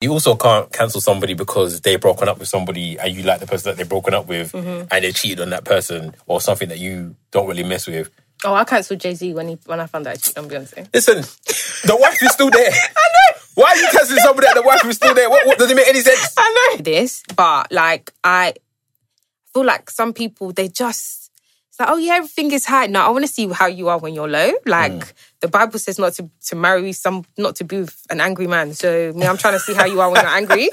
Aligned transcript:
You 0.00 0.12
also 0.12 0.34
can't 0.34 0.72
cancel 0.72 1.00
somebody 1.00 1.34
because 1.34 1.82
they've 1.82 2.00
broken 2.00 2.26
up 2.28 2.38
with 2.38 2.48
somebody 2.48 2.98
and 2.98 3.14
you 3.14 3.22
like 3.22 3.40
the 3.40 3.46
person 3.46 3.70
that 3.70 3.76
they've 3.76 3.88
broken 3.88 4.14
up 4.14 4.26
with 4.26 4.52
Mm-hmm. 4.52 4.86
and 4.90 5.04
they 5.04 5.12
cheated 5.12 5.40
on 5.40 5.50
that 5.50 5.64
person 5.64 6.14
or 6.26 6.40
something 6.40 6.70
that 6.70 6.78
you 6.78 7.16
don't 7.32 7.46
really 7.46 7.62
mess 7.64 7.86
with. 7.86 8.08
Oh, 8.42 8.54
I 8.54 8.64
cancelled 8.64 9.00
Jay 9.00 9.12
Z 9.14 9.34
when 9.34 9.48
he 9.48 9.58
when 9.66 9.78
I 9.80 9.86
found 9.86 10.06
out 10.06 10.16
he 10.16 10.22
cheated 10.22 10.38
on 10.38 10.48
Beyonce. 10.48 10.88
Listen, 10.94 11.16
the 11.86 11.96
wife 12.00 12.16
is 12.22 12.32
still 12.32 12.48
there. 12.50 12.70
I 12.72 12.72
know. 12.72 13.40
Why 13.56 13.68
are 13.72 13.76
you 13.76 13.88
canceling 13.92 14.20
somebody 14.20 14.46
that 14.46 14.54
the 14.54 14.62
wife 14.62 14.82
is 14.86 14.96
still 14.96 15.12
there? 15.14 15.28
What, 15.28 15.46
what 15.46 15.58
does 15.58 15.70
it 15.70 15.74
make 15.74 15.88
any 15.88 16.00
sense? 16.00 16.32
I 16.38 16.70
know 16.72 16.82
this, 16.82 17.22
but 17.36 17.70
like 17.70 18.10
I 18.24 18.54
feel 19.52 19.64
like 19.66 19.90
some 19.90 20.14
people 20.14 20.52
they 20.52 20.68
just 20.68 21.19
like, 21.80 21.88
oh 21.88 21.96
yeah, 21.96 22.14
everything 22.14 22.52
is 22.52 22.66
high. 22.66 22.86
No, 22.86 23.00
I 23.00 23.08
want 23.08 23.24
to 23.24 23.32
see 23.32 23.48
how 23.48 23.66
you 23.66 23.88
are 23.88 23.98
when 23.98 24.14
you're 24.14 24.28
low. 24.28 24.52
Like 24.66 24.92
Mm. 24.92 25.12
the 25.40 25.48
Bible 25.48 25.78
says 25.78 25.98
not 25.98 26.12
to 26.14 26.30
to 26.48 26.56
marry 26.56 26.92
some 26.92 27.24
not 27.38 27.56
to 27.56 27.64
be 27.64 27.80
with 27.80 27.96
an 28.10 28.20
angry 28.20 28.46
man. 28.46 28.74
So 28.74 29.12
me, 29.14 29.26
I'm 29.26 29.36
trying 29.38 29.54
to 29.54 29.60
see 29.60 29.74
how 29.74 29.86
you 29.86 30.00
are 30.00 30.10
when 30.10 30.20
you're 30.22 30.30
angry. 30.42 30.70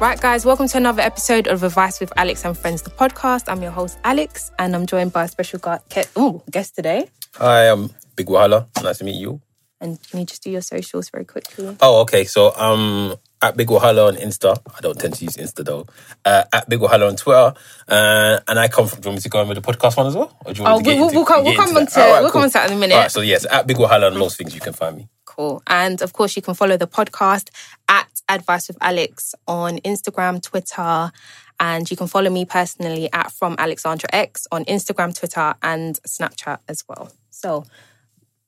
Right, 0.00 0.20
guys, 0.20 0.44
welcome 0.46 0.68
to 0.68 0.76
another 0.76 1.02
episode 1.02 1.48
of 1.48 1.64
Advice 1.64 1.98
with 1.98 2.12
Alex 2.16 2.44
and 2.44 2.56
Friends, 2.56 2.82
the 2.82 2.90
podcast. 2.90 3.44
I'm 3.48 3.60
your 3.62 3.72
host, 3.72 3.98
Alex, 4.04 4.52
and 4.58 4.76
I'm 4.76 4.86
joined 4.86 5.12
by 5.12 5.24
a 5.24 5.28
special 5.28 5.58
gu- 5.58 5.78
ke- 5.90 6.06
ooh, 6.16 6.40
guest 6.50 6.76
today. 6.76 7.08
Hi, 7.34 7.64
I'm 7.68 7.90
Big 8.14 8.28
Wahala. 8.28 8.66
Nice 8.82 8.98
to 8.98 9.04
meet 9.04 9.16
you. 9.16 9.40
And 9.80 10.02
can 10.10 10.20
you 10.20 10.26
just 10.26 10.42
do 10.42 10.50
your 10.50 10.60
socials 10.60 11.08
very 11.10 11.24
quickly? 11.24 11.76
Oh, 11.80 12.00
okay. 12.02 12.24
So 12.24 12.52
um 12.56 13.14
at 13.40 13.56
Big 13.56 13.68
Wahala 13.68 14.08
on 14.08 14.16
Insta. 14.16 14.56
I 14.76 14.80
don't 14.80 14.98
tend 14.98 15.14
to 15.14 15.24
use 15.24 15.36
Insta 15.36 15.64
though. 15.64 15.86
Uh, 16.24 16.42
at 16.52 16.68
Big 16.68 16.80
Wahala 16.80 17.08
on 17.08 17.14
Twitter. 17.14 17.54
Uh, 17.86 18.40
and 18.48 18.58
I 18.58 18.66
come 18.66 18.88
from. 18.88 19.00
Do 19.00 19.06
you 19.06 19.10
want 19.12 19.18
me 19.18 19.22
to 19.22 19.28
go 19.28 19.40
in 19.42 19.48
with 19.48 19.62
the 19.62 19.72
podcast 19.72 19.96
one 19.96 20.08
as 20.08 20.16
well? 20.16 20.36
Or 20.44 20.52
do 20.52 20.58
you 20.58 20.64
want 20.64 20.74
Oh, 20.74 20.78
to 20.78 20.84
get 20.84 20.96
we'll, 20.96 21.04
into- 21.04 21.16
we'll, 21.18 21.24
come, 21.24 21.44
get 21.44 21.56
we'll 21.56 21.66
come 21.66 21.76
on 21.76 21.86
to 21.86 22.00
right, 22.00 22.20
we'll 22.20 22.30
come 22.32 22.42
on 22.42 22.48
to 22.48 22.52
that 22.54 22.70
in 22.70 22.76
a 22.76 22.80
minute. 22.80 22.94
All 22.94 23.00
right, 23.02 23.10
so 23.10 23.20
yes, 23.20 23.46
at 23.48 23.68
Big 23.68 23.76
Wahala 23.76 24.10
on 24.10 24.18
most 24.18 24.36
things 24.38 24.54
you 24.54 24.60
can 24.60 24.72
find 24.72 24.96
me. 24.96 25.08
Cool. 25.24 25.62
And 25.68 26.02
of 26.02 26.12
course, 26.12 26.34
you 26.34 26.42
can 26.42 26.54
follow 26.54 26.76
the 26.76 26.88
podcast 26.88 27.50
at 27.88 28.08
Advice 28.28 28.66
with 28.66 28.78
Alex 28.80 29.36
on 29.46 29.78
Instagram, 29.78 30.42
Twitter, 30.42 31.12
and 31.60 31.88
you 31.88 31.96
can 31.96 32.08
follow 32.08 32.30
me 32.30 32.44
personally 32.44 33.08
at 33.12 33.30
From 33.30 33.54
Alexandra 33.58 34.08
X 34.12 34.48
on 34.50 34.64
Instagram, 34.64 35.16
Twitter, 35.16 35.54
and 35.62 36.00
Snapchat 36.06 36.58
as 36.68 36.82
well. 36.88 37.12
So, 37.30 37.64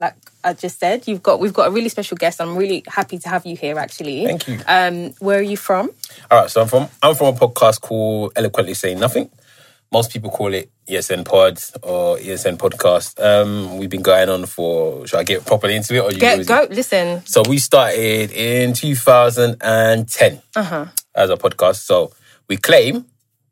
like 0.00 0.14
I 0.42 0.54
just 0.54 0.78
said, 0.78 1.06
you've 1.06 1.22
got 1.22 1.40
we've 1.40 1.52
got 1.52 1.68
a 1.68 1.70
really 1.70 1.88
special 1.90 2.16
guest. 2.16 2.40
I'm 2.40 2.56
really 2.56 2.82
happy 2.86 3.18
to 3.18 3.28
have 3.28 3.44
you 3.46 3.56
here. 3.56 3.78
Actually, 3.78 4.24
Thank 4.26 4.48
you. 4.48 4.58
Um, 4.66 5.10
where 5.18 5.38
are 5.38 5.42
you 5.42 5.56
from? 5.56 5.90
All 6.30 6.40
right, 6.40 6.50
so 6.50 6.62
I'm 6.62 6.68
from 6.68 6.88
I'm 7.02 7.14
from 7.14 7.34
a 7.34 7.38
podcast 7.38 7.80
called 7.82 8.32
Eloquently 8.36 8.74
Saying 8.74 8.98
Nothing. 8.98 9.30
Most 9.92 10.12
people 10.12 10.30
call 10.30 10.54
it 10.54 10.70
ESN 10.88 11.24
Pods 11.24 11.76
or 11.82 12.16
ESN 12.16 12.56
Podcast. 12.58 13.18
Um, 13.22 13.76
we've 13.78 13.90
been 13.90 14.02
going 14.02 14.28
on 14.28 14.46
for. 14.46 15.04
Should 15.06 15.18
I 15.18 15.24
get 15.24 15.44
properly 15.44 15.74
into 15.74 15.94
it? 15.96 16.00
Or 16.00 16.12
you 16.12 16.18
Get 16.18 16.46
go. 16.46 16.66
Listen, 16.70 17.22
So 17.26 17.42
we 17.48 17.58
started 17.58 18.30
in 18.30 18.72
2010 18.72 20.42
Uh-huh. 20.56 20.86
as 21.14 21.30
a 21.30 21.36
podcast. 21.36 21.76
So 21.86 22.12
we 22.48 22.56
claim, 22.56 23.04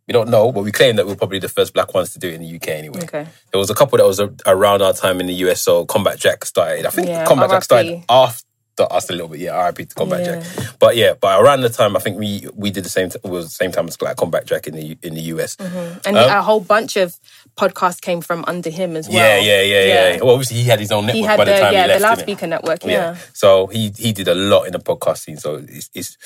we 0.08 0.12
don't 0.12 0.30
know, 0.30 0.50
but 0.50 0.64
we 0.64 0.72
claim 0.72 0.96
that 0.96 1.06
we're 1.06 1.14
probably 1.14 1.38
the 1.38 1.48
first 1.50 1.74
black 1.74 1.92
ones 1.94 2.12
to 2.14 2.18
do 2.18 2.28
it 2.28 2.34
in 2.34 2.42
the 2.42 2.56
UK 2.56 2.68
anyway. 2.68 3.02
Okay. 3.02 3.26
There 3.52 3.58
was 3.58 3.68
a 3.70 3.74
couple 3.74 3.98
that 3.98 4.06
was 4.06 4.18
a, 4.18 4.32
around 4.46 4.80
our 4.82 4.94
time 4.94 5.20
in 5.20 5.26
the 5.26 5.34
US. 5.46 5.60
So 5.60 5.84
Combat 5.84 6.18
Jack 6.18 6.44
started. 6.46 6.86
I 6.86 6.90
think 6.90 7.08
Yeah, 7.08 7.26
Combat 7.26 7.50
Jack 7.50 7.62
started 7.64 8.02
after 8.08 8.42
us 8.90 9.10
a 9.10 9.12
little 9.12 9.28
bit. 9.28 9.40
Yeah, 9.40 9.66
RIP 9.66 9.88
to 9.90 9.94
Combat 9.94 10.20
Yeah. 10.24 10.40
Jack. 10.40 10.78
But 10.78 10.96
yeah, 10.96 11.12
but 11.20 11.40
around 11.42 11.60
the 11.60 11.68
time, 11.68 11.96
I 11.96 12.00
think 12.00 12.16
we 12.18 12.46
we 12.54 12.70
did 12.70 12.84
the 12.84 12.88
same. 12.88 13.10
T- 13.10 13.18
was 13.24 13.44
the 13.46 13.50
same 13.50 13.70
time 13.72 13.86
as 13.88 14.00
like 14.00 14.16
Combat 14.16 14.46
Jack 14.46 14.66
in 14.66 14.74
the 14.76 14.96
in 15.02 15.14
the 15.14 15.20
US. 15.34 15.56
Mm-hmm. 15.56 15.98
and 16.06 16.16
um, 16.16 16.30
a 16.30 16.42
whole 16.42 16.60
bunch 16.60 16.96
of 16.96 17.16
podcasts 17.56 18.00
came 18.00 18.20
from 18.20 18.44
under 18.46 18.70
him 18.70 18.96
as 18.96 19.08
well. 19.08 19.16
Yeah, 19.18 19.38
yeah, 19.40 19.62
yeah, 19.62 19.84
yeah, 20.14 20.22
Well, 20.22 20.30
obviously 20.34 20.58
he 20.58 20.64
had 20.64 20.78
his 20.80 20.92
own 20.92 21.06
network 21.06 21.16
He 21.16 21.22
had 21.22 21.36
by 21.38 21.44
the, 21.44 21.50
the 21.52 21.58
time 21.58 21.72
yeah 21.72 21.82
he 21.82 21.88
the 21.88 21.98
left. 21.98 22.00
innit? 22.00 22.08
loudspeaker 22.16 22.46
network. 22.46 22.84
Yeah. 22.84 23.16
So 23.34 23.66
he 23.66 23.92
he 23.96 24.12
did 24.12 24.28
a 24.28 24.34
lot 24.34 24.62
in 24.64 24.72
the 24.72 24.78
podcast 24.78 25.18
scene. 25.18 25.36
So 25.38 25.56
it's, 25.56 25.90
it's 25.92 26.16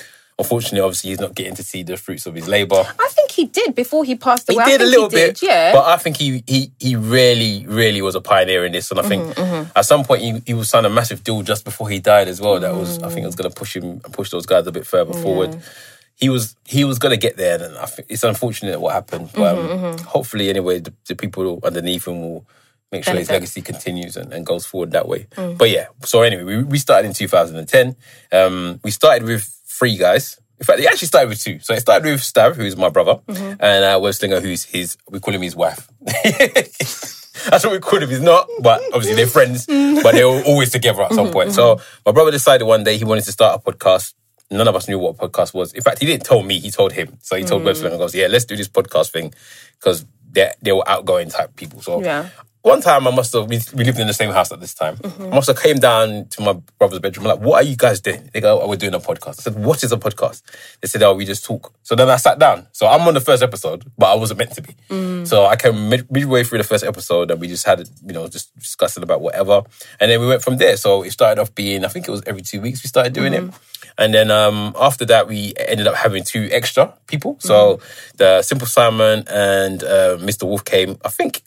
unfortunately, 0.42 0.80
obviously, 0.80 1.10
he's 1.10 1.20
not 1.20 1.34
getting 1.34 1.54
to 1.54 1.62
see 1.62 1.82
the 1.82 1.97
fruits 1.97 2.26
of 2.26 2.34
his 2.34 2.48
labor. 2.48 2.82
I 2.98 3.08
think 3.08 3.30
he 3.30 3.47
did 3.47 3.75
before 3.75 4.04
he 4.04 4.14
passed 4.16 4.50
away. 4.50 4.64
I 4.64 4.66
did 4.66 4.80
a 4.80 4.84
little 4.84 5.08
did, 5.08 5.41
bit, 5.41 5.42
yeah. 5.42 5.72
But 5.72 5.86
I 5.86 5.97
think 5.97 6.16
he 6.16 6.42
he 6.47 6.70
he 6.78 6.97
really 6.97 7.64
really 7.66 8.03
was 8.03 8.14
a 8.14 8.20
pioneer 8.20 8.64
in 8.64 8.72
this, 8.72 8.91
and 8.91 9.00
I 9.00 9.02
think 9.04 9.22
Mm-hmm, 9.22 9.70
at 9.76 9.84
some 9.86 10.04
point 10.04 10.22
he, 10.22 10.42
he 10.47 10.54
was 10.54 10.69
signed 10.69 10.86
a 10.86 10.91
massive 10.91 11.22
deal 11.25 11.42
just 11.42 11.64
before 11.64 11.88
he 11.88 11.98
died 12.00 12.28
as 12.28 12.41
well. 12.41 12.60
That 12.60 12.75
was 12.75 12.98
I 13.02 13.08
think 13.08 13.22
it 13.25 13.26
was 13.26 13.36
going 13.36 13.50
to 13.50 13.56
push 13.56 13.76
him 13.76 14.00
push 14.00 14.31
those 14.31 14.47
guys 14.47 14.66
a 14.66 14.72
bit 14.72 14.86
further 14.86 15.12
forward. 15.14 15.56
He 16.14 16.28
was 16.28 16.56
he 16.66 16.84
was 16.84 16.98
going 16.98 17.12
to 17.12 17.16
get 17.26 17.36
there, 17.36 17.62
and 17.62 17.78
I 17.78 17.86
think 17.86 18.08
it's 18.10 18.25
unfortunate 18.25 18.81
what 18.81 18.92
happened. 18.92 19.31
But 19.32 19.56
Mm-hmm, 19.56 19.84
um, 19.84 19.98
hopefully, 19.98 20.50
anyway, 20.50 20.81
the, 20.81 20.92
the 21.06 21.14
people 21.16 21.60
underneath 21.64 22.06
him 22.06 22.20
will 22.20 22.44
make 22.91 23.04
sure 23.04 23.14
his 23.14 23.31
legacy 23.31 23.62
continues 23.62 24.16
and, 24.19 24.32
and 24.34 24.44
goes 24.44 24.66
forward 24.66 24.92
that 24.92 25.08
way. 25.08 25.26
But 25.56 25.70
yeah, 25.70 25.86
so 26.04 26.20
anyway, 26.22 26.44
we, 26.44 26.62
we 26.62 26.78
started 26.78 27.08
in 27.08 27.14
2010. 27.14 27.97
Um, 28.32 28.81
we 28.84 28.91
started 28.91 29.25
with 29.26 29.48
three 29.82 29.97
guys. 29.97 30.38
In 30.60 30.65
fact, 30.65 30.78
it 30.78 30.87
actually 30.87 31.09
started 31.09 31.28
with 31.28 31.43
two. 31.43 31.59
So 31.59 31.75
it 31.75 31.81
started 31.81 32.09
with 32.09 32.20
Stav, 32.20 32.54
who's 32.54 32.76
my 32.76 32.88
brother, 32.88 33.16
mm-hmm. 33.26 33.54
and 33.59 33.84
uh, 33.84 33.98
Webslinger, 33.98 34.41
who's 34.41 34.62
his, 34.62 34.97
we 35.10 35.19
call 35.19 35.34
him 35.34 35.43
his 35.43 35.56
wife. 35.56 35.88
That's 37.50 37.65
what 37.65 37.72
we 37.72 37.81
call 37.81 38.00
him. 38.00 38.09
He's 38.09 38.20
not, 38.20 38.47
but 38.60 38.81
obviously 38.94 39.16
they're 39.16 39.26
friends, 39.26 39.66
mm. 39.66 40.00
but 40.04 40.12
they 40.12 40.25
were 40.25 40.41
always 40.47 40.70
together 40.70 41.03
at 41.03 41.12
some 41.12 41.25
mm-hmm, 41.25 41.32
point. 41.32 41.48
Mm-hmm. 41.48 41.78
So 41.78 41.81
my 42.06 42.12
brother 42.12 42.31
decided 42.31 42.65
one 42.65 42.84
day 42.84 42.97
he 42.97 43.03
wanted 43.04 43.25
to 43.25 43.32
start 43.32 43.60
a 43.60 43.72
podcast. 43.72 44.15
None 44.53 44.69
of 44.69 44.76
us 44.76 44.87
knew 44.87 45.00
what 45.00 45.16
a 45.19 45.28
podcast 45.28 45.53
was. 45.53 45.72
In 45.72 45.82
fact, 45.82 45.99
he 45.99 46.06
didn't 46.06 46.25
tell 46.25 46.44
me, 46.44 46.60
he 46.60 46.70
told 46.70 46.93
him. 46.93 47.19
So 47.22 47.34
he 47.34 47.43
told 47.43 47.62
mm. 47.62 47.72
Webslinger, 47.72 47.99
goes, 47.99 48.14
yeah, 48.14 48.28
let's 48.28 48.44
do 48.44 48.56
this 48.56 48.69
podcast 48.69 49.10
thing 49.10 49.34
because 49.81 50.06
they 50.31 50.53
they 50.62 50.70
were 50.70 50.88
outgoing 50.88 51.31
type 51.31 51.56
people. 51.56 51.82
So 51.82 52.00
Yeah. 52.04 52.28
One 52.62 52.81
time 52.81 53.09
I 53.09 53.11
must 53.11 53.33
have, 53.33 53.49
we, 53.49 53.59
we 53.75 53.84
lived 53.84 53.99
in 53.99 54.06
the 54.06 54.15
same 54.15 54.31
house 54.31 54.53
at 54.53 54.61
this 54.61 54.73
time. 54.73 54.97
I 55.21 55.34
must 55.34 55.49
have 55.49 55.61
came 55.61 55.78
down 55.78 56.27
to 56.31 56.43
my 56.43 56.53
brother's 56.78 57.00
bedroom. 57.00 57.27
I'm 57.27 57.39
like, 57.39 57.47
what 57.47 57.65
are 57.65 57.67
you 57.69 57.77
guys 57.77 58.00
doing? 58.00 58.31
They 58.33 58.41
go, 58.41 58.61
oh, 58.61 58.69
we're 58.69 58.77
doing 58.77 58.95
a 58.95 59.00
podcast. 59.00 59.41
I 59.41 59.43
said, 59.43 59.56
what 59.56 59.83
is 59.83 59.91
a 59.91 59.97
podcast? 59.97 60.43
They 60.81 60.87
said, 60.87 61.03
oh, 61.03 61.15
we 61.15 61.25
just 61.25 61.45
talk. 61.45 61.75
So 61.83 61.97
then 61.97 62.09
I 62.09 62.17
sat 62.17 62.39
down. 62.39 62.69
So 62.71 62.87
I'm 62.87 63.06
on 63.09 63.15
the 63.15 63.21
first 63.21 63.43
episode, 63.43 63.84
but 63.99 64.12
I 64.12 64.15
wasn't 64.15 64.39
meant 64.39 64.53
to 64.53 64.62
be. 64.62 64.77
So 65.25 65.47
I 65.47 65.56
came 65.56 65.89
mid- 65.89 66.11
midway 66.11 66.45
through 66.45 66.59
the 66.59 66.65
first 66.65 66.84
episode 66.84 67.31
and 67.33 67.41
we 67.41 67.49
just 67.49 67.67
had, 67.67 67.81
you 68.06 68.12
know, 68.12 68.28
just 68.28 68.56
discussing 68.56 69.03
about 69.03 69.21
whatever. 69.21 69.62
And 69.99 70.11
then 70.11 70.21
we 70.21 70.27
went 70.29 70.43
from 70.43 70.56
there. 70.59 70.77
So 70.77 71.03
it 71.03 71.11
started 71.11 71.41
off 71.41 71.55
being, 71.55 71.84
I 71.84 71.89
think 71.89 72.06
it 72.06 72.12
was 72.12 72.23
every 72.27 72.43
two 72.43 72.61
weeks 72.61 72.84
we 72.84 72.89
started 72.89 73.12
doing 73.12 73.34
it. 73.34 73.55
And 73.99 74.15
then 74.15 74.31
um, 74.31 74.75
after 74.81 75.05
that, 75.06 75.27
we 75.29 75.53
ended 75.56 75.87
up 75.87 75.97
having 75.97 76.23
two 76.25 76.49
extra 76.53 76.94
people. 77.09 77.37
So 77.41 77.81
the 78.17 78.43
Simple 78.43 78.67
Simon 78.69 79.25
and 79.29 79.83
uh, 79.83 80.17
Mr. 80.19 80.44
Wolf 80.44 80.65
came, 80.65 80.97
I 81.05 81.09
think, 81.09 81.43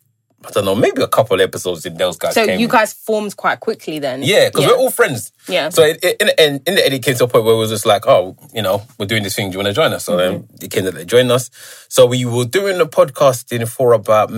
I 0.47 0.51
don't 0.51 0.65
know, 0.65 0.75
maybe 0.75 1.01
a 1.01 1.07
couple 1.07 1.41
episodes 1.41 1.85
in 1.85 1.95
those 1.97 2.17
guys 2.17 2.33
so 2.33 2.45
came. 2.45 2.59
you 2.59 2.67
guys 2.67 2.93
formed 2.93 3.35
quite 3.35 3.59
quickly 3.59 3.99
then. 3.99 4.21
Yeah, 4.23 4.49
because 4.49 4.65
we're 4.67 4.77
all 4.77 4.91
friends. 4.91 5.31
Yeah. 5.47 5.69
So 5.69 5.83
in, 5.83 5.97
the 6.01 6.39
end, 6.39 6.61
in 6.67 6.75
the 6.75 6.85
end, 6.85 6.93
it 6.93 7.03
came 7.03 7.15
to 7.15 7.23
a 7.23 7.27
point 7.27 7.45
where 7.45 7.53
it 7.53 7.57
was 7.57 7.69
just 7.69 7.85
like, 7.85 8.05
oh, 8.07 8.35
you 8.53 8.61
know, 8.61 8.83
we're 8.97 9.05
doing 9.05 9.23
this 9.23 9.35
thing. 9.35 9.49
Do 9.49 9.53
you 9.53 9.59
want 9.63 9.67
to 9.67 9.73
join 9.73 9.91
us? 9.93 10.05
So 10.05 10.17
then 10.17 10.43
Mm-hmm. 10.43 10.63
it 10.65 10.71
came 10.71 10.85
that 10.85 10.93
they 10.95 11.05
joined 11.05 11.31
us. 11.31 11.49
So 11.89 12.05
we 12.05 12.25
were 12.25 12.45
doing 12.45 12.77
the 12.77 12.85
podcasting 12.87 13.67
for 13.67 13.93
about 13.93 14.29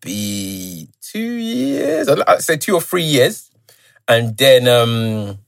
maybe 0.00 0.88
two 1.00 1.18
years. 1.20 2.08
I'd 2.08 2.42
say 2.42 2.56
two 2.56 2.74
or 2.74 2.80
three 2.80 3.02
years. 3.02 3.50
And 4.08 4.36
then 4.36 4.68
um 4.68 5.38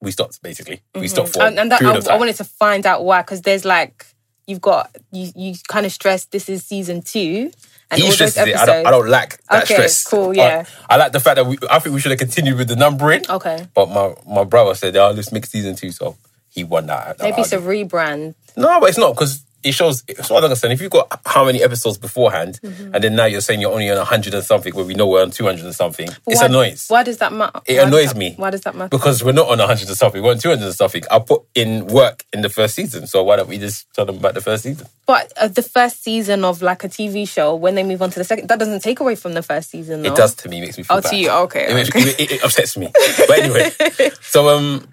we 0.00 0.10
stopped, 0.10 0.42
basically. 0.42 0.82
We 0.94 1.08
stopped 1.08 1.30
for 1.30 1.38
Mm-hmm. 1.40 1.46
and, 1.58 1.72
and 1.72 1.72
that, 1.72 2.08
I, 2.08 2.14
I 2.14 2.18
wanted 2.18 2.36
to 2.36 2.44
find 2.44 2.84
out 2.86 3.04
why 3.04 3.22
because 3.22 3.42
there's 3.42 3.64
like 3.64 4.06
you've 4.46 4.60
got 4.60 4.94
you 5.12 5.32
you 5.34 5.54
kind 5.68 5.86
of 5.86 5.92
stressed 5.92 6.30
this 6.32 6.48
is 6.50 6.64
season 6.64 7.00
two 7.00 7.50
and 7.90 8.00
he 8.00 8.08
episodes. 8.08 8.36
I 8.38 8.66
don't, 8.66 8.86
I 8.86 8.90
don't 8.90 9.08
like 9.08 9.38
that 9.50 9.64
Okay, 9.64 9.74
stress. 9.74 10.04
cool, 10.04 10.34
yeah. 10.34 10.64
I, 10.88 10.96
like 10.96 11.12
the 11.12 11.20
fact 11.20 11.36
that 11.36 11.46
we, 11.46 11.58
I 11.70 11.78
think 11.78 11.94
we 11.94 12.00
should 12.00 12.10
have 12.10 12.18
continued 12.18 12.58
with 12.58 12.68
the 12.68 12.76
numbering. 12.76 13.22
Okay. 13.28 13.66
But 13.74 13.88
my, 13.90 14.14
my 14.26 14.44
brother 14.44 14.74
said, 14.74 14.96
oh, 14.96 15.10
let's 15.10 15.32
make 15.32 15.46
season 15.46 15.76
two. 15.76 15.92
So 15.92 16.16
he 16.50 16.64
won 16.64 16.86
that 16.86 17.20
Maybe 17.20 17.42
it's 17.42 17.52
a 17.52 17.58
rebrand. 17.58 18.34
No, 18.56 18.80
but 18.80 18.88
it's 18.88 18.98
not 18.98 19.14
because 19.14 19.42
it 19.64 19.72
shows. 19.72 20.04
It's 20.06 20.30
what 20.30 20.42
I 20.42 20.46
understand. 20.46 20.72
If 20.72 20.80
you've 20.82 20.90
got 20.90 21.20
how 21.26 21.44
many 21.44 21.62
episodes 21.62 21.98
beforehand, 21.98 22.60
Mm-hmm. 22.62 22.94
and 22.94 23.02
then 23.04 23.14
now 23.16 23.24
you're 23.24 23.40
saying 23.40 23.60
you're 23.60 23.72
only 23.72 23.90
on 23.90 24.04
hundred 24.06 24.34
and 24.34 24.44
something, 24.44 24.74
where 24.74 24.84
we 24.84 24.94
know 24.94 25.06
we're 25.06 25.22
on 25.22 25.30
two 25.30 25.44
hundred 25.44 25.64
and 25.64 25.74
something, 25.74 26.08
it's 26.26 26.40
why, 26.40 26.46
annoying. 26.46 26.76
Why 26.88 27.02
does 27.02 27.18
that 27.18 27.32
matter? 27.32 27.60
It 27.66 27.78
Why 27.78 27.82
annoys 27.84 28.12
that- 28.12 28.18
me. 28.18 28.34
Why 28.36 28.50
does 28.50 28.60
that 28.62 28.74
matter? 28.74 28.88
Because 28.90 29.24
we're 29.24 29.32
not 29.32 29.48
on 29.48 29.58
hundred 29.58 29.88
and 29.88 29.96
something, 29.96 30.22
we're 30.22 30.30
on 30.32 30.38
two 30.38 30.50
hundred 30.50 30.66
and 30.66 30.74
something. 30.74 31.02
I 31.10 31.18
put 31.18 31.42
in 31.54 31.86
work 31.86 32.24
in 32.32 32.42
the 32.42 32.48
first 32.48 32.74
season, 32.74 33.06
so 33.06 33.22
why 33.24 33.36
don't 33.36 33.48
we 33.48 33.58
just 33.58 33.92
tell 33.94 34.04
them 34.06 34.16
about 34.18 34.34
the 34.34 34.40
first 34.40 34.62
season? 34.64 34.86
But 35.06 35.32
uh, 35.36 35.48
the 35.48 35.62
first 35.62 36.02
season 36.02 36.44
of 36.44 36.62
like 36.62 36.84
a 36.84 36.88
TV 36.88 37.28
show, 37.28 37.54
when 37.54 37.74
they 37.74 37.82
move 37.82 38.02
on 38.02 38.10
to 38.10 38.18
the 38.18 38.24
second, 38.24 38.48
that 38.48 38.58
doesn't 38.58 38.80
take 38.80 39.00
away 39.00 39.14
from 39.16 39.34
the 39.34 39.42
first 39.42 39.70
season. 39.70 40.02
No? 40.02 40.12
It 40.12 40.16
does 40.16 40.34
to 40.36 40.48
me, 40.48 40.60
makes 40.60 40.78
me 40.78 40.84
feel 40.84 40.96
Oh, 40.98 41.00
bad. 41.00 41.10
to 41.10 41.16
you, 41.16 41.30
okay, 41.30 41.66
It, 41.80 41.88
okay. 41.88 42.00
it- 42.00 42.20
it- 42.20 42.30
it 42.32 42.44
upsets 42.44 42.76
me. 42.76 42.90
But 43.26 43.38
anyway, 43.38 43.70
so 44.22 44.48
um, 44.48 44.86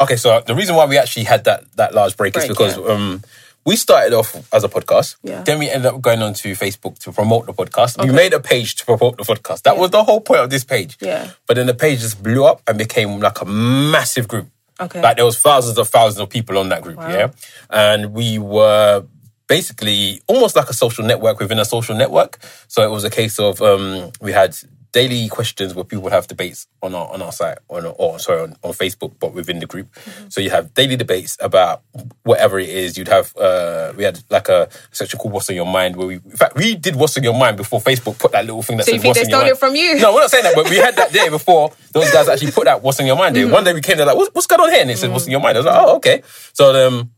okay, 0.00 0.16
so 0.16 0.40
the 0.46 0.54
reason 0.54 0.74
why 0.76 0.86
we 0.86 0.98
actually 0.98 1.24
had 1.24 1.44
that 1.44 1.64
that 1.76 1.94
large 1.94 2.16
break, 2.16 2.36
is 2.36 2.46
because 2.48 2.76
yeah. 2.78 2.84
um, 2.84 3.22
we 3.66 3.74
started 3.74 4.14
off 4.14 4.34
as 4.54 4.62
a 4.62 4.68
podcast. 4.68 5.16
Yeah. 5.22 5.42
Then 5.42 5.58
we 5.58 5.68
ended 5.68 5.92
up 5.92 6.00
going 6.00 6.22
on 6.22 6.34
to 6.34 6.52
Facebook 6.52 6.98
to 7.00 7.12
promote 7.12 7.46
the 7.46 7.52
podcast. 7.52 8.02
We 8.02 8.12
made 8.12 8.32
a 8.32 8.40
page 8.40 8.76
to 8.76 8.84
promote 8.84 9.16
the 9.16 9.24
podcast. 9.24 9.62
That 9.62 9.76
was 9.76 9.90
the 9.90 10.04
whole 10.04 10.20
point 10.20 10.40
of 10.40 10.50
this 10.50 10.64
page. 10.64 10.96
Yeah. 11.00 11.32
But 11.46 11.56
then 11.56 11.66
the 11.66 11.74
page 11.74 12.00
just 12.00 12.22
blew 12.22 12.44
up 12.44 12.62
and 12.68 12.78
became 12.78 13.18
like 13.18 13.40
a 13.40 13.44
massive 13.44 14.28
group. 14.28 14.48
Okay. 14.78 15.02
Like 15.02 15.16
there 15.16 15.24
was 15.24 15.38
thousands 15.38 15.78
of 15.78 15.88
thousands 15.88 16.20
of 16.20 16.30
people 16.30 16.58
on 16.58 16.68
that 16.68 16.82
group. 16.82 16.98
Yeah. 16.98 17.32
And 17.68 18.12
we 18.12 18.38
were 18.38 19.04
basically 19.48 20.22
almost 20.28 20.54
like 20.54 20.68
a 20.70 20.74
social 20.74 21.04
network 21.04 21.40
within 21.40 21.58
a 21.58 21.64
social 21.64 21.96
network. 21.96 22.38
So 22.68 22.82
it 22.82 22.90
was 22.90 23.02
a 23.02 23.10
case 23.10 23.38
of 23.40 23.60
um, 23.62 24.12
we 24.20 24.30
had 24.32 24.56
daily 24.92 25.28
questions 25.28 25.74
where 25.74 25.84
people 25.84 26.08
have 26.10 26.26
debates 26.26 26.66
on 26.82 26.94
our 26.94 27.12
on 27.12 27.22
our 27.22 27.32
site 27.32 27.58
on 27.68 27.86
or 27.86 28.18
sorry 28.18 28.42
on, 28.42 28.56
on 28.62 28.72
Facebook, 28.72 29.12
but 29.18 29.32
within 29.32 29.58
the 29.58 29.66
group. 29.66 29.92
Mm-hmm. 29.94 30.28
So 30.28 30.40
you 30.40 30.50
have 30.50 30.74
daily 30.74 30.96
debates 30.96 31.36
about 31.40 31.82
whatever 32.22 32.58
it 32.58 32.68
is. 32.68 32.96
You'd 32.96 33.08
have 33.08 33.36
uh, 33.36 33.92
we 33.96 34.04
had 34.04 34.22
like 34.30 34.48
a 34.48 34.68
section 34.92 35.18
called 35.18 35.32
"What's 35.32 35.50
on 35.50 35.56
Your 35.56 35.66
Mind," 35.66 35.96
where 35.96 36.06
we 36.06 36.14
in 36.14 36.36
fact 36.36 36.56
we 36.56 36.74
did 36.74 36.96
"What's 36.96 37.16
on 37.16 37.24
Your 37.24 37.34
Mind" 37.34 37.56
before 37.56 37.80
Facebook 37.80 38.18
put 38.18 38.32
that 38.32 38.44
little 38.44 38.62
thing 38.62 38.76
that 38.78 38.84
So 38.84 38.92
said 38.92 38.96
you 38.96 39.00
think 39.02 39.16
"What's 39.16 39.28
they 39.28 39.34
on 39.34 39.46
Your 39.46 39.56
stole 39.56 39.70
Mind." 39.72 39.84
it 39.84 39.90
from 39.90 39.96
you? 39.96 40.02
No, 40.02 40.14
we're 40.14 40.20
not 40.20 40.30
saying 40.30 40.44
that, 40.44 40.54
but 40.54 40.70
we 40.70 40.76
had 40.76 40.96
that 40.96 41.12
day 41.12 41.28
before 41.28 41.72
those 41.92 42.10
guys 42.10 42.28
actually 42.28 42.52
put 42.52 42.64
that 42.64 42.82
"What's 42.82 43.00
on 43.00 43.06
Your 43.06 43.16
Mind" 43.16 43.34
day. 43.34 43.42
Mm-hmm. 43.42 43.52
One 43.52 43.64
day 43.64 43.72
we 43.72 43.80
came 43.80 43.96
there 43.96 44.06
like, 44.06 44.16
"What's, 44.16 44.34
what's 44.34 44.46
going 44.46 44.60
on 44.60 44.70
here?" 44.70 44.80
And 44.80 44.90
they 44.90 44.96
said, 44.96 45.10
"What's 45.10 45.24
on 45.24 45.30
your 45.30 45.40
mind?" 45.40 45.56
I 45.56 45.60
was 45.60 45.66
like, 45.66 45.82
"Oh, 45.82 45.96
okay." 45.96 46.22
So 46.52 46.86
um, 46.86 47.10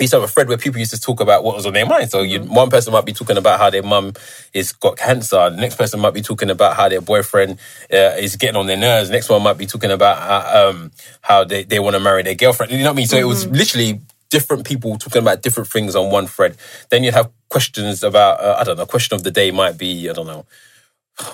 used 0.00 0.10
to 0.10 0.20
have 0.20 0.28
a 0.28 0.32
thread 0.32 0.48
where 0.48 0.58
people 0.58 0.80
used 0.80 0.92
to 0.92 1.00
talk 1.00 1.20
about 1.20 1.44
what 1.44 1.54
was 1.54 1.66
on 1.66 1.72
their 1.72 1.86
mind. 1.86 2.10
So 2.10 2.22
you, 2.22 2.40
one 2.40 2.68
person 2.68 2.92
might 2.92 3.04
be 3.04 3.12
talking 3.12 3.36
about 3.36 3.60
how 3.60 3.70
their 3.70 3.82
mum 3.82 4.14
is 4.52 4.72
got 4.72 4.96
cancer. 4.96 5.50
The 5.50 5.56
next 5.56 5.76
person 5.76 6.00
might 6.00 6.14
be 6.14 6.22
talking 6.22 6.50
about 6.50 6.76
how 6.76 6.88
their 6.88 7.00
boyfriend 7.00 7.60
uh, 7.92 8.16
is 8.18 8.34
getting 8.34 8.56
on 8.56 8.66
their 8.66 8.76
nerves. 8.76 9.08
The 9.08 9.14
next 9.14 9.28
one 9.28 9.42
might 9.42 9.56
be 9.56 9.66
talking 9.66 9.92
about 9.92 10.18
how, 10.18 10.68
um, 10.68 10.90
how 11.20 11.44
they, 11.44 11.62
they 11.62 11.78
want 11.78 11.94
to 11.94 12.00
marry 12.00 12.24
their 12.24 12.34
girlfriend. 12.34 12.72
You 12.72 12.78
know 12.78 12.86
what 12.86 12.94
I 12.94 12.96
mean? 12.96 13.06
So 13.06 13.16
it 13.16 13.24
was 13.24 13.46
literally 13.46 14.00
different 14.30 14.66
people 14.66 14.98
talking 14.98 15.22
about 15.22 15.42
different 15.42 15.70
things 15.70 15.94
on 15.94 16.10
one 16.10 16.26
thread. 16.26 16.56
Then 16.90 17.04
you'd 17.04 17.14
have 17.14 17.30
questions 17.48 18.02
about, 18.02 18.40
uh, 18.40 18.56
I 18.58 18.64
don't 18.64 18.76
know, 18.76 18.86
question 18.86 19.14
of 19.14 19.22
the 19.22 19.30
day 19.30 19.52
might 19.52 19.78
be, 19.78 20.10
I 20.10 20.12
don't 20.12 20.26
know, 20.26 20.44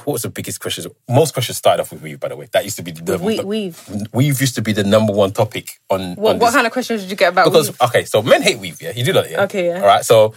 what 0.04 0.12
was 0.14 0.22
the 0.22 0.28
biggest 0.30 0.60
questions? 0.60 0.86
Most 1.08 1.32
questions 1.32 1.56
started 1.58 1.80
off 1.82 1.90
with 1.92 2.02
weave, 2.02 2.20
by 2.20 2.28
the 2.28 2.36
way. 2.36 2.48
That 2.52 2.64
used 2.64 2.76
to 2.76 2.82
be 2.82 2.92
the 2.92 3.18
We- 3.18 3.40
weave. 3.40 3.78
Weave 4.12 4.40
used 4.40 4.54
to 4.56 4.62
be 4.62 4.72
the 4.72 4.84
number 4.84 5.12
one 5.12 5.32
topic 5.32 5.80
on. 5.88 6.14
What, 6.16 6.34
on 6.34 6.38
what 6.38 6.52
kind 6.52 6.66
of 6.66 6.72
questions 6.72 7.00
did 7.02 7.10
you 7.10 7.16
get 7.16 7.32
about 7.32 7.46
because 7.46 7.68
weave? 7.70 7.80
okay, 7.82 8.04
so 8.04 8.22
men 8.22 8.42
hate 8.42 8.58
weave, 8.58 8.80
yeah. 8.82 8.92
You 8.94 9.04
do 9.04 9.12
that, 9.14 9.30
yeah. 9.30 9.42
Okay, 9.44 9.66
yeah. 9.68 9.80
All 9.80 9.86
right, 9.86 10.04
so 10.04 10.34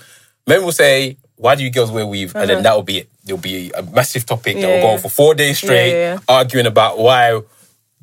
men 0.48 0.64
will 0.64 0.72
say, 0.72 1.18
"Why 1.36 1.56
do 1.56 1.64
you 1.64 1.70
girls 1.72 1.92
wear 1.92 2.06
weave?" 2.08 2.34
And 2.36 2.44
Uh-huh. 2.44 2.54
then 2.54 2.64
that 2.64 2.76
will 2.76 2.84
be 2.84 3.00
it. 3.00 3.10
There'll 3.26 3.42
be 3.42 3.72
a 3.76 3.82
massive 3.84 4.26
topic 4.26 4.56
that 4.56 4.68
will 4.68 4.82
go 4.82 4.88
yeah. 4.88 4.94
on 4.94 5.00
for 5.00 5.10
four 5.10 5.36
days 5.36 5.58
straight, 5.58 5.92
yeah, 5.92 6.14
yeah. 6.14 6.20
arguing 6.28 6.66
about 6.68 6.98
why 7.00 7.42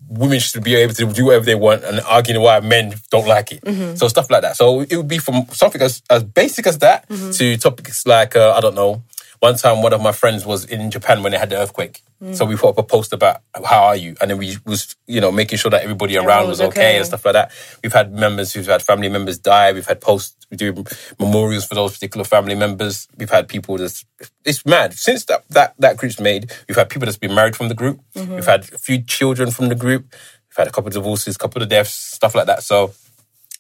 women 0.09 0.41
should 0.41 0.65
be 0.65 0.75
able 0.75 0.93
to 0.95 1.07
do 1.13 1.27
whatever 1.27 1.45
they 1.45 1.55
want, 1.55 1.85
and 1.85 2.01
arguing 2.01 2.43
why 2.43 2.59
men 2.61 2.95
don't 3.11 3.27
like 3.29 3.53
it. 3.53 3.61
Mm-hmm. 3.63 3.95
So 3.97 4.09
stuff 4.09 4.31
like 4.31 4.43
that. 4.43 4.57
So 4.57 4.81
it 4.81 4.97
would 4.97 5.09
be 5.09 5.19
from 5.19 5.47
something 5.53 5.81
as 5.81 6.03
as 6.11 6.23
basic 6.25 6.67
as 6.67 6.79
that 6.79 7.09
Mm-hmm. 7.09 7.31
to 7.33 7.57
topics 7.57 8.07
like 8.07 8.35
uh, 8.37 8.55
I 8.57 8.61
don't 8.61 8.75
know. 8.75 9.03
One 9.41 9.57
time, 9.57 9.83
one 9.83 9.95
of 9.95 10.03
my 10.03 10.13
friends 10.13 10.45
was 10.45 10.65
in 10.67 10.91
Japan 10.91 11.23
when 11.23 11.33
they 11.33 11.39
had 11.39 11.49
the 11.49 11.57
earthquake. 11.57 12.03
Mm. 12.23 12.37
So 12.37 12.45
we 12.45 12.57
put 12.57 12.69
up 12.69 12.79
a 12.79 12.83
post 12.83 13.15
about 13.15 13.41
how 13.65 13.85
are 13.85 13.97
you, 13.97 14.15
and 14.21 14.31
then 14.31 14.37
we 14.37 14.59
was 14.67 14.95
you 15.07 15.21
know 15.21 15.33
making 15.33 15.59
sure 15.59 15.71
that 15.71 15.83
everybody 15.83 16.19
around 16.19 16.49
was 16.49 16.59
was 16.59 16.69
okay, 16.69 16.81
okay. 16.81 16.97
and 16.99 17.07
stuff 17.07 17.25
like 17.25 17.33
that. 17.33 17.51
We've 17.83 17.93
had 17.93 18.13
members 18.13 18.53
who've 18.53 18.67
had 18.67 18.83
family 18.83 19.09
members 19.09 19.39
die. 19.39 19.73
We've 19.73 19.87
had 19.87 20.03
posts, 20.03 20.47
we 20.51 20.59
do 20.59 20.85
memorials 21.19 21.65
for 21.65 21.75
those 21.75 21.95
particular 21.95 22.25
family 22.25 22.55
members. 22.55 23.09
We've 23.17 23.31
had 23.31 23.49
people 23.49 23.79
that's 23.79 24.05
it's 24.45 24.67
mad 24.67 24.93
since 24.93 25.25
that 25.27 25.45
that 25.49 25.75
that 25.79 25.97
group's 25.97 26.21
made. 26.21 26.53
We've 26.69 26.77
had 26.77 26.91
people 26.91 27.07
that's 27.07 27.19
been 27.19 27.35
married 27.35 27.57
from 27.57 27.69
the 27.69 27.75
group. 27.75 28.01
Mm-hmm. 28.15 28.35
We've 28.35 28.47
had 28.47 28.71
a 28.75 28.79
few 28.79 29.03
children 29.03 29.51
from 29.51 29.69
the 29.71 29.75
group. 29.75 30.15
We've 30.51 30.57
had 30.59 30.69
a 30.69 30.73
couple 30.73 30.89
of 30.89 30.95
divorces, 30.95 31.39
couple 31.39 31.63
of 31.63 31.69
deaths, 31.71 31.93
stuff 31.93 32.35
like 32.35 32.47
that. 32.47 32.63
So 32.63 32.93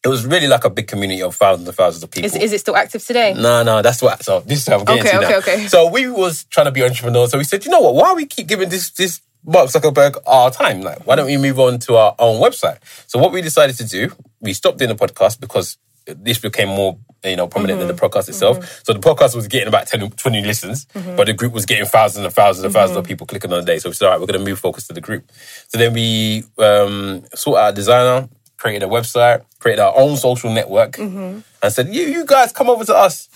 it 0.02 0.08
was 0.08 0.24
really 0.24 0.46
like 0.46 0.64
a 0.64 0.70
big 0.70 0.86
community 0.88 1.22
of 1.22 1.34
thousands 1.36 1.68
and 1.68 1.76
thousands 1.76 2.02
of 2.02 2.10
people. 2.10 2.26
Is, 2.26 2.36
is 2.36 2.52
it 2.52 2.60
still 2.60 2.76
active 2.76 3.04
today? 3.04 3.34
No, 3.34 3.62
no, 3.62 3.82
that's 3.82 4.00
what. 4.00 4.22
So 4.22 4.40
this 4.40 4.60
is 4.62 4.66
how 4.66 4.78
I'm 4.78 4.84
getting 4.84 5.02
Okay, 5.02 5.10
to 5.10 5.16
okay, 5.18 5.30
now. 5.30 5.38
okay. 5.38 5.66
So 5.68 5.88
we 5.90 6.08
was 6.08 6.44
trying 6.44 6.66
to 6.66 6.72
be 6.72 6.82
entrepreneurs. 6.82 7.30
So 7.32 7.38
we 7.38 7.44
said, 7.44 7.64
you 7.64 7.70
know 7.70 7.80
what? 7.80 7.94
Why 7.94 8.08
are 8.10 8.16
we 8.16 8.26
keep 8.26 8.46
giving 8.46 8.68
this 8.70 8.90
this 8.90 9.20
Mark 9.44 9.68
Zuckerberg 9.68 10.16
our 10.26 10.50
time? 10.50 10.80
Like, 10.80 11.06
why 11.06 11.16
don't 11.16 11.26
we 11.26 11.36
move 11.36 11.58
on 11.60 11.78
to 11.80 11.96
our 11.96 12.14
own 12.18 12.40
website? 12.40 12.78
So 13.08 13.18
what 13.18 13.32
we 13.32 13.42
decided 13.42 13.76
to 13.76 13.84
do, 13.86 14.12
we 14.40 14.52
stopped 14.54 14.78
doing 14.78 14.88
the 14.88 14.94
podcast 14.96 15.38
because 15.40 15.76
this 16.06 16.38
became 16.38 16.68
more 16.68 16.96
you 17.22 17.36
know 17.36 17.46
prominent 17.46 17.78
than 17.78 17.88
the 17.88 17.92
Mm-hmm. 17.94 18.04
podcast 18.16 18.28
itself. 18.30 18.80
So 18.84 18.94
the 18.94 19.00
podcast 19.00 19.36
was 19.36 19.48
getting 19.48 19.68
about 19.68 19.86
10, 19.86 20.10
20 20.12 20.42
listens, 20.44 20.86
but 20.94 21.26
the 21.26 21.34
group 21.34 21.52
was 21.52 21.66
getting 21.66 21.84
thousands 21.84 22.24
and 22.24 22.34
thousands 22.34 22.64
and 22.64 22.74
1000s 22.74 22.88
Mm-hmm. 22.88 22.98
of 22.98 23.04
people 23.04 23.26
clicking 23.26 23.52
on 23.52 23.60
the 23.60 23.66
day. 23.66 23.78
So 23.78 23.90
we 23.90 23.94
said, 23.94 24.06
all 24.06 24.12
right, 24.12 24.20
we're 24.20 24.26
going 24.26 24.42
to 24.42 24.50
move 24.50 24.58
focus 24.58 24.86
to 24.86 24.94
the 24.94 25.02
group. 25.02 25.30
So 25.68 25.76
then 25.76 25.92
we 25.92 26.44
um, 26.58 27.24
sought 27.34 27.56
out 27.58 27.72
a 27.72 27.76
designer, 27.76 28.28
created 28.60 28.84
a 28.84 28.88
website, 28.96 29.40
created 29.58 29.82
our 29.82 29.94
own 29.96 30.16
social 30.16 30.50
network, 30.52 30.92
Mm-hmm. 30.92 31.40
and 31.62 31.68
said, 31.74 31.86
you 31.96 32.02
you 32.16 32.22
guys 32.34 32.52
come 32.52 32.68
over 32.70 32.84
to 32.84 32.94
us. 33.06 33.28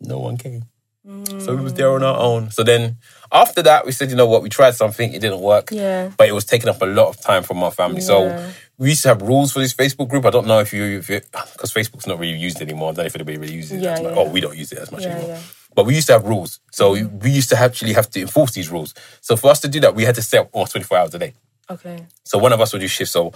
No 0.00 0.18
one 0.28 0.36
came. 0.38 0.62
So 1.44 1.56
we 1.56 1.62
was 1.62 1.72
there 1.72 1.90
on 1.90 2.02
our 2.02 2.18
own. 2.30 2.50
So 2.50 2.62
then 2.62 2.82
after 3.32 3.62
that, 3.62 3.86
we 3.86 3.92
said, 3.92 4.10
you 4.10 4.16
know 4.16 4.26
what, 4.32 4.42
we 4.42 4.50
tried 4.50 4.74
something, 4.82 5.08
it 5.16 5.20
didn't 5.24 5.40
work. 5.40 5.70
Yeah. 5.72 6.10
But 6.18 6.28
it 6.28 6.32
was 6.32 6.44
taking 6.44 6.68
up 6.68 6.82
a 6.82 6.86
lot 6.86 7.08
of 7.08 7.16
time 7.30 7.42
from 7.48 7.62
our 7.62 7.70
family. 7.80 8.02
So 8.02 8.18
we 8.76 8.90
used 8.90 9.02
to 9.04 9.08
have 9.08 9.22
rules 9.22 9.50
for 9.52 9.60
this 9.60 9.72
Facebook 9.72 10.08
group. 10.10 10.26
I 10.26 10.30
don't 10.36 10.46
know 10.46 10.58
if 10.60 10.70
you, 10.74 10.98
because 11.00 11.72
Facebook's 11.78 12.06
not 12.06 12.18
really 12.18 12.36
used 12.36 12.60
anymore. 12.60 12.90
I 12.90 12.92
don't 12.92 13.04
know 13.04 13.06
if 13.06 13.14
anybody 13.16 13.38
really 13.38 13.54
uses 13.54 13.72
it 13.78 13.82
Yeah, 13.84 13.94
as 13.94 14.02
much. 14.02 14.12
Oh, 14.18 14.28
we 14.30 14.40
don't 14.44 14.56
use 14.56 14.70
it 14.70 14.78
as 14.84 14.92
much 14.92 15.02
Yeah, 15.04 15.14
anymore. 15.16 15.30
yeah. 15.36 15.40
But 15.74 15.86
we 15.86 15.94
used 15.94 16.08
to 16.08 16.12
have 16.12 16.24
rules. 16.26 16.60
So 16.72 16.92
we 17.24 17.30
used 17.40 17.48
to 17.54 17.58
actually 17.58 17.94
have 17.94 18.10
to 18.10 18.20
enforce 18.20 18.52
these 18.52 18.68
rules. 18.70 18.92
So 19.22 19.34
for 19.36 19.48
us 19.50 19.60
to 19.60 19.68
do 19.68 19.80
that, 19.80 19.94
we 19.94 20.04
had 20.04 20.14
to 20.16 20.22
stay 20.22 20.38
up 20.38 20.50
almost 20.52 20.72
24 20.72 20.98
hours 20.98 21.14
a 21.14 21.18
day. 21.18 21.32
Okay. 21.70 22.06
So 22.24 22.38
one 22.38 22.52
of 22.52 22.60
us 22.60 22.72
would 22.72 22.80
do 22.80 22.88
shifts. 22.88 23.12
So 23.12 23.32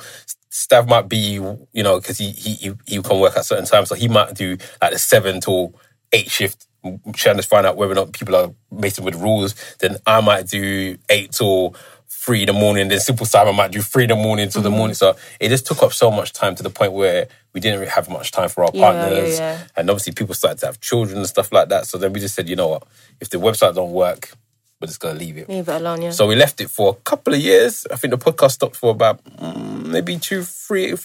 Stav 0.50 0.88
might 0.88 1.08
be, 1.08 1.17
you 1.17 1.82
know, 1.82 2.00
because 2.00 2.19
he, 2.19 2.31
he 2.31 2.55
he 2.55 2.73
he 2.87 3.02
can 3.02 3.20
work 3.20 3.37
at 3.37 3.44
certain 3.44 3.67
times. 3.67 3.88
So 3.88 3.94
he 3.94 4.08
might 4.08 4.34
do 4.34 4.56
like 4.81 4.93
the 4.93 4.99
seven 4.99 5.40
till 5.40 5.75
eight 6.12 6.31
shift, 6.31 6.67
trying 7.14 7.37
to 7.37 7.43
find 7.43 7.67
out 7.67 7.76
whether 7.76 7.93
or 7.93 7.96
not 7.96 8.12
people 8.12 8.37
are 8.37 8.52
messing 8.70 9.05
with 9.05 9.14
rules. 9.17 9.55
Then 9.81 9.96
I 10.06 10.20
might 10.20 10.49
do 10.49 10.96
eight 11.08 11.32
till 11.32 11.75
three 12.08 12.43
in 12.43 12.46
the 12.46 12.52
morning. 12.52 12.88
Then 12.88 13.00
Simple 13.00 13.26
Simon 13.26 13.56
might 13.56 13.73
do 13.73 13.82
three 13.82 14.05
in 14.05 14.11
the 14.11 14.17
morning 14.17 14.49
till 14.49 14.62
the 14.62 14.69
mm-hmm. 14.69 14.79
morning. 14.79 14.94
So 14.94 15.17
it 15.40 15.49
just 15.49 15.67
took 15.67 15.82
up 15.82 15.93
so 15.93 16.11
much 16.11 16.32
time 16.32 16.55
to 16.55 16.62
the 16.62 16.70
point 16.70 16.93
where 16.93 17.29
we 17.52 17.61
didn't 17.61 17.81
really 17.81 17.90
have 17.90 18.08
much 18.08 18.31
time 18.31 18.49
for 18.49 18.64
our 18.64 18.70
Yeah, 18.73 18.81
partners. 18.81 19.38
yeah, 19.38 19.58
yeah. 19.58 19.67
And 19.76 19.90
obviously 19.90 20.12
people 20.12 20.34
started 20.34 20.58
to 20.61 20.67
have 20.67 20.81
children 20.81 21.19
and 21.19 21.26
stuff 21.26 21.52
like 21.52 21.69
that. 21.70 21.87
So 21.87 21.99
then 21.99 22.12
we 22.12 22.20
just 22.20 22.34
said, 22.34 22.49
you 22.49 22.56
know 22.56 22.69
what, 22.69 22.84
if 23.20 23.31
the 23.31 23.38
website 23.38 23.75
don't 23.75 23.93
work, 23.93 24.32
we're 24.82 24.88
just 24.88 25.00
gonna 25.00 25.19
leave 25.19 25.38
it. 25.38 25.49
Leave 25.49 25.69
it 25.69 25.73
alone, 25.81 26.02
yeah. 26.02 26.11
So 26.11 26.26
we 26.26 26.34
left 26.34 26.61
it 26.61 26.69
for 26.69 26.90
a 26.90 26.94
couple 26.94 27.32
of 27.32 27.40
years. 27.40 27.87
I 27.90 27.96
think 27.96 28.11
the 28.11 28.19
podcast 28.19 28.50
stopped 28.52 28.76
for 28.76 28.90
about 28.90 29.25
mm, 29.25 29.87
maybe 29.87 30.19
two, 30.19 30.43
three. 30.43 30.90
I'm, 30.93 30.99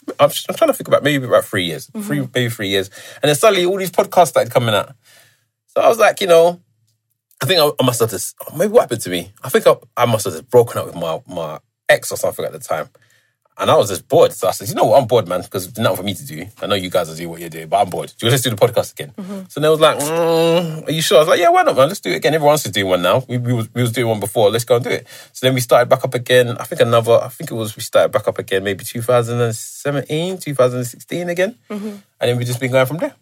I'm 0.49 0.55
trying 0.55 0.69
to 0.69 0.73
think 0.73 0.87
about 0.87 1.03
maybe 1.03 1.25
about 1.25 1.45
three 1.45 1.65
years, 1.65 1.87
Mm-hmm. 1.87 2.01
three 2.07 2.19
maybe 2.33 2.49
three 2.49 2.69
years, 2.69 2.89
and 3.21 3.29
then 3.29 3.35
suddenly 3.35 3.65
all 3.65 3.77
these 3.77 3.91
podcasts 3.91 4.29
started 4.29 4.51
coming 4.51 4.73
out. 4.75 4.93
So 5.67 5.81
I 5.81 5.87
was 5.87 5.99
like, 5.99 6.19
you 6.21 6.27
know, 6.27 6.59
I 7.41 7.45
think 7.45 7.59
I, 7.59 7.69
I 7.79 7.85
must 7.85 7.99
have 7.99 8.09
just 8.09 8.35
maybe 8.57 8.71
what 8.73 8.81
happened 8.81 9.01
to 9.01 9.09
me. 9.11 9.31
I 9.43 9.49
think 9.49 9.67
I, 9.67 9.75
I 9.95 10.05
must 10.05 10.25
have 10.25 10.33
just 10.33 10.49
broken 10.49 10.79
up 10.79 10.87
with 10.87 10.95
my 10.95 11.21
my 11.27 11.59
ex 11.87 12.11
or 12.11 12.17
something 12.17 12.43
at 12.43 12.51
the 12.51 12.59
time. 12.59 12.89
And 13.59 13.71
I 13.71 13.75
was 13.75 13.89
just 13.89 14.07
bored. 14.07 14.33
So 14.33 14.47
I 14.47 14.51
said, 14.51 14.69
you 14.69 14.75
know 14.75 14.85
what, 14.85 15.01
I'm 15.01 15.07
bored, 15.07 15.27
man, 15.27 15.41
because 15.41 15.71
there's 15.71 15.83
nothing 15.83 15.97
for 15.97 16.03
me 16.03 16.13
to 16.13 16.25
do. 16.25 16.45
I 16.61 16.67
know 16.67 16.75
you 16.75 16.91
guys 16.91 17.09
are 17.09 17.15
doing 17.15 17.29
what 17.29 17.39
you're 17.39 17.49
doing, 17.49 17.67
but 17.67 17.81
I'm 17.81 17.89
bored. 17.89 18.13
Do 18.15 18.25
you 18.25 18.31
want 18.31 18.43
to 18.43 18.49
do 18.49 18.55
the 18.55 18.67
podcast 18.67 18.93
again? 18.93 19.13
Mm-hmm. 19.17 19.41
So 19.49 19.59
they 19.59 19.69
was 19.69 19.79
like, 19.79 19.97
mm, 19.97 20.87
are 20.87 20.91
you 20.91 21.01
sure? 21.01 21.17
I 21.17 21.21
was 21.21 21.27
like, 21.29 21.39
yeah, 21.39 21.49
why 21.49 21.63
not, 21.63 21.75
man? 21.75 21.87
Let's 21.87 21.99
do 21.99 22.11
it 22.11 22.17
again. 22.17 22.35
Everyone's 22.35 22.63
doing 22.63 22.87
one 22.87 23.01
now. 23.01 23.23
We, 23.27 23.39
we, 23.39 23.53
was, 23.53 23.73
we 23.73 23.81
was 23.81 23.91
doing 23.91 24.07
one 24.07 24.19
before. 24.19 24.51
Let's 24.51 24.63
go 24.63 24.75
and 24.75 24.83
do 24.83 24.91
it. 24.91 25.07
So 25.33 25.47
then 25.47 25.55
we 25.55 25.59
started 25.59 25.89
back 25.89 26.03
up 26.03 26.13
again. 26.13 26.55
I 26.57 26.65
think 26.65 26.81
another, 26.81 27.13
I 27.13 27.29
think 27.29 27.49
it 27.49 27.55
was, 27.55 27.75
we 27.75 27.81
started 27.81 28.11
back 28.11 28.27
up 28.27 28.37
again 28.37 28.63
maybe 28.63 28.83
2017, 28.83 30.37
2016 30.37 31.29
again. 31.29 31.55
Mm-hmm. 31.69 31.87
And 31.87 32.03
then 32.19 32.37
we've 32.37 32.45
just 32.45 32.59
been 32.59 32.71
going 32.71 32.85
from 32.85 32.97
there. 32.97 33.15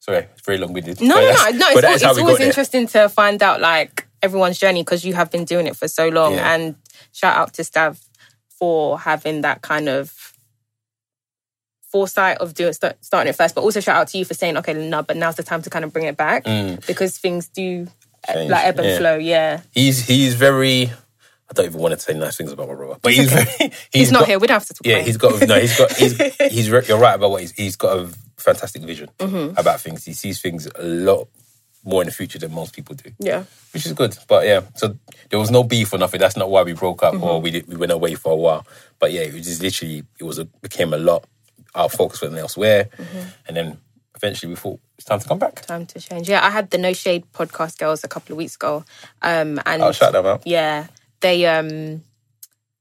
Sorry, 0.00 0.26
it's 0.32 0.42
very 0.42 0.58
long 0.58 0.72
winded. 0.72 1.00
No, 1.00 1.14
no, 1.14 1.20
no, 1.20 1.50
no. 1.50 1.68
It's, 1.70 1.84
always, 1.84 2.02
it's 2.02 2.18
always 2.18 2.40
interesting 2.40 2.86
to 2.88 3.08
find 3.08 3.42
out 3.42 3.60
like 3.60 4.06
everyone's 4.22 4.58
journey 4.58 4.82
because 4.82 5.04
you 5.04 5.14
have 5.14 5.30
been 5.30 5.44
doing 5.44 5.66
it 5.66 5.76
for 5.76 5.88
so 5.88 6.08
long. 6.08 6.34
Yeah. 6.34 6.54
And 6.54 6.76
shout 7.12 7.36
out 7.36 7.54
to 7.54 7.62
Stav 7.62 7.98
for 8.58 8.98
having 8.98 9.42
that 9.42 9.62
kind 9.62 9.88
of 9.88 10.32
foresight 11.90 12.38
of 12.38 12.54
doing 12.54 12.72
start, 12.72 12.96
starting 13.04 13.30
it 13.30 13.36
first, 13.36 13.54
but 13.54 13.62
also 13.62 13.80
shout 13.80 13.96
out 13.96 14.08
to 14.08 14.18
you 14.18 14.24
for 14.24 14.34
saying, 14.34 14.56
okay, 14.58 14.74
no, 14.74 15.02
but 15.02 15.16
now's 15.16 15.36
the 15.36 15.42
time 15.42 15.62
to 15.62 15.70
kind 15.70 15.84
of 15.84 15.92
bring 15.92 16.06
it 16.06 16.16
back 16.16 16.44
because 16.86 17.18
things 17.18 17.48
do 17.48 17.86
uh, 18.28 18.32
Change, 18.34 18.50
like 18.50 18.64
ebb 18.64 18.78
and 18.78 18.88
yeah. 18.88 18.98
flow. 18.98 19.16
Yeah, 19.16 19.60
He's, 19.72 20.06
he's 20.06 20.34
very, 20.34 20.90
I 21.48 21.52
don't 21.54 21.66
even 21.66 21.80
want 21.80 21.94
to 21.94 22.00
say 22.00 22.12
nice 22.14 22.36
things 22.36 22.50
about 22.52 22.68
my 22.68 22.74
brother, 22.74 22.98
but 23.00 23.12
he's 23.12 23.32
okay. 23.32 23.44
very, 23.58 23.72
he's, 23.92 24.10
not 24.10 24.20
got- 24.20 24.28
here. 24.28 24.38
We 24.38 24.46
don't 24.48 24.56
have 24.56 24.66
to 24.66 24.74
talk. 24.74 24.86
Yeah, 24.86 25.00
he's 25.00 25.16
got 25.16 25.40
no. 25.46 25.60
He's 25.60 25.78
got. 25.78 25.92
He's 25.96 26.16
he's. 26.50 26.68
You're 26.68 26.98
right 26.98 27.14
about 27.14 27.30
what 27.30 27.40
he's. 27.42 27.52
He's 27.52 27.76
got 27.76 27.96
a 27.98 28.08
fantastic 28.36 28.82
vision 28.82 29.08
Mm-hmm. 29.18 29.56
about 29.58 29.80
things. 29.80 30.04
He 30.04 30.12
sees 30.12 30.40
things 30.40 30.66
a 30.74 30.82
lot 30.82 31.28
more 31.86 32.02
in 32.02 32.06
the 32.06 32.12
future 32.12 32.38
than 32.38 32.52
most 32.52 32.74
people 32.74 32.94
do, 32.96 33.10
yeah. 33.18 33.44
which 33.72 33.86
is 33.86 33.92
good. 33.94 34.18
But 34.28 34.44
yeah, 34.46 34.62
so 34.74 34.96
there 35.30 35.38
was 35.38 35.50
no 35.50 35.62
beef 35.62 35.92
or 35.92 35.98
nothing. 35.98 36.20
That's 36.20 36.36
not 36.36 36.50
why 36.50 36.62
we 36.64 36.72
broke 36.74 37.02
up 37.02 37.14
Mm-hmm. 37.14 37.24
or 37.24 37.40
we 37.40 37.50
did, 37.52 37.68
we 37.68 37.76
went 37.76 37.92
away 37.92 38.14
for 38.16 38.32
a 38.32 38.36
while. 38.36 38.66
But 38.98 39.12
yeah, 39.12 39.22
it 39.22 39.32
was 39.32 39.44
just 39.46 39.62
literally 39.62 40.02
it 40.18 40.24
was 40.24 40.38
a 40.38 40.44
became 40.44 40.92
a 40.92 40.98
lot. 40.98 41.24
Our 41.74 41.88
focus 41.88 42.20
went 42.22 42.34
elsewhere, 42.36 42.88
Mm-hmm. 42.98 43.28
and 43.48 43.56
then 43.56 43.78
eventually 44.16 44.50
we 44.50 44.56
thought 44.56 44.80
it's 44.98 45.04
time 45.04 45.20
to 45.20 45.28
come 45.28 45.38
back. 45.38 45.62
Time 45.62 45.86
to 45.86 46.00
change. 46.00 46.28
Yeah, 46.28 46.44
I 46.44 46.50
had 46.50 46.70
the 46.70 46.78
No 46.78 46.92
Shade 46.92 47.24
podcast 47.32 47.78
girls 47.78 48.02
a 48.02 48.08
couple 48.08 48.32
of 48.32 48.38
weeks 48.38 48.56
ago, 48.56 48.84
um, 49.22 49.60
and 49.64 49.82
I'll 49.82 49.92
shout 49.92 50.12
them 50.12 50.26
out. 50.26 50.42
yeah, 50.46 50.86
they 51.20 51.46
um, 51.46 52.02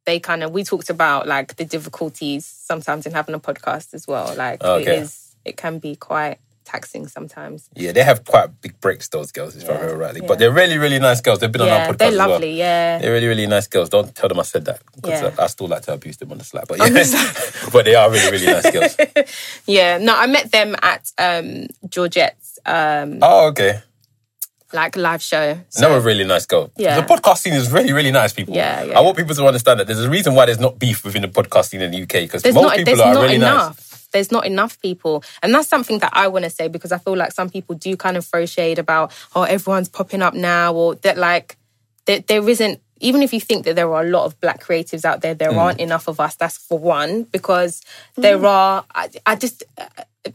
they 0.05 0.19
kind 0.19 0.43
of 0.43 0.51
we 0.51 0.63
talked 0.63 0.89
about 0.89 1.27
like 1.27 1.57
the 1.57 1.65
difficulties 1.65 2.45
sometimes 2.45 3.05
in 3.05 3.11
having 3.11 3.35
a 3.35 3.39
podcast 3.39 3.93
as 3.93 4.07
well. 4.07 4.33
Like 4.35 4.61
it 4.61 4.65
Okay. 4.65 4.97
is, 4.99 5.35
it 5.43 5.57
can 5.57 5.79
be 5.79 5.95
quite 5.95 6.37
taxing 6.65 7.07
sometimes. 7.07 7.69
Yeah, 7.75 7.91
they 7.93 8.03
have 8.03 8.25
quite 8.25 8.59
big 8.61 8.79
breaks. 8.81 9.07
Those 9.07 9.31
girls, 9.31 9.55
if 9.55 9.63
I 9.69 9.73
Yeah, 9.73 9.79
remember 9.79 9.97
rightly, 9.97 10.21
yeah. 10.21 10.27
but 10.27 10.39
they're 10.39 10.51
really 10.51 10.77
really 10.77 10.99
nice 10.99 11.21
girls. 11.21 11.39
They've 11.39 11.51
been 11.51 11.61
on 11.61 11.69
our 11.69 11.87
podcast. 11.87 11.97
they're 11.99 12.07
as 12.09 12.17
well. 12.17 12.29
lovely. 12.29 12.53
Yeah, 12.57 12.97
They're 12.99 13.11
really, 13.13 13.27
really 13.27 13.47
nice 13.47 13.67
girls. 13.67 13.89
Don't 13.89 14.13
tell 14.13 14.27
them 14.29 14.39
I 14.39 14.43
said 14.43 14.65
that 14.65 14.81
because 14.95 15.21
Yeah. 15.21 15.31
I, 15.39 15.43
I 15.43 15.47
still 15.47 15.67
like 15.67 15.83
to 15.83 15.93
abuse 15.93 16.17
them 16.17 16.31
on 16.31 16.37
the 16.39 16.43
Slack. 16.43 16.65
But 16.67 16.79
yeah, 16.79 17.31
but 17.71 17.85
they 17.85 17.95
are 17.95 18.09
really, 18.11 18.31
really 18.31 18.47
nice 18.47 18.69
girls. 18.71 18.97
yeah. 19.67 19.97
No, 19.99 20.15
I 20.15 20.27
met 20.27 20.51
them 20.51 20.75
at 20.81 21.11
um, 21.17 21.67
Georgette's 21.87 22.59
um, 22.65 23.19
Oh, 23.21 23.47
okay. 23.49 23.81
like 24.73 24.95
live 24.97 25.21
show. 25.21 25.57
So, 25.69 25.85
Another 25.87 26.01
really 26.05 26.23
nice 26.25 26.45
girl. 26.45 26.71
Yeah. 26.77 26.99
The 26.99 27.07
podcast 27.07 27.37
scene 27.37 27.53
is 27.53 27.71
really, 27.71 27.93
really 27.93 28.11
nice, 28.11 28.33
people. 28.33 28.55
Yeah, 28.55 28.83
yeah, 28.83 28.97
I 28.97 29.01
want 29.01 29.15
people 29.17 29.35
to 29.35 29.45
understand 29.45 29.79
that 29.79 29.87
there's 29.87 30.03
a 30.03 30.09
reason 30.09 30.33
why 30.35 30.45
there's 30.47 30.59
not 30.59 30.79
beef 30.79 31.05
within 31.05 31.21
the 31.21 31.27
podcast 31.29 31.65
scene 31.69 31.81
in 31.81 31.91
the 31.91 32.01
UK 32.03 32.23
because 32.27 32.43
most 32.45 32.55
not 32.55 32.75
people 32.75 33.01
are 33.01 33.13
not 33.13 33.21
really 33.21 33.35
enough. 33.35 33.77
nice. 33.77 33.84
There's 34.15 34.31
not 34.31 34.45
enough 34.45 34.79
people, 34.81 35.23
and 35.43 35.53
that's 35.53 35.67
something 35.67 35.99
that 35.99 36.11
I 36.13 36.29
want 36.29 36.45
to 36.45 36.49
say 36.49 36.69
because 36.69 36.93
I 36.93 36.97
feel 36.97 37.17
like 37.17 37.33
some 37.33 37.49
people 37.49 37.75
do 37.75 37.97
kind 37.97 38.15
of 38.15 38.25
throw 38.25 38.45
shade 38.45 38.79
about 38.79 39.11
oh 39.35 39.43
everyone's 39.43 39.89
popping 39.89 40.21
up 40.21 40.33
now 40.33 40.73
or 40.73 40.95
that 40.95 41.17
like 41.17 41.57
there, 42.05 42.21
there 42.21 42.47
isn't 42.47 42.79
even 43.01 43.21
if 43.21 43.33
you 43.33 43.41
think 43.41 43.65
that 43.65 43.75
there 43.75 43.93
are 43.93 44.05
a 44.05 44.09
lot 44.09 44.23
of 44.23 44.39
black 44.39 44.63
creatives 44.63 45.03
out 45.03 45.19
there, 45.19 45.33
there 45.33 45.51
aren't 45.59 45.81
enough 45.81 46.07
of 46.07 46.21
us. 46.21 46.35
That's 46.35 46.57
for 46.57 46.79
one 46.79 47.23
because 47.23 47.81
there 48.15 48.45
are. 48.45 48.85
I, 48.95 49.09
I 49.25 49.35
just 49.35 49.63
uh, 49.77 49.85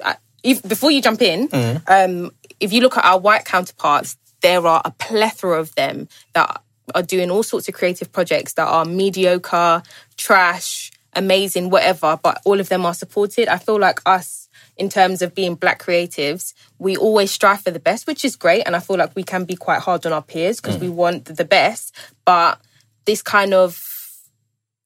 I, 0.05 0.17
if, 0.43 0.63
before 0.63 0.91
you 0.91 1.01
jump 1.01 1.23
in, 1.23 1.49
um, 1.87 2.33
if 2.61 2.73
you 2.73 2.83
look 2.83 2.99
at 2.99 3.05
our 3.05 3.19
white 3.19 3.47
counterparts, 3.47 4.19
there 4.43 4.67
are 4.67 4.83
a 4.85 4.91
plethora 4.91 5.59
of 5.59 5.75
them 5.75 6.09
that 6.35 6.63
are 6.95 7.03
doing 7.03 7.31
all 7.31 7.43
sorts 7.43 7.69
of 7.69 7.75
creative 7.75 8.13
projects 8.13 8.55
that 8.55 8.67
are 8.67 8.85
mediocre, 8.85 9.83
trash, 10.17 10.91
amazing, 11.15 11.71
whatever. 11.71 12.19
But 12.23 12.41
all 12.45 12.61
of 12.61 12.69
them 12.69 12.87
are 12.87 12.95
supported. 12.95 13.49
I 13.49 13.59
feel 13.59 13.79
like 13.79 14.01
us 14.07 14.49
in 14.77 14.89
terms 14.89 15.23
of 15.23 15.35
being 15.35 15.55
black 15.55 15.83
creatives, 15.83 16.55
we 16.79 16.97
always 16.97 17.31
strive 17.31 17.63
for 17.63 17.71
the 17.71 17.81
best, 17.81 18.07
which 18.07 18.25
is 18.25 18.37
great. 18.37 18.63
And 18.63 18.75
I 18.75 18.81
feel 18.81 18.97
like 18.97 19.15
we 19.15 19.23
can 19.23 19.45
be 19.45 19.57
quite 19.57 19.81
hard 19.81 20.07
on 20.07 20.13
our 20.13 20.23
peers 20.23 20.61
because 20.61 20.79
we 20.79 20.89
mm. 20.89 20.95
want 20.95 21.25
the 21.27 21.45
best. 21.45 21.95
But 22.25 22.61
this 23.05 23.23
kind 23.23 23.55
of 23.55 23.87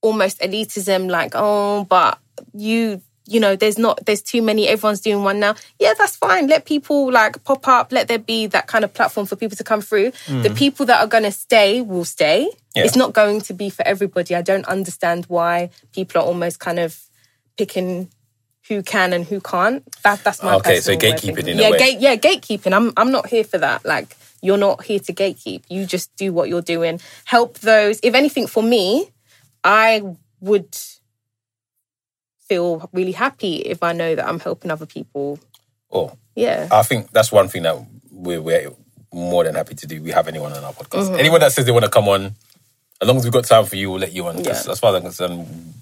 almost 0.02 0.40
elitism, 0.40 1.11
like, 1.11 1.33
oh, 1.35 1.85
but 1.85 2.19
you, 2.52 3.00
you 3.26 3.40
know, 3.40 3.57
there's 3.57 3.78
not, 3.78 4.04
there's 4.04 4.23
too 4.23 4.43
many, 4.43 4.69
everyone's 4.69 5.00
doing 5.00 5.25
one 5.25 5.40
now. 5.40 5.54
Yeah, 5.78 5.95
that's 5.97 6.16
fine. 6.16 6.47
Let 6.47 6.66
people 6.66 7.11
like 7.11 7.43
pop 7.45 7.66
up, 7.66 7.93
let 7.93 8.09
there 8.09 8.19
be 8.19 8.47
that 8.49 8.66
kind 8.66 8.85
of 8.85 8.93
platform 8.93 9.26
for 9.26 9.37
people 9.37 9.57
to 9.57 9.64
come 9.64 9.81
through. 9.81 10.11
The 10.26 10.50
mm. 10.50 10.57
people 10.57 10.87
that 10.87 11.00
are 11.00 11.07
going 11.07 11.25
to 11.25 11.33
stay 11.33 11.81
will 11.81 12.04
stay. 12.04 12.50
Yeah. 12.75 12.85
It's 12.85 12.97
not 12.97 13.12
going 13.12 13.40
to 13.43 13.54
be 13.54 13.71
for 13.71 13.87
everybody. 13.87 14.35
I 14.35 14.43
don't 14.43 14.66
understand 14.66 15.26
why 15.26 15.71
people 15.93 16.21
are 16.21 16.25
almost 16.25 16.61
kind 16.61 16.78
of 16.78 17.00
picking 17.57 18.11
who 18.69 18.83
can 18.83 19.12
and 19.12 19.25
who 19.25 19.40
can't. 19.40 19.85
That 20.02 20.25
that's 20.25 20.43
my 20.43 20.54
Okay, 20.57 20.81
so 20.81 20.97
personal 20.97 20.99
way 20.99 21.14
of 21.14 21.21
gatekeeping 21.21 21.49
in 21.49 21.59
a 21.59 21.62
yeah, 21.62 21.71
way. 21.71 21.78
gate, 21.78 22.00
yeah, 22.00 22.16
gatekeeping. 22.16 22.73
I'm 22.75 22.93
I'm 22.97 23.12
not 23.12 23.28
here 23.28 23.45
for 23.45 23.59
that. 23.59 23.85
Like 23.85 24.16
you're 24.40 24.59
not 24.59 24.85
here 24.85 24.99
to 25.00 25.12
gatekeep. 25.12 25.64
You 25.69 25.87
just 25.87 26.14
do 26.16 26.33
what 26.33 26.49
you're 26.49 26.62
doing. 26.62 27.00
Help 27.25 27.59
those. 27.61 28.00
If 28.02 28.14
anything, 28.14 28.47
for 28.47 28.62
me, 28.62 29.11
I 29.62 30.02
would 30.40 30.76
feel 32.48 32.88
really 32.92 33.12
happy 33.12 33.56
if 33.56 33.82
I 33.82 33.92
know 33.92 34.14
that 34.14 34.26
I'm 34.26 34.40
helping 34.40 34.70
other 34.70 34.86
people. 34.86 35.38
Oh, 35.90 36.16
Yeah. 36.34 36.68
I 36.70 36.82
think 36.82 37.10
that's 37.12 37.32
one 37.32 37.48
thing 37.48 37.62
that 37.62 37.76
we're, 38.10 38.40
we're 38.42 38.70
more 39.12 39.44
than 39.44 39.54
happy 39.54 39.74
to 39.76 39.86
do. 39.86 40.02
We 40.02 40.10
have 40.10 40.28
anyone 40.28 40.52
on 40.52 40.64
our 40.64 40.72
podcast. 40.72 41.06
Mm-hmm. 41.06 41.20
Anyone 41.20 41.40
that 41.40 41.52
says 41.52 41.64
they 41.64 41.72
want 41.72 41.84
to 41.84 41.90
come 41.90 42.08
on, 42.08 42.34
as 43.00 43.08
long 43.08 43.16
as 43.16 43.24
we've 43.24 43.32
got 43.32 43.44
time 43.44 43.64
for 43.64 43.76
you, 43.76 43.90
we'll 43.90 44.00
let 44.00 44.12
you 44.12 44.26
on. 44.26 44.42
Yeah. 44.42 44.50
As 44.50 44.78
far 44.78 44.90
as 44.90 44.96
I'm 44.96 45.02
concerned, 45.02 45.74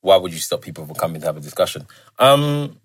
why 0.00 0.16
would 0.16 0.32
you 0.32 0.38
stop 0.38 0.62
people 0.62 0.86
from 0.86 0.94
coming 0.94 1.20
to 1.20 1.26
have 1.26 1.36
a 1.36 1.40
discussion? 1.40 1.86
Um, 2.18 2.76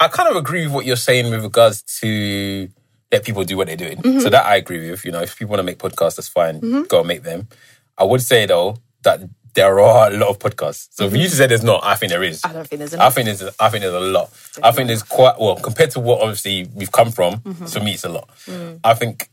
I 0.00 0.08
kind 0.08 0.28
of 0.28 0.36
agree 0.36 0.64
with 0.64 0.74
what 0.74 0.86
you're 0.86 0.96
saying 0.96 1.30
with 1.30 1.42
regards 1.42 1.82
to 2.00 2.68
let 3.10 3.24
people 3.24 3.44
do 3.44 3.56
what 3.56 3.66
they're 3.66 3.76
doing. 3.76 3.98
Mm-hmm. 3.98 4.20
So 4.20 4.30
that 4.30 4.46
I 4.46 4.56
agree 4.56 4.90
with. 4.90 5.04
You 5.04 5.12
know, 5.12 5.20
if 5.22 5.38
people 5.38 5.50
want 5.50 5.60
to 5.60 5.64
make 5.64 5.78
podcasts, 5.78 6.16
that's 6.16 6.28
fine. 6.28 6.60
Go 6.84 7.00
and 7.00 7.08
make 7.08 7.22
them. 7.22 7.48
I 7.96 8.04
would 8.04 8.22
say 8.22 8.46
though 8.46 8.76
that 9.02 9.20
there 9.54 9.80
are 9.80 10.10
a 10.10 10.16
lot 10.16 10.28
of 10.28 10.38
podcasts. 10.38 10.88
So 10.90 11.08
for 11.08 11.16
you 11.16 11.28
to 11.28 11.34
say 11.34 11.46
there's 11.46 11.64
not, 11.64 11.84
I 11.84 11.94
think 11.94 12.10
there 12.10 12.22
is. 12.22 12.42
Mm-hmm. 12.42 12.50
I 12.50 12.54
don't 12.54 12.68
think 12.68 12.78
there's 12.78 12.94
enough. 12.94 13.06
I 13.06 13.10
think 13.10 13.24
there's 13.26 13.42
I 13.60 13.68
think 13.68 13.82
there's 13.82 13.94
a 13.94 14.00
lot. 14.00 14.30
I 14.62 14.70
think 14.70 14.88
there's 14.88 15.02
quite 15.02 15.38
well 15.40 15.56
compared 15.56 15.90
to 15.92 16.00
what 16.00 16.20
obviously 16.20 16.68
we've 16.74 16.92
come 16.92 17.10
from. 17.10 17.38
Mm-hmm. 17.38 17.66
For 17.66 17.80
me, 17.80 17.92
it's 17.92 18.04
a 18.04 18.08
lot. 18.08 18.28
Mm. 18.46 18.80
I 18.84 18.94
think 18.94 19.28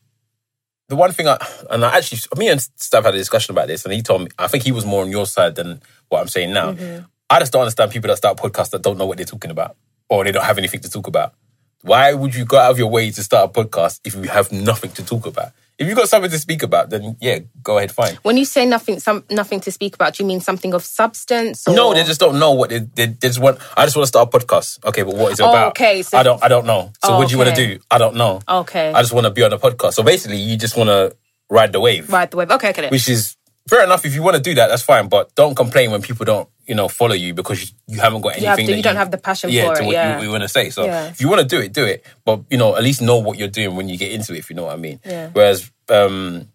the 0.90 0.96
one 0.96 1.12
thing 1.12 1.28
I 1.28 1.38
and 1.70 1.84
I 1.84 1.98
actually 1.98 2.20
me 2.38 2.50
and 2.50 2.60
Stav 2.60 3.04
had 3.04 3.16
a 3.16 3.18
discussion 3.18 3.54
about 3.54 3.68
this, 3.68 3.86
and 3.86 3.94
he 3.94 4.02
told 4.02 4.22
me 4.24 4.28
I 4.38 4.48
think 4.48 4.64
he 4.64 4.72
was 4.72 4.86
more 4.86 5.04
on 5.04 5.10
your 5.10 5.26
side 5.26 5.56
than 5.56 5.82
what 6.10 6.22
I'm 6.22 6.28
saying 6.28 6.54
now. 6.54 6.74
Mm-hmm. 6.74 7.06
I 7.30 7.40
just 7.40 7.52
don't 7.52 7.62
understand 7.62 7.92
people 7.92 8.10
that 8.10 8.18
start 8.18 8.38
podcasts 8.38 8.70
that 8.72 8.84
don't 8.84 8.98
know 8.98 9.06
what 9.06 9.18
they're 9.18 9.26
talking 9.26 9.52
about 9.52 9.76
or 10.10 10.24
they 10.24 10.32
don't 10.32 10.44
have 10.44 10.58
anything 10.58 10.82
to 10.82 10.90
talk 10.90 11.08
about. 11.08 11.34
Why 11.82 12.14
would 12.14 12.36
you 12.36 12.46
go 12.46 12.58
out 12.58 12.72
of 12.72 12.78
your 12.78 12.90
way 12.90 13.12
to 13.12 13.24
start 13.24 13.50
a 13.50 13.64
podcast 13.64 14.02
if 14.04 14.16
you 14.16 14.24
have 14.24 14.52
nothing 14.52 14.92
to 14.92 15.06
talk 15.06 15.26
about? 15.26 15.52
If 15.78 15.88
you've 15.88 15.98
got 15.98 16.08
something 16.08 16.32
to 16.32 16.40
speak 16.40 16.64
about, 16.64 16.90
then 16.90 17.18
yeah, 17.20 17.40
go 17.62 17.78
ahead, 17.78 17.92
fine. 17.92 18.18
When 18.24 18.38
you 18.38 18.46
say 18.46 18.66
nothing, 18.66 19.00
some 19.02 19.26
nothing 19.30 19.60
to 19.62 19.72
speak 19.72 19.96
about, 19.96 20.14
do 20.16 20.24
you 20.24 20.28
mean 20.28 20.40
something 20.40 20.74
of 20.74 20.84
substance? 20.86 21.68
Or? 21.68 21.76
No, 21.76 21.94
they 21.94 22.04
just 22.06 22.20
don't 22.20 22.40
know 22.40 22.52
what 22.54 22.70
they, 22.70 22.80
they, 22.80 23.08
they 23.08 23.28
just 23.28 23.40
want. 23.40 23.60
I 23.76 23.86
just 23.86 23.96
want 23.98 24.04
to 24.06 24.08
start 24.08 24.34
a 24.34 24.38
podcast. 24.38 24.84
Okay, 24.86 25.04
but 25.04 25.16
what 25.16 25.34
is 25.34 25.40
it 25.40 25.44
Oh, 25.44 25.50
about? 25.50 25.68
okay, 25.70 26.02
so- 26.02 26.18
I 26.18 26.24
don't. 26.24 26.42
I 26.42 26.48
don't 26.48 26.66
know. 26.66 26.92
So 27.04 27.14
Oh, 27.14 27.18
what 27.18 27.28
do 27.28 27.34
you 27.34 27.38
want 27.38 27.54
to 27.56 27.68
do? 27.76 27.80
I 27.92 27.98
don't 27.98 28.16
know. 28.16 28.40
Okay. 28.48 28.94
I 28.94 29.02
just 29.02 29.12
want 29.14 29.26
to 29.26 29.32
be 29.32 29.44
on 29.44 29.52
a 29.52 29.60
podcast. 29.60 29.94
So 29.94 30.04
basically, 30.04 30.38
you 30.38 30.56
just 30.58 30.78
want 30.78 30.88
to 30.90 31.16
ride 31.50 31.74
the 31.74 31.80
wave, 31.82 32.10
Right, 32.12 32.32
the 32.32 32.38
wave. 32.38 32.52
Okay, 32.52 32.70
okay. 32.70 32.90
which 32.90 33.10
is 33.10 33.35
fair 33.68 33.84
enough. 33.84 34.06
If 34.06 34.14
you 34.16 34.24
want 34.24 34.36
to 34.38 34.42
do 34.42 34.54
that, 34.56 34.68
that's 34.68 34.84
fine. 34.84 35.08
But 35.08 35.34
don't 35.36 35.56
complain 35.56 35.92
when 35.92 36.02
people 36.02 36.26
don't, 36.26 36.50
you 36.66 36.76
know, 36.76 36.88
follow 36.88 37.14
you 37.16 37.34
because 37.34 37.62
you, 37.64 37.70
you 37.88 38.00
haven't 38.00 38.22
got 38.22 38.30
anything. 38.30 38.44
You 38.44 38.50
have 38.50 38.60
to- 38.60 38.66
that 38.68 38.78
you 38.78 38.84
don't 38.84 38.96
have 38.96 39.12
the 39.12 39.18
passion 39.18 39.50
yeah, 39.50 39.68
for 39.68 39.76
to 39.76 39.84
it, 39.84 39.86
what 39.88 39.94
yeah. 39.94 40.22
you, 40.22 40.30
want 40.30 40.44
to 40.44 40.50
say. 40.50 40.70
So 40.70 40.86
Yeah. 40.86 41.08
if 41.08 41.22
you 41.22 41.30
want 41.30 41.42
to 41.42 41.48
do 41.48 41.60
it, 41.62 41.74
do 41.74 41.84
it. 41.86 42.06
But 42.26 42.42
you 42.50 42.58
know, 42.58 42.76
at 42.76 42.84
least 42.84 43.02
know 43.02 43.18
what 43.18 43.38
you're 43.38 43.48
doing 43.48 43.76
when 43.76 43.90
you 43.90 43.98
get 43.98 44.12
into 44.12 44.34
it. 44.34 44.40
If 44.40 44.50
you 44.50 44.56
know 44.56 44.66
what 44.66 44.74
I 44.74 44.78
mean. 44.78 45.00
Yeah. 45.06 45.30
Whereas. 45.34 45.72
um 45.90 46.48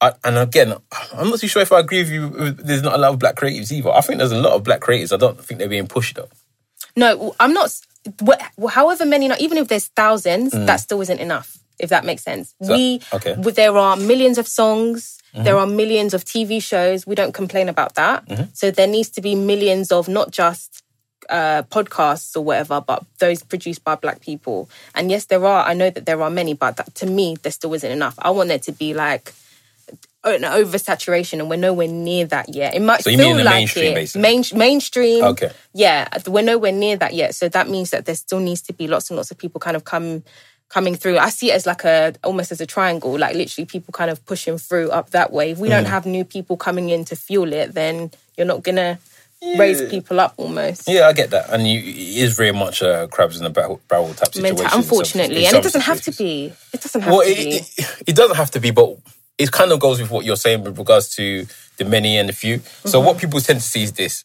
I, 0.00 0.12
and 0.24 0.36
again, 0.36 0.74
I'm 1.14 1.30
not 1.30 1.38
too 1.38 1.46
sure 1.48 1.62
if 1.62 1.72
I 1.72 1.78
agree 1.80 2.00
with 2.02 2.10
you. 2.10 2.50
There's 2.50 2.82
not 2.82 2.94
a 2.94 2.98
lot 2.98 3.12
of 3.14 3.18
black 3.18 3.36
creatives 3.36 3.72
either. 3.72 3.90
I 3.90 4.02
think 4.02 4.18
there's 4.18 4.32
a 4.32 4.38
lot 4.38 4.52
of 4.52 4.62
black 4.62 4.80
creatives. 4.80 5.14
I 5.14 5.16
don't 5.16 5.42
think 5.42 5.58
they're 5.60 5.68
being 5.68 5.86
pushed 5.86 6.16
though. 6.16 6.28
No, 6.94 7.34
I'm 7.40 7.54
not. 7.54 7.72
However 8.70 9.06
many, 9.06 9.28
not 9.28 9.40
even 9.40 9.56
if 9.56 9.68
there's 9.68 9.86
thousands, 9.88 10.52
Mm. 10.52 10.66
that 10.66 10.76
still 10.80 11.00
isn't 11.00 11.20
enough. 11.20 11.56
If 11.78 11.88
that 11.90 12.04
makes 12.04 12.22
sense, 12.22 12.54
we 12.60 13.00
okay. 13.14 13.34
There 13.38 13.76
are 13.78 13.96
millions 13.96 14.36
of 14.36 14.46
songs, 14.46 15.18
there 15.34 15.58
are 15.58 15.66
millions 15.66 16.14
of 16.14 16.24
TV 16.24 16.62
shows. 16.62 17.06
We 17.06 17.14
don't 17.16 17.34
complain 17.34 17.68
about 17.68 17.96
that. 17.96 18.24
Mm-hmm. 18.26 18.44
So 18.52 18.70
there 18.70 18.86
needs 18.86 19.10
to 19.10 19.20
be 19.20 19.34
millions 19.34 19.90
of 19.90 20.08
not 20.08 20.30
just 20.30 20.82
uh, 21.28 21.62
podcasts 21.64 22.36
or 22.36 22.42
whatever, 22.42 22.80
but 22.80 23.04
those 23.18 23.42
produced 23.42 23.82
by 23.82 23.96
black 23.96 24.20
people. 24.20 24.68
And 24.94 25.10
yes, 25.10 25.24
there 25.26 25.44
are. 25.44 25.64
I 25.66 25.74
know 25.74 25.90
that 25.90 26.06
there 26.06 26.22
are 26.22 26.30
many, 26.30 26.54
but 26.54 26.76
that, 26.76 26.94
to 26.96 27.06
me, 27.06 27.36
there 27.42 27.52
still 27.52 27.74
isn't 27.74 27.90
enough. 27.90 28.14
I 28.18 28.30
want 28.30 28.48
there 28.48 28.58
to 28.60 28.72
be 28.72 28.94
like 28.94 29.32
an 30.22 30.42
oversaturation, 30.42 31.40
and 31.40 31.50
we're 31.50 31.56
nowhere 31.56 31.88
near 31.88 32.26
that 32.26 32.48
yet. 32.54 32.74
It 32.74 32.82
might 32.82 33.02
So 33.02 33.10
feel 33.10 33.36
like 33.36 33.44
mainstream, 33.44 33.92
it. 33.92 33.94
basically? 33.94 34.22
Main, 34.22 34.44
mainstream. 34.54 35.24
Okay. 35.24 35.50
Yeah, 35.72 36.08
we're 36.26 36.42
nowhere 36.44 36.72
near 36.72 36.96
that 36.96 37.14
yet. 37.14 37.34
So 37.34 37.48
that 37.48 37.68
means 37.68 37.90
that 37.90 38.06
there 38.06 38.14
still 38.14 38.40
needs 38.40 38.62
to 38.62 38.72
be 38.72 38.86
lots 38.86 39.10
and 39.10 39.16
lots 39.16 39.30
of 39.30 39.38
people 39.38 39.60
kind 39.60 39.76
of 39.76 39.84
come 39.84 40.22
coming 40.68 40.94
through. 40.96 41.18
I 41.18 41.28
see 41.30 41.50
it 41.50 41.54
as 41.54 41.66
like 41.66 41.84
a 41.84 42.14
almost 42.24 42.50
as 42.52 42.60
a 42.60 42.66
triangle, 42.66 43.16
like 43.18 43.34
literally 43.36 43.66
people 43.66 43.92
kind 43.92 44.10
of 44.10 44.24
pushing 44.26 44.58
through 44.58 44.90
up 44.90 45.10
that 45.10 45.32
way. 45.32 45.50
If 45.52 45.58
we 45.58 45.68
Mm. 45.68 45.72
don't 45.72 45.84
have 45.86 46.06
new 46.06 46.24
people 46.24 46.56
coming 46.56 46.88
in 46.90 47.04
to 47.06 47.16
fuel 47.16 47.52
it, 47.52 47.74
then 47.74 48.10
you're 48.36 48.46
not 48.46 48.62
gonna 48.62 48.98
raise 49.58 49.82
people 49.90 50.18
up 50.20 50.34
almost. 50.38 50.88
Yeah, 50.88 51.06
I 51.06 51.12
get 51.12 51.30
that, 51.30 51.50
and 51.50 51.68
you, 51.68 51.78
it 51.78 52.16
is 52.24 52.34
very 52.34 52.52
much 52.52 52.80
a 52.82 53.08
crabs 53.10 53.36
in 53.36 53.44
the 53.44 53.50
barrel, 53.50 53.80
barrel 53.88 54.14
type 54.14 54.32
situation. 54.34 54.42
Mental, 54.42 54.64
in 54.64 54.70
some- 54.70 54.80
unfortunately, 54.80 55.46
and 55.46 55.56
it 55.56 55.62
doesn't 55.62 55.82
have 55.82 56.00
to 56.02 56.12
be. 56.12 56.52
It 56.72 56.80
doesn't 56.80 57.02
have 57.02 57.12
Well, 57.12 57.22
to 57.22 57.30
it, 57.30 57.36
be. 57.36 57.50
it, 57.82 57.96
it 58.08 58.16
doesn't 58.16 58.36
have 58.36 58.50
to 58.52 58.60
be, 58.60 58.70
but 58.70 58.96
it 59.36 59.52
kind 59.52 59.70
of 59.70 59.80
goes 59.80 60.00
with 60.00 60.10
what 60.10 60.24
you're 60.24 60.36
saying 60.36 60.62
with 60.64 60.78
regards 60.78 61.14
to 61.16 61.46
the 61.76 61.84
many 61.84 62.16
and 62.16 62.28
the 62.28 62.32
few. 62.32 62.60
So 62.86 62.98
Mm-hmm. 62.98 63.06
what 63.06 63.18
people 63.18 63.38
tend 63.40 63.60
to 63.60 63.66
see 63.66 63.82
is 63.82 63.92
this, 63.92 64.24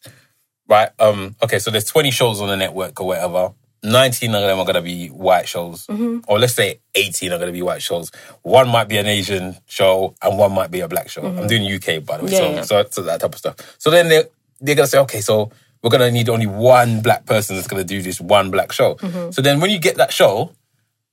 right? 0.68 0.88
Um, 0.98 1.36
okay, 1.42 1.58
so 1.58 1.70
there's 1.70 1.84
20 1.84 2.10
shows 2.12 2.40
on 2.40 2.48
the 2.48 2.56
network 2.56 2.98
or 3.00 3.08
whatever. 3.08 3.52
19 3.82 4.34
of 4.34 4.42
them 4.42 4.58
are 4.58 4.64
going 4.64 4.74
to 4.74 4.82
be 4.82 5.08
white 5.08 5.48
shows, 5.48 5.86
Mm-hmm. 5.86 6.20
or 6.28 6.38
let's 6.38 6.54
say 6.54 6.80
18 6.94 7.32
are 7.32 7.38
going 7.38 7.48
to 7.48 7.52
be 7.52 7.62
white 7.62 7.80
shows. 7.82 8.10
One 8.42 8.68
might 8.68 8.88
be 8.88 8.98
an 8.98 9.06
Asian 9.06 9.56
show, 9.66 10.14
and 10.22 10.38
one 10.38 10.52
might 10.52 10.70
be 10.70 10.80
a 10.80 10.88
black 10.88 11.08
show. 11.08 11.22
I'm 11.24 11.46
doing 11.46 11.62
UK, 11.72 12.04
by 12.04 12.18
the 12.18 12.24
way, 12.24 12.30
Mm-hmm. 12.30 12.56
Yeah, 12.56 12.62
so, 12.62 12.76
yeah. 12.78 12.84
so 12.84 12.88
so 12.90 13.02
that 13.02 13.20
type 13.20 13.32
of 13.32 13.38
stuff. 13.38 13.56
So 13.78 13.90
then 13.90 14.08
they 14.08 14.24
they're 14.60 14.74
going 14.74 14.84
to 14.86 14.90
say, 14.90 14.98
okay, 14.98 15.20
so 15.22 15.50
we're 15.82 15.88
going 15.90 16.02
to 16.02 16.10
need 16.12 16.28
only 16.28 16.46
one 16.46 17.00
black 17.00 17.24
person 17.24 17.56
that's 17.56 17.68
going 17.68 17.80
to 17.82 17.86
do 17.88 18.02
this 18.02 18.20
one 18.20 18.50
black 18.50 18.70
show. 18.72 18.96
Mm-hmm. 18.96 19.30
So 19.30 19.40
then 19.40 19.60
when 19.60 19.70
you 19.70 19.78
get 19.78 19.96
that 19.96 20.12
show, 20.12 20.52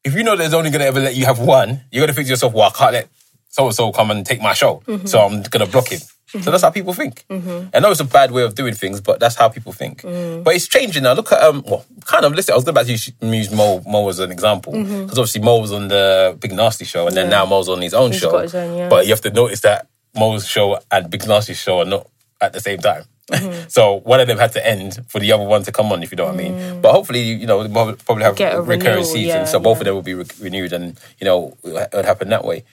if 0.03 0.13
you 0.15 0.23
know 0.23 0.35
there's 0.35 0.53
only 0.53 0.69
going 0.69 0.81
to 0.81 0.87
ever 0.87 0.99
let 0.99 1.15
you 1.15 1.25
have 1.25 1.39
one, 1.39 1.81
you're 1.91 2.01
going 2.01 2.09
to 2.09 2.13
think 2.13 2.27
to 2.27 2.31
yourself, 2.31 2.53
well, 2.53 2.67
I 2.69 2.77
can't 2.77 2.93
let 2.93 3.07
so 3.47 3.65
and 3.67 3.73
so 3.75 3.91
come 3.93 4.11
and 4.11 4.25
take 4.25 4.41
my 4.41 4.53
show. 4.53 4.83
Mm-hmm. 4.85 5.05
So 5.07 5.19
I'm 5.21 5.41
going 5.43 5.65
to 5.65 5.71
block 5.71 5.87
him. 5.87 6.01
So 6.41 6.51
that's 6.51 6.63
how 6.63 6.69
people 6.71 6.93
think. 6.93 7.25
I 7.29 7.79
know 7.79 7.91
it's 7.91 7.99
a 7.99 8.05
bad 8.05 8.31
way 8.31 8.43
of 8.43 8.55
doing 8.55 8.73
things, 8.73 9.01
but 9.01 9.19
that's 9.19 9.35
how 9.35 9.49
people 9.49 9.71
think. 9.73 10.01
Mm. 10.01 10.43
But 10.43 10.55
it's 10.55 10.67
changing 10.67 11.03
now. 11.03 11.13
Look 11.13 11.31
at, 11.31 11.41
um, 11.41 11.63
well, 11.67 11.85
kind 12.05 12.25
of, 12.25 12.33
listen, 12.33 12.53
I 12.53 12.55
was 12.55 12.67
about 12.67 12.85
to 12.85 12.91
use, 12.91 13.11
use 13.21 13.51
Mo, 13.51 13.81
Mo 13.87 14.07
as 14.09 14.19
an 14.19 14.31
example. 14.31 14.73
Because 14.73 14.87
Mm-hmm. 14.89 15.09
obviously 15.11 15.41
Mo 15.41 15.59
was 15.59 15.71
on 15.71 15.87
the 15.87 16.37
Big 16.39 16.53
Nasty 16.53 16.85
show, 16.85 17.07
and 17.07 17.15
then 17.15 17.29
now 17.29 17.45
Mo's 17.45 17.69
on 17.69 17.81
his 17.81 17.93
own 17.93 18.11
show. 18.11 18.31
got 18.31 18.43
his 18.43 18.55
own, 18.55 18.77
yeah. 18.77 18.89
But 18.89 19.05
you 19.05 19.11
have 19.13 19.21
to 19.21 19.31
notice 19.31 19.61
that 19.61 19.87
Mo's 20.15 20.47
show 20.47 20.79
and 20.91 21.09
Big 21.09 21.27
Nasty's 21.27 21.57
show 21.61 21.79
are 21.79 21.85
not 21.85 22.07
at 22.41 22.53
the 22.53 22.59
same 22.59 22.79
time. 22.79 23.03
Mm-hmm. 23.31 23.67
so 23.67 23.95
one 24.05 24.19
of 24.21 24.27
them 24.27 24.37
had 24.37 24.53
to 24.53 24.65
end 24.65 24.99
for 25.09 25.19
the 25.19 25.31
other 25.33 25.43
one 25.43 25.61
to 25.63 25.71
come 25.71 25.91
on, 25.91 26.01
if 26.01 26.11
you 26.11 26.15
know 26.15 26.25
what 26.25 26.35
I 26.35 26.37
mean. 26.37 26.81
But 26.81 26.93
hopefully, 26.93 27.21
you 27.21 27.45
know, 27.45 27.57
we'll 27.67 27.95
probably 27.97 28.23
have 28.23 28.35
Mm. 28.35 28.37
Get 28.37 28.55
a 28.55 28.61
recurring 28.61 28.79
renewal, 28.99 29.03
seasons, 29.03 29.27
yeah, 29.27 29.43
so 29.45 29.59
both 29.59 29.77
yeah. 29.77 29.81
of 29.81 29.85
them 29.85 29.95
will 29.95 30.01
be 30.01 30.13
re- 30.13 30.25
renewed, 30.39 30.71
and 30.73 30.97
you 31.19 31.25
know, 31.25 31.57
it 31.63 31.89
would 31.93 32.05
happen 32.05 32.29
that 32.29 32.45
way. 32.45 32.63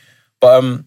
But 0.41 0.55
um, 0.59 0.87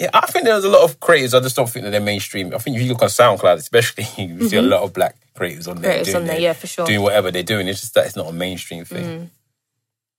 yeah, 0.00 0.10
I 0.14 0.26
think 0.26 0.46
there's 0.46 0.64
a 0.64 0.68
lot 0.70 0.82
of 0.82 0.98
creators. 0.98 1.34
I 1.34 1.40
just 1.40 1.54
don't 1.54 1.68
think 1.68 1.84
that 1.84 1.90
they're 1.90 2.00
mainstream. 2.00 2.52
I 2.54 2.58
think 2.58 2.76
if 2.76 2.82
you 2.82 2.88
look 2.88 3.02
on 3.02 3.08
SoundCloud, 3.08 3.56
especially, 3.58 4.04
you 4.24 4.48
see 4.48 4.56
a 4.56 4.62
lot 4.62 4.82
of 4.82 4.92
black 4.94 5.14
creators 5.34 5.68
on 5.68 5.80
there, 5.82 5.92
Mm-hmm. 5.92 6.04
Creators 6.04 6.06
doing 6.06 6.16
on 6.22 6.26
there, 6.26 6.34
their- 6.36 6.42
yeah, 6.42 6.52
for 6.54 6.66
sure. 6.66 6.86
doing 6.86 7.02
whatever 7.02 7.30
they're 7.30 7.42
doing. 7.42 7.68
It's 7.68 7.80
just 7.80 7.94
that 7.94 8.06
it's 8.06 8.16
not 8.16 8.26
a 8.26 8.32
mainstream 8.32 8.84
thing. 8.84 9.30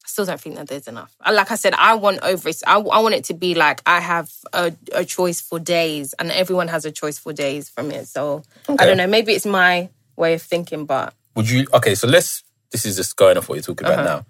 I 0.04 0.08
still 0.08 0.26
don't 0.26 0.40
think 0.42 0.56
that 0.58 0.68
there's 0.68 0.88
enough. 0.88 1.16
Like 1.26 1.52
I 1.52 1.56
said, 1.56 1.74
I 1.74 1.96
want 1.96 2.20
over. 2.22 2.50
I, 2.68 2.76
I 2.80 3.00
want 3.00 3.16
it 3.16 3.24
to 3.26 3.34
be 3.34 3.56
like 3.56 3.82
I 3.86 4.00
have 4.02 4.30
a, 4.54 4.74
a 4.94 5.06
choice 5.06 5.40
for 5.42 5.58
days, 5.60 6.14
and 6.20 6.32
everyone 6.32 6.68
has 6.68 6.86
a 6.86 6.92
choice 6.92 7.18
for 7.18 7.32
days 7.34 7.70
from 7.70 7.92
it. 7.92 8.08
So 8.08 8.44
I 8.68 8.86
don't 8.86 8.98
know. 8.98 9.08
Maybe 9.08 9.34
it's 9.34 9.46
my 9.46 9.90
way 10.18 10.34
of 10.34 10.42
thinking, 10.42 10.86
but 10.86 11.14
Would 11.36 11.50
you? 11.50 11.66
Okay, 11.74 11.96
so 11.96 12.08
let's. 12.08 12.44
This 12.72 12.86
is 12.86 12.96
just 12.98 13.16
going 13.16 13.38
off 13.38 13.48
what 13.50 13.56
you're 13.56 13.64
talking 13.64 13.86
about 13.88 14.00
Uh-huh. 14.06 14.18
now. 14.18 14.26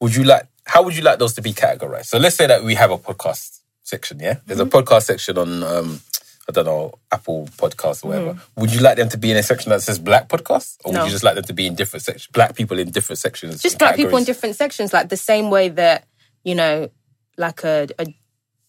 Would 0.00 0.14
you 0.14 0.24
like? 0.24 0.46
How 0.66 0.82
would 0.82 0.96
you 0.96 1.02
like 1.02 1.18
those 1.18 1.32
to 1.34 1.42
be 1.42 1.52
categorized? 1.52 2.06
So 2.06 2.18
let's 2.18 2.36
say 2.36 2.46
that 2.46 2.62
we 2.62 2.74
have 2.74 2.90
a 2.90 2.98
podcast 2.98 3.60
section. 3.92 4.16
Yeah, 4.20 4.36
there's 4.46 4.60
Mm-hmm. 4.60 4.76
a 4.76 4.82
podcast 4.82 5.04
section 5.12 5.34
on. 5.38 5.50
um 5.62 6.00
I 6.48 6.52
don't 6.56 6.66
know 6.66 6.92
Apple 7.16 7.46
Podcasts 7.62 8.02
or 8.04 8.08
whatever. 8.08 8.32
Mm-hmm. 8.34 8.60
Would 8.60 8.72
you 8.74 8.80
like 8.86 8.96
them 8.96 9.08
to 9.14 9.18
be 9.24 9.30
in 9.30 9.36
a 9.36 9.44
section 9.44 9.70
that 9.70 9.80
says 9.80 9.98
Black 10.00 10.24
podcasts, 10.28 10.72
or 10.84 10.90
would 10.92 11.04
you 11.06 11.10
just 11.16 11.22
like 11.22 11.36
them 11.36 11.44
to 11.44 11.52
be 11.60 11.66
in 11.68 11.76
different 11.76 12.02
sections? 12.02 12.26
Black 12.38 12.56
people 12.60 12.80
in 12.80 12.90
different 12.90 13.20
sections. 13.26 13.62
just 13.62 13.78
black 13.78 13.92
like 13.92 13.96
people 14.02 14.18
in 14.18 14.24
different 14.24 14.56
sections, 14.56 14.92
like 14.92 15.08
the 15.08 15.16
same 15.30 15.46
way 15.56 15.68
that 15.82 15.98
you 16.42 16.56
know, 16.60 16.90
like 17.38 17.62
a, 17.62 17.86
a 18.02 18.04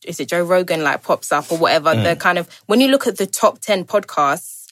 is 0.06 0.20
it 0.20 0.28
Joe 0.30 0.44
Rogan 0.54 0.84
like 0.84 1.02
pops 1.02 1.32
up 1.32 1.52
or 1.52 1.58
whatever. 1.58 1.92
Mm. 1.96 2.04
The 2.04 2.16
kind 2.28 2.38
of 2.38 2.46
when 2.70 2.80
you 2.80 2.90
look 2.94 3.08
at 3.08 3.18
the 3.18 3.26
top 3.26 3.58
ten 3.60 3.86
podcasts, 3.86 4.72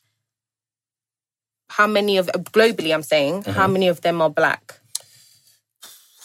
how 1.77 1.88
many 1.88 2.17
of 2.17 2.27
globally? 2.53 2.93
I'm 2.93 3.03
saying 3.13 3.43
how 3.43 3.51
Mm-hmm. 3.63 3.74
many 3.74 3.88
of 3.88 4.01
them 4.01 4.22
are 4.22 4.29
black? 4.29 4.80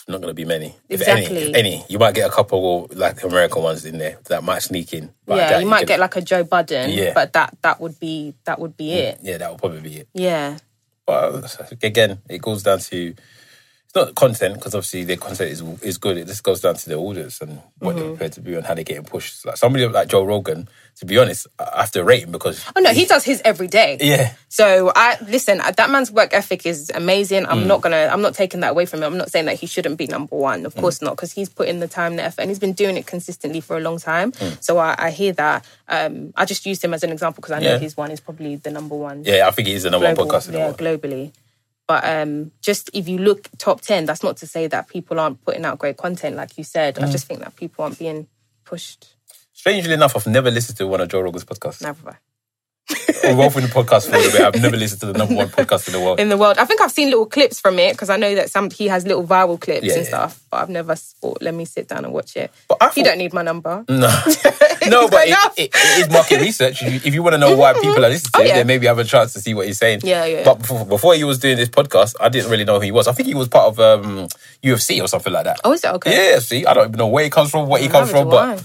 Not 0.09 0.21
going 0.21 0.31
to 0.31 0.35
be 0.35 0.45
many. 0.45 0.75
If 0.89 1.01
Exactly. 1.01 1.27
any, 1.37 1.51
if 1.51 1.57
any, 1.57 1.85
you 1.89 1.99
might 1.99 2.15
get 2.15 2.29
a 2.29 2.33
couple 2.33 2.89
like 2.95 3.23
American 3.25 3.63
ones 3.63 3.85
in 3.85 3.99
there 3.99 4.19
that 4.29 4.45
might 4.45 4.63
sneak 4.63 4.93
in. 4.93 5.13
But 5.27 5.37
yeah, 5.39 5.59
you 5.59 5.67
might 5.67 5.87
get 5.87 5.99
like 5.99 6.15
a 6.17 6.21
Joe 6.21 6.45
Budden, 6.45 6.91
Yeah. 6.91 7.13
but 7.13 7.33
that 7.33 7.57
that 7.63 7.81
would 7.81 7.99
be 7.99 8.35
that 8.45 8.59
would 8.61 8.77
be 8.77 8.89
mm, 8.91 8.97
it. 8.99 9.19
Yeah, 9.23 9.39
that 9.39 9.51
will 9.51 9.59
probably 9.59 9.81
be 9.81 9.97
it. 9.99 10.09
Yeah, 10.15 10.59
But 11.07 11.61
uh, 11.61 11.65
again, 11.83 12.21
it 12.29 12.41
goes 12.41 12.63
down 12.63 12.79
to 12.81 13.15
not 13.97 14.15
content 14.15 14.55
because 14.55 14.75
obviously 14.75 15.03
their 15.05 15.17
content 15.17 15.51
is 15.51 15.63
is 15.83 15.99
good. 15.99 16.17
It 16.17 16.29
just 16.29 16.45
goes 16.45 16.61
down 16.61 16.77
to 16.77 16.89
the 16.89 16.95
audience 16.97 17.41
and 17.41 17.61
what 17.81 17.97
Mm-hmm. 17.97 17.99
they're 17.99 18.11
prepared 18.11 18.33
to 18.35 18.41
be 18.41 18.55
and 18.55 18.65
how 18.65 18.75
they're 18.75 18.85
getting 18.85 19.05
pushed. 19.05 19.45
Like 19.45 19.57
somebody 19.57 19.87
like 19.89 20.07
Joe 20.09 20.23
Rogan, 20.25 20.69
to 20.97 21.05
be 21.07 21.19
honest, 21.19 21.49
I 21.59 21.81
have 21.81 21.91
to 21.93 22.05
rate 22.05 22.23
him 22.23 22.31
because 22.31 22.65
Oh 22.77 22.81
no, 22.81 22.91
he 22.91 23.05
does 23.07 23.25
his 23.25 23.43
every 23.45 23.67
day. 23.67 23.99
yeah, 24.01 24.35
So 24.49 24.93
I 24.95 25.17
listen. 25.27 25.59
That 25.77 25.91
man's 25.91 26.13
work 26.13 26.31
ethic 26.33 26.65
is 26.67 26.91
amazing. 26.95 27.47
I'm 27.47 27.65
Mm. 27.65 27.67
not 27.67 27.81
gonna. 27.81 28.09
I'm 28.13 28.23
not 28.23 28.35
taking 28.35 28.61
that 28.61 28.71
away 28.71 28.87
from 28.87 29.01
him. 29.03 29.13
I'm 29.13 29.19
not 29.19 29.31
saying 29.33 29.47
that 29.47 29.57
he 29.59 29.67
shouldn't 29.67 29.97
be 29.99 30.07
number 30.07 30.37
one. 30.37 30.63
Mm. 30.63 30.67
Of 30.67 30.75
course 30.77 31.03
not, 31.03 31.17
because 31.17 31.33
he's 31.33 31.49
put 31.49 31.67
in 31.69 31.81
the 31.81 31.89
time, 31.89 32.17
the 32.17 32.23
effort, 32.23 32.43
and 32.43 32.51
he's 32.51 32.59
been 32.61 32.73
doing 32.75 32.97
it 32.97 33.07
consistently 33.07 33.61
for 33.61 33.77
a 33.77 33.81
long 33.81 33.99
time. 33.99 34.33
Mm. 34.33 34.63
So 34.63 34.79
I, 34.79 34.95
I 34.99 35.11
hear 35.11 35.33
that. 35.33 35.65
Um, 35.89 36.33
I 36.37 36.45
just 36.45 36.67
used 36.67 36.85
him 36.85 36.93
as 36.95 37.03
an 37.03 37.11
example 37.11 37.41
because 37.41 37.53
I 37.53 37.61
know 37.61 37.73
Yeah. 37.73 37.79
his 37.79 37.97
one 37.97 38.11
is 38.11 38.21
probably 38.21 38.57
the 38.57 38.71
number 38.71 38.95
one. 38.97 39.23
yeah, 39.25 39.47
I 39.49 39.51
think 39.53 39.69
he's 39.69 39.85
the 39.85 39.91
number 39.91 40.07
global, 40.15 40.27
one 40.27 40.35
podcast 40.43 40.47
in 40.49 40.53
the 40.53 40.59
yeah, 40.59 40.67
world. 40.67 40.79
globally. 40.79 41.33
But 41.87 42.05
um, 42.05 42.51
just 42.61 42.91
if 42.93 43.09
you 43.09 43.19
look 43.19 43.49
top 43.59 43.81
ten, 43.81 44.07
that's 44.07 44.23
not 44.23 44.37
to 44.39 44.47
say 44.47 44.67
that 44.67 44.89
people 44.89 45.21
aren't 45.21 45.45
putting 45.45 45.65
out 45.65 45.79
great 45.79 45.97
content, 45.97 46.37
like 46.37 46.59
you 46.59 46.65
said. 46.65 46.97
Mm. 46.97 47.05
I 47.05 47.11
just 47.11 47.27
think 47.27 47.41
that 47.41 47.55
people 47.57 47.85
aren't 47.85 47.99
being 47.99 48.27
pushed. 48.65 49.15
Strangely 49.53 49.95
enough, 49.95 50.17
I've 50.17 50.27
never 50.27 50.51
listened 50.51 50.79
to 50.79 50.87
one 50.87 51.01
of 51.01 51.09
Joe 51.09 51.21
Rogan's 51.21 51.45
podcasts. 51.45 51.83
Never. 51.83 52.19
We're 53.25 53.35
both 53.35 53.57
in 53.57 53.63
the 53.63 53.69
podcast 53.69 54.09
for 54.09 54.15
a 54.15 54.19
little 54.19 54.33
bit. 54.33 54.41
I've 54.43 54.63
never 54.63 54.77
listened 54.77 55.01
to 55.01 55.07
the 55.07 55.13
number 55.19 55.35
one 55.35 55.49
podcast 55.49 55.89
in 55.89 55.93
the 55.95 56.01
world. 56.01 56.21
in 56.21 56.29
the 56.29 56.37
world. 56.37 56.59
I 56.59 56.65
think 56.65 56.81
I've 56.81 56.93
seen 56.93 57.11
little 57.11 57.27
clips 57.27 57.59
from 57.59 57.79
it 57.81 57.93
because 57.95 58.11
I 58.11 58.17
know 58.17 58.33
that 58.37 58.51
some 58.51 58.71
he 58.71 58.87
has 58.87 59.05
little 59.05 59.27
viral 59.27 59.61
clips 59.61 59.85
Yeah, 59.85 59.95
and 59.95 60.03
yeah. 60.03 60.09
stuff. 60.09 60.41
But 60.51 60.61
I've 60.63 60.69
never 60.69 60.95
thought, 60.95 61.43
let 61.43 61.53
me 61.55 61.65
sit 61.65 61.89
down 61.89 62.05
and 62.05 62.15
watch 62.15 62.37
it. 62.37 62.53
But 62.69 62.79
I 62.81 62.93
you 62.95 63.03
don't 63.03 63.19
need 63.19 63.33
my 63.33 63.43
number. 63.43 63.85
No, 63.97 64.07
no, 64.89 65.09
but 65.09 65.27
it, 65.27 65.37
it, 65.57 65.71
it 65.75 65.99
is 65.99 66.11
market 66.11 66.41
research. 66.41 66.81
If 66.83 67.13
you, 67.13 67.23
want 67.23 67.35
to 67.35 67.39
know 67.39 67.57
why 67.57 67.73
people 67.73 68.05
are 68.05 68.09
listening 68.09 68.31
to 68.35 68.39
Oh, 68.39 68.43
yeah. 68.43 68.55
then 68.57 68.67
maybe 68.69 68.87
have 68.87 68.99
a 68.99 69.05
chance 69.05 69.33
to 69.33 69.41
see 69.41 69.53
what 69.55 69.67
he's 69.67 69.79
saying. 69.79 70.01
Yeah, 70.05 70.25
yeah. 70.27 70.45
But 70.45 70.61
before, 70.61 70.87
before 70.87 71.15
he 71.15 71.25
was 71.25 71.39
doing 71.41 71.57
this 71.57 71.69
podcast, 71.71 72.15
I 72.21 72.29
didn't 72.29 72.51
really 72.51 72.65
know 72.65 72.77
who 72.77 72.83
he 72.83 72.93
was. 72.93 73.09
I 73.09 73.13
think 73.13 73.27
he 73.27 73.35
was 73.35 73.49
part 73.49 73.67
of 73.67 73.81
um, 73.81 74.29
UFC 74.63 75.03
or 75.03 75.09
something 75.09 75.33
like 75.33 75.45
that. 75.45 75.61
Oh, 75.65 75.73
is 75.73 75.83
it 75.83 75.89
okay? 75.95 76.33
Yeah, 76.33 76.39
see, 76.39 76.65
I 76.67 76.75
don't 76.75 76.89
even 76.89 76.99
know 76.99 77.09
where 77.09 77.25
he 77.25 77.31
comes 77.31 77.51
from, 77.51 77.69
what 77.69 77.81
he 77.81 77.89
comes 77.89 78.11
from, 78.13 78.29
but 78.29 78.61
I. 78.61 78.63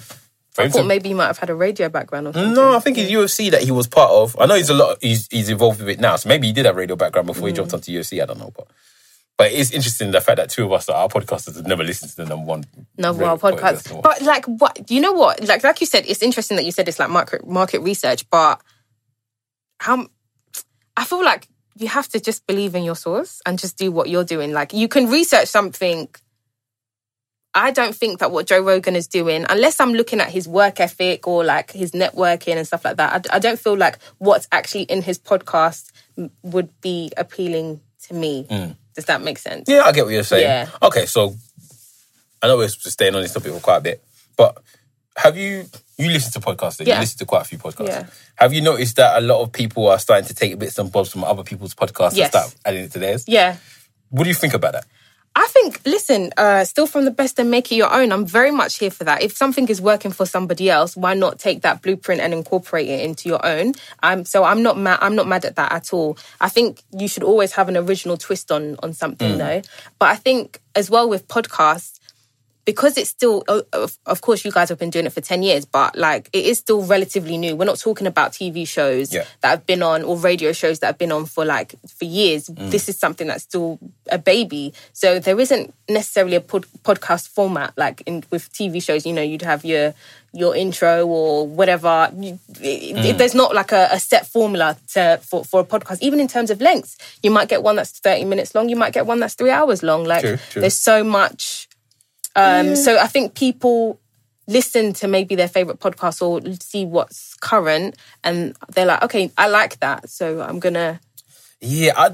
I 0.57 0.67
thought 0.69 0.85
maybe 0.85 1.09
he 1.09 1.13
might 1.15 1.27
have 1.27 1.37
had 1.37 1.49
a 1.49 1.55
radio 1.55 1.87
background 1.89 2.27
or 2.27 2.33
something. 2.33 2.53
no, 2.53 2.75
I 2.75 2.79
think 2.79 2.97
it's 2.97 3.09
UFC 3.11 3.51
that 3.51 3.63
he 3.63 3.71
was 3.71 3.87
part 3.87 4.11
of. 4.11 4.35
I 4.39 4.45
know 4.45 4.55
he's 4.55 4.69
a 4.69 4.73
lot. 4.73 4.97
He's 5.01 5.27
he's 5.31 5.49
involved 5.49 5.79
with 5.79 5.89
it 5.89 5.99
now, 5.99 6.15
so 6.17 6.27
maybe 6.29 6.47
he 6.47 6.53
did 6.53 6.65
have 6.65 6.75
radio 6.75 6.95
background 6.95 7.27
before 7.27 7.47
he 7.47 7.53
Mm. 7.53 7.57
jumped 7.57 7.73
onto 7.73 7.91
UFC. 7.91 8.21
I 8.21 8.25
don't 8.25 8.39
know, 8.39 8.51
but 8.55 8.67
but 9.37 9.51
it's 9.53 9.71
interesting 9.71 10.11
the 10.11 10.21
fact 10.21 10.37
that 10.37 10.49
two 10.49 10.65
of 10.65 10.71
us 10.73 10.87
are 10.89 11.07
podcasters 11.07 11.55
have 11.55 11.65
never 11.65 11.83
listened 11.83 12.11
to 12.11 12.17
the 12.17 12.25
number 12.25 12.45
one 12.45 12.63
Number 12.97 13.23
one 13.23 13.39
podcast. 13.39 13.87
podcast. 13.87 14.01
But 14.03 14.21
like 14.23 14.45
what 14.45 14.91
you 14.91 14.99
know 14.99 15.13
what? 15.13 15.41
Like 15.47 15.63
like 15.63 15.79
you 15.79 15.87
said, 15.87 16.05
it's 16.05 16.21
interesting 16.21 16.57
that 16.57 16.65
you 16.65 16.71
said 16.71 16.87
it's 16.89 16.99
like 16.99 17.09
market 17.09 17.47
market 17.47 17.79
research, 17.81 18.29
but 18.29 18.61
how 19.79 20.07
I 20.97 21.05
feel 21.05 21.23
like 21.23 21.47
you 21.77 21.87
have 21.87 22.09
to 22.09 22.19
just 22.19 22.45
believe 22.45 22.75
in 22.75 22.83
your 22.83 22.95
source 22.95 23.41
and 23.45 23.57
just 23.57 23.77
do 23.77 23.91
what 23.91 24.09
you're 24.09 24.25
doing. 24.25 24.51
Like 24.51 24.73
you 24.73 24.87
can 24.89 25.09
research 25.09 25.47
something. 25.47 26.09
I 27.53 27.71
don't 27.71 27.93
think 27.95 28.19
that 28.19 28.31
what 28.31 28.47
Joe 28.47 28.61
Rogan 28.61 28.95
is 28.95 29.07
doing, 29.07 29.45
unless 29.49 29.79
I'm 29.79 29.93
looking 29.93 30.21
at 30.21 30.29
his 30.29 30.47
work 30.47 30.79
ethic 30.79 31.27
or 31.27 31.43
like 31.43 31.71
his 31.71 31.91
networking 31.91 32.55
and 32.55 32.65
stuff 32.65 32.85
like 32.85 32.97
that, 32.97 33.27
I, 33.29 33.35
I 33.35 33.39
don't 33.39 33.59
feel 33.59 33.75
like 33.77 33.97
what's 34.19 34.47
actually 34.51 34.83
in 34.83 35.01
his 35.01 35.19
podcast 35.19 35.91
would 36.43 36.69
be 36.81 37.11
appealing 37.17 37.81
to 38.07 38.13
me. 38.13 38.45
Mm. 38.49 38.77
Does 38.95 39.05
that 39.05 39.21
make 39.21 39.37
sense? 39.37 39.67
Yeah, 39.67 39.83
I 39.83 39.91
get 39.91 40.05
what 40.05 40.13
you're 40.13 40.23
saying. 40.23 40.43
Yeah. 40.43 40.69
Okay, 40.81 41.05
so 41.05 41.35
I 42.41 42.47
know 42.47 42.57
we're 42.57 42.69
staying 42.69 43.15
on 43.15 43.21
this 43.21 43.33
topic 43.33 43.51
for 43.51 43.59
quite 43.59 43.77
a 43.77 43.81
bit, 43.81 44.03
but 44.37 44.57
have 45.17 45.35
you 45.37 45.65
you 45.97 46.09
listen 46.09 46.31
to 46.31 46.39
podcasting? 46.39 46.87
Yeah. 46.87 46.95
You 46.95 47.01
listen 47.01 47.19
to 47.19 47.25
quite 47.25 47.41
a 47.41 47.45
few 47.45 47.57
podcasts. 47.57 47.87
Yeah. 47.87 48.05
Have 48.35 48.53
you 48.53 48.61
noticed 48.61 48.95
that 48.95 49.21
a 49.21 49.21
lot 49.21 49.41
of 49.41 49.51
people 49.51 49.87
are 49.87 49.99
starting 49.99 50.27
to 50.27 50.33
take 50.33 50.57
bits 50.57 50.79
and 50.79 50.91
bobs 50.91 51.11
from 51.11 51.23
other 51.23 51.43
people's 51.43 51.75
podcasts 51.75 52.15
Yes. 52.15 52.33
and 52.33 52.43
start 52.43 52.55
adding 52.65 52.85
it 52.85 52.91
to 52.93 52.99
theirs? 52.99 53.25
Yeah. 53.27 53.57
What 54.09 54.23
do 54.23 54.29
you 54.29 54.35
think 54.35 54.53
about 54.55 54.73
that? 54.73 54.85
I 55.33 55.47
think, 55.47 55.79
listen, 55.85 56.31
uh, 56.35 56.65
still 56.65 56.87
from 56.87 57.05
the 57.05 57.11
best 57.11 57.39
and 57.39 57.49
make 57.49 57.71
it 57.71 57.75
your 57.75 57.91
own. 57.91 58.11
I'm 58.11 58.25
very 58.25 58.51
much 58.51 58.79
here 58.79 58.91
for 58.91 59.05
that. 59.05 59.21
If 59.21 59.35
something 59.35 59.69
is 59.69 59.81
working 59.81 60.11
for 60.11 60.25
somebody 60.25 60.69
else, 60.69 60.97
why 60.97 61.13
not 61.13 61.39
take 61.39 61.61
that 61.61 61.81
blueprint 61.81 62.19
and 62.19 62.33
incorporate 62.33 62.89
it 62.89 62.99
into 62.99 63.29
your 63.29 63.43
own? 63.45 63.73
Um, 64.03 64.25
so 64.25 64.43
I'm 64.43 64.61
not 64.61 64.77
mad. 64.77 64.99
I'm 65.01 65.15
not 65.15 65.29
mad 65.29 65.45
at 65.45 65.55
that 65.55 65.71
at 65.71 65.93
all. 65.93 66.17
I 66.41 66.49
think 66.49 66.83
you 66.91 67.07
should 67.07 67.23
always 67.23 67.53
have 67.53 67.69
an 67.69 67.77
original 67.77 68.17
twist 68.17 68.51
on 68.51 68.75
on 68.83 68.91
something, 68.91 69.37
though. 69.37 69.61
But 69.99 70.09
I 70.09 70.15
think 70.15 70.59
as 70.75 70.89
well 70.89 71.09
with 71.09 71.29
podcasts, 71.29 72.00
because 72.65 72.97
it's 72.97 73.09
still 73.09 73.43
of, 73.47 73.97
of 74.05 74.21
course 74.21 74.45
you 74.45 74.51
guys 74.51 74.69
have 74.69 74.77
been 74.77 74.89
doing 74.89 75.05
it 75.05 75.13
for 75.13 75.21
10 75.21 75.41
years 75.43 75.65
but 75.65 75.95
like 75.97 76.29
it 76.33 76.45
is 76.45 76.57
still 76.59 76.83
relatively 76.83 77.37
new. 77.37 77.55
We're 77.55 77.65
not 77.65 77.79
talking 77.79 78.07
about 78.07 78.33
tv 78.33 78.67
shows 78.67 79.13
Yeah. 79.13 79.25
that 79.41 79.49
have 79.49 79.65
been 79.65 79.81
on 79.81 80.03
or 80.03 80.17
radio 80.17 80.51
shows 80.51 80.79
that 80.79 80.87
have 80.87 80.97
been 80.97 81.11
on 81.11 81.25
for 81.25 81.43
like 81.45 81.75
for 81.87 82.05
years. 82.05 82.47
Mm. 82.49 82.69
This 82.71 82.87
is 82.89 82.97
something 82.97 83.27
that's 83.27 83.43
still 83.43 83.79
a 84.11 84.17
baby. 84.17 84.73
So 84.93 85.19
there 85.19 85.39
isn't 85.39 85.73
necessarily 85.89 86.35
a 86.35 86.41
pod- 86.41 86.67
podcast 86.83 87.29
format 87.29 87.73
like 87.77 88.01
in 88.05 88.23
with 88.29 88.51
tv 88.53 88.81
shows. 88.83 89.05
You 89.05 89.13
know 89.13 89.21
you'd 89.21 89.41
have 89.41 89.65
your 89.65 89.93
your 90.33 90.55
intro 90.55 91.05
or 91.05 91.45
whatever. 91.45 92.09
You, 92.17 92.39
it, 92.61 92.61
it- 92.61 92.95
mm. 92.95 93.17
there's 93.17 93.35
not 93.35 93.53
like 93.55 93.71
a, 93.71 93.89
a 93.91 93.99
set 93.99 94.25
formula 94.27 94.77
to 94.93 95.19
for, 95.23 95.43
for 95.43 95.61
a 95.61 95.65
podcast. 95.65 95.97
Even 96.01 96.19
in 96.19 96.27
terms 96.27 96.49
of 96.51 96.61
lengths 96.61 96.97
you 97.23 97.31
might 97.31 97.49
get 97.49 97.63
one 97.63 97.75
that's 97.75 97.91
30 97.99 98.25
minutes 98.25 98.53
long. 98.55 98.69
You 98.69 98.75
might 98.75 98.93
get 98.93 99.05
one 99.05 99.19
that's 99.19 99.33
three 99.33 99.49
hours 99.51 99.81
long. 99.83 100.03
Like 100.03 100.21
True, 100.21 100.37
true. 100.51 100.61
there's 100.61 100.75
so 100.77 101.03
much 101.03 101.67
um, 102.35 102.75
So 102.75 102.97
I 102.97 103.07
think 103.07 103.33
people 103.35 103.99
listen 104.47 104.93
to 104.93 105.07
maybe 105.07 105.35
their 105.35 105.47
favorite 105.47 105.79
podcast 105.79 106.21
or 106.21 106.41
see 106.61 106.85
what's 106.85 107.35
current, 107.35 107.95
and 108.23 108.55
they're 108.73 108.85
like, 108.85 109.03
okay, 109.03 109.31
I 109.37 109.47
like 109.47 109.79
that, 109.79 110.09
so 110.09 110.41
I'm 110.41 110.59
gonna. 110.59 110.99
Yeah, 111.61 111.93
I 111.95 112.11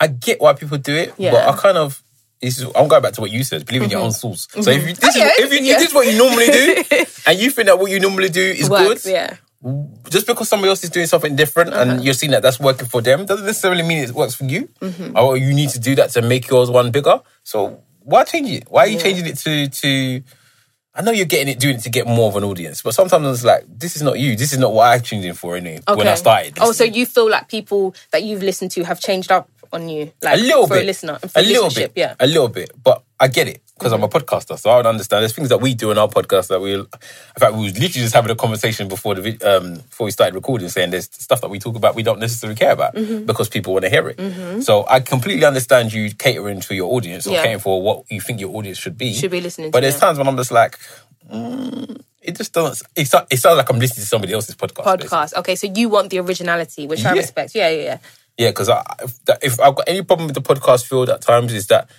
I 0.00 0.06
get 0.08 0.40
why 0.40 0.52
people 0.54 0.78
do 0.78 0.94
it, 0.94 1.14
Yeah. 1.18 1.32
but 1.32 1.48
I 1.48 1.56
kind 1.56 1.78
of 1.78 2.02
is, 2.40 2.62
I'm 2.76 2.86
going 2.88 3.02
back 3.02 3.14
to 3.14 3.20
what 3.20 3.30
you 3.32 3.42
said. 3.42 3.66
Believe 3.66 3.82
in 3.82 3.90
your 3.90 4.00
own 4.00 4.12
source. 4.12 4.46
So 4.60 4.70
if 4.70 4.86
you, 4.86 4.94
this, 4.94 5.16
Okay, 5.16 5.26
is, 5.26 5.38
if, 5.40 5.52
you, 5.52 5.58
yeah. 5.66 5.78
this 5.78 5.88
is 5.88 5.94
what 5.94 6.06
you 6.06 6.16
normally 6.16 6.46
do, 6.46 6.84
and 7.26 7.38
you 7.38 7.50
think 7.50 7.66
that 7.66 7.78
what 7.80 7.90
you 7.90 7.98
normally 7.98 8.28
do 8.28 8.40
is 8.42 8.70
Works, 8.70 9.02
good, 9.04 9.10
yeah. 9.12 9.36
just 10.08 10.24
because 10.26 10.48
somebody 10.48 10.68
else 10.70 10.84
is 10.84 10.90
doing 10.90 11.06
something 11.06 11.34
different 11.34 11.72
Uh-huh. 11.72 11.90
and 11.94 12.04
you're 12.04 12.14
seeing 12.14 12.30
that 12.30 12.42
that's 12.42 12.60
working 12.60 12.86
for 12.86 13.00
them 13.02 13.26
doesn't 13.26 13.44
necessarily 13.46 13.82
mean 13.82 13.98
it 14.04 14.12
works 14.12 14.34
for 14.36 14.44
you 14.44 14.68
Mm-hmm. 14.80 15.16
or 15.18 15.36
you 15.36 15.52
need 15.52 15.70
to 15.70 15.80
do 15.80 15.96
that 15.96 16.10
to 16.10 16.22
make 16.22 16.48
yours 16.48 16.70
one 16.70 16.92
bigger 16.92 17.20
so 17.42 17.82
why 18.08 18.24
change 18.24 18.50
it? 18.50 18.64
Why 18.68 18.84
are 18.84 18.86
you 18.86 18.98
changing 18.98 19.26
it 19.26 19.36
to 19.38 19.68
to 19.68 20.22
I 20.94 21.02
know 21.02 21.12
you're 21.12 21.26
getting 21.26 21.48
it 21.48 21.60
doing 21.60 21.76
it 21.76 21.82
to 21.82 21.90
get 21.90 22.06
more 22.06 22.28
of 22.28 22.36
an 22.36 22.44
audience 22.44 22.82
but 22.82 22.94
sometimes 22.94 23.26
it's 23.28 23.44
like 23.44 23.64
this 23.68 23.96
is 23.96 24.02
not 24.02 24.18
you. 24.18 24.34
This 24.34 24.52
is 24.52 24.58
not 24.58 24.72
what 24.72 24.88
I 24.88 24.98
tuned 24.98 25.24
in 25.24 25.34
for 25.34 25.56
anyway 25.56 25.80
when 25.94 26.08
I 26.08 26.14
started 26.14 26.58
Oh, 26.60 26.72
so 26.72 26.84
you 26.84 27.04
feel 27.06 27.30
like 27.30 27.48
people 27.48 27.94
that 28.10 28.22
you've 28.22 28.42
listened 28.42 28.70
to 28.72 28.84
have 28.84 28.98
changed 28.98 29.30
up 29.30 29.50
on 29.72 29.88
you, 29.88 30.12
like 30.22 30.38
a 30.38 30.42
little 30.42 30.66
for 30.66 30.74
bit 30.74 30.82
a 30.82 30.86
listener, 30.86 31.18
for 31.18 31.38
a 31.38 31.42
little 31.42 31.70
bit 31.70 31.92
yeah. 31.96 32.14
a 32.20 32.26
little 32.26 32.48
bit 32.48 32.70
but 32.82 33.02
I 33.20 33.28
get 33.28 33.48
it 33.48 33.60
because 33.74 33.92
I'm 33.92 34.02
a 34.02 34.08
podcaster 34.08 34.58
so 34.58 34.70
I 34.70 34.76
would 34.76 34.86
understand 34.86 35.22
there's 35.22 35.32
things 35.34 35.48
that 35.50 35.60
we 35.60 35.74
do 35.74 35.90
in 35.90 35.98
our 35.98 36.08
podcast 36.08 36.48
that 36.48 36.60
we 36.60 36.74
in 36.74 36.86
fact 37.38 37.54
we 37.54 37.64
was 37.64 37.74
literally 37.74 38.04
just 38.04 38.14
having 38.14 38.30
a 38.30 38.34
conversation 38.36 38.88
before 38.88 39.14
the 39.14 39.30
um 39.42 39.74
before 39.74 40.04
we 40.06 40.10
started 40.10 40.34
recording 40.34 40.68
saying 40.68 40.90
there's 40.90 41.08
stuff 41.12 41.40
that 41.40 41.48
we 41.48 41.58
talk 41.58 41.76
about 41.76 41.94
we 41.94 42.02
don't 42.02 42.18
necessarily 42.20 42.56
care 42.56 42.72
about 42.72 42.94
Mm-hmm. 42.94 43.26
because 43.26 43.48
people 43.48 43.72
want 43.72 43.84
to 43.84 43.90
hear 43.90 44.08
it 44.08 44.62
so 44.62 44.84
I 44.88 45.00
completely 45.00 45.44
understand 45.44 45.92
you 45.92 46.10
catering 46.14 46.60
to 46.60 46.74
your 46.74 46.92
audience 46.92 47.26
or 47.26 47.32
Yeah. 47.34 47.42
catering 47.42 47.60
for 47.60 47.80
what 47.82 48.04
you 48.10 48.20
think 48.20 48.40
your 48.40 48.54
audience 48.56 48.78
should 48.78 48.96
be 48.98 49.12
Should 49.14 49.30
be 49.30 49.40
listening 49.40 49.70
but 49.70 49.80
to, 49.80 49.82
there's 49.82 49.94
yeah. 49.94 50.00
times 50.00 50.18
when 50.18 50.26
I'm 50.28 50.36
just 50.36 50.50
like 50.52 50.78
mm, 51.30 52.00
it 52.22 52.36
just 52.36 52.52
doesn't 52.52 52.86
it, 52.96 53.08
it 53.30 53.36
sounds 53.38 53.56
like 53.56 53.70
I'm 53.70 53.78
listening 53.78 54.02
to 54.02 54.08
somebody 54.08 54.32
else's 54.32 54.56
podcast 54.56 54.84
basically. 54.84 55.08
Podcast. 55.08 55.34
Okay, 55.38 55.54
so 55.56 55.66
you 55.74 55.88
want 55.88 56.10
the 56.10 56.18
originality, 56.18 56.86
which 56.86 57.04
I 57.04 57.12
respect. 57.12 57.54
Yeah, 57.54 57.68
yeah, 57.70 57.82
yeah. 57.82 57.98
Yeah, 58.38 58.50
because 58.50 58.70
if, 59.02 59.18
if 59.42 59.60
I've 59.60 59.74
got 59.74 59.88
any 59.88 60.02
problem 60.02 60.28
with 60.28 60.34
the 60.36 60.40
podcast 60.42 60.86
field 60.86 61.10
at 61.10 61.20
times 61.20 61.52
is 61.52 61.66
that 61.66 61.90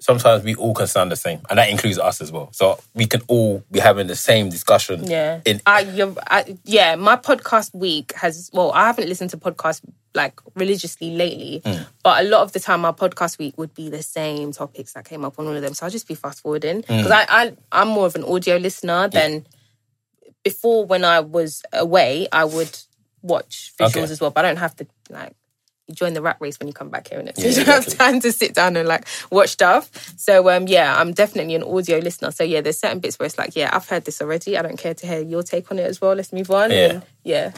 sometimes 0.00 0.44
we 0.44 0.54
all 0.54 0.72
can 0.74 0.86
sound 0.86 1.10
the 1.10 1.16
same, 1.16 1.40
and 1.50 1.58
that 1.58 1.68
includes 1.70 1.98
us 1.98 2.20
as 2.20 2.30
well. 2.30 2.50
So 2.52 2.78
we 2.94 3.06
can 3.06 3.20
all 3.26 3.64
be 3.70 3.80
having 3.80 4.06
the 4.06 4.14
same 4.14 4.48
discussion. 4.48 5.04
Yeah. 5.10 5.40
In 5.44 5.60
I, 5.66 5.80
you're, 5.80 6.14
I, 6.30 6.56
yeah, 6.64 6.94
my 6.94 7.16
podcast 7.16 7.74
week 7.74 8.12
has, 8.14 8.48
well, 8.52 8.70
I 8.70 8.86
haven't 8.86 9.08
listened 9.08 9.30
to 9.30 9.36
podcasts 9.38 9.80
like 10.14 10.40
religiously 10.54 11.10
lately, 11.10 11.62
Hmm. 11.64 11.82
but 12.04 12.24
a 12.24 12.28
lot 12.28 12.42
of 12.42 12.52
the 12.52 12.60
time 12.60 12.80
my 12.82 12.92
podcast 12.92 13.38
week 13.38 13.58
would 13.58 13.74
be 13.74 13.90
the 13.90 14.02
same 14.02 14.52
topics 14.52 14.92
that 14.92 15.04
came 15.04 15.24
up 15.24 15.36
on 15.38 15.46
all 15.48 15.54
of 15.56 15.62
them. 15.62 15.74
So 15.74 15.84
I'll 15.84 15.90
just 15.92 16.06
be 16.08 16.14
fast 16.14 16.42
forwarding 16.42 16.80
because 16.82 17.10
I, 17.10 17.26
I, 17.28 17.56
I'm 17.72 17.88
more 17.88 18.06
of 18.06 18.14
an 18.14 18.24
audio 18.24 18.56
listener 18.56 19.08
than 19.08 19.46
before 20.44 20.86
when 20.86 21.04
I 21.04 21.20
was 21.20 21.62
away, 21.72 22.28
I 22.32 22.44
would 22.44 22.78
watch 23.22 23.72
visuals 23.78 23.96
Okay. 23.96 24.02
as 24.12 24.20
well, 24.20 24.30
but 24.30 24.44
I 24.44 24.48
don't 24.48 24.58
have 24.58 24.76
to 24.76 24.86
like, 25.10 25.34
you 25.88 25.94
join 25.94 26.12
the 26.12 26.22
rat 26.22 26.36
race 26.40 26.58
when 26.58 26.68
you 26.68 26.74
come 26.74 26.90
back 26.90 27.08
here, 27.08 27.20
innit? 27.20 27.36
So 27.36 27.42
Yeah, 27.42 27.48
you 27.48 27.64
don't 27.64 27.84
have 27.84 27.98
time 27.98 28.20
to 28.20 28.32
sit 28.32 28.54
down 28.54 28.76
and 28.76 28.88
like 28.88 29.06
watch 29.30 29.50
stuff. 29.50 29.90
So 30.16 30.50
um 30.50 30.68
yeah, 30.68 30.96
I'm 30.98 31.12
definitely 31.12 31.54
an 31.54 31.62
audio 31.62 31.98
listener. 31.98 32.30
So 32.30 32.44
yeah, 32.44 32.60
there's 32.60 32.78
certain 32.78 33.00
bits 33.00 33.18
where 33.18 33.26
it's 33.26 33.38
like, 33.38 33.56
yeah, 33.56 33.70
I've 33.72 33.88
heard 33.88 34.04
this 34.04 34.20
already. 34.20 34.56
I 34.56 34.62
don't 34.62 34.78
care 34.78 34.94
to 34.94 35.06
hear 35.06 35.20
your 35.20 35.42
take 35.42 35.70
on 35.70 35.78
it 35.78 35.86
as 35.86 36.00
well. 36.00 36.14
Let's 36.14 36.32
move 36.32 36.50
on. 36.50 36.70
Yeah. 36.70 36.76
And 36.76 37.02
yeah. 37.24 37.52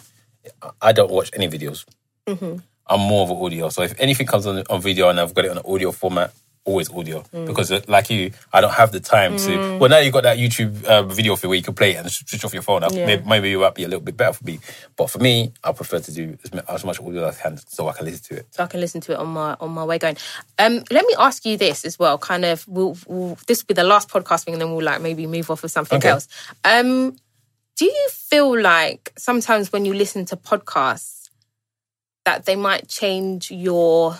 I 0.81 0.93
don't 0.93 1.11
watch 1.11 1.31
any 1.35 1.49
videos. 1.49 1.85
Mm-hmm. 2.27 2.59
I'm 2.87 3.01
more 3.01 3.23
of 3.25 3.31
an 3.31 3.37
audio. 3.37 3.69
So 3.69 3.83
if 3.83 3.95
anything 3.99 4.27
comes 4.27 4.47
on, 4.47 4.65
on 4.69 4.81
video 4.81 5.09
and 5.09 5.21
I've 5.21 5.35
got 5.35 5.45
it 5.45 5.51
on 5.51 5.59
an 5.59 5.65
audio 5.67 5.93
format, 5.93 6.33
always 6.65 6.91
audio. 6.93 7.23
Mm. 7.35 7.47
Because 7.47 7.73
uh, 7.73 7.81
like 7.89 8.11
you, 8.11 8.33
I 8.53 8.61
don't 8.61 8.73
have 8.73 8.93
the 8.93 9.01
time 9.01 9.37
to. 9.39 9.79
Well, 9.79 9.91
now 9.91 9.99
you've 9.99 10.13
got 10.13 10.25
that 10.25 10.39
YouTube 10.39 10.85
uh, 10.85 11.03
video 11.03 11.37
for 11.37 11.49
where 11.49 11.57
you 11.57 11.63
can 11.63 11.75
play 11.75 11.93
it 11.93 11.97
and 11.97 12.11
switch 12.11 12.45
off 12.45 12.53
your 12.53 12.63
phone. 12.63 12.83
Yeah. 12.93 13.07
Maybe, 13.07 13.25
maybe 13.27 13.53
it 13.53 13.59
might 13.59 13.75
be 13.75 13.85
a 13.85 13.89
little 13.89 14.05
bit 14.05 14.17
better 14.17 14.35
for 14.35 14.45
me. 14.45 14.61
But 14.97 15.11
for 15.11 15.19
me, 15.19 15.53
I 15.65 15.73
prefer 15.73 16.01
to 16.01 16.13
do 16.13 16.37
as, 16.45 16.61
as 16.69 16.85
much 16.85 17.01
audio 17.01 17.25
as 17.25 17.39
I 17.39 17.43
can 17.43 17.57
so 17.57 17.89
I 17.89 17.93
can 17.93 18.07
listen 18.07 18.23
to 18.37 18.41
it. 18.41 18.47
So 18.51 18.65
I 18.65 18.67
can 18.67 18.81
listen 18.81 19.01
to 19.03 19.13
it 19.13 19.19
on 19.19 19.29
my 19.29 19.57
on 19.61 19.71
my 19.71 19.85
way 19.85 19.99
going. 19.99 20.17
Um, 20.59 20.83
let 20.91 21.07
me 21.07 21.15
ask 21.19 21.45
you 21.47 21.57
this 21.57 21.85
as 21.85 21.99
well. 21.99 22.19
Kind 22.19 22.45
of, 22.45 22.67
we'll, 22.69 22.97
we'll 23.07 23.39
this 23.47 23.63
will 23.63 23.69
be 23.69 23.75
the 23.75 23.85
last 23.85 24.09
podcast 24.09 24.45
thing, 24.45 24.55
and 24.55 24.61
then 24.61 24.71
we'll 24.73 24.85
like 24.85 25.01
maybe 25.01 25.27
move 25.27 25.51
off 25.51 25.65
of 25.65 25.71
something 25.71 25.99
Okay. 25.99 26.11
else. 26.11 26.29
Um, 26.65 27.17
do 27.77 27.87
you 27.87 28.09
feel 28.11 28.61
like 28.61 29.13
sometimes 29.17 29.73
when 29.73 29.87
you 29.87 29.95
listen 29.95 30.27
to 30.27 30.37
podcasts 30.37 31.31
that 32.27 32.45
they 32.45 32.55
might 32.55 32.87
change 32.87 33.51
your 33.51 34.19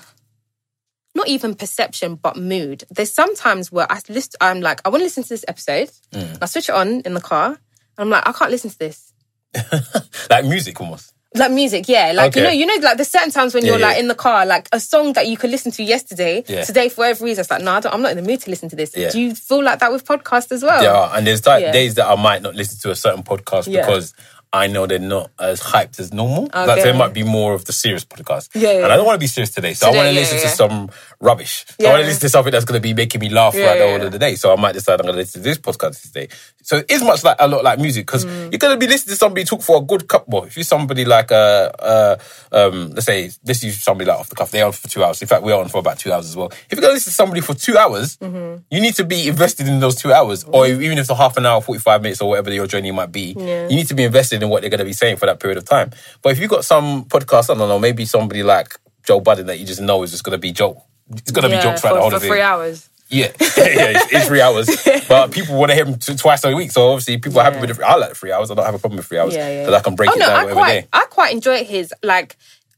not 1.15 1.29
even 1.29 1.55
perception 1.55 2.15
but 2.17 2.37
mood? 2.37 2.85
There's 2.91 3.13
sometimes 3.13 3.71
where 3.73 3.91
I 3.91 4.01
list, 4.09 4.37
I'm 4.41 4.61
like, 4.61 4.81
I 4.85 4.89
want 4.89 5.01
to 5.01 5.05
listen 5.05 5.23
to 5.25 5.29
this 5.29 5.45
episode. 5.49 5.91
Mm. 6.13 6.39
I 6.41 6.47
switch 6.47 6.69
it 6.69 6.75
on 6.75 7.01
in 7.01 7.15
the 7.15 7.21
car. 7.21 7.47
And 7.49 7.59
I'm 7.99 8.11
like, 8.11 8.27
I 8.27 8.33
can't 8.33 8.51
listen 8.51 8.71
to 8.71 8.79
this. 8.79 9.13
Like 10.31 10.45
music 10.45 10.81
almost. 10.81 11.13
Like 11.35 11.53
music, 11.53 11.89
yeah. 11.89 12.11
Like 12.13 12.35
you 12.35 12.43
know, 12.43 12.51
you 12.51 12.67
know, 12.67 12.75
like 12.83 12.97
there's 12.97 13.11
certain 13.11 13.31
times 13.31 13.55
when 13.55 13.65
Yeah, 13.65 13.73
you're 13.73 13.81
like 13.81 13.95
yeah. 13.97 14.01
in 14.03 14.09
the 14.09 14.17
car, 14.17 14.45
like 14.47 14.69
a 14.73 14.81
song 14.81 15.13
that 15.13 15.29
you 15.29 15.37
could 15.37 15.51
listen 15.51 15.71
to 15.73 15.83
yesterday, 15.83 16.43
Yeah. 16.49 16.65
today 16.65 16.89
for 16.89 17.03
whatever 17.03 17.25
reason, 17.25 17.43
it's 17.43 17.51
like, 17.51 17.63
no, 17.63 17.73
I 17.73 17.81
don't, 17.81 17.95
I'm 17.95 18.03
not 18.03 18.11
in 18.11 18.17
the 18.17 18.23
mood 18.29 18.41
to 18.43 18.51
listen 18.51 18.69
to 18.71 18.77
this. 18.77 18.97
Yeah. 18.97 19.11
Do 19.11 19.21
you 19.21 19.35
feel 19.37 19.63
like 19.63 19.79
that 19.79 19.93
with 19.93 20.05
podcasts 20.05 20.51
as 20.51 20.63
well? 20.65 20.83
Yeah, 20.83 21.17
and 21.17 21.25
there's 21.27 21.47
like 21.47 21.73
days 21.73 21.95
that 21.95 22.07
I 22.07 22.17
might 22.17 22.43
not 22.43 22.57
listen 22.57 22.79
to 22.81 22.91
a 22.91 22.97
certain 22.97 23.23
podcast 23.23 23.71
because 23.73 24.13
I 24.53 24.67
know 24.67 24.87
they're 24.87 24.99
not 24.99 25.31
as 25.39 25.61
hyped 25.63 26.01
as 26.01 26.13
normal. 26.13 26.51
Like 26.53 26.83
they 26.83 26.93
might 26.93 27.13
be 27.15 27.23
more 27.23 27.55
of 27.55 27.67
the 27.67 27.73
serious 27.73 28.05
podcast. 28.05 28.49
Yeah, 28.55 28.73
yeah, 28.73 28.83
And 28.85 28.93
I 28.93 28.97
don't 28.97 29.07
want 29.07 29.15
to 29.15 29.21
be 29.21 29.29
serious 29.29 29.51
today, 29.53 29.75
so 29.75 29.87
I 29.87 29.91
want 29.91 30.07
to 30.09 30.13
yeah, 30.13 30.19
listen 30.21 30.39
yeah. 30.39 30.43
to 30.43 30.49
some 30.49 30.91
rubbish. 31.21 31.65
So 31.81 31.87
I 31.87 31.91
want 31.93 32.01
to 32.03 32.07
listen 32.07 32.21
to 32.23 32.29
something 32.31 32.51
that's 32.51 32.65
going 32.65 32.79
to 32.79 32.83
be 32.83 32.93
making 32.93 33.21
me 33.21 33.29
laugh 33.29 33.55
throughout 33.55 33.79
the 33.79 33.87
whole 33.87 34.03
of 34.03 34.11
the 34.11 34.19
day. 34.19 34.35
So 34.35 34.53
I 34.53 34.57
might 34.61 34.73
decide 34.73 34.95
I'm 35.01 35.07
going 35.07 35.15
to 35.15 35.19
listen 35.21 35.41
to 35.43 35.49
this 35.49 35.59
podcast 35.59 36.03
today. 36.03 36.29
So 36.63 36.79
it 36.79 36.91
is 36.91 37.03
much 37.03 37.23
like 37.23 37.37
a 37.39 37.47
lot 37.47 37.63
like 37.65 37.79
music 37.79 38.07
because 38.07 38.25
Mm. 38.25 38.51
you're 38.53 38.59
going 38.59 38.75
to 38.75 38.79
be 38.79 38.87
listening 38.87 39.13
to 39.15 39.17
somebody 39.17 39.45
talk 39.45 39.63
for 39.63 39.79
a 39.79 39.81
good 39.81 40.07
couple. 40.09 40.45
If 40.45 40.57
you're 40.57 40.65
somebody 40.65 41.05
like 41.05 41.31
uh, 41.33 41.71
uh 41.79 42.17
um 42.53 42.91
let's 42.91 43.07
say 43.07 43.31
let's 43.47 43.63
use 43.65 43.83
somebody 43.83 44.09
like 44.11 44.19
off 44.19 44.29
the 44.29 44.35
cuff, 44.35 44.51
they're 44.51 44.67
on 44.67 44.73
for 44.73 44.89
two 44.89 45.03
hours. 45.05 45.23
In 45.23 45.29
fact, 45.29 45.43
we're 45.43 45.55
on 45.57 45.69
for 45.69 45.79
about 45.79 45.99
two 45.99 46.13
hours 46.13 46.27
as 46.29 46.37
well. 46.37 46.49
If 46.49 46.73
you're 46.73 46.81
going 46.81 46.91
to 46.91 46.95
listen 46.95 47.11
to 47.11 47.15
somebody 47.15 47.41
for 47.41 47.55
two 47.55 47.79
hours, 47.79 48.17
Mm-hmm. 48.19 48.63
you 48.71 48.81
need 48.81 48.95
to 48.97 49.05
be 49.05 49.29
invested 49.29 49.69
in 49.69 49.79
those 49.81 49.95
two 49.95 50.13
hours, 50.13 50.45
or 50.45 50.67
even 50.67 50.93
if 50.93 50.99
it's 51.03 51.11
a 51.11 51.15
half 51.15 51.37
an 51.37 51.47
hour, 51.47 51.61
45 51.61 52.03
minutes, 52.03 52.21
or 52.21 52.29
whatever 52.31 52.53
your 52.53 52.67
journey 52.67 52.91
might 52.91 53.13
be, 53.13 53.35
you 53.39 53.77
need 53.77 53.87
to 53.89 53.95
be 53.95 54.03
invested 54.05 54.40
in 54.43 54.49
what 54.49 54.61
they're 54.63 54.71
going 54.71 54.79
to 54.79 54.85
be 54.85 54.93
saying 54.93 55.17
for 55.17 55.27
that 55.27 55.41
period 55.41 55.59
of 55.59 55.65
time. 55.65 55.91
But 56.23 56.33
if 56.33 56.39
you've 56.39 56.51
got 56.51 56.65
some 56.65 57.05
podcast, 57.07 57.51
I 57.55 57.59
don't 57.59 57.69
know, 57.69 57.79
maybe 57.79 58.05
somebody 58.05 58.43
like 58.43 58.75
Joe 59.05 59.21
Budden 59.21 59.47
that 59.47 59.59
you 59.59 59.67
just 59.67 59.81
know 59.81 60.03
is 60.03 60.11
just 60.11 60.25
going 60.25 60.33
to 60.37 60.39
be 60.39 60.53
joke. 60.53 60.79
It's 61.11 61.31
going 61.33 61.43
to 61.43 61.49
be 61.49 61.55
Yeah, 61.57 61.63
jokes 61.63 61.81
throughout 61.81 61.91
for, 61.93 61.97
the 61.97 62.01
whole 62.03 62.11
for 62.11 62.17
of 62.17 62.25
it. 62.25 62.29
three 62.29 62.41
hours. 62.41 62.89
Yeah, 63.09 63.27
yeah, 63.41 63.93
it's, 63.97 64.13
it's 64.13 64.27
three 64.29 64.41
hours. 64.41 64.69
But 65.09 65.33
people 65.33 65.57
want 65.59 65.71
to 65.71 65.75
hear 65.75 65.85
him 65.85 65.97
t- 65.99 66.15
twice 66.15 66.45
a 66.45 66.55
week, 66.55 66.71
so 66.71 66.91
obviously 66.91 67.19
people 67.19 67.41
are 67.41 67.45
happy 67.51 67.59
with 67.67 67.77
the. 67.77 67.85
I 67.85 67.97
like 67.97 68.15
three 68.15 68.31
hours. 68.31 68.53
I 68.53 68.55
don't 68.55 68.65
have 68.65 68.75
a 68.77 68.79
problem 68.79 68.99
with 68.99 69.07
three 69.07 69.19
hours 69.19 69.35
Yeah, 69.35 69.49
yeah. 69.51 69.63
because 69.63 69.75
I 69.75 69.81
can 69.83 69.97
break 69.97 70.11
Oh 70.11 70.15
it 70.15 70.21
no, 70.21 70.27
down 70.27 70.49
I 70.49 70.53
quite, 70.53 70.69
day. 70.83 70.87
I 70.93 71.05
quite 71.11 71.35
enjoy 71.35 71.65
his 71.65 71.93
like 72.05 72.37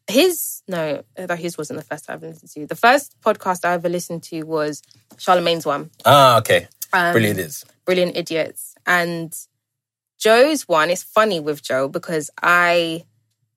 his. 0.09 0.63
No, 0.69 1.03
that 1.17 1.39
his 1.39 1.59
wasn't 1.59 1.81
the 1.81 1.85
first 1.85 2.09
I've 2.09 2.23
listened 2.23 2.51
to. 2.53 2.67
The 2.67 2.75
first 2.75 3.15
podcast 3.21 3.67
I 3.67 3.75
ever 3.75 3.91
listened 3.91 4.23
to 4.25 4.43
was 4.45 4.81
Charlemagne's 5.19 5.67
one. 5.67 5.91
Ah, 6.07 6.39
okay, 6.39 6.67
Um, 6.95 7.13
brilliant. 7.13 7.39
is 7.41 7.67
Brilliant 7.85 8.17
Idiots. 8.17 8.75
And 8.87 9.35
Joe's 10.23 10.69
one 10.69 10.89
is 10.91 11.03
funny 11.03 11.41
with 11.41 11.63
Joe 11.63 11.89
because 11.89 12.31
I 12.41 13.05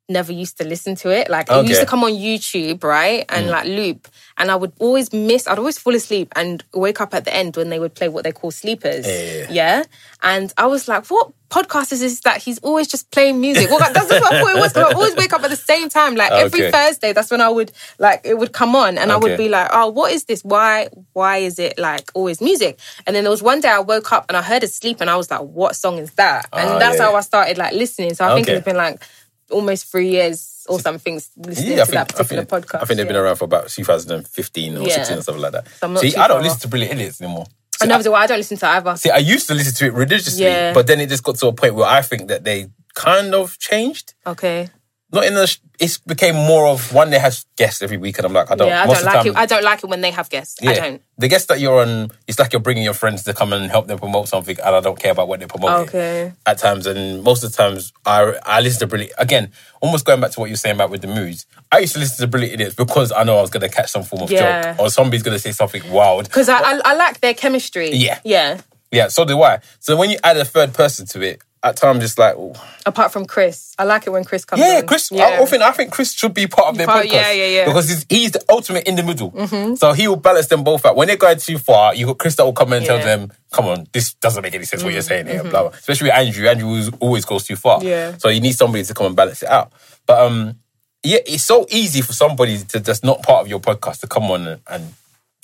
never 0.07 0.31
used 0.31 0.57
to 0.59 0.63
listen 0.63 0.95
to 0.95 1.09
it. 1.09 1.29
Like 1.29 1.47
it 1.49 1.65
used 1.67 1.81
to 1.81 1.87
come 1.87 2.03
on 2.03 2.11
YouTube, 2.11 2.83
right? 2.83 3.25
And 3.29 3.47
like 3.49 3.65
loop. 3.65 4.07
And 4.37 4.51
I 4.51 4.55
would 4.55 4.73
always 4.79 5.11
miss, 5.13 5.47
I'd 5.47 5.57
always 5.57 5.77
fall 5.77 5.95
asleep 5.95 6.31
and 6.35 6.63
wake 6.73 6.99
up 7.01 7.13
at 7.13 7.25
the 7.25 7.33
end 7.33 7.55
when 7.55 7.69
they 7.69 7.79
would 7.79 7.95
play 7.95 8.09
what 8.09 8.23
they 8.23 8.31
call 8.31 8.51
sleepers. 8.51 9.07
Yeah. 9.07 9.47
Yeah. 9.49 9.83
And 10.21 10.53
I 10.57 10.67
was 10.67 10.87
like, 10.87 11.07
what 11.07 11.31
podcast 11.49 11.91
is 11.93 12.01
this 12.01 12.19
that 12.21 12.41
he's 12.41 12.59
always 12.59 12.87
just 12.87 13.09
playing 13.11 13.39
music? 13.39 13.69
Well, 13.69 13.79
that's 13.79 14.09
what 14.09 14.13
I 14.33 14.41
thought 14.41 14.55
it 14.55 14.59
was. 14.59 14.73
'cause 14.73 14.83
I 14.83 14.93
always 14.93 15.15
wake 15.15 15.31
up 15.33 15.43
at 15.43 15.49
the 15.49 15.55
same 15.55 15.87
time. 15.89 16.15
Like 16.15 16.31
every 16.31 16.69
Thursday, 16.71 17.13
that's 17.13 17.31
when 17.31 17.41
I 17.41 17.49
would 17.49 17.71
like 17.97 18.21
it 18.25 18.37
would 18.37 18.51
come 18.51 18.75
on 18.75 18.97
and 18.97 19.11
I 19.11 19.17
would 19.17 19.37
be 19.37 19.47
like, 19.49 19.69
oh, 19.71 19.87
what 19.87 20.11
is 20.11 20.25
this? 20.25 20.43
Why 20.43 20.89
why 21.13 21.37
is 21.37 21.57
it 21.57 21.79
like 21.79 22.11
always 22.13 22.41
music? 22.41 22.77
And 23.07 23.15
then 23.15 23.23
there 23.23 23.31
was 23.31 23.41
one 23.41 23.61
day 23.61 23.69
I 23.69 23.79
woke 23.79 24.11
up 24.11 24.25
and 24.27 24.35
I 24.37 24.41
heard 24.41 24.63
it 24.63 24.71
sleep 24.73 25.01
and 25.01 25.09
I 25.09 25.15
was 25.15 25.31
like, 25.31 25.41
what 25.41 25.75
song 25.75 25.97
is 25.97 26.11
that? 26.13 26.47
And 26.51 26.71
Ah, 26.71 26.79
that's 26.79 26.97
yeah. 26.97 27.05
how 27.05 27.15
I 27.15 27.21
started 27.21 27.57
like 27.57 27.73
listening. 27.73 28.13
So 28.15 28.25
I 28.25 28.35
think 28.35 28.47
it's 28.49 28.65
been 28.65 28.75
like 28.75 29.01
almost 29.51 29.85
three 29.91 30.09
years 30.09 30.65
or 30.67 30.79
something 30.79 31.15
listening 31.37 31.77
yeah, 31.77 31.83
I 31.83 31.85
to 31.85 31.85
think, 31.85 31.93
that 31.93 32.01
I 32.01 32.03
particular 32.17 32.45
think, 32.45 32.65
podcast. 32.65 32.81
I 32.81 32.85
think 32.85 32.97
they've 32.97 33.07
been 33.07 33.15
around 33.15 33.35
for 33.35 33.45
about 33.45 33.69
2015 33.69 34.77
or 34.77 34.81
Yeah. 34.81 34.93
16 34.95 35.17
or 35.17 35.21
something 35.21 35.41
like 35.41 35.51
that. 35.53 35.67
I'm 35.81 35.95
See, 35.97 36.15
I 36.15 36.27
don't 36.27 36.37
far 36.37 36.43
listen 36.43 36.59
to 36.61 36.67
Brilliant 36.67 36.99
Idiots 36.99 37.21
anymore. 37.21 37.45
I 37.81 37.85
know, 37.87 38.01
but 38.01 38.13
I 38.13 38.25
don't 38.27 38.37
listen 38.37 38.57
to 38.57 38.67
either. 38.67 38.95
See, 38.95 39.09
I 39.09 39.17
used 39.17 39.47
to 39.47 39.53
listen 39.53 39.73
to 39.75 39.85
it 39.87 39.93
religiously, 39.93 40.45
Yeah. 40.45 40.73
but 40.73 40.87
then 40.87 40.99
it 41.01 41.09
just 41.09 41.23
got 41.23 41.35
to 41.37 41.47
a 41.47 41.53
point 41.53 41.75
where 41.75 41.87
I 41.87 42.01
think 42.01 42.29
that 42.29 42.43
they 42.43 42.67
kind 42.93 43.35
of 43.35 43.59
changed. 43.59 44.13
Okay. 44.25 44.69
Not 45.11 45.25
in 45.25 45.35
the. 45.35 45.57
It 45.77 45.99
became 46.07 46.35
more 46.35 46.67
of 46.67 46.93
one 46.93 47.09
that 47.11 47.19
has 47.21 47.45
guests 47.57 47.81
every 47.81 47.97
week, 47.97 48.17
and 48.17 48.25
I'm 48.25 48.33
like, 48.33 48.49
I 48.49 48.55
don't. 48.55 48.67
Yeah, 48.67 48.83
I 48.83 48.87
don't 48.87 49.03
like 49.03 49.13
time, 49.13 49.27
it. 49.27 49.35
I 49.35 49.45
don't 49.45 49.63
like 49.63 49.83
it 49.83 49.87
when 49.87 50.01
they 50.01 50.11
have 50.11 50.29
guests. 50.29 50.57
I 50.65 50.73
don't. 50.73 51.01
The 51.17 51.27
guests 51.27 51.47
that 51.47 51.59
you're 51.59 51.81
on, 51.81 52.11
it's 52.27 52.39
like 52.39 52.53
you're 52.53 52.61
bringing 52.61 52.83
your 52.83 52.93
friends 52.93 53.23
to 53.23 53.33
come 53.33 53.53
and 53.53 53.69
help 53.69 53.87
them 53.87 53.99
promote 53.99 54.27
something, 54.27 54.57
and 54.59 54.75
I 54.75 54.79
don't 54.79 54.99
care 54.99 55.11
about 55.11 55.27
what 55.27 55.39
they 55.39 55.45
promote. 55.45 55.89
Okay. 55.89 56.33
At 56.45 56.57
times, 56.57 56.87
and 56.87 57.23
most 57.23 57.43
of 57.43 57.51
the 57.51 57.57
times, 57.57 57.93
I 58.05 58.35
I 58.43 58.61
listen 58.61 58.79
to 58.79 58.87
Brilliant. 58.87 59.13
Again, 59.17 59.51
almost 59.81 60.05
going 60.05 60.21
back 60.21 60.31
to 60.31 60.39
what 60.39 60.49
you're 60.49 60.57
saying 60.57 60.75
about 60.75 60.89
with 60.89 61.01
the 61.01 61.07
moods. 61.07 61.45
I 61.71 61.79
used 61.79 61.93
to 61.93 61.99
listen 61.99 62.17
to 62.25 62.27
Brilliant 62.27 62.55
Idiots 62.55 62.75
because 62.75 63.11
I 63.11 63.23
know 63.23 63.37
I 63.37 63.41
was 63.41 63.51
going 63.51 63.61
to 63.61 63.69
catch 63.69 63.91
some 63.91 64.03
form 64.03 64.23
of 64.23 64.31
Yeah. 64.31 64.73
joke, 64.73 64.79
or 64.79 64.89
somebody's 64.89 65.23
going 65.23 65.35
to 65.35 65.41
say 65.41 65.51
something 65.51 65.83
wild. 65.91 66.25
Because 66.25 66.49
I, 66.49 66.59
I 66.59 66.81
I 66.83 66.95
like 66.95 67.21
their 67.21 67.33
chemistry. 67.33 67.91
Yeah. 67.91 68.19
Yeah. 68.23 68.61
Yeah, 68.91 69.09
so 69.09 69.25
do 69.25 69.41
I. 69.41 69.59
So 69.79 69.97
when 69.97 70.09
you 70.09 70.17
add 70.23 70.37
a 70.37 70.45
third 70.45 70.73
person 70.73 71.05
to 71.07 71.21
it, 71.21 71.41
at 71.65 71.75
times 71.75 72.03
it's 72.03 72.17
like, 72.17 72.35
oh, 72.37 72.53
Apart 72.85 73.11
from 73.11 73.25
Chris, 73.25 73.73
I 73.79 73.83
like 73.83 74.05
it 74.05 74.11
when 74.11 74.23
Chris 74.23 74.45
comes. 74.45 74.61
yeah, 74.61 74.77
on. 74.77 74.87
Chris. 74.87 75.09
Yeah. 75.11 75.23
I 75.25 75.41
often 75.41 75.61
I 75.63 75.71
think 75.71 75.91
Chris 75.91 76.13
should 76.13 76.33
be 76.33 76.45
part 76.45 76.67
of 76.69 76.77
their 76.77 76.85
Part- 76.85 77.07
podcast. 77.07 77.11
yeah, 77.11 77.31
yeah, 77.31 77.45
yeah. 77.47 77.65
Because 77.65 77.89
he's, 77.89 78.05
he's 78.07 78.31
the 78.31 78.43
ultimate 78.47 78.87
in 78.87 78.95
the 78.95 79.01
middle. 79.03 79.75
So 79.75 79.91
he 79.93 80.07
will 80.07 80.15
balance 80.15 80.47
them 80.47 80.63
both 80.63 80.85
out. 80.85 80.95
When 80.95 81.07
they're 81.07 81.17
going 81.17 81.39
too 81.39 81.57
far, 81.57 81.95
you 81.95 82.05
got 82.05 82.19
Chris 82.19 82.35
that 82.35 82.45
will 82.45 82.53
come 82.53 82.69
in 82.73 82.77
and 82.77 82.85
tell 82.85 82.97
Yeah. 82.99 83.15
Mm-hmm. 83.15 83.27
them, 83.27 83.37
"Come 83.51 83.65
on, 83.65 83.87
this 83.91 84.13
doesn't 84.13 84.43
make 84.43 84.53
any 84.53 84.65
sense 84.65 84.83
what 84.83 84.93
you're 84.93 85.01
saying 85.01 85.25
here." 85.27 85.41
Blah, 85.41 85.63
blah. 85.63 85.69
Especially 85.69 86.09
with 86.09 86.13
Andrew. 86.17 86.47
Andrew 86.47 86.67
always- 86.69 86.91
always 86.99 87.25
goes 87.25 87.43
too 87.45 87.55
far. 87.55 87.83
Yeah. 87.83 88.15
So 88.19 88.29
you 88.29 88.39
need 88.41 88.53
somebody 88.55 88.83
to 88.83 88.93
come 88.93 89.07
and 89.07 89.15
balance 89.15 89.41
it 89.41 89.49
out. 89.49 89.73
But 90.05 90.19
um, 90.19 90.59
yeah, 91.01 91.19
it's 91.25 91.43
so 91.43 91.65
easy 91.69 92.01
for 92.01 92.13
somebody 92.13 92.59
to 92.59 92.79
that's 92.79 93.03
not 93.03 93.23
part 93.23 93.41
of 93.41 93.47
your 93.47 93.59
podcast 93.59 94.01
to 94.01 94.07
come 94.07 94.29
on 94.29 94.47
and, 94.47 94.61
and 94.69 94.93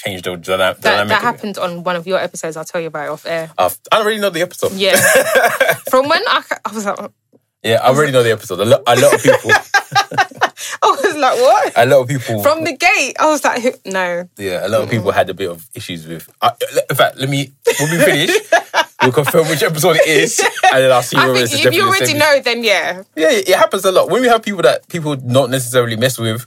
change 0.04 0.22
the 0.24 0.36
dynamic. 0.36 0.82
that, 0.82 1.04
of 1.04 1.10
that 1.10 1.22
happened 1.22 1.58
on 1.58 1.84
one 1.84 1.96
of 1.96 2.08
your 2.08 2.20
episodes. 2.20 2.58
I'll 2.58 2.66
tell 2.66 2.82
you 2.82 2.88
about 2.88 3.06
it 3.06 3.10
off 3.10 3.26
air. 3.26 3.52
I've- 3.58 3.76
I 3.92 3.98
don't 3.98 4.08
really 4.08 4.22
know 4.22 4.30
the 4.30 4.42
episode. 4.42 4.74
Yeah. 4.74 4.96
From 5.90 6.08
when 6.10 6.22
I, 6.28 6.42
I 6.66 6.74
was 6.74 6.86
like, 6.86 7.12
Yeah, 7.64 7.80
I 7.84 7.90
already 7.90 8.12
know 8.12 8.24
the 8.24 8.32
episode. 8.32 8.60
A 8.60 8.66
lot, 8.66 8.82
a 8.88 8.96
lot 9.00 9.14
of 9.14 9.22
people, 9.24 9.52
I 10.84 10.88
was 11.04 11.16
like, 11.16 11.40
what? 11.40 11.74
a 11.76 11.86
lot 11.86 12.02
of 12.02 12.08
people 12.08 12.42
From 12.44 12.64
the 12.64 12.76
gate, 12.76 13.16
I 13.20 13.30
was 13.30 13.44
like, 13.44 13.82
no. 13.86 14.28
Yeah, 14.38 14.66
a 14.66 14.70
lot 14.70 14.82
of 14.82 14.90
people 14.90 15.12
had 15.12 15.30
a 15.30 15.34
bit 15.34 15.50
of 15.50 15.68
issues 15.76 16.08
with. 16.08 16.30
I, 16.42 16.52
in 16.90 16.96
fact, 16.96 17.18
let 17.18 17.30
me 17.30 17.52
when 17.80 17.92
we 17.92 17.98
finish, 18.04 18.32
we'll 19.02 19.12
confirm 19.12 19.48
which 19.48 19.64
episode 19.64 19.98
it 19.98 20.08
is, 20.08 20.40
and 20.40 20.84
then 20.84 20.92
I'll 20.92 21.04
see 21.04 21.18
I 21.18 21.28
whether 21.28 21.40
it's 21.40 21.54
if 21.54 21.74
you 21.74 21.88
already 21.88 22.14
know, 22.14 22.40
then 22.42 22.64
yeah. 22.64 23.04
Yeah, 23.16 23.32
it 23.32 23.56
happens 23.56 23.86
a 23.86 23.92
lot 23.92 24.10
when 24.10 24.22
we 24.22 24.28
have 24.28 24.42
people 24.44 24.62
that 24.64 24.88
people 24.88 25.16
don't 25.16 25.52
necessarily 25.52 25.96
mess 25.96 26.18
with. 26.18 26.46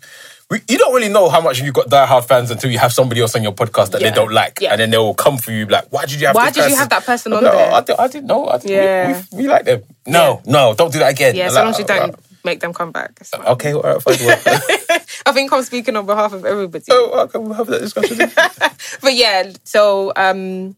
We, 0.54 0.60
you 0.68 0.78
don't 0.78 0.94
really 0.94 1.08
know 1.08 1.28
how 1.28 1.40
much 1.40 1.60
you've 1.60 1.74
got 1.74 1.88
diehard 1.88 2.26
fans 2.26 2.48
until 2.52 2.70
you 2.70 2.78
have 2.78 2.92
somebody 2.92 3.20
else 3.20 3.34
on 3.34 3.42
your 3.42 3.50
podcast 3.52 3.90
that 3.90 4.00
Yeah. 4.00 4.10
they 4.10 4.14
don't 4.14 4.30
like, 4.32 4.60
Yeah. 4.60 4.70
and 4.70 4.80
then 4.80 4.90
they 4.90 4.98
will 4.98 5.12
come 5.14 5.36
for 5.36 5.50
you 5.50 5.66
like, 5.66 5.86
"Why 5.90 6.06
did 6.06 6.20
you 6.20 6.28
have? 6.28 6.36
Why 6.36 6.50
did 6.52 6.70
you 6.70 6.76
have 6.76 6.90
that 6.90 7.04
person 7.04 7.32
on 7.32 7.42
like, 7.42 7.52
there? 7.52 7.70
"Oh, 7.72 7.74
I, 7.74 7.80
did, 7.80 7.96
I 7.98 8.06
didn't 8.06 8.26
know. 8.28 8.46
I 8.48 8.58
didn't, 8.58 8.70
Yeah. 8.70 9.22
we, 9.32 9.38
we, 9.42 9.48
like 9.48 9.64
them. 9.64 9.82
No, 10.06 10.40
no, 10.46 10.72
don't 10.74 10.92
do 10.92 11.00
that 11.00 11.10
again. 11.10 11.34
Yeah, 11.34 11.48
so 11.48 11.54
like, 11.56 11.64
long 11.64 11.70
as 11.72 11.78
you 11.80 11.84
"Oh, 11.86 11.88
don't 11.88 12.10
right." 12.10 12.14
make 12.44 12.60
them 12.60 12.72
come 12.72 12.92
back. 12.92 13.18
Okay, 13.34 13.72
all 13.74 13.82
right, 13.82 14.00
fine. 14.00 14.14
I 15.26 15.32
think 15.32 15.52
I'm 15.52 15.64
speaking 15.64 15.96
on 15.96 16.06
behalf 16.06 16.32
of 16.32 16.44
everybody. 16.44 16.84
oh, 16.90 17.22
okay, 17.24 17.38
we'll 17.40 17.54
have 17.54 17.66
that 17.66 17.80
discussion. 17.80 18.18
But 19.02 19.14
yeah, 19.14 19.50
so 19.64 20.12
um, 20.14 20.76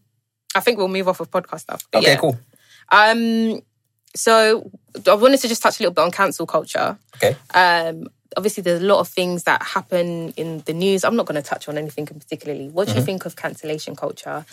I 0.55 0.59
think 0.61 0.79
we'll 0.79 0.87
move 0.87 1.07
off 1.07 1.19
of 1.19 1.29
podcast 1.29 1.59
stuff. 1.59 1.87
But 1.91 1.99
Okay, 1.99 2.13
yeah. 2.13 2.19
cool. 2.19 2.35
Um, 2.89 3.61
so 4.15 4.71
I 5.07 5.13
wanted 5.13 5.39
to 5.41 5.47
just 5.47 5.61
touch 5.61 5.79
a 5.79 5.83
little 5.83 5.93
bit 5.93 6.01
on 6.01 6.09
cancel 6.11 6.47
culture. 6.47 6.97
Okay. 7.17 7.35
Um, 7.53 8.07
obviously, 8.35 8.61
there's 8.63 8.81
a 8.81 8.85
lot 8.85 8.99
of 8.99 9.07
things 9.07 9.43
that 9.43 9.61
happen 9.63 10.29
in 10.37 10.59
the 10.65 10.73
news. 10.73 11.03
I'm 11.03 11.15
not 11.15 11.25
going 11.25 11.41
to 11.41 11.47
touch 11.47 11.67
on 11.69 11.77
anything 11.77 12.07
in 12.11 12.19
particularly. 12.19 12.69
What 12.69 12.85
do 12.87 12.91
Mm-hmm. 12.91 12.99
you 12.99 13.05
think 13.05 13.25
of 13.25 13.35
cancellation 13.35 13.95
culture? 13.95 14.45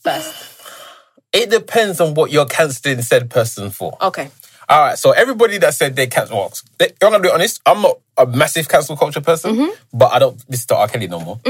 First, 0.00 0.34
It 1.32 1.50
depends 1.50 2.00
on 2.00 2.14
what 2.14 2.30
you're 2.30 2.46
cancelling 2.46 3.02
said 3.02 3.30
person 3.30 3.70
for. 3.70 3.96
okay. 4.00 4.30
All 4.70 4.80
right, 4.80 4.98
so 4.98 5.12
everybody 5.12 5.56
that 5.58 5.72
said 5.72 5.96
they 5.96 6.08
cancel, 6.08 6.36
well, 6.36 6.52
they, 6.78 6.88
I'm 7.02 7.10
gonna 7.10 7.20
be 7.20 7.30
honest. 7.30 7.62
I'm 7.64 7.80
not 7.80 8.00
a 8.18 8.26
massive 8.26 8.68
cancel 8.68 8.98
culture 8.98 9.22
person, 9.22 9.56
Mm-hmm. 9.56 9.98
but 9.98 10.12
I 10.12 10.18
don't 10.18 10.44
listen 10.50 10.68
to 10.68 10.76
R. 10.76 10.88
Kelly 10.88 11.08
no 11.08 11.20
more. 11.20 11.40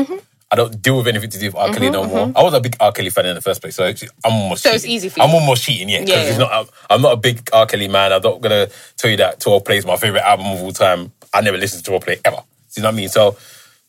I 0.51 0.55
don't 0.57 0.81
deal 0.81 0.97
with 0.99 1.09
anything 1.09 1.29
to 1.31 1.39
do 1.39 1.47
with 1.47 1.57
R. 1.57 1.73
Kelly 1.75 1.91
no 1.91 2.05
more. 2.07 2.33
I 2.37 2.43
was 2.45 2.55
a 2.55 2.61
big 2.61 2.77
R. 2.79 2.93
Kelly 2.93 3.11
fan 3.11 3.27
in 3.27 3.35
the 3.35 3.41
first 3.43 3.61
place, 3.61 3.75
so 3.75 3.85
it's- 3.87 4.09
I'm 4.25 4.33
almost. 4.33 4.65
Mm-hmm. 4.65 4.71
So 4.71 4.75
it's 4.77 4.85
easy 4.87 5.09
for 5.09 5.19
you. 5.19 5.25
I'm 5.25 5.35
almost 5.35 5.65
cheating, 5.65 5.89
yeah, 5.89 5.99
because 6.01 6.15
Yeah, 6.27 6.31
yeah. 6.31 6.39
not. 6.39 6.53
I'm, 6.53 6.67
I'm 6.91 7.03
not 7.03 7.13
a 7.15 7.17
big 7.17 7.41
R. 7.53 7.67
Kelly 7.67 7.89
man. 7.89 8.13
I'm 8.13 8.23
not 8.23 8.41
gonna 8.41 8.69
tell 8.97 9.11
you 9.11 9.17
that 9.17 9.41
12 9.41 9.65
Play 9.65 9.79
is 9.79 9.85
my 9.85 9.97
favorite 9.97 10.23
album 10.23 10.47
of 10.47 10.63
all 10.63 10.73
time. 10.73 11.11
I 11.33 11.41
never 11.41 11.57
listened 11.57 11.85
to 11.85 11.91
12 11.91 12.03
Play 12.03 12.21
ever. 12.25 12.37
Do 12.37 12.43
you 12.77 12.83
know 12.83 12.89
what 12.89 12.95
I 12.95 12.97
mean? 12.97 13.09
So, 13.09 13.37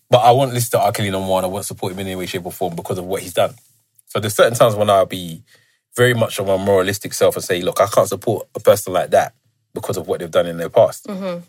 but 0.09 0.19
I 0.19 0.31
won't 0.31 0.53
listen 0.53 0.71
to 0.79 0.85
R. 0.85 0.91
Kelly 0.91 1.11
no 1.11 1.21
more, 1.21 1.39
and 1.39 1.45
I 1.45 1.49
won't 1.49 1.65
support 1.65 1.93
him 1.93 1.99
in 1.99 2.07
any 2.07 2.15
way, 2.15 2.25
shape, 2.25 2.45
or 2.45 2.51
form 2.51 2.75
because 2.75 2.97
of 2.97 3.05
what 3.05 3.21
he's 3.21 3.33
done. 3.33 3.53
So 4.07 4.19
there's 4.19 4.35
certain 4.35 4.57
times 4.57 4.75
when 4.75 4.89
I'll 4.89 5.05
be 5.05 5.43
very 5.95 6.13
much 6.13 6.39
of 6.39 6.47
my 6.47 6.57
moralistic 6.57 7.13
self 7.13 7.35
and 7.35 7.43
say, 7.43 7.61
look, 7.61 7.79
I 7.81 7.87
can't 7.87 8.07
support 8.07 8.47
a 8.55 8.59
person 8.59 8.93
like 8.93 9.11
that 9.11 9.33
because 9.73 9.97
of 9.97 10.07
what 10.07 10.19
they've 10.19 10.31
done 10.31 10.47
in 10.47 10.57
their 10.57 10.69
past. 10.69 11.05
Mm-hmm. 11.05 11.41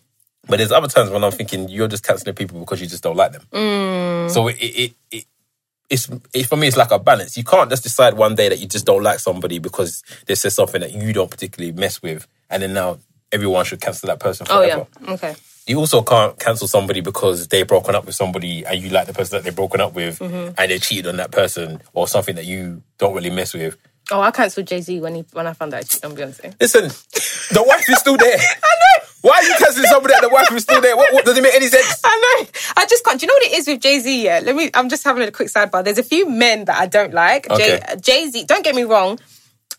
But 0.48 0.57
there's 0.57 0.72
other 0.72 0.88
times 0.88 1.11
when 1.11 1.22
I'm 1.22 1.33
thinking 1.33 1.68
you're 1.68 1.88
just 1.88 2.05
cancelling 2.05 2.35
people 2.35 2.59
because 2.61 2.81
you 2.81 2.87
just 2.87 3.03
don't 3.03 3.16
like 3.16 3.33
them. 3.33 3.42
Mm. 3.53 4.31
So 4.31 4.48
it, 4.48 4.57
it, 4.61 4.92
it 5.11 5.24
it's 5.88 6.09
it, 6.33 6.46
for 6.46 6.57
me 6.57 6.66
it's 6.68 6.76
like 6.76 6.90
a 6.90 6.98
balance. 6.98 7.37
You 7.37 7.44
can't 7.44 7.68
just 7.68 7.83
decide 7.83 8.14
one 8.14 8.35
day 8.35 8.48
that 8.48 8.59
you 8.59 8.66
just 8.66 8.87
don't 8.87 9.03
like 9.03 9.18
somebody 9.18 9.59
because 9.59 10.03
they 10.26 10.35
said 10.35 10.53
something 10.53 10.81
that 10.81 10.92
you 10.92 11.12
don't 11.12 11.31
particularly 11.31 11.72
mess 11.72 12.00
with, 12.03 12.26
and 12.48 12.62
then 12.62 12.72
now 12.72 12.98
everyone 13.33 13.64
should 13.64 13.81
cancel 13.81 14.07
that 14.09 14.18
person 14.20 14.46
Oh 14.48 14.62
forever. 14.62 14.87
yeah. 15.03 15.12
Okay. 15.12 15.35
You 15.66 15.79
also 15.79 16.03
can't 16.03 16.38
cancel 16.38 16.66
somebody 16.66 17.01
because 17.01 17.49
they've 17.49 17.66
broken 17.66 17.94
up 17.94 18.05
with 18.07 18.14
somebody 18.14 18.64
and 18.66 18.81
you 18.83 18.88
like 18.90 19.07
the 19.07 19.12
person 19.12 19.37
that 19.38 19.44
they've 19.44 19.55
broken 19.55 19.81
up 19.81 19.92
with 19.94 20.18
Mm-hmm. 20.18 20.55
and 20.59 20.70
they 20.70 20.79
cheated 20.79 21.07
on 21.07 21.16
that 21.18 21.31
person 21.31 21.81
or 21.92 22.09
something 22.09 22.35
that 22.37 22.44
you 22.46 22.83
don't 22.99 23.14
really 23.14 23.31
mess 23.31 23.55
with. 23.55 23.77
Oh, 24.11 24.20
I 24.20 24.33
cancelled 24.33 24.66
Jay 24.66 24.81
Z 24.81 25.01
when 25.01 25.14
he 25.14 25.25
when 25.33 25.46
I 25.46 25.53
found 25.53 25.73
out 25.73 25.83
he 25.85 25.88
cheated 25.88 26.05
on 26.11 26.16
Beyonce. 26.16 26.55
Listen, 26.61 26.85
the 27.55 27.62
wife 27.62 27.88
is 27.88 27.99
still 27.99 28.16
there. 28.16 28.37
I 28.38 28.38
know. 28.40 29.05
Why 29.23 29.37
are 29.37 29.42
you 29.44 29.55
canceling 29.59 29.87
somebody 29.87 30.14
that 30.14 30.23
the 30.23 30.31
wife 30.31 30.51
is 30.51 30.62
still 30.64 30.81
there? 30.81 30.96
What, 30.96 31.12
what 31.12 31.25
does 31.27 31.37
it 31.38 31.42
make 31.42 31.55
any 31.55 31.66
sense? 31.68 32.01
I 32.03 32.38
know. 32.40 32.49
I 32.77 32.87
just 32.87 33.05
can't. 33.05 33.20
Do 33.20 33.27
you 33.27 33.29
know 33.29 33.35
what 33.35 33.42
it 33.53 33.59
is 33.59 33.68
with 33.68 33.81
Jay 33.81 34.01
Z? 34.01 34.25
Yeah. 34.25 34.40
Let 34.42 34.57
me. 34.57 34.70
I'm 34.75 34.88
just 34.88 35.05
having 35.05 35.29
a 35.29 35.31
quick 35.31 35.49
sidebar. 35.49 35.85
There's 35.85 35.99
a 35.99 36.03
few 36.03 36.29
men 36.29 36.64
that 36.64 36.81
I 36.81 36.87
don't 36.87 37.12
like. 37.14 37.49
Okay. 37.51 37.81
Jay 38.01 38.27
Z. 38.31 38.44
Don't 38.46 38.64
get 38.64 38.75
me 38.75 38.83
wrong. 38.83 39.20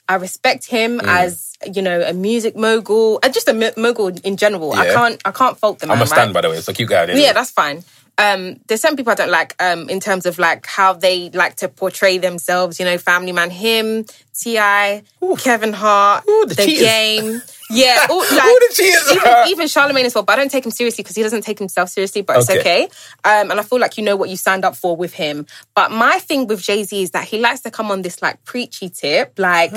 I 0.08 0.16
respect 0.16 0.66
him 0.68 1.00
Mm. 1.00 1.08
as 1.08 1.51
you 1.74 1.82
know 1.82 2.02
a 2.02 2.14
music 2.14 2.56
mogul 2.56 3.20
and 3.24 3.34
just 3.34 3.48
a 3.48 3.74
mogul 3.78 4.08
in 4.24 4.38
general. 4.38 4.74
I 4.74 4.94
can't. 4.94 5.22
I 5.26 5.32
can't 5.32 5.58
fault 5.58 5.80
the 5.80 5.88
man. 5.88 5.98
I'm 5.98 6.04
a 6.04 6.08
stand, 6.08 6.30
right? 6.30 6.34
by 6.34 6.42
the 6.42 6.50
way, 6.50 6.62
so 6.62 6.74
keep 6.74 6.90
going. 6.90 7.18
Yeah, 7.18 7.34
that's 7.34 7.52
fine. 7.52 7.84
Um, 8.18 8.60
there's 8.68 8.82
some 8.82 8.96
people 8.96 9.12
I 9.12 9.16
don't 9.16 9.32
like 9.32 9.56
um, 9.62 9.90
in 9.90 10.00
terms 10.00 10.26
of 10.26 10.38
like 10.38 10.66
how 10.68 10.94
they 10.94 11.30
like 11.32 11.56
to 11.58 11.70
portray 11.70 12.18
themselves. 12.18 12.80
You 12.80 12.86
know, 12.86 12.98
Family 12.98 13.32
Man, 13.32 13.50
him, 13.50 14.06
T.I., 14.38 15.04
Kevin 15.40 15.74
Hart, 15.74 16.24
Ooh, 16.28 16.46
the 16.48 16.56
the, 16.56 16.66
game. 16.66 17.42
Yeah, 17.74 18.06
all, 18.10 18.20
like, 18.20 18.30
the 18.30 19.12
even, 19.14 19.48
even 19.48 19.68
Charlemagne 19.70 20.06
as 20.06 20.14
well. 20.14 20.26
But 20.26 20.34
I 20.34 20.42
don't 20.42 20.52
take 20.52 20.66
him 20.66 20.74
seriously 20.74 21.04
because 21.04 21.16
he 21.16 21.24
doesn't 21.24 21.44
take 21.44 21.58
himself 21.58 21.88
seriously. 21.88 22.22
But 22.22 22.40
it's 22.40 22.50
Okay. 22.50 22.84
Um, 23.24 23.50
and 23.50 23.54
I 23.54 23.64
feel 23.64 23.80
like 23.80 23.98
you 23.98 24.04
know 24.04 24.18
what 24.18 24.28
you 24.28 24.36
signed 24.36 24.66
up 24.66 24.76
for 24.76 24.98
with 24.98 25.14
him. 25.14 25.46
But 25.74 25.90
my 25.90 26.20
thing 26.20 26.48
with 26.48 26.62
Jay 26.62 26.84
Z 26.84 27.02
is 27.02 27.12
that 27.12 27.24
he 27.24 27.40
likes 27.40 27.62
to 27.62 27.72
come 27.72 27.90
on 27.90 28.02
this 28.02 28.22
like 28.22 28.44
preachy 28.44 28.90
tip, 28.90 29.40
like 29.40 29.72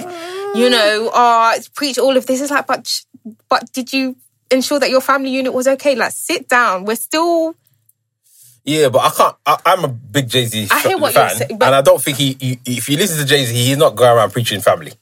you 0.54 0.70
know, 0.70 1.10
oh, 1.12 1.54
preach 1.74 1.98
all 1.98 2.16
of 2.16 2.26
this. 2.26 2.40
It's 2.40 2.50
like, 2.50 2.66
but 2.66 2.90
but 3.48 3.72
did 3.72 3.92
you 3.92 4.16
ensure 4.50 4.78
that 4.80 4.90
your 4.90 5.00
family 5.00 5.30
unit 5.30 5.52
was 5.52 5.66
okay? 5.66 5.94
Like, 5.94 6.12
sit 6.12 6.48
down. 6.48 6.84
We're 6.84 6.96
still 6.96 7.54
Yeah, 8.64 8.88
but 8.88 9.00
I 9.00 9.10
can't. 9.10 9.36
I, 9.46 9.58
I'm 9.66 9.84
a 9.84 9.88
big 9.88 10.28
Jay 10.28 10.44
Z 10.46 10.66
fan, 10.66 10.80
saying, 11.36 11.58
but- 11.58 11.66
and 11.66 11.74
I 11.74 11.82
don't 11.82 12.00
think 12.02 12.18
he, 12.18 12.36
he. 12.40 12.60
If 12.66 12.88
you 12.88 12.96
listen 12.96 13.18
to 13.18 13.24
Jay 13.24 13.44
Z, 13.44 13.54
he's 13.54 13.76
not 13.76 13.96
going 13.96 14.10
around 14.16 14.32
preaching 14.32 14.60
family. 14.60 14.92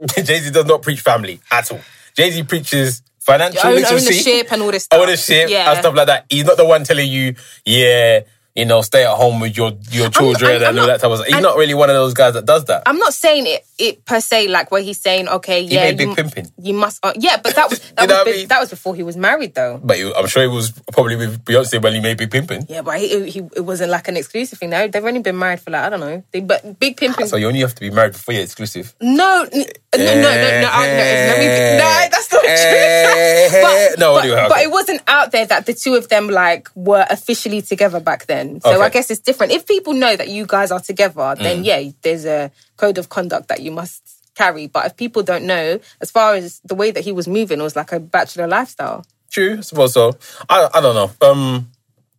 Jay 0.14 0.40
Z 0.40 0.50
does 0.50 0.66
not 0.66 0.82
preach 0.82 1.00
family 1.00 1.40
at 1.50 1.70
all. 1.70 1.80
Jay 2.16 2.30
Z 2.30 2.42
preaches 2.44 3.02
financial 3.20 3.66
own, 3.68 3.74
literacy, 3.76 4.30
ownership 4.30 4.52
and 4.52 4.62
all 4.62 4.70
this 4.70 4.84
stuff. 4.84 5.00
ownership, 5.00 5.50
Yeah. 5.50 5.70
and 5.70 5.78
stuff 5.80 5.94
like 5.94 6.06
that. 6.06 6.24
He's 6.30 6.44
not 6.44 6.56
the 6.56 6.64
one 6.64 6.84
telling 6.84 7.10
you, 7.10 7.34
yeah, 7.64 8.20
you 8.56 8.64
know, 8.64 8.82
stay 8.82 9.04
at 9.04 9.14
home 9.16 9.40
with 9.40 9.56
your 9.56 9.72
your 9.90 10.08
children 10.10 10.50
I'm- 10.52 10.62
I'm 10.62 10.68
and 10.70 10.78
all 10.80 10.86
not- 10.86 10.92
that 10.98 11.00
type 11.02 11.10
of 11.10 11.16
stuff. 11.18 11.26
He's 11.26 11.34
I'm- 11.34 11.42
not 11.42 11.56
really 11.56 11.74
one 11.74 11.88
of 11.90 11.94
those 11.96 12.14
guys 12.14 12.34
that 12.34 12.46
does 12.46 12.64
that. 12.66 12.82
I'm 12.86 12.98
not 12.98 13.14
saying 13.14 13.46
it, 13.46 13.64
it 13.78 14.04
per 14.04 14.20
se, 14.20 14.48
like 14.48 14.70
where 14.70 14.82
he's 14.82 15.00
saying, 15.00 15.28
okay, 15.28 15.62
He 15.64 15.74
yeah, 15.74 15.84
made 15.84 15.96
big 15.98 16.08
you, 16.08 16.14
pimping. 16.14 16.50
you 16.60 16.74
must, 16.74 16.98
uh, 17.04 17.12
yeah, 17.16 17.36
but 17.42 17.54
that 17.54 17.70
was 17.70 17.78
that, 17.96 18.08
was 18.26 18.36
mean? 18.36 18.48
that 18.48 18.60
was 18.60 18.70
before 18.70 18.94
he 18.94 19.02
was 19.02 19.16
married, 19.16 19.54
though. 19.54 19.80
But 19.82 19.96
he- 19.98 20.12
I'm 20.14 20.26
sure 20.26 20.42
he 20.42 20.48
was 20.48 20.72
probably 20.92 21.16
with 21.16 21.44
Beyonce 21.44 21.80
when 21.82 21.94
he 21.94 22.00
made 22.00 22.16
Big 22.18 22.30
pimping. 22.30 22.66
Yeah, 22.68 22.82
but 22.82 22.98
he, 22.98 23.30
he 23.30 23.38
it 23.56 23.64
wasn't 23.64 23.90
like 23.90 24.08
an 24.08 24.16
exclusive 24.16 24.58
thing. 24.58 24.70
No, 24.70 24.86
they've 24.88 25.04
only 25.04 25.20
been 25.20 25.38
married 25.38 25.60
for 25.60 25.70
like 25.70 25.82
I 25.84 25.88
don't 25.88 26.00
know. 26.00 26.22
They, 26.32 26.40
but 26.40 26.78
big 26.78 26.96
pimping. 26.96 27.26
So 27.28 27.36
you 27.36 27.46
only 27.46 27.60
have 27.60 27.74
to 27.76 27.80
be 27.80 27.90
married 27.90 28.12
before 28.12 28.34
you're 28.34 28.42
exclusive. 28.42 28.94
no, 29.00 29.46
n- 29.52 29.64
no, 29.94 29.98
no, 29.98 30.14
no, 30.14 30.22
no, 30.22 30.60
no, 30.60 30.82
it's- 30.82 31.28
let 31.30 31.38
me 31.38 31.46
be- 31.46 31.78
no, 31.78 32.08
that's 32.10 32.32
not 32.32 32.42
true. 32.42 32.50
Eh, 32.60 33.62
but, 33.62 33.98
no, 33.98 34.14
but, 34.14 34.24
anyway, 34.24 34.46
but 34.48 34.60
it 34.60 34.70
wasn't 34.70 35.00
out 35.06 35.30
there 35.32 35.46
that 35.46 35.66
the 35.66 35.74
two 35.74 35.94
of 35.94 36.08
them 36.08 36.28
like 36.28 36.68
were 36.74 37.04
officially 37.10 37.62
together 37.62 38.00
back 38.00 38.26
then. 38.26 38.39
So 38.60 38.70
Okay. 38.74 38.84
I 38.86 38.88
guess 38.88 39.10
it's 39.10 39.20
different. 39.28 39.52
If 39.52 39.66
people 39.66 39.92
know 39.94 40.14
that 40.16 40.28
you 40.28 40.46
guys 40.46 40.70
are 40.74 40.80
together, 40.80 41.20
Mm. 41.36 41.42
then 41.42 41.56
yeah, 41.64 41.80
there's 42.02 42.24
a 42.24 42.50
code 42.76 42.98
of 42.98 43.08
conduct 43.08 43.48
that 43.48 43.60
you 43.60 43.70
must 43.80 44.02
carry. 44.34 44.66
But 44.66 44.86
if 44.86 44.92
people 44.96 45.22
don't 45.22 45.44
know, 45.52 45.66
as 46.00 46.10
far 46.10 46.34
as 46.34 46.60
the 46.64 46.74
way 46.74 46.90
that 46.92 47.04
he 47.04 47.12
was 47.12 47.26
moving, 47.28 47.60
it 47.60 47.62
was 47.62 47.76
like 47.76 47.92
a 47.92 48.00
bachelor 48.00 48.46
lifestyle. 48.46 49.04
True, 49.30 49.58
I 49.58 49.60
suppose 49.62 49.92
so. 49.92 50.04
I 50.48 50.68
I 50.76 50.80
don't 50.80 50.94
know. 51.00 51.10
Um, 51.28 51.70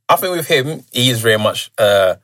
I 0.08 0.16
think 0.18 0.36
with 0.36 0.48
him, 0.48 0.84
he 0.92 1.10
is 1.10 1.20
very 1.22 1.38
much 1.38 1.72
uh, 1.78 2.16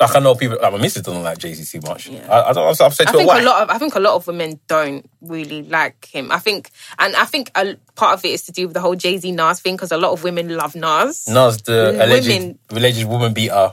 like 0.00 0.14
I 0.14 0.18
know 0.20 0.34
people. 0.34 0.58
Like 0.62 0.72
my 0.72 0.78
missus 0.78 1.02
doesn't 1.02 1.22
like 1.22 1.38
Jay 1.38 1.54
Z 1.54 1.64
too 1.80 1.86
much. 1.88 2.08
I, 2.10 2.42
I 2.50 2.52
don't. 2.52 2.68
I've 2.80 2.94
said 2.94 3.08
I 3.08 3.10
to 3.10 3.12
her 3.12 3.18
think 3.18 3.28
why. 3.28 3.40
a 3.40 3.44
lot 3.44 3.62
of 3.62 3.70
I 3.70 3.78
think 3.78 3.94
a 3.96 4.00
lot 4.00 4.14
of 4.14 4.26
women 4.26 4.60
don't 4.68 5.08
really 5.20 5.62
like 5.62 6.04
him. 6.06 6.30
I 6.30 6.38
think, 6.38 6.70
and 6.98 7.16
I 7.16 7.24
think 7.24 7.50
a 7.56 7.74
part 7.96 8.14
of 8.18 8.24
it 8.24 8.28
is 8.28 8.42
to 8.44 8.52
do 8.52 8.66
with 8.68 8.74
the 8.74 8.80
whole 8.80 8.94
Jay 8.94 9.18
Z 9.18 9.30
Nas 9.32 9.60
thing 9.60 9.74
because 9.74 9.90
a 9.90 9.96
lot 9.96 10.12
of 10.12 10.22
women 10.22 10.56
love 10.56 10.74
Nas. 10.76 11.26
Nas, 11.28 11.58
the 11.62 11.90
alleged 12.04 12.28
Women- 12.28 12.58
alleged 12.70 13.04
woman 13.08 13.32
beater. 13.32 13.72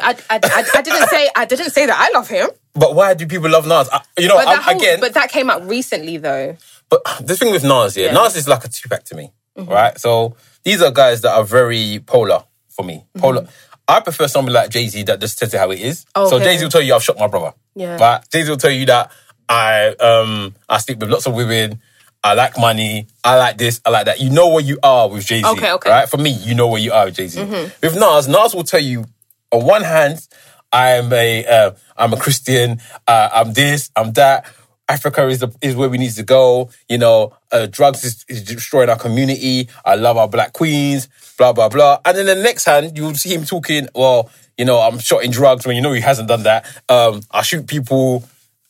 I, 0.00 0.14
I, 0.30 0.38
I, 0.42 0.64
I 0.74 0.82
didn't 0.82 1.08
say 1.08 1.28
I 1.34 1.44
didn't 1.46 1.70
say 1.70 1.86
that 1.86 1.98
I 1.98 2.16
love 2.16 2.28
him, 2.28 2.48
But 2.74 2.94
why 2.94 3.14
do 3.14 3.26
people 3.26 3.50
love 3.50 3.66
Nas? 3.66 3.88
I, 3.90 4.02
you 4.18 4.28
know, 4.28 4.36
but 4.36 4.44
that 4.44 4.62
whole, 4.62 4.76
again, 4.76 5.00
but 5.00 5.14
that 5.14 5.30
came 5.30 5.50
out 5.50 5.66
recently 5.66 6.16
though. 6.18 6.56
But 6.90 7.02
the 7.20 7.34
thing 7.36 7.50
with 7.50 7.64
Nas, 7.64 7.96
yeah, 7.96 8.04
Yeah. 8.04 8.08
Mm-hmm. 8.14 8.22
Nas 8.24 8.36
is 8.36 8.46
like 8.46 8.64
a 8.64 8.68
Tupac 8.68 9.04
to 9.04 9.16
me, 9.16 9.32
right? 9.56 9.98
So 9.98 10.36
these 10.62 10.80
are 10.82 10.92
guys 10.92 11.22
that 11.22 11.32
are 11.32 11.44
very 11.44 11.98
polar 12.06 12.44
for 12.68 12.84
me. 12.84 13.04
Polar. 13.18 13.48
I 13.86 14.00
prefer 14.00 14.28
somebody 14.28 14.54
like 14.54 14.70
Jay 14.70 14.86
Z 14.88 15.02
that 15.04 15.20
just 15.20 15.38
says 15.38 15.52
it 15.52 15.58
how 15.58 15.70
it 15.70 15.80
is. 15.80 16.06
So. 16.14 16.36
Okay. 16.36 16.44
Jay 16.44 16.56
Z 16.56 16.64
will 16.64 16.70
tell 16.70 16.82
you 16.82 16.94
I've 16.94 17.02
shot 17.02 17.18
my 17.18 17.26
brother. 17.26 17.54
Yeah. 17.74 17.96
But 17.98 18.30
Jay 18.30 18.42
Z 18.42 18.50
will 18.50 18.56
tell 18.56 18.70
you 18.70 18.86
that 18.86 19.10
I 19.48 19.88
um 19.88 20.54
I 20.68 20.78
sleep 20.78 20.98
with 20.98 21.10
lots 21.10 21.26
of 21.26 21.34
women. 21.34 21.80
I 22.22 22.32
like 22.32 22.56
money. 22.58 23.06
I 23.22 23.36
like 23.36 23.58
this. 23.58 23.82
I 23.84 23.90
like 23.90 24.06
that. 24.06 24.18
You 24.18 24.30
know 24.30 24.48
where 24.48 24.64
you 24.64 24.78
are 24.82 25.08
with 25.10 25.26
Jay 25.26 25.42
Z. 25.42 25.46
Okay, 25.46 25.72
okay. 25.72 25.90
Right? 25.90 26.08
For 26.08 26.16
me, 26.16 26.30
you 26.30 26.54
know 26.54 26.68
where 26.68 26.80
you 26.80 26.92
are 26.92 27.04
with 27.04 27.16
Jay 27.16 27.26
Z. 27.26 27.40
Mm-hmm. 27.40 27.74
With 27.82 27.96
Nas, 27.96 28.26
Nas 28.28 28.54
will 28.54 28.64
tell 28.64 28.80
you 28.80 29.04
on 29.50 29.66
one 29.66 29.82
hand, 29.82 30.26
I'm 30.72 31.12
a 31.12 31.46
uh, 31.46 31.72
I'm 31.96 32.12
a 32.14 32.16
Christian. 32.16 32.80
Uh, 33.06 33.28
I'm 33.32 33.52
this. 33.52 33.90
I'm 33.94 34.12
that. 34.14 34.46
Africa 34.88 35.26
is 35.28 35.40
the, 35.40 35.48
is 35.62 35.74
where 35.76 35.88
we 35.88 35.98
need 35.98 36.12
to 36.12 36.22
go. 36.22 36.70
You 36.88 36.98
know, 36.98 37.36
uh, 37.52 37.66
drugs 37.66 38.04
is, 38.04 38.24
is 38.28 38.42
destroying 38.44 38.90
our 38.90 38.98
community. 38.98 39.68
I 39.84 39.94
love 39.94 40.16
our 40.16 40.28
black 40.28 40.52
queens. 40.52 41.08
Blah 41.38 41.52
blah 41.52 41.68
blah. 41.68 42.00
And 42.04 42.16
then 42.18 42.26
the 42.26 42.34
next 42.36 42.64
hand, 42.66 42.96
you'll 42.96 43.14
see 43.14 43.34
him 43.34 43.44
talking. 43.44 43.88
Well, 43.94 44.30
you 44.58 44.64
know, 44.64 44.78
I'm 44.80 44.98
shot 44.98 45.24
in 45.24 45.30
drugs 45.30 45.66
when 45.66 45.74
you 45.76 45.82
know 45.82 45.92
he 45.92 46.00
hasn't 46.00 46.28
done 46.28 46.42
that. 46.44 46.64
Um, 46.88 47.22
I 47.30 47.42
shoot 47.42 47.66
people. 47.66 48.24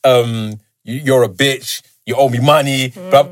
Um, 0.05 0.61
you, 0.85 0.95
you're 0.97 1.23
a 1.25 1.29
bitch. 1.29 1.83
You 2.07 2.17
owe 2.17 2.29
me 2.29 2.39
money. 2.41 2.89
Blah. 2.91 3.29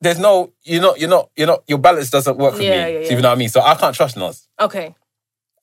There's 0.00 0.18
no, 0.18 0.52
you're 0.62 0.80
not, 0.80 1.00
you're 1.00 1.08
not, 1.10 1.30
you're 1.36 1.46
not. 1.48 1.64
Your 1.66 1.78
balance 1.78 2.08
doesn't 2.10 2.36
work 2.38 2.54
for 2.54 2.62
Yeah, 2.62 2.86
me. 2.86 3.00
yeah, 3.00 3.08
So 3.08 3.16
you 3.16 3.20
know 3.20 3.28
what 3.30 3.34
I 3.34 3.38
mean? 3.38 3.48
So 3.48 3.60
I 3.60 3.74
can't 3.74 3.94
trust 3.96 4.16
Nas. 4.16 4.46
Okay, 4.60 4.94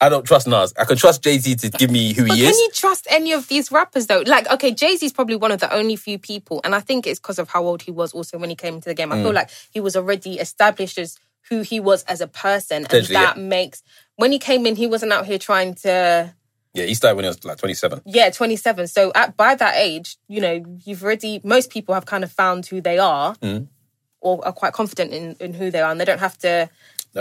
I 0.06 0.10
don't 0.10 0.24
trust 0.26 0.48
Nas. 0.48 0.74
I 0.78 0.86
can 0.86 0.98
trust 0.98 1.24
Jay 1.24 1.38
Z 1.40 1.56
to 1.56 1.70
give 1.70 1.90
me 1.90 2.14
who 2.14 2.28
but 2.28 2.36
he 2.38 2.42
can 2.44 2.52
is. 2.52 2.56
Can 2.58 2.64
you 2.64 2.72
trust 2.72 3.08
any 3.10 3.32
of 3.34 3.48
these 3.48 3.72
rappers 3.72 4.06
though? 4.08 4.24
Like, 4.26 4.50
okay, 4.52 4.72
Jay 4.72 4.96
Z 4.98 5.06
is 5.06 5.14
probably 5.14 5.36
one 5.36 5.52
of 5.52 5.60
the 5.60 5.74
only 5.74 5.96
few 5.96 6.20
people, 6.20 6.62
and 6.64 6.76
I 6.76 6.80
think 6.80 7.08
it's 7.08 7.20
because 7.20 7.40
of 7.40 7.50
how 7.50 7.64
old 7.64 7.82
he 7.82 7.92
was 7.92 8.14
also 8.14 8.38
when 8.38 8.50
he 8.50 8.56
came 8.56 8.76
into 8.76 8.90
the 8.90 8.94
game. 8.94 9.12
I 9.12 9.16
Mm. 9.18 9.24
feel 9.24 9.34
like 9.34 9.50
he 9.72 9.80
was 9.80 9.96
already 9.96 10.38
established 10.40 10.98
as 11.00 11.18
who 11.50 11.62
he 11.62 11.80
was 11.80 12.04
as 12.04 12.22
a 12.22 12.28
person, 12.28 12.86
and 12.90 13.06
that 13.08 13.38
makes 13.38 13.82
when 14.18 14.32
he 14.32 14.40
came 14.40 14.66
in, 14.68 14.76
he 14.76 14.88
wasn't 14.88 15.12
out 15.12 15.26
here 15.26 15.40
trying 15.40 15.74
to. 15.86 16.34
Yeah, 16.74 16.86
he 16.86 16.94
started 16.94 17.16
when 17.16 17.24
he 17.26 17.30
was 17.30 17.44
like 17.46 17.58
27. 17.58 18.02
Yeah, 18.06 18.30
27. 18.30 18.88
So 18.88 19.12
at 19.16 19.36
by 19.38 19.56
that 19.56 19.76
age, 19.78 20.18
you 20.28 20.40
know, 20.42 20.64
you've 20.86 21.04
already 21.04 21.42
most 21.44 21.70
people 21.72 21.96
have 21.96 22.06
kind 22.06 22.24
of 22.24 22.32
found 22.32 22.66
who 22.68 22.80
they 22.82 23.00
are. 23.00 23.36
Mm. 23.42 23.68
or 24.22 24.44
are 24.44 24.54
quite 24.54 24.74
confident 24.74 25.14
in, 25.14 25.36
in 25.40 25.54
who 25.54 25.70
they 25.70 25.80
are 25.82 25.92
and 25.92 26.00
they 26.02 26.06
don't 26.06 26.20
have 26.20 26.36
to 26.40 26.68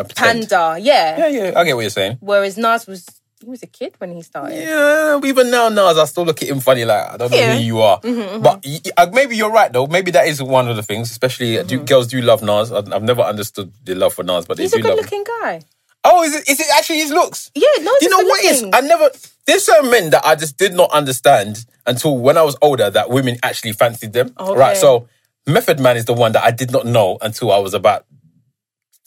Pretend. 0.02 0.48
pander. 0.48 0.78
Yeah. 0.80 1.18
Yeah, 1.18 1.26
yeah, 1.28 1.52
I 1.56 1.64
get 1.64 1.74
what 1.76 1.82
you're 1.82 1.90
saying. 1.90 2.18
Whereas 2.20 2.56
Nas 2.58 2.86
was 2.86 3.06
he 3.40 3.50
was 3.50 3.62
a 3.62 3.66
kid 3.66 3.94
when 3.98 4.10
he 4.12 4.22
started. 4.22 4.56
Yeah, 4.58 5.20
even 5.22 5.50
now, 5.50 5.68
Nas, 5.68 5.98
I 5.98 6.06
still 6.06 6.24
look 6.24 6.42
at 6.42 6.48
him 6.48 6.60
funny. 6.60 6.84
Like 6.84 7.10
I 7.12 7.16
don't 7.18 7.30
know 7.30 7.36
Yeah. 7.36 7.50
Mm-hmm, 7.52 7.58
who 7.58 7.64
you 7.64 7.80
are, 7.82 8.00
but 8.40 8.64
y- 8.64 8.80
y- 8.84 8.90
uh, 8.96 9.06
maybe 9.12 9.36
you're 9.36 9.50
right 9.52 9.72
though. 9.72 9.86
Maybe 9.86 10.10
that 10.12 10.26
is 10.26 10.42
one 10.42 10.66
of 10.68 10.76
the 10.76 10.82
things. 10.82 11.10
Especially 11.10 11.58
uh, 11.58 11.62
do, 11.62 11.78
girls 11.80 12.06
do 12.08 12.20
love 12.22 12.42
Nas. 12.42 12.72
I- 12.72 12.78
I've 12.78 13.02
never 13.02 13.22
understood 13.22 13.72
the 13.84 13.94
love 13.94 14.14
for 14.14 14.22
Nas, 14.24 14.46
but 14.46 14.58
He's 14.58 14.70
they 14.72 14.78
a 14.78 14.82
do 14.82 14.88
good 14.88 14.96
love. 14.96 15.04
looking 15.04 15.24
guy. 15.42 15.60
Oh, 16.06 16.22
is 16.22 16.34
it? 16.34 16.48
Is 16.48 16.58
it 16.60 16.66
actually 16.74 16.98
his 16.98 17.10
looks? 17.10 17.50
Yeah, 17.54 17.66
no, 17.80 17.92
you 18.00 18.08
know 18.10 18.18
what 18.28 18.44
is? 18.44 18.64
I 18.72 18.80
never. 18.80 19.10
There's 19.46 19.64
certain 19.64 19.90
men 19.90 20.10
that 20.10 20.24
I 20.24 20.34
just 20.34 20.56
did 20.56 20.74
not 20.74 20.90
understand 20.90 21.64
until 21.86 22.16
when 22.18 22.36
I 22.38 22.42
was 22.42 22.56
older 22.62 22.88
that 22.90 23.10
women 23.10 23.36
actually 23.42 23.72
fancied 23.72 24.12
them. 24.14 24.32
Okay. 24.38 24.58
Right. 24.58 24.76
So 24.76 25.08
Method 25.46 25.80
Man 25.80 25.96
is 25.98 26.06
the 26.06 26.14
one 26.14 26.32
that 26.32 26.42
I 26.44 26.50
did 26.50 26.70
not 26.72 26.86
know 26.86 27.18
until 27.20 27.52
I 27.52 27.58
was 27.58 27.74
about 27.74 28.06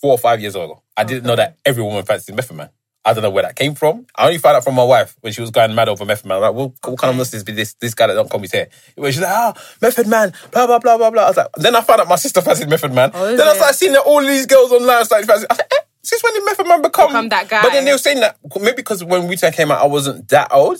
four 0.01 0.11
or 0.11 0.17
five 0.17 0.41
years 0.41 0.55
old. 0.55 0.79
I 0.95 1.03
didn't 1.03 1.25
know 1.25 1.35
that 1.35 1.57
every 1.65 1.83
woman 1.83 2.03
fancied 2.03 2.35
Method 2.35 2.55
Man. 2.57 2.69
I 3.05 3.13
don't 3.13 3.23
know 3.23 3.29
where 3.29 3.43
that 3.43 3.55
came 3.55 3.73
from. 3.73 4.05
I 4.17 4.25
only 4.25 4.37
found 4.37 4.57
out 4.57 4.65
from 4.65 4.75
my 4.75 4.83
wife 4.83 5.15
when 5.21 5.31
she 5.31 5.39
was 5.39 5.49
going 5.49 5.73
mad 5.73 5.87
over 5.87 6.03
Method 6.03 6.25
Man. 6.25 6.37
I'm 6.37 6.41
like, 6.41 6.53
well, 6.53 6.73
what 6.83 6.99
kind 6.99 7.11
of 7.11 7.15
nonsense 7.17 7.41
be 7.43 7.53
this 7.53 7.73
this 7.75 7.93
guy 7.93 8.07
that 8.07 8.15
don't 8.15 8.29
comb 8.29 8.41
his 8.41 8.51
hair? 8.51 8.67
When 8.95 9.11
she's 9.13 9.21
like, 9.21 9.31
oh, 9.33 9.53
Method 9.81 10.07
Man, 10.07 10.33
blah 10.51 10.67
blah 10.67 10.79
blah 10.79 10.97
blah 10.97 11.09
blah. 11.09 11.23
I 11.23 11.27
was 11.29 11.37
like, 11.37 11.47
then 11.55 11.75
I 11.75 11.81
found 11.81 12.01
out 12.01 12.09
my 12.09 12.17
sister 12.17 12.41
fancied 12.41 12.69
Method 12.69 12.93
Man. 12.93 13.11
Oh, 13.13 13.25
is 13.25 13.37
then 13.37 13.47
I 13.47 13.53
started 13.55 13.75
seeing 13.75 13.93
that 13.93 14.01
all 14.01 14.19
these 14.21 14.45
girls 14.45 14.71
online 14.73 15.05
started 15.05 15.25
fancying. 15.25 15.47
I 15.49 15.55
said, 15.55 15.67
eh, 15.71 15.83
since 16.03 16.21
when 16.21 16.33
did 16.33 16.43
Method 16.45 16.67
Man 16.67 16.81
become, 16.81 17.07
Become 17.07 17.29
that 17.29 17.47
guy? 17.47 17.61
But 17.61 17.71
then 17.71 17.85
they 17.85 17.91
were 17.93 17.97
saying 17.97 18.19
that 18.19 18.37
maybe 18.59 18.75
because 18.75 19.03
when 19.05 19.27
Wu 19.27 19.35
Tang 19.37 19.53
came 19.53 19.71
out, 19.71 19.81
I 19.81 19.87
wasn't 19.87 20.27
that 20.29 20.49
old. 20.51 20.77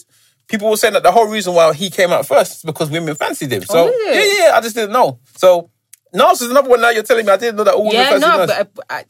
People 0.50 0.70
were 0.70 0.78
saying 0.78 0.94
that 0.96 1.04
the 1.04 1.12
whole 1.12 1.28
reason 1.28 1.54
why 1.54 1.74
he 1.74 1.90
came 1.90 2.12
out 2.12 2.26
first 2.26 2.58
is 2.58 2.64
because 2.64 2.90
women 2.90 3.16
fancied 3.16 3.52
him. 3.54 3.64
So 3.64 3.90
Oh, 3.90 4.04
yeah, 4.06 4.22
yeah, 4.22 4.46
yeah, 4.48 4.58
I 4.58 4.62
just 4.62 4.76
didn't 4.76 4.92
know. 4.92 5.20
So 5.38 5.70
Nas 6.14 6.42
is 6.42 6.52
another 6.52 6.70
one. 6.70 6.82
Now 6.82 6.90
you're 6.90 7.04
telling 7.04 7.26
me 7.26 7.32
I 7.32 7.38
didn't 7.38 7.56
know 7.58 7.64
that 7.64 7.74
all 7.74 7.86
women 7.86 7.96
Yeah, 7.96 8.18
no, 8.18 8.38
Nas. 8.38 8.48
but 8.48 8.70
I, 8.90 8.96
I, 8.98 9.06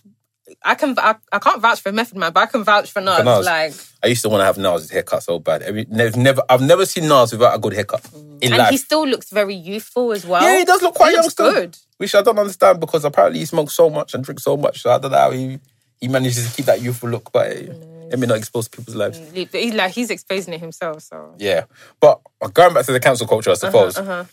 I 0.64 0.76
can 0.76 0.98
I, 0.98 1.16
I 1.32 1.40
can't 1.40 1.62
vouch 1.62 1.82
for 1.82 1.92
Method 1.92 2.18
Man, 2.18 2.32
but 2.34 2.42
I 2.42 2.46
can 2.48 2.64
vouch 2.64 2.92
for 2.92 3.02
Nas. 3.02 3.24
Nas. 3.24 3.46
Like, 3.46 3.74
I 4.04 4.08
used 4.08 4.22
to 4.24 4.30
want 4.30 4.42
to 4.42 4.46
have 4.46 4.58
Nas' 4.58 4.90
haircut 4.90 5.24
so 5.24 5.40
bad. 5.40 5.62
Every, 5.62 5.86
never, 5.90 6.18
never, 6.18 6.44
I've 6.50 6.62
never 6.62 6.86
seen 6.86 7.08
Nas 7.08 7.32
without 7.32 7.56
a 7.56 7.60
good 7.60 7.74
haircut 7.74 8.06
in 8.42 8.54
and 8.54 8.58
life. 8.58 8.70
he 8.70 8.78
still 8.78 9.06
looks 9.08 9.30
very 9.30 9.56
youthful 9.56 10.12
as 10.12 10.26
well. 10.26 10.44
yeah, 10.44 10.60
he 10.60 10.66
does 10.66 10.82
look 10.82 10.96
quite 10.96 11.14
young 11.14 11.24
looks 11.24 11.34
still. 11.34 11.52
good. 11.54 11.78
Which 11.98 12.14
I 12.16 12.22
don't 12.22 12.38
understand 12.38 12.80
because 12.80 13.04
apparently 13.06 13.40
he 13.40 13.46
smokes 13.46 13.74
so 13.74 13.90
much 13.90 14.14
and 14.14 14.24
drinks 14.24 14.44
so 14.44 14.56
much. 14.56 14.82
So 14.82 14.92
I 14.92 14.98
don't 15.00 15.12
know 15.12 15.18
how 15.18 15.32
he, 15.32 15.60
he 16.00 16.08
manages 16.08 16.48
to 16.50 16.56
keep 16.56 16.66
that 16.68 16.82
youthful 16.82 17.10
look. 17.10 17.32
But 17.32 17.52
eh, 17.52 17.62
mm. 17.64 18.10
let 18.12 18.20
me 18.20 18.28
not 18.28 18.38
expose 18.38 18.68
people's 18.68 18.96
lives. 18.96 19.20
Mm, 19.20 19.34
he- 19.52 19.60
He's 19.60 19.74
like 19.74 19.92
he's 19.92 20.12
exposing 20.12 20.54
it 20.54 20.60
himself. 20.60 21.02
So 21.02 21.36
Yeah. 21.40 21.66
But 22.00 22.22
going 22.54 22.74
back 22.74 22.86
to 22.86 22.92
the 22.94 23.00
cancel 23.00 23.28
culture, 23.28 23.50
I 23.50 23.54
uh-huh, 23.54 23.60
suppose. 23.60 23.98
Uh-huh. 23.98 24.26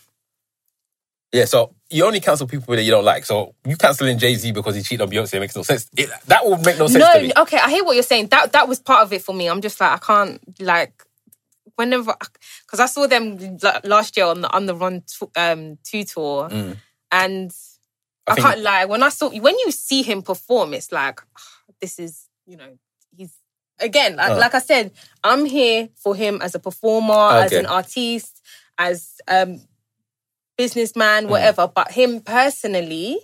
Yeah, 1.35 1.45
so 1.45 1.75
you 1.89 2.05
only 2.05 2.21
cancel 2.21 2.47
people 2.47 2.73
that 2.75 2.83
you 2.83 2.91
don't 2.91 3.03
like. 3.03 3.25
So 3.25 3.55
you 3.65 3.75
canceling 3.75 4.17
Jay 4.17 4.35
Z 4.35 4.51
because 4.53 4.73
he 4.75 4.81
cheated 4.81 5.01
on 5.01 5.09
Beyonce 5.09 5.37
makes 5.39 5.55
no 5.55 5.63
sense. 5.63 5.89
It, 5.97 6.09
that 6.27 6.45
would 6.45 6.65
make 6.65 6.77
no 6.77 6.87
sense 6.87 6.99
no, 7.03 7.13
to 7.13 7.21
me. 7.21 7.31
okay, 7.37 7.57
I 7.57 7.69
hear 7.69 7.83
what 7.83 7.93
you're 7.93 8.03
saying. 8.03 8.27
That 8.27 8.53
that 8.53 8.69
was 8.69 8.79
part 8.79 9.03
of 9.03 9.11
it 9.11 9.21
for 9.21 9.33
me. 9.35 9.47
I'm 9.47 9.59
just 9.61 9.79
like 9.81 9.91
I 9.91 9.97
can't 9.97 10.61
like 10.61 11.03
whenever 11.75 12.15
because 12.65 12.79
I 12.79 12.85
saw 12.85 13.05
them 13.07 13.57
last 13.83 14.15
year 14.15 14.27
on 14.27 14.41
the 14.41 14.49
on 14.49 14.65
the 14.65 14.75
Run 14.75 15.01
t- 15.01 15.27
um, 15.35 15.77
two 15.83 16.03
tour, 16.05 16.47
and 17.11 17.51
I, 18.27 18.31
Mm. 18.31 18.33
I 18.33 18.35
can't 18.41 18.61
lie. 18.61 18.85
When 18.85 19.03
I 19.03 19.09
saw 19.09 19.29
when 19.29 19.59
you 19.59 19.71
see 19.71 20.01
him 20.03 20.21
perform, 20.21 20.73
it's 20.73 20.91
like 20.91 21.19
ah, 21.37 21.41
this 21.81 21.99
is 21.99 22.27
you 22.47 22.55
know 22.57 22.77
he's 23.15 23.33
again 23.79 24.15
like, 24.15 24.31
Uh. 24.31 24.37
like 24.37 24.55
I 24.55 24.59
said, 24.59 24.91
I'm 25.23 25.43
here 25.45 25.89
for 25.95 26.15
him 26.15 26.41
as 26.41 26.55
a 26.55 26.59
performer, 26.59 27.39
as 27.43 27.51
an 27.51 27.65
artiste, 27.65 28.41
as 28.77 29.19
um 29.27 29.59
Mm. 29.59 29.67
Businessman, 30.57 31.27
whatever. 31.27 31.67
But 31.73 31.91
him 31.91 32.21
personally. 32.21 33.19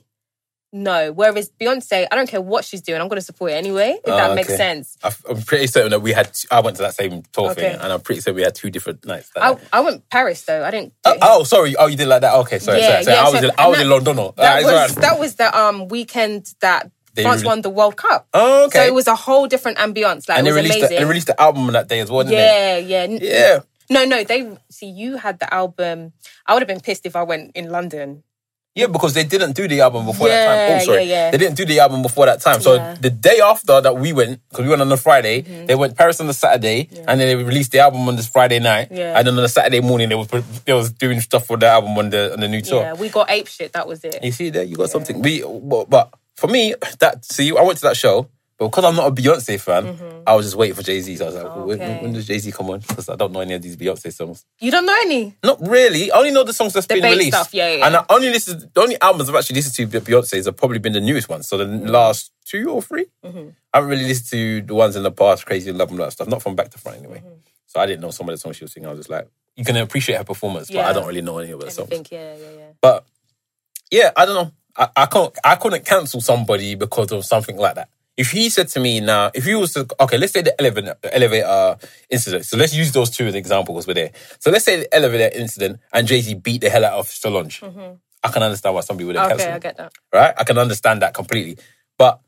No. 0.73 1.11
Whereas 1.11 1.51
Beyonce, 1.59 2.07
I 2.09 2.15
don't 2.15 2.29
care 2.29 2.39
what 2.39 2.63
she's 2.63 2.81
doing, 2.81 3.01
I'm 3.01 3.09
going 3.09 3.19
to 3.19 3.25
support 3.25 3.51
it 3.51 3.55
anyway, 3.55 3.95
if 4.05 4.09
Oh, 4.09 4.15
that 4.15 4.35
makes 4.35 4.55
sense. 4.55 4.97
I'm 5.03 5.41
pretty 5.41 5.67
certain 5.67 5.91
that 5.91 5.99
we 6.01 6.13
had. 6.13 6.31
I 6.49 6.61
went 6.61 6.77
to 6.77 6.83
that 6.83 6.95
same 6.95 7.23
tour 7.33 7.51
Okay. 7.51 7.71
thing, 7.73 7.79
and 7.81 7.91
I'm 7.91 7.99
pretty 7.99 8.21
certain 8.21 8.37
we 8.37 8.43
had 8.43 8.55
two 8.55 8.69
different 8.69 9.05
nights. 9.05 9.29
that 9.35 9.43
I. 9.43 9.57
I 9.73 9.79
went 9.81 10.07
Paris 10.09 10.41
though. 10.43 10.63
I 10.63 10.71
didn't. 10.71 10.93
Oh, 11.03 11.17
oh, 11.21 11.43
sorry. 11.43 11.75
Oh, 11.75 11.87
you 11.87 11.97
did 11.97 12.07
like 12.07 12.21
that. 12.21 12.35
Okay, 12.35 12.59
sorry. 12.59 12.79
Yeah, 12.79 13.01
sorry, 13.01 13.03
sorry. 13.03 13.15
yeah, 13.17 13.21
I 13.21 13.29
was 13.29 13.39
so- 13.41 13.47
in, 13.47 13.51
I 13.57 13.67
was 13.67 13.77
and 13.79 13.83
in 13.83 13.89
London. 13.89 14.15
That 14.15 14.33
Ah, 14.37 14.55
it's 14.59 14.63
was 14.65 14.73
alright. 14.73 14.95
that 14.95 15.19
was 15.19 15.35
the 15.35 15.59
um 15.59 15.87
weekend 15.89 16.53
that 16.61 16.89
They 17.15 17.23
France 17.23 17.41
re- 17.41 17.47
won 17.47 17.61
the 17.63 17.69
World 17.69 17.97
Cup. 17.97 18.29
Oh, 18.33 18.67
okay. 18.67 18.79
So 18.79 18.85
it 18.85 18.93
was 18.93 19.07
a 19.07 19.15
whole 19.15 19.47
different 19.47 19.77
ambience. 19.77 20.29
Like 20.29 20.37
and 20.39 20.47
it 20.47 20.51
they 20.51 20.55
was 20.55 20.63
released 20.63 20.73
the, 20.79 20.85
amazing. 20.85 20.97
they 20.99 21.05
released 21.05 21.27
the 21.27 21.41
album 21.41 21.67
on 21.67 21.73
that 21.73 21.89
day 21.89 21.99
as 21.99 22.09
well. 22.09 22.23
Didn't 22.23 22.37
yeah, 22.39 22.77
yeah, 22.77 22.97
N- 23.03 23.19
Yeah. 23.21 23.59
No, 23.91 24.05
no. 24.05 24.23
They 24.23 24.57
see 24.69 24.87
you 24.87 25.17
had 25.17 25.39
the 25.39 25.53
album. 25.53 26.13
I 26.47 26.53
would 26.53 26.61
have 26.63 26.67
been 26.67 26.79
pissed 26.79 27.05
if 27.05 27.15
I 27.15 27.23
went 27.23 27.51
in 27.55 27.69
London. 27.69 28.23
Yeah, 28.73 28.87
because 28.87 29.13
they 29.13 29.25
didn't 29.25 29.51
do 29.51 29.67
the 29.67 29.81
album 29.81 30.05
before 30.05 30.29
that 30.29 30.45
time. 30.47 30.79
Oh, 30.81 30.85
sorry. 30.85 31.03
yeah, 31.03 31.25
yeah. 31.25 31.31
They 31.31 31.37
didn't 31.37 31.57
do 31.57 31.65
the 31.65 31.81
album 31.81 32.01
before 32.01 32.25
that 32.27 32.39
time. 32.39 32.61
So 32.61 32.75
Yeah. 32.75 32.93
Mm-hmm. 32.93 33.01
the 33.01 33.09
day 33.09 33.39
after 33.43 33.81
that 33.81 33.97
we 33.97 34.13
went, 34.13 34.39
because 34.47 34.63
we 34.63 34.69
went 34.69 34.81
on 34.81 34.89
a 34.89 34.95
Friday, 34.95 35.41
they 35.41 35.75
went 35.75 35.97
Paris 35.97 36.21
on 36.21 36.27
the 36.27 36.33
Saturday, 36.33 36.87
and 37.05 37.19
then 37.19 37.27
they 37.27 37.35
released 37.35 37.73
the 37.73 37.79
album 37.79 38.07
on 38.07 38.15
this 38.15 38.29
Friday 38.29 38.59
night. 38.59 38.87
Yeah. 38.89 39.17
And 39.17 39.27
then 39.27 39.35
on 39.35 39.41
the 39.43 39.49
Saturday 39.49 39.81
morning, 39.81 40.07
they 40.07 40.15
was 40.15 40.29
they 40.63 40.71
was 40.71 40.89
doing 40.93 41.19
stuff 41.19 41.47
for 41.47 41.57
the 41.57 41.67
album 41.67 41.97
on 41.97 42.11
the 42.11 42.31
on 42.31 42.39
the 42.39 42.47
new 42.47 42.61
tour. 42.61 42.81
Yeah, 42.81 42.93
we 42.93 43.09
got 43.09 43.29
ape 43.29 43.47
shit. 43.47 43.73
That 43.73 43.87
was 43.89 44.05
it. 44.05 44.23
You 44.23 44.31
see 44.31 44.49
there, 44.49 44.63
you 44.63 44.77
got 44.77 44.89
something. 44.89 45.21
We, 45.21 45.43
but, 45.43 45.89
but 45.89 46.13
for 46.37 46.47
me, 46.47 46.73
that 46.99 47.25
see, 47.25 47.51
I 47.51 47.61
went 47.63 47.77
to 47.79 47.83
that 47.89 47.97
show, 47.97 48.29
but 48.61 48.67
because 48.67 48.85
I'm 48.85 48.95
not 48.95 49.07
a 49.07 49.11
Beyonce 49.11 49.59
fan, 49.59 49.97
I 50.27 50.35
was 50.35 50.45
just 50.45 50.55
waiting 50.55 50.75
for 50.75 50.83
Jay 50.83 51.01
Z. 51.01 51.15
So 51.15 51.23
I 51.25 51.27
was 51.29 51.35
like, 51.35 51.55
when, 51.55 51.79
Mm-hmm. 51.79 51.81
Okay. 51.81 52.01
when 52.03 52.13
does 52.13 52.27
Jay 52.27 52.37
Z 52.37 52.51
come 52.51 52.69
on? 52.69 52.79
Because 52.81 53.09
I 53.09 53.15
don't 53.15 53.31
know 53.31 53.39
any 53.39 53.55
of 53.55 53.61
these 53.63 53.75
Beyonce 53.75 54.13
songs. 54.13 54.45
You 54.59 54.69
don't 54.69 54.85
know 54.85 54.95
any. 55.01 55.35
Not 55.43 55.67
really. 55.67 56.11
I 56.11 56.17
only 56.19 56.29
know 56.29 56.43
the 56.43 56.53
songs 56.53 56.73
that's 56.73 56.85
been 56.85 57.01
released. 57.03 57.29
stuff, 57.35 57.55
yeah, 57.55 57.73
yeah. 57.77 57.87
And 57.87 57.95
I 57.95 58.05
only 58.09 58.29
listen. 58.29 58.69
The 58.71 58.81
only 58.81 59.01
albums 59.01 59.29
I've 59.29 59.35
actually 59.35 59.55
listened 59.55 59.91
to 59.91 59.99
Beyonce's 60.01 60.45
have 60.45 60.55
probably 60.57 60.77
been 60.77 60.93
the 60.93 61.01
newest 61.01 61.27
ones. 61.27 61.47
So 61.47 61.57
the 61.57 61.65
Mm-hmm. 61.65 61.87
last 61.87 62.31
two 62.45 62.69
or 62.69 62.83
3 62.83 63.05
I 63.23 63.27
haven't 63.73 63.89
really 63.89 64.05
listened 64.05 64.29
to 64.29 64.61
the 64.61 64.75
ones 64.75 64.95
in 64.95 65.01
the 65.01 65.11
past, 65.11 65.45
Crazy 65.47 65.71
in 65.71 65.77
Love 65.79 65.89
and 65.89 65.99
all 65.99 66.05
that 66.05 66.11
stuff. 66.11 66.27
Not 66.27 66.43
from 66.43 66.55
back 66.55 66.69
to 66.69 66.77
front 66.77 66.99
anyway. 66.99 67.17
Mm-hmm. 67.25 67.39
So 67.65 67.79
I 67.79 67.87
didn't 67.87 68.01
know 68.01 68.11
some 68.11 68.29
of 68.29 68.33
the 68.33 68.37
songs 68.37 68.57
she 68.57 68.63
was 68.63 68.73
singing. 68.73 68.87
I 68.87 68.91
was 68.91 68.99
just 68.99 69.09
like, 69.09 69.27
you 69.55 69.65
can 69.65 69.75
appreciate 69.77 70.17
her 70.17 70.23
performance, 70.23 70.69
but 70.69 70.85
I 70.85 70.93
don't 70.93 71.07
really 71.07 71.21
know 71.21 71.39
any 71.39 71.51
of 71.51 71.61
her 71.63 71.69
songs. 71.71 71.89
Think, 71.89 72.11
yeah, 72.11 72.35
yeah, 72.35 72.51
yeah. 72.57 72.65
But 72.79 73.05
yeah, 73.89 74.11
I 74.15 74.25
don't 74.27 74.35
know. 74.35 74.51
I, 74.77 74.89
I 74.95 75.05
can't. 75.07 75.33
I 75.43 75.55
couldn't 75.55 75.83
cancel 75.85 76.21
somebody 76.21 76.75
because 76.75 77.11
of 77.11 77.25
something 77.25 77.57
like 77.57 77.75
that. 77.75 77.89
If 78.17 78.31
he 78.31 78.49
said 78.49 78.67
to 78.69 78.79
me 78.79 78.99
now, 78.99 79.31
if 79.33 79.45
he 79.45 79.55
was 79.55 79.73
to, 79.73 79.87
okay, 79.99 80.17
let's 80.17 80.33
say 80.33 80.41
the 80.41 80.59
elevator, 80.59 80.95
elevator 81.03 81.77
incident. 82.09 82.45
So 82.45 82.57
let's 82.57 82.73
use 82.73 82.91
those 82.91 83.09
two 83.09 83.25
as 83.25 83.35
examples 83.35 83.85
because 83.85 83.87
we're 83.87 83.93
there. 83.93 84.11
So 84.39 84.51
let's 84.51 84.65
say 84.65 84.81
the 84.81 84.93
elevator 84.95 85.35
incident 85.37 85.79
and 85.93 86.07
Jay 86.07 86.21
Z 86.21 86.35
beat 86.35 86.61
the 86.61 86.69
hell 86.69 86.85
out 86.85 86.93
of 86.99 87.07
Solange. 87.07 87.61
I 88.23 88.29
can 88.29 88.43
understand 88.43 88.75
why 88.75 88.81
somebody 88.81 89.05
would 89.05 89.15
have 89.15 89.31
Mm-hmm. 89.31 89.41
Okay. 89.41 89.51
I 89.53 89.59
get 89.59 89.77
that. 89.77 89.93
right? 90.13 90.33
I 90.37 90.43
can 90.43 90.57
understand 90.57 91.01
that 91.01 91.13
completely. 91.13 91.57
But 91.97 92.19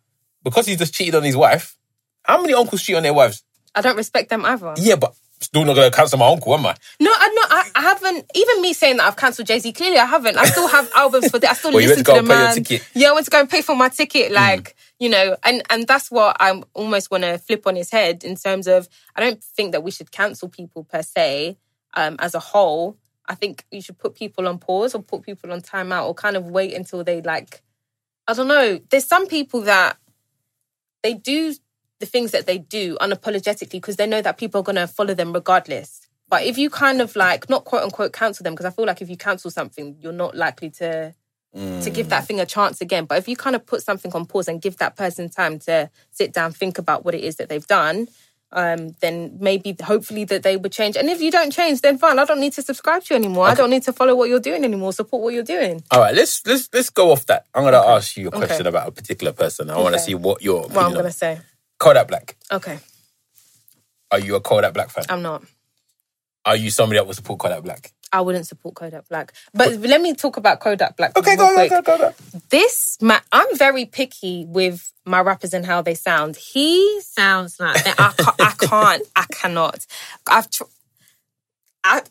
because 0.44 0.66
he 0.68 0.76
just 0.76 0.94
cheated 0.94 1.16
on 1.16 1.24
his 1.24 1.36
wife, 1.38 1.78
how 2.24 2.42
many 2.42 2.54
uncles 2.54 2.82
cheat 2.82 2.96
on 2.96 3.04
their 3.04 3.14
wives? 3.14 3.44
I 3.76 3.82
don't 3.82 3.98
respect 3.98 4.30
them 4.30 4.46
either. 4.46 4.74
Yeah, 4.78 4.96
but 4.96 5.14
still 5.42 5.66
not 5.66 5.76
gonna 5.76 5.92
cancel 5.92 6.18
my 6.18 6.28
uncle, 6.28 6.54
am 6.54 6.66
I? 6.66 6.76
No, 7.00 7.12
I 7.14 7.28
no, 7.36 7.42
I, 7.54 7.70
I 7.76 7.82
haven't. 7.82 8.32
Even 8.34 8.62
me 8.62 8.74
saying 8.74 8.98
that 8.98 9.06
I've 9.06 9.16
cancelled 9.16 9.48
Jay 9.48 9.60
Z, 9.60 9.72
clearly 9.74 10.00
I 10.00 10.06
haven't. 10.06 10.38
I 10.38 10.46
still 10.46 10.68
have 10.68 10.90
albums 10.96 11.30
for 11.30 11.38
that. 11.38 11.52
I 11.52 11.54
still 11.54 11.72
Well, 11.72 11.82
listen 11.84 12.04
to 12.04 12.04
to 12.04 12.12
the 12.12 12.18
and 12.18 12.28
pay 12.28 12.34
your 12.34 12.82
man. 12.82 12.82
Yeah, 12.96 13.10
I 13.10 13.14
went 13.14 13.26
to 13.26 13.32
go 13.32 13.40
and 13.40 13.50
pay 13.50 13.62
for 13.62 13.76
my 13.76 13.90
ticket. 13.90 14.32
Like 14.32 14.76
you 15.00 15.08
know, 15.10 15.38
and 15.44 15.62
and 15.70 15.88
that's 15.88 16.10
what 16.10 16.36
I 16.40 16.64
almost 16.74 17.12
want 17.12 17.24
to 17.24 17.38
flip 17.38 17.68
on 17.68 17.76
his 17.76 17.92
head 17.92 18.24
in 18.24 18.36
terms 18.36 18.68
of 18.68 18.90
I 19.16 19.22
don't 19.22 19.44
think 19.44 19.72
that 19.74 19.84
we 19.84 19.92
should 19.92 20.12
cancel 20.12 20.50
people 20.50 20.84
per 20.84 21.04
se 21.04 21.58
um, 21.94 22.16
as 22.20 22.34
a 22.34 22.40
whole. 22.40 22.98
I 23.28 23.36
think 23.36 23.66
you 23.72 23.82
should 23.82 24.00
put 24.00 24.16
people 24.16 24.48
on 24.48 24.58
pause 24.58 24.96
or 24.96 25.04
put 25.04 25.22
people 25.22 25.52
on 25.52 25.62
timeout 25.62 26.08
or 26.08 26.16
kind 26.16 26.36
of 26.36 26.50
wait 26.50 26.74
until 26.74 27.04
they 27.04 27.22
like. 27.22 27.62
I 28.28 28.34
don't 28.34 28.48
know. 28.48 28.80
There's 28.90 29.06
some 29.06 29.28
people 29.28 29.62
that 29.62 29.98
they 31.04 31.14
do 31.14 31.54
the 32.00 32.06
things 32.08 32.32
that 32.32 32.48
they 32.48 32.58
do 32.58 32.98
unapologetically 33.00 33.74
because 33.74 33.98
they 33.98 34.08
know 34.08 34.22
that 34.22 34.38
people 34.38 34.62
are 34.62 34.64
going 34.64 34.76
to 34.76 34.88
follow 34.88 35.14
them 35.14 35.34
regardless. 35.34 36.03
But 36.34 36.46
if 36.48 36.58
you 36.58 36.72
kind 36.72 37.00
of 37.00 37.16
like 37.16 37.48
not 37.48 37.64
quote 37.64 37.84
unquote 37.84 38.12
cancel 38.12 38.44
them, 38.44 38.54
because 38.54 38.66
I 38.66 38.72
feel 38.72 38.88
like 38.88 39.04
if 39.04 39.10
you 39.14 39.18
cancel 39.18 39.52
something, 39.52 39.98
you're 40.02 40.12
not 40.26 40.36
likely 40.36 40.72
to 40.82 41.14
to 41.84 41.90
give 41.92 42.10
that 42.10 42.26
thing 42.26 42.40
a 42.40 42.46
chance 42.56 42.82
again. 42.82 43.06
But 43.06 43.20
if 43.20 43.28
you 43.28 43.36
kind 43.36 43.56
of 43.56 43.68
put 43.68 43.84
something 43.84 44.12
on 44.14 44.26
pause 44.26 44.48
and 44.48 44.60
give 44.60 44.78
that 44.78 44.96
person 44.96 45.30
time 45.30 45.60
to 45.68 45.92
sit 46.10 46.34
down, 46.34 46.52
think 46.52 46.80
about 46.80 47.06
what 47.06 47.14
it 47.14 47.24
is 47.24 47.36
that 47.36 47.50
they've 47.50 47.68
done, 47.68 48.08
um, 48.52 48.96
then 49.00 49.38
maybe 49.40 49.76
hopefully 49.84 50.24
that 50.26 50.42
they 50.42 50.58
would 50.58 50.72
change. 50.72 50.96
And 50.98 51.08
if 51.08 51.22
you 51.22 51.30
don't 51.30 51.52
change, 51.52 51.82
then 51.82 52.00
fine. 52.00 52.18
I 52.18 52.26
don't 52.26 52.40
need 52.40 52.54
to 52.54 52.64
subscribe 52.64 53.04
to 53.04 53.14
you 53.14 53.20
anymore. 53.20 53.46
I 53.46 53.54
don't 53.54 53.70
need 53.70 53.84
to 53.84 53.94
follow 53.94 54.16
what 54.16 54.28
you're 54.28 54.40
doing 54.50 54.64
anymore. 54.64 54.92
Support 54.92 55.22
what 55.22 55.34
you're 55.36 55.44
doing. 55.44 55.84
All 55.92 56.00
right, 56.00 56.16
let's 56.16 56.44
let's 56.48 56.68
let's 56.74 56.90
go 56.90 57.12
off 57.12 57.28
that. 57.28 57.46
I'm 57.54 57.64
gonna 57.64 57.78
ask 57.96 58.18
you 58.18 58.30
a 58.30 58.32
question 58.32 58.62
Okay. 58.66 58.70
about 58.70 58.88
a 58.88 58.92
particular 58.92 59.34
person. 59.34 59.70
I 59.70 59.78
want 59.78 59.94
to 59.94 60.00
see 60.00 60.16
what 60.16 60.42
your 60.42 60.62
What 60.64 60.78
I'm 60.88 60.94
gonna 60.94 61.06
on. 61.06 61.12
say. 61.12 61.42
Kodak 61.78 62.08
Black. 62.08 62.38
Okay, 62.52 62.80
Are 64.10 64.20
you 64.20 64.34
a 64.36 64.42
Kodak 64.42 64.74
Black 64.74 64.90
fan? 64.90 65.06
I'm 65.10 65.22
not. 65.22 65.44
Are 66.46 66.56
you 66.56 66.70
somebody 66.70 67.00
that 67.00 67.08
would 67.08 67.16
support 67.16 67.40
Kodak 67.40 67.64
Black? 67.64 67.94
I 68.12 68.22
wouldn't 68.22 68.46
support 68.46 68.76
Kodak 68.76 69.08
Black. 69.10 69.34
But 69.54 69.74
let 69.80 70.02
me 70.02 70.14
talk 70.14 70.38
about 70.38 70.60
Kodak 70.60 70.98
Black. 70.98 71.18
Okay, 71.18 71.36
go 71.36 71.46
on, 71.46 71.68
go, 71.68 71.82
go, 71.82 71.98
go. 71.98 72.14
this 72.50 72.98
ma- 73.02 73.22
I'm 73.32 73.58
very 73.58 73.86
picky 73.86 74.46
with 74.46 74.92
my 75.06 75.22
rappers 75.22 75.54
and 75.54 75.66
how 75.66 75.82
they 75.82 75.96
sound. 75.96 76.36
He 76.36 77.02
sounds 77.02 77.60
like 77.60 77.78
I 78.00 78.14
can't, 78.18 78.36
I 78.40 78.54
can't, 78.60 79.04
I 79.16 79.26
cannot. 79.32 79.88
I've 80.28 80.50
tr- 80.50 80.64
I 81.84 82.02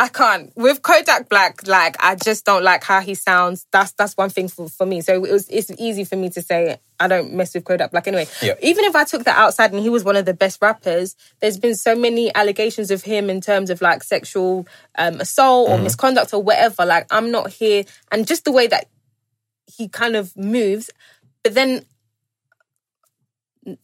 I 0.00 0.06
can't 0.06 0.52
with 0.56 0.80
Kodak 0.82 1.28
Black. 1.28 1.66
Like 1.66 1.96
I 1.98 2.14
just 2.14 2.44
don't 2.44 2.62
like 2.62 2.84
how 2.84 3.00
he 3.00 3.16
sounds. 3.16 3.66
That's 3.72 3.90
that's 3.92 4.16
one 4.16 4.30
thing 4.30 4.46
for, 4.46 4.68
for 4.68 4.86
me. 4.86 5.00
So 5.00 5.24
it 5.24 5.32
was 5.32 5.48
it's 5.48 5.72
easy 5.76 6.04
for 6.04 6.14
me 6.14 6.30
to 6.30 6.40
say 6.40 6.78
I 7.00 7.08
don't 7.08 7.34
mess 7.34 7.52
with 7.52 7.64
Kodak 7.64 7.90
Black 7.90 8.06
anyway. 8.06 8.28
Yeah. 8.40 8.54
Even 8.62 8.84
if 8.84 8.94
I 8.94 9.02
took 9.02 9.24
that 9.24 9.36
outside 9.36 9.72
and 9.72 9.82
he 9.82 9.88
was 9.88 10.04
one 10.04 10.14
of 10.14 10.24
the 10.24 10.34
best 10.34 10.62
rappers, 10.62 11.16
there's 11.40 11.58
been 11.58 11.74
so 11.74 11.96
many 11.96 12.32
allegations 12.32 12.92
of 12.92 13.02
him 13.02 13.28
in 13.28 13.40
terms 13.40 13.70
of 13.70 13.80
like 13.80 14.04
sexual 14.04 14.68
um, 14.96 15.20
assault 15.20 15.68
or 15.68 15.78
misconduct 15.78 16.32
or 16.32 16.42
whatever. 16.42 16.86
Like 16.86 17.06
I'm 17.10 17.32
not 17.32 17.50
here, 17.50 17.84
and 18.12 18.24
just 18.24 18.44
the 18.44 18.52
way 18.52 18.68
that 18.68 18.86
he 19.66 19.88
kind 19.88 20.14
of 20.14 20.36
moves. 20.36 20.90
But 21.42 21.54
then 21.54 21.84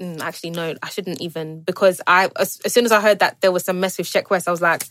Mm, 0.00 0.20
actually 0.20 0.50
no 0.50 0.74
i 0.82 0.88
shouldn't 0.88 1.20
even 1.20 1.60
because 1.60 2.00
i 2.06 2.30
as, 2.38 2.58
as 2.64 2.72
soon 2.72 2.86
as 2.86 2.92
i 2.92 3.02
heard 3.02 3.18
that 3.18 3.38
there 3.42 3.52
was 3.52 3.64
some 3.64 3.80
mess 3.80 3.98
with 3.98 4.06
Sheck 4.06 4.30
Wes 4.30 4.48
i 4.48 4.50
was 4.50 4.62
like 4.62 4.84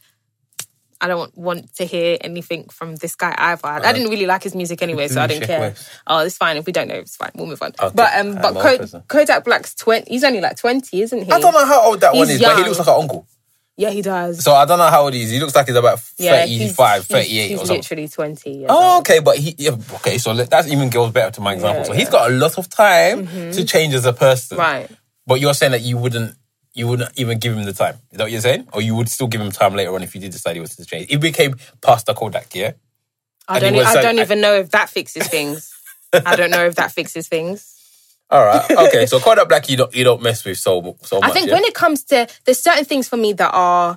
i 1.01 1.07
don't 1.07 1.35
want, 1.37 1.73
to 1.75 1.85
hear 1.85 2.17
anything 2.21 2.67
from 2.69 2.95
this 2.97 3.15
guy 3.15 3.33
either 3.37 3.67
i 3.67 3.91
didn't 3.93 4.09
really 4.09 4.25
like 4.25 4.43
his 4.43 4.55
music 4.55 4.81
anyway 4.81 5.07
so 5.07 5.21
i 5.21 5.27
didn't 5.27 5.45
care 5.47 5.73
oh 6.07 6.19
it's 6.19 6.37
fine 6.37 6.57
if 6.57 6.65
we 6.65 6.71
don't 6.71 6.87
know 6.87 6.95
it's 6.95 7.15
fine 7.15 7.31
we'll 7.35 7.47
move 7.47 7.61
on 7.61 7.71
but 7.79 7.97
um 8.17 8.35
but 8.35 8.47
an 8.47 8.53
Ko- 8.53 8.69
old 8.69 8.79
person. 8.79 9.03
kodak 9.07 9.43
black's 9.45 9.73
20 9.75 10.09
he's 10.09 10.23
only 10.23 10.41
like 10.41 10.57
20 10.57 11.01
isn't 11.01 11.23
he 11.23 11.31
I 11.31 11.39
don't 11.39 11.53
know 11.53 11.65
how 11.65 11.89
old 11.89 11.99
that 12.01 12.13
one 12.13 12.27
He's 12.27 12.35
is, 12.37 12.41
but 12.41 12.57
he 12.57 12.63
looks 12.63 12.79
like 12.79 12.87
an 12.87 13.01
uncle. 13.01 13.27
yeah 13.77 13.89
he 13.89 14.01
does 14.01 14.43
So 14.43 14.53
I 14.53 14.65
don't 14.65 14.77
know 14.77 14.89
how 14.89 15.03
old 15.03 15.13
he 15.13 15.23
is. 15.23 15.31
He 15.31 15.39
looks 15.39 15.55
like 15.55 15.67
he's 15.67 15.75
about 15.75 15.99
yeah 16.17 16.45
35, 16.45 16.97
he's, 16.99 17.07
38 17.07 17.25
he's, 17.25 17.49
he's 17.49 17.53
or 17.53 17.57
something. 17.65 17.75
literally 17.77 18.07
20 18.07 18.65
Oh, 18.69 18.99
okay, 18.99 19.19
but 19.19 19.37
he 19.37 19.55
yeah, 19.57 19.71
okay. 19.95 20.17
So 20.19 20.33
that 20.35 20.67
even 20.67 20.89
goes 20.89 21.11
better 21.11 21.31
to 21.31 21.41
my 21.41 21.53
example. 21.53 21.79
Yeah, 21.81 21.83
so 21.87 21.93
he's. 21.93 22.03
Mm-hmm. 22.03 22.11
got 22.11 22.31
a 22.31 22.33
lot 22.35 22.57
of 22.59 22.69
time 22.69 23.27
to 23.53 23.65
change 23.65 23.93
as 23.95 24.05
a 24.05 24.13
person, 24.13 24.57
right 24.57 24.89
But 25.25 25.39
you're 25.41 25.53
saying 25.55 25.71
that 25.71 25.81
you 25.81 25.97
wouldn't, 25.97 26.35
you 26.73 26.87
wouldn't 26.87 27.11
even 27.17 27.39
give 27.39 27.55
him 27.55 27.63
the 27.65 27.73
time. 27.73 27.95
Is 28.11 28.17
that 28.17 28.23
what 28.23 28.31
you're 28.31 28.41
saying? 28.41 28.67
Or 28.73 28.81
you 28.81 28.95
would 28.95 29.09
still 29.09 29.27
give 29.27 29.41
him 29.41 29.51
time 29.51 29.75
later 29.75 29.93
on 29.93 30.01
if 30.03 30.15
you 30.15 30.21
did 30.21 30.31
decide 30.31 30.55
he 30.55 30.59
was 30.61 30.75
to 30.75 30.85
change? 30.85 31.11
It 31.11 31.19
became 31.19 31.55
past 31.81 32.05
the 32.07 32.13
Kodak, 32.13 32.53
yeah. 32.55 32.71
i 33.47 33.59
And 33.59 33.75
don't 33.75 33.85
i 33.85 33.93
like- 33.93 34.03
don't 34.03 34.19
even 34.19 34.41
know 34.41 34.55
if 34.55 34.71
that 34.71 34.89
fixes 34.89 35.27
things 35.27 35.71
i 36.25 36.35
don't 36.35 36.49
know 36.49 36.65
if 36.65 36.75
that 36.75 36.91
fixes 36.91 37.27
things 37.27 37.69
All 38.33 38.43
right, 38.43 38.71
okay. 38.71 39.05
So 39.05 39.19
Kodak 39.19 39.47
Black, 39.47 39.69
you 39.69 39.77
don't 39.77 39.93
you 39.93 40.03
don't 40.03 40.21
mess 40.23 40.43
with 40.43 40.57
so 40.57 40.97
so 41.03 41.19
much. 41.19 41.29
I 41.29 41.33
think 41.33 41.47
yeah? 41.49 41.53
when 41.55 41.65
it 41.65 41.75
comes 41.75 42.03
to 42.05 42.27
there's 42.45 42.59
certain 42.59 42.85
things 42.85 43.07
for 43.07 43.17
me 43.17 43.33
that 43.33 43.51
are 43.53 43.95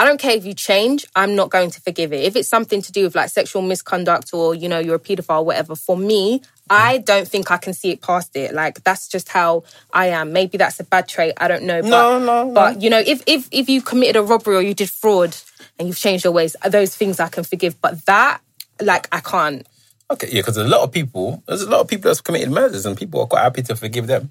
I 0.00 0.04
don't 0.04 0.18
care 0.18 0.34
if 0.34 0.46
you 0.46 0.54
change, 0.54 1.04
I'm 1.14 1.36
not 1.36 1.50
going 1.50 1.70
to 1.72 1.78
forgive 1.78 2.14
it. 2.14 2.24
If 2.24 2.34
it's 2.34 2.48
something 2.48 2.80
to 2.80 2.90
do 2.90 3.04
with 3.04 3.14
like 3.14 3.28
sexual 3.28 3.60
misconduct 3.60 4.32
or, 4.32 4.54
you 4.54 4.66
know, 4.66 4.78
you're 4.78 4.94
a 4.94 4.98
pedophile 4.98 5.44
whatever, 5.44 5.76
for 5.76 5.94
me, 5.94 6.40
I 6.70 6.96
don't 6.96 7.28
think 7.28 7.50
I 7.50 7.58
can 7.58 7.74
see 7.74 7.90
it 7.90 8.00
past 8.00 8.34
it. 8.34 8.54
Like 8.54 8.82
that's 8.82 9.08
just 9.08 9.28
how 9.28 9.64
I 9.92 10.06
am. 10.06 10.32
Maybe 10.32 10.56
that's 10.56 10.80
a 10.80 10.84
bad 10.84 11.06
trait. 11.06 11.34
I 11.36 11.48
don't 11.48 11.64
know. 11.64 11.82
But, 11.82 11.90
No, 11.90 12.18
no, 12.18 12.44
no. 12.44 12.54
But 12.54 12.80
you 12.80 12.88
know, 12.88 13.02
if 13.06 13.22
if 13.26 13.46
if 13.50 13.68
you 13.68 13.82
committed 13.82 14.16
a 14.16 14.22
robbery 14.22 14.56
or 14.56 14.62
you 14.62 14.72
did 14.72 14.88
fraud 14.88 15.36
and 15.78 15.86
you've 15.86 15.98
changed 15.98 16.24
your 16.24 16.32
ways, 16.32 16.56
those 16.64 16.96
things 16.96 17.20
I 17.20 17.28
can 17.28 17.44
forgive. 17.44 17.78
But 17.82 18.06
that, 18.06 18.40
like, 18.80 19.06
I 19.12 19.20
can't. 19.20 19.66
Okay, 20.10 20.28
yeah, 20.32 20.40
because 20.40 20.56
a 20.56 20.64
lot 20.64 20.80
of 20.80 20.92
people, 20.92 21.42
there's 21.46 21.62
a 21.62 21.68
lot 21.68 21.80
of 21.80 21.88
people 21.88 22.08
that's 22.08 22.22
committed 22.22 22.50
murders, 22.50 22.86
and 22.86 22.96
people 22.96 23.20
are 23.20 23.26
quite 23.26 23.42
happy 23.42 23.62
to 23.64 23.76
forgive 23.76 24.06
them. 24.06 24.30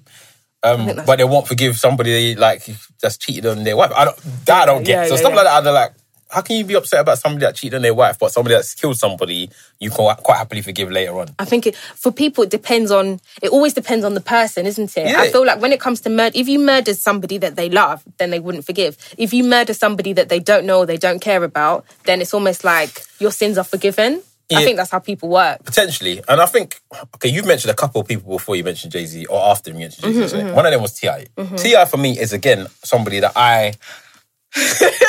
Um, 0.62 0.90
but 1.06 1.16
they 1.16 1.24
won't 1.24 1.48
forgive 1.48 1.78
somebody 1.78 2.34
like 2.34 2.66
that's 3.00 3.16
cheated 3.16 3.46
on 3.46 3.64
their 3.64 3.76
wife. 3.76 3.92
I 3.96 4.04
don't. 4.04 4.18
That 4.44 4.62
I 4.62 4.66
don't 4.66 4.84
get. 4.84 4.92
Yeah, 4.92 5.04
so 5.06 5.14
yeah, 5.14 5.20
stuff 5.20 5.30
yeah. 5.30 5.36
like 5.36 5.44
that, 5.46 5.64
they're 5.64 5.72
like, 5.72 5.92
how 6.30 6.42
can 6.42 6.56
you 6.56 6.64
be 6.64 6.74
upset 6.74 7.00
about 7.00 7.18
somebody 7.18 7.44
that 7.44 7.56
cheated 7.56 7.76
on 7.76 7.82
their 7.82 7.94
wife, 7.94 8.18
but 8.18 8.30
somebody 8.30 8.54
that's 8.54 8.74
killed 8.74 8.96
somebody 8.96 9.50
you 9.80 9.90
can 9.90 10.14
quite 10.16 10.36
happily 10.36 10.62
forgive 10.62 10.90
later 10.90 11.18
on? 11.18 11.28
I 11.38 11.44
think 11.44 11.66
it, 11.66 11.76
for 11.76 12.12
people, 12.12 12.44
it 12.44 12.50
depends 12.50 12.90
on, 12.90 13.20
it 13.42 13.50
always 13.50 13.74
depends 13.74 14.04
on 14.04 14.14
the 14.14 14.20
person, 14.20 14.66
isn't 14.66 14.96
it? 14.96 15.08
Yeah. 15.08 15.20
I 15.20 15.30
feel 15.30 15.44
like 15.44 15.60
when 15.60 15.72
it 15.72 15.80
comes 15.80 16.00
to 16.02 16.10
murder, 16.10 16.36
if 16.38 16.48
you 16.48 16.58
murder 16.58 16.94
somebody 16.94 17.38
that 17.38 17.56
they 17.56 17.68
love, 17.68 18.04
then 18.18 18.30
they 18.30 18.38
wouldn't 18.38 18.64
forgive. 18.64 18.96
If 19.18 19.32
you 19.34 19.42
murder 19.42 19.74
somebody 19.74 20.12
that 20.12 20.28
they 20.28 20.38
don't 20.38 20.66
know 20.66 20.80
or 20.80 20.86
they 20.86 20.98
don't 20.98 21.20
care 21.20 21.42
about, 21.42 21.84
then 22.04 22.20
it's 22.20 22.32
almost 22.32 22.62
like 22.64 23.02
your 23.18 23.32
sins 23.32 23.58
are 23.58 23.64
forgiven. 23.64 24.22
I 24.58 24.64
think 24.64 24.76
that's 24.76 24.90
how 24.90 24.98
people 24.98 25.28
work. 25.28 25.64
Potentially, 25.64 26.22
and 26.28 26.40
I 26.40 26.46
think 26.46 26.80
okay, 27.16 27.28
you've 27.28 27.46
mentioned 27.46 27.70
a 27.70 27.74
couple 27.76 28.00
of 28.00 28.06
people 28.08 28.32
before 28.36 28.56
you 28.56 28.64
mentioned 28.64 28.92
Jay 28.92 29.06
Z, 29.06 29.26
or 29.26 29.40
after 29.50 29.70
you 29.70 29.78
mentioned 29.78 30.04
Jay 30.04 30.12
Z. 30.12 30.18
Mm-hmm, 30.20 30.40
sorry. 30.40 30.52
One 30.52 30.66
of 30.66 30.72
them 30.72 30.82
was 30.82 30.92
T.I. 30.94 31.26
T.I 31.56 31.84
for 31.84 31.96
me 31.98 32.18
is 32.18 32.32
again 32.32 32.66
somebody 32.82 33.20
that 33.20 33.32
I. 33.36 33.74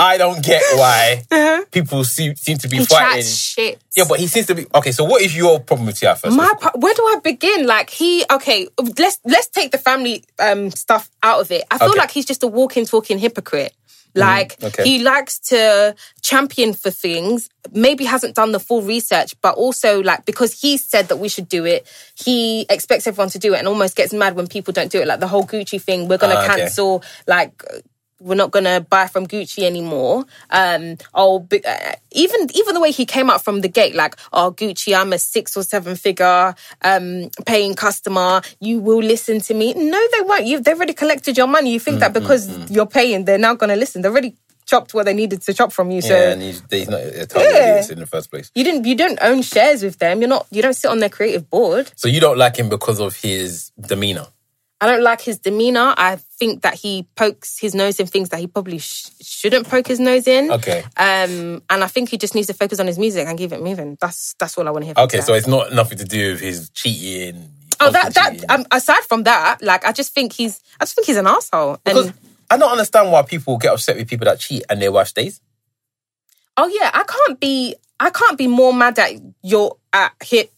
I 0.00 0.16
don't 0.18 0.44
get 0.44 0.62
why 0.74 1.24
people 1.70 2.04
seem, 2.04 2.36
seem 2.36 2.56
to 2.58 2.68
be 2.68 2.78
Uh-huh. 2.78 2.86
He 2.88 2.94
fighting. 2.94 3.22
shit. 3.24 3.80
Yeah, 3.96 4.04
but 4.08 4.20
he 4.20 4.26
seems 4.26 4.46
to 4.46 4.54
be 4.54 4.66
okay. 4.74 4.92
So, 4.92 5.04
what 5.04 5.22
is 5.22 5.36
your 5.36 5.60
problem 5.60 5.86
with 5.86 5.98
T.I 5.98 6.14
first? 6.14 6.36
My, 6.36 6.52
pro- 6.60 6.78
where 6.80 6.94
do 6.94 7.02
I 7.02 7.20
begin? 7.22 7.66
Like 7.66 7.90
he, 7.90 8.24
okay, 8.30 8.68
let's 8.98 9.18
let's 9.24 9.48
take 9.48 9.70
the 9.72 9.78
family 9.78 10.24
um 10.38 10.70
stuff 10.70 11.10
out 11.22 11.40
of 11.40 11.50
it. 11.50 11.64
I 11.70 11.78
feel 11.78 11.90
Okay. 11.90 11.98
like 11.98 12.10
he's 12.10 12.26
just 12.26 12.42
a 12.42 12.46
walking, 12.46 12.86
talking 12.86 13.18
hypocrite. 13.18 13.72
Like 14.14 14.56
okay. 14.62 14.84
he 14.84 15.02
likes 15.02 15.38
to 15.50 15.94
champion 16.22 16.74
for 16.74 16.90
things, 16.90 17.48
maybe 17.72 18.04
hasn't 18.04 18.34
done 18.34 18.52
the 18.52 18.60
full 18.60 18.82
research, 18.82 19.34
but 19.40 19.54
also 19.54 20.02
like 20.02 20.24
because 20.24 20.60
he 20.60 20.76
said 20.76 21.08
that 21.08 21.18
we 21.18 21.28
should 21.28 21.48
do 21.48 21.64
it, 21.64 21.86
he 22.14 22.66
expects 22.68 23.06
everyone 23.06 23.30
to 23.30 23.38
do 23.38 23.54
it 23.54 23.58
and 23.58 23.68
almost 23.68 23.96
gets 23.96 24.12
mad 24.12 24.34
when 24.34 24.46
people 24.46 24.72
don't 24.72 24.90
do 24.90 25.00
it. 25.00 25.06
Like 25.06 25.20
the 25.20 25.28
whole 25.28 25.44
Gucci 25.44 25.80
thing, 25.80 26.08
we're 26.08 26.18
gonna 26.18 26.34
Ah, 26.34 26.44
okay. 26.44 26.60
cancel 26.62 27.02
like 27.26 27.62
we're 28.20 28.34
not 28.34 28.50
gonna 28.50 28.80
buy 28.80 29.06
from 29.06 29.26
Gucci 29.26 29.62
anymore. 29.62 30.24
Um, 30.50 30.96
oh, 31.14 31.46
uh, 31.52 31.92
even 32.12 32.48
even 32.54 32.74
the 32.74 32.80
way 32.80 32.90
he 32.90 33.06
came 33.06 33.30
out 33.30 33.44
from 33.44 33.60
the 33.60 33.68
gate, 33.68 33.94
like, 33.94 34.16
oh, 34.32 34.52
Gucci, 34.56 34.98
I'm 34.98 35.12
a 35.12 35.18
six 35.18 35.56
or 35.56 35.62
seven 35.62 35.96
figure 35.96 36.54
um, 36.82 37.30
paying 37.46 37.74
customer. 37.74 38.42
You 38.60 38.80
will 38.80 38.98
listen 39.02 39.40
to 39.42 39.54
me. 39.54 39.74
No, 39.74 40.00
they 40.12 40.20
won't. 40.22 40.46
You 40.46 40.60
they've 40.60 40.76
already 40.76 40.94
collected 40.94 41.36
your 41.36 41.46
money. 41.46 41.72
You 41.72 41.80
think 41.80 42.00
that 42.00 42.10
Mm, 42.10 42.14
because 42.14 42.70
you're 42.70 42.86
paying, 42.86 43.24
they're 43.24 43.38
now 43.38 43.54
gonna 43.54 43.76
listen. 43.76 44.02
They're 44.02 44.10
already 44.10 44.34
chopped 44.66 44.92
what 44.92 45.04
they 45.06 45.14
needed 45.14 45.40
to 45.42 45.54
chop 45.54 45.72
from 45.72 45.90
you. 45.90 46.02
So 46.02 46.14
yeah, 46.14 46.32
and 46.32 46.42
he's, 46.42 46.62
he's 46.70 46.88
not 46.90 47.00
a 47.00 47.26
target 47.26 47.52
Yeah. 47.54 47.82
in 47.90 47.98
the 48.00 48.06
first 48.06 48.30
place. 48.30 48.50
you 48.54 48.64
didn't 48.64 48.84
you 48.84 48.94
don't 48.94 49.18
own 49.22 49.42
shares 49.42 49.82
with 49.82 49.98
them. 49.98 50.20
You're 50.20 50.28
not 50.28 50.46
you 50.50 50.60
don't 50.62 50.74
sit 50.74 50.90
on 50.90 50.98
their 50.98 51.08
creative 51.08 51.48
board. 51.48 51.90
So 51.96 52.08
you 52.08 52.20
don't 52.20 52.36
like 52.38 52.56
him 52.58 52.68
because 52.68 53.00
of 53.00 53.16
his 53.16 53.70
demeanor. 53.80 54.26
I 54.80 54.86
don't 54.86 55.02
like 55.02 55.20
his 55.20 55.38
demeanor. 55.38 55.92
I 55.96 56.16
think 56.38 56.62
that 56.62 56.74
he 56.74 57.06
pokes 57.16 57.58
his 57.58 57.74
nose 57.74 57.98
in 57.98 58.06
things 58.06 58.28
that 58.28 58.38
he 58.38 58.46
probably 58.46 58.78
sh- 58.78 59.10
shouldn't 59.20 59.68
poke 59.68 59.88
his 59.88 59.98
nose 59.98 60.28
in. 60.28 60.52
Okay. 60.52 60.84
Um, 60.96 61.62
and 61.68 61.82
I 61.82 61.88
think 61.88 62.10
he 62.10 62.16
just 62.16 62.34
needs 62.36 62.46
to 62.46 62.54
focus 62.54 62.78
on 62.78 62.86
his 62.86 62.96
music 62.96 63.26
and 63.26 63.36
keep 63.36 63.50
it 63.52 63.60
moving. 63.60 63.98
That's 64.00 64.34
that's 64.38 64.56
all 64.56 64.68
I 64.68 64.70
want 64.70 64.82
to 64.82 64.86
hear. 64.86 64.94
From 64.94 65.04
Okay, 65.04 65.20
so 65.20 65.34
it's 65.34 65.48
not 65.48 65.72
nothing 65.72 65.98
to 65.98 66.04
do 66.04 66.32
with 66.32 66.40
his 66.40 66.70
cheating. 66.70 67.50
oh, 67.80 67.90
that 67.90 68.14
that 68.14 68.44
um, 68.50 68.66
aside 68.70 69.02
from 69.02 69.24
that, 69.24 69.62
like 69.62 69.84
I 69.84 69.90
just 69.90 70.14
think 70.14 70.32
he's 70.32 70.60
I 70.80 70.84
just 70.84 70.94
think 70.94 71.06
he's 71.08 71.16
an 71.16 71.26
asshole. 71.26 71.78
because 71.84 72.06
And 72.08 72.14
I 72.48 72.56
don't 72.56 72.70
understand 72.70 73.10
why 73.10 73.22
people 73.22 73.58
get 73.58 73.72
upset 73.72 73.96
with 73.96 74.08
people 74.08 74.26
that 74.26 74.38
cheat 74.38 74.62
and 74.70 74.80
their 74.80 74.92
wife 74.92 75.08
stays. 75.08 75.40
oh 76.56 76.68
yeah, 76.68 76.90
I 76.94 77.02
can't 77.02 77.40
be 77.40 77.74
I 77.98 78.10
can't 78.10 78.38
be 78.38 78.46
more 78.46 78.72
mad 78.72 78.96
at 79.00 79.12
your 79.42 79.76
at 79.92 80.12
hit 80.22 80.52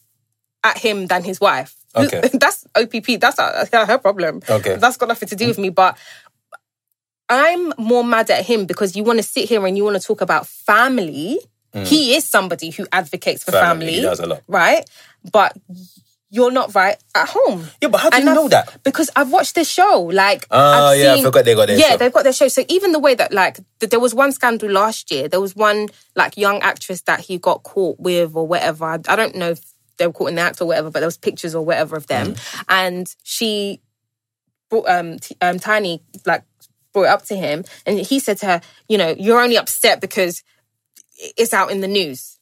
at 0.62 0.76
him 0.76 1.06
than 1.06 1.24
his 1.24 1.40
wife. 1.40 1.74
Okay. 1.96 2.20
that's 2.34 2.66
OPP. 2.74 3.20
That's 3.20 3.38
uh, 3.38 3.66
her 3.72 3.98
problem. 3.98 4.40
Okay. 4.48 4.76
that's 4.76 4.96
got 4.96 5.08
nothing 5.08 5.28
to 5.28 5.36
do 5.36 5.48
with 5.48 5.58
me. 5.58 5.70
But 5.70 5.96
I'm 7.28 7.72
more 7.78 8.02
mad 8.04 8.30
at 8.30 8.44
him 8.44 8.66
because 8.66 8.96
you 8.96 9.04
want 9.04 9.18
to 9.18 9.22
sit 9.22 9.48
here 9.48 9.64
and 9.66 9.76
you 9.76 9.84
want 9.84 10.00
to 10.00 10.02
talk 10.06 10.20
about 10.20 10.46
family. 10.46 11.38
He 11.72 12.16
is 12.16 12.24
somebody 12.28 12.70
who 12.70 12.84
advocates 12.90 13.44
for 13.44 13.52
Family, 13.52 13.86
family. 13.86 13.92
he 13.92 14.00
does 14.02 14.18
a 14.18 14.26
lot. 14.26 14.42
right? 14.48 14.84
But 15.30 15.56
you're 16.28 16.50
not 16.50 16.74
right 16.74 16.96
at 17.14 17.28
home. 17.28 17.64
Yeah, 17.80 17.88
but 17.88 17.98
how 18.00 18.10
do 18.10 18.16
And 18.16 18.24
you 18.24 18.30
I've- 18.32 18.40
know 18.40 18.48
that? 18.48 18.82
Because 18.82 19.08
I've 19.14 19.30
watched 19.30 19.54
this 19.54 19.68
show. 19.68 20.10
Like, 20.12 20.46
Oh, 20.50 20.58
I've 20.88 20.98
yeah, 20.98 21.14
I 21.14 21.22
forgot 21.22 21.44
they 21.44 21.54
got 21.54 21.68
their 21.68 21.78
Yeah, 21.78 21.90
show. 21.90 21.96
they've 21.98 22.12
got 22.12 22.24
their 22.24 22.32
show. 22.32 22.48
So 22.48 22.64
even 22.68 22.90
the 22.90 22.98
way 22.98 23.14
that, 23.14 23.32
like, 23.32 23.60
th- 23.78 23.90
there 23.90 24.00
was 24.00 24.12
one 24.16 24.32
scandal 24.32 24.68
last 24.68 25.12
year. 25.12 25.28
There 25.28 25.40
was 25.40 25.54
one 25.54 25.88
like 26.16 26.36
young 26.36 26.60
actress 26.62 27.02
that 27.02 27.20
he 27.20 27.38
got 27.38 27.62
caught 27.62 28.00
with 28.00 28.34
or 28.34 28.48
whatever. 28.48 28.86
I, 28.86 28.98
I 29.06 29.14
don't 29.14 29.36
know 29.36 29.50
if 29.50 29.69
they 30.00 30.06
were 30.08 30.12
caught 30.12 30.30
in 30.30 30.34
the 30.34 30.40
act 30.42 30.60
or 30.60 30.64
whatever, 30.66 30.90
but 30.90 30.98
there 31.00 31.06
was 31.06 31.16
pictures 31.18 31.54
or 31.54 31.64
whatever 31.64 31.94
of 31.96 32.08
them, 32.08 32.34
Mm. 32.34 32.64
and 32.68 33.14
she 33.22 33.80
brought 34.68 34.88
um, 34.88 35.18
t- 35.20 35.36
um 35.40 35.58
Tiny 35.60 36.02
like 36.26 36.42
brought 36.92 37.04
it 37.04 37.08
up 37.10 37.22
to 37.26 37.36
him, 37.36 37.64
and 37.86 38.00
he 38.00 38.18
said 38.18 38.38
to 38.38 38.46
her, 38.46 38.60
you 38.88 38.98
know, 38.98 39.14
you're 39.16 39.40
only 39.40 39.56
upset 39.56 40.00
because 40.00 40.42
it's 41.36 41.52
out 41.54 41.70
in 41.70 41.80
the 41.80 41.88
news. 41.88 42.36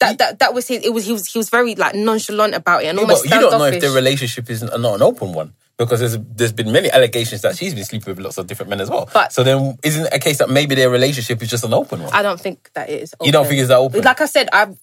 That, 0.00 0.18
that 0.18 0.38
that 0.40 0.52
was 0.54 0.68
his. 0.68 0.84
It 0.84 0.92
was 0.92 1.06
he 1.06 1.12
was 1.12 1.26
he 1.32 1.38
was 1.38 1.48
very 1.48 1.74
like 1.74 1.94
nonchalant 1.94 2.54
about 2.54 2.82
it 2.82 2.88
and 2.88 2.96
Yeah, 2.98 3.02
almost 3.02 3.24
but 3.24 3.34
you 3.34 3.40
don't 3.40 3.58
know 3.58 3.64
if 3.64 3.80
their 3.80 3.92
relationship 3.92 4.50
is 4.50 4.62
not 4.62 4.74
an 4.96 5.02
open 5.02 5.32
one 5.32 5.54
because 5.78 6.00
there's 6.00 6.18
there's 6.34 6.52
been 6.52 6.70
many 6.70 6.90
allegations 6.90 7.40
that 7.42 7.56
she's 7.56 7.74
been 7.74 7.84
sleeping 7.84 8.14
with 8.14 8.22
lots 8.24 8.36
of 8.36 8.46
different 8.46 8.68
men 8.70 8.80
as 8.82 8.90
well. 8.90 9.08
But- 9.12 9.32
so 9.32 9.42
then, 9.42 9.78
isn't 9.82 10.06
it 10.06 10.12
a 10.12 10.18
case 10.18 10.38
that 10.38 10.50
maybe 10.50 10.74
their 10.74 10.90
relationship 10.90 11.42
is 11.42 11.48
just 11.48 11.64
an 11.64 11.72
open 11.72 12.02
one? 12.02 12.12
I 12.12 12.20
don't 12.22 12.38
think 12.40 12.70
that 12.74 12.90
it 12.90 13.02
is. 13.04 13.14
You 13.22 13.32
don't 13.32 13.46
think 13.46 13.58
it's 13.60 13.68
that 13.68 13.78
open? 13.78 14.02
Like 14.02 14.20
I 14.20 14.26
said, 14.26 14.48
I'm 14.52 14.76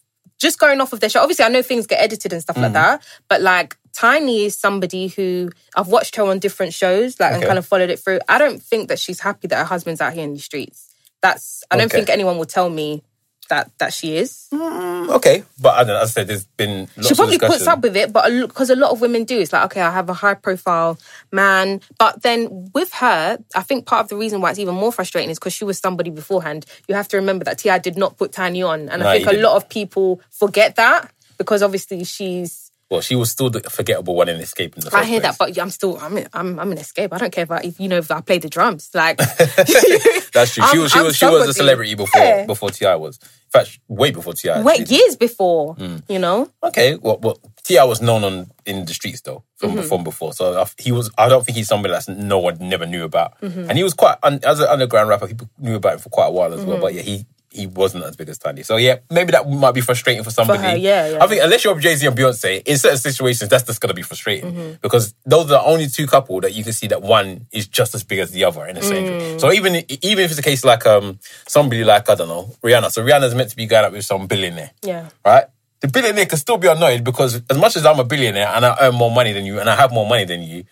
just 0.44 0.60
going 0.60 0.80
off 0.82 0.94
of 0.94 1.00
their 1.00 1.10
show. 1.10 1.22
Obviously, 1.22 1.46
I 1.46 1.50
know 1.50 1.62
things 1.64 1.88
get 1.88 2.00
edited 2.02 2.32
and 2.34 2.42
stuff 2.42 2.56
Mm. 2.58 2.62
like 2.64 2.74
that, 2.74 3.04
but 3.30 3.42
like 3.42 3.76
Tiny 3.94 4.46
is 4.46 4.58
somebody 4.58 5.08
who 5.08 5.50
I've 5.76 5.88
watched 5.88 6.16
her 6.18 6.24
on 6.24 6.40
different 6.40 6.74
shows, 6.74 7.20
like 7.20 7.34
and 7.34 7.44
kind 7.44 7.58
of 7.60 7.66
followed 7.66 7.90
it 7.92 8.00
through. 8.00 8.20
I 8.28 8.38
don't 8.40 8.62
think 8.62 8.90
that 8.90 9.00
she's 9.00 9.20
happy 9.20 9.48
that 9.48 9.58
her 9.58 9.64
husband's 9.66 10.02
out 10.02 10.14
here 10.14 10.24
in 10.24 10.34
the 10.34 10.40
streets. 10.40 10.90
That's 11.22 11.64
I 11.72 11.78
don't 11.78 11.86
Okay. 11.86 11.98
think 11.98 12.10
anyone 12.10 12.38
will 12.38 12.46
tell 12.46 12.70
me 12.70 13.04
that 13.50 13.72
that 13.80 13.94
she 13.94 14.18
is. 14.18 14.48
Mm. 14.52 15.10
Okay, 15.10 15.44
but 15.62 15.76
I 15.76 15.78
don't 15.84 15.88
know. 15.96 16.02
As 16.02 16.10
I 16.10 16.22
said, 16.22 16.28
there's 16.28 16.46
been 16.46 16.88
lots 16.96 17.08
she 17.08 17.12
of 17.14 17.18
probably 17.18 17.40
puts 17.40 17.68
up 17.68 17.82
with 17.82 17.96
it, 17.98 18.12
but 18.14 18.30
because 18.48 18.70
a 18.70 18.76
lot 18.76 18.92
of 18.92 19.02
women 19.02 19.24
do, 19.26 19.40
it's 19.40 19.54
like 19.54 19.66
okay, 19.66 19.82
I 19.82 19.92
have 19.92 20.10
a 20.10 20.14
high 20.14 20.34
profile 20.34 20.98
man, 21.32 21.82
but 21.98 22.22
then 22.22 22.70
with 22.74 22.94
her, 22.94 23.38
I 23.56 23.62
think 23.62 23.86
part 23.86 24.04
of 24.06 24.10
the 24.10 24.16
reason 24.16 24.42
why 24.42 24.52
it's 24.52 24.60
even 24.60 24.76
more 24.76 24.92
frustrating 24.92 25.30
is 25.30 25.40
because 25.40 25.54
she 25.54 25.66
was 25.66 25.78
somebody 25.80 26.10
beforehand. 26.10 26.66
You 26.88 26.96
have 26.96 27.08
to 27.10 27.18
remember 27.18 27.44
that 27.46 27.58
T.I 27.60 27.80
did 27.80 27.98
not 27.98 28.18
put 28.18 28.32
Tanya 28.32 28.68
on, 28.68 28.90
and 28.90 29.02
No, 29.02 29.10
I 29.10 29.16
think 29.16 29.28
a 29.28 29.32
didn't. 29.32 29.44
lot 29.44 29.56
of 29.58 29.68
people 29.70 30.22
forget 30.30 30.76
that 30.78 31.12
because 31.38 31.62
obviously 31.64 32.04
she's. 32.04 32.63
Well, 32.94 33.02
she 33.02 33.16
was 33.16 33.32
still 33.32 33.50
the 33.50 33.62
forgettable 33.62 34.14
one 34.16 34.30
in 34.30 34.38
Xscape 34.40 34.76
in 34.76 34.82
the 34.86 34.96
I 34.96 35.04
hear 35.04 35.20
that, 35.22 35.36
but 35.40 35.58
I'm 35.58 35.72
still 35.72 35.98
I'm 36.00 36.16
I'm 36.32 36.60
I'm 36.60 36.72
an 36.72 36.78
escape. 36.78 37.12
I 37.12 37.18
don't 37.18 37.34
care 37.34 37.48
I, 37.50 37.62
if 37.64 37.80
you 37.80 37.88
know 37.90 37.98
if 37.98 38.12
I 38.12 38.22
play 38.22 38.38
the 38.38 38.50
drums. 38.50 38.92
Like 38.94 39.18
That's 40.38 40.54
true. 40.54 40.64
She 40.72 40.78
was 40.78 40.92
she 40.92 41.00
I'm 41.00 41.06
was 41.06 41.16
she 41.16 41.26
was 41.26 41.48
a 41.50 41.54
celebrity 41.54 41.96
before 41.96 42.22
Yeah. 42.22 42.46
before 42.46 42.70
T.I 42.70 42.96
was. 42.96 43.18
In 43.18 43.52
fact, 43.60 43.80
way 43.88 44.12
before 44.12 44.34
T.I. 44.34 44.62
wait 44.62 44.90
years 44.92 45.16
before, 45.16 45.76
Mm. 45.76 46.04
you 46.08 46.20
know. 46.20 46.50
Okay, 46.64 46.96
well, 46.96 47.18
well 47.22 47.40
T.I 47.64 47.84
was 47.84 48.00
known 48.02 48.24
on 48.24 48.48
in 48.66 48.86
the 48.86 48.94
streets 48.94 49.22
though 49.22 49.44
from 49.58 49.72
Mm-hmm. 49.72 49.88
from 49.88 50.04
before. 50.04 50.34
So 50.34 50.62
I- 50.62 50.68
he 50.78 50.92
was. 50.92 51.10
I 51.18 51.30
don't 51.30 51.44
think 51.46 51.58
he's 51.58 51.68
somebody 51.68 51.94
that's 51.94 52.08
no 52.08 52.38
one 52.38 52.58
never 52.60 52.86
knew 52.86 53.04
about. 53.06 53.40
Mm-hmm. 53.42 53.70
And 53.70 53.78
he 53.78 53.84
was 53.84 53.94
quite 53.96 54.18
un, 54.24 54.40
as 54.44 54.60
an 54.60 54.68
underground 54.68 55.10
rapper. 55.10 55.28
People 55.28 55.50
knew 55.58 55.76
about 55.76 55.94
him 55.94 56.00
for 56.00 56.10
quite 56.10 56.28
a 56.28 56.32
while 56.32 56.54
as 56.54 56.60
Mm-hmm. 56.60 56.70
well. 56.70 56.80
But 56.82 56.94
yeah, 56.94 57.02
he. 57.02 57.26
He 57.54 57.68
wasn't 57.68 58.04
as 58.06 58.16
big 58.16 58.30
as 58.30 58.38
Tiny. 58.38 58.64
So 58.64 58.78
yeah, 58.78 58.98
maybe 59.10 59.32
that 59.32 59.48
might 59.50 59.74
be 59.74 59.82
frustrating 59.82 60.24
for 60.24 60.32
somebody. 60.32 60.60
her, 60.64 60.76
yeah, 60.76 61.08
yeah. 61.10 61.24
I 61.24 61.28
think 61.28 61.44
unless 61.44 61.64
you're 61.64 61.78
Jay 61.80 61.96
Z 61.96 62.08
and 62.08 62.18
Beyonce, 62.18 62.62
in 62.66 62.78
certain 62.78 62.98
situations, 62.98 63.50
that's 63.50 63.64
just 63.64 63.80
gonna 63.80 63.94
be 63.94 64.02
frustrating 64.02 64.52
Mm-hmm. 64.54 64.74
because 64.82 65.14
those 65.26 65.46
are 65.46 65.60
the 65.60 65.62
only 65.64 65.88
two 65.88 66.08
couple 66.08 66.42
that 66.42 66.54
you 66.54 66.64
can 66.64 66.74
see 66.74 66.88
that 66.88 67.02
one 67.02 67.46
is 67.52 67.68
just 67.68 67.94
as 67.96 68.04
big 68.04 68.20
as 68.20 68.32
the 68.32 68.44
other 68.44 68.66
in 68.66 68.76
the 68.76 68.82
same. 68.82 69.06
Mm. 69.08 69.40
So 69.42 69.52
even 69.52 69.76
even 70.02 70.24
if 70.26 70.32
it's 70.32 70.40
a 70.40 70.44
case 70.44 70.64
like 70.66 70.86
um 70.86 71.20
somebody 71.48 71.84
like 71.84 72.10
I 72.10 72.16
don't 72.16 72.28
know 72.28 72.56
Rihanna. 72.64 72.92
So 72.92 73.04
Rihanna's 73.04 73.36
meant 73.36 73.50
to 73.52 73.56
be 73.56 73.66
going 73.68 73.86
out 73.86 73.92
with 73.92 74.06
some 74.06 74.28
billionaire 74.28 74.72
Yeah. 74.82 75.10
right? 75.26 75.46
The 75.82 75.88
billionaire 75.90 76.26
can 76.28 76.38
still 76.38 76.58
be 76.58 76.68
annoyed 76.70 77.04
because 77.04 77.42
as 77.50 77.58
much 77.58 77.76
as 77.76 77.86
I'm 77.86 78.00
a 78.00 78.04
billionaire 78.06 78.48
and 78.48 78.66
I 78.66 78.76
earn 78.82 78.96
more 78.96 79.12
money 79.12 79.34
than 79.34 79.46
you 79.46 79.60
and 79.60 79.70
I 79.70 79.76
have 79.76 79.92
more 79.92 80.08
money 80.08 80.24
than 80.26 80.42
you, 80.42 80.64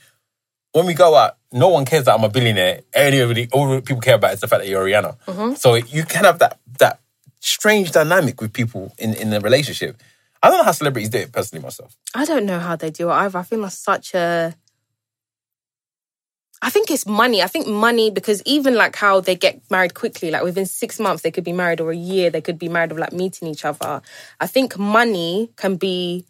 when 0.74 0.86
we 0.86 0.94
go 0.94 1.16
out, 1.16 1.38
no 1.52 1.68
one 1.68 1.86
cares 1.86 2.06
that 2.06 2.14
I'm 2.14 2.24
a 2.24 2.30
billionaire. 2.30 2.82
Anybody, 2.94 3.48
all 3.52 3.82
people 3.82 4.02
care 4.02 4.16
about 4.16 4.34
is 4.34 4.40
the 4.40 4.48
fact 4.48 4.64
that 4.64 4.70
you're 4.70 4.86
Rihanna. 4.86 5.18
Mm-hmm. 5.26 5.56
So 5.56 5.76
you 5.76 6.04
can 6.04 6.24
have 6.24 6.40
that 6.40 6.60
that 6.80 7.00
strange 7.40 7.92
dynamic 7.92 8.42
with 8.42 8.54
people 8.54 8.94
in 8.98 9.14
in 9.16 9.34
a 9.34 9.40
relationship. 9.40 10.02
I 10.44 10.50
don't 10.50 10.58
know 10.58 10.64
how 10.64 10.72
celebrities 10.72 11.10
do 11.10 11.20
it 11.20 11.32
personally 11.32 11.62
myself. 11.64 11.96
I 12.16 12.26
don't 12.26 12.46
know 12.46 12.60
how 12.60 12.76
they 12.76 12.90
do 12.90 13.10
it 13.10 13.14
either. 13.14 13.38
I 13.38 13.44
think 13.44 13.62
that's 13.62 13.78
such 13.78 14.14
a. 14.14 14.56
I 16.64 16.70
think 16.70 16.92
it's 16.92 17.08
money. 17.08 17.42
I 17.42 17.48
think 17.48 17.68
money 17.68 18.12
because 18.12 18.42
even 18.46 18.76
like 18.76 18.96
how 18.96 19.20
they 19.20 19.36
get 19.36 19.62
married 19.72 19.94
quickly, 19.94 20.30
like 20.32 20.44
within 20.44 20.68
six 20.68 21.00
months 21.00 21.24
they 21.24 21.32
could 21.32 21.44
be 21.44 21.54
married, 21.54 21.82
or 21.82 21.92
a 21.92 21.96
year 21.96 22.30
they 22.30 22.42
could 22.42 22.60
be 22.60 22.70
married 22.70 22.92
of 22.92 22.98
like 22.98 23.14
meeting 23.14 23.48
each 23.48 23.66
other. 23.66 24.02
I 24.40 24.48
think 24.48 24.78
money 24.78 25.50
can 25.58 25.76
be 25.76 26.26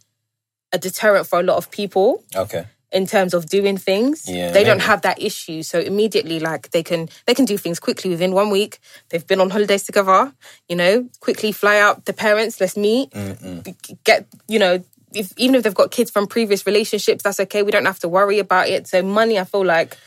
a 0.73 0.77
deterrent 0.77 1.27
for 1.27 1.39
a 1.39 1.43
lot 1.43 1.57
of 1.57 1.69
people 1.69 2.23
Okay. 2.35 2.65
In 2.91 3.05
terms 3.07 3.33
of 3.33 3.45
doing 3.47 3.77
things. 3.77 4.27
Yeah, 4.27 4.51
they 4.51 4.63
don't 4.63 4.81
have 4.81 5.01
that 5.01 5.21
issue, 5.21 5.63
so 5.63 5.79
immediately 5.79 6.39
like 6.39 6.71
they 6.71 6.83
can 6.83 7.09
they 7.25 7.33
can 7.33 7.45
do 7.45 7.57
things 7.57 7.79
quickly 7.79 8.09
within 8.09 8.33
one 8.33 8.49
week. 8.49 8.79
They've 9.09 9.25
been 9.25 9.39
on 9.41 9.49
holidays 9.49 9.83
together, 9.83 10.33
you 10.67 10.75
know, 10.75 11.07
quickly 11.19 11.51
fly 11.51 11.79
out 11.79 12.05
the 12.05 12.13
parents, 12.13 12.59
let's 12.59 12.77
meet, 12.77 13.11
get 14.03 14.27
you 14.47 14.59
know. 14.59 14.83
If, 15.13 15.33
even 15.35 15.55
if 15.55 15.63
they've 15.63 15.75
got 15.75 15.91
kids 15.91 16.09
from 16.09 16.25
previous 16.25 16.65
relationships, 16.65 17.21
that's 17.23 17.37
okay. 17.41 17.63
We 17.63 17.71
don't 17.71 17.83
have 17.83 17.99
to 17.99 18.07
worry 18.07 18.39
about 18.39 18.69
it. 18.69 18.87
So 18.87 19.01
money, 19.03 19.37
I 19.37 19.43
feel 19.43 19.65
like, 19.65 19.97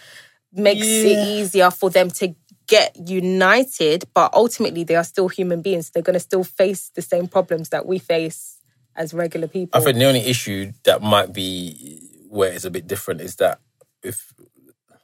makes 0.51 0.87
Yeah. 0.87 1.11
it 1.13 1.29
easier 1.29 1.71
for 1.71 1.91
them 1.91 2.11
to 2.13 2.35
get 2.67 2.97
united. 3.07 4.05
But 4.15 4.33
ultimately, 4.33 4.83
they 4.83 4.97
are 4.97 5.05
still 5.05 5.29
human 5.29 5.61
beings. 5.61 5.91
They're 5.91 6.03
going 6.03 6.15
to 6.15 6.21
still 6.21 6.43
face 6.43 6.91
the 6.95 7.03
same 7.03 7.27
problems 7.29 7.69
that 7.69 7.85
we 7.85 7.99
face 7.99 8.57
as 8.97 9.13
regular 9.13 9.47
people. 9.47 9.79
I 9.79 9.85
think 9.85 9.99
the 9.99 10.07
only 10.07 10.21
issue 10.25 10.73
that 10.85 11.03
might 11.03 11.35
be 11.35 12.01
where 12.35 12.53
it's 12.53 12.65
a 12.65 12.71
bit 12.71 12.87
different 12.89 13.21
is 13.21 13.37
that 13.37 13.61
if 14.03 14.33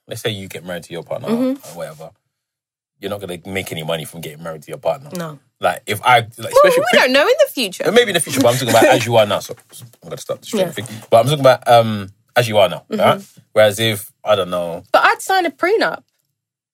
let's 0.08 0.20
say 0.20 0.30
you 0.30 0.48
get 0.48 0.64
married 0.64 0.82
to 0.84 0.92
your 0.92 1.04
partner 1.04 1.28
Mm-hmm. 1.28 1.68
or 1.70 1.76
whatever, 1.78 2.10
you're 2.98 3.10
not 3.10 3.20
gonna 3.20 3.38
make 3.46 3.70
any 3.70 3.84
money 3.84 4.04
from 4.04 4.20
getting 4.20 4.42
married 4.42 4.62
to 4.62 4.68
your 4.68 4.78
partner. 4.78 5.10
No. 5.16 5.38
Like 5.60 5.82
if 5.86 6.00
I 6.04 6.20
like 6.20 6.30
Well, 6.38 6.48
especially 6.52 6.84
we 6.92 6.98
don't 6.98 7.12
know 7.12 7.22
in 7.22 7.34
the 7.46 7.50
future. 7.52 7.84
Maybe 7.92 8.10
in 8.10 8.14
the 8.14 8.20
future, 8.20 8.40
but 8.40 8.48
I'm 8.48 8.54
talking 8.54 8.70
about 8.70 8.84
as 8.86 9.06
you 9.06 9.16
are 9.16 9.26
now. 9.26 9.38
So 9.38 9.54
I'm 10.02 10.08
gonna 10.08 10.18
start 10.18 10.42
the 10.42 10.58
Yeah. 10.58 10.70
thing. 10.72 10.86
But 11.10 11.18
I'm 11.20 11.24
talking 11.26 11.40
about 11.40 11.68
um 11.68 12.08
as 12.36 12.48
you 12.48 12.58
are 12.58 12.68
now. 12.68 12.84
Mm-hmm. 12.90 13.00
right? 13.00 13.24
Whereas 13.52 13.78
if 13.78 14.10
I 14.24 14.34
don't 14.34 14.50
know, 14.50 14.82
But 14.92 15.04
I'd 15.04 15.22
sign 15.22 15.46
a 15.46 15.50
prenup. 15.50 16.02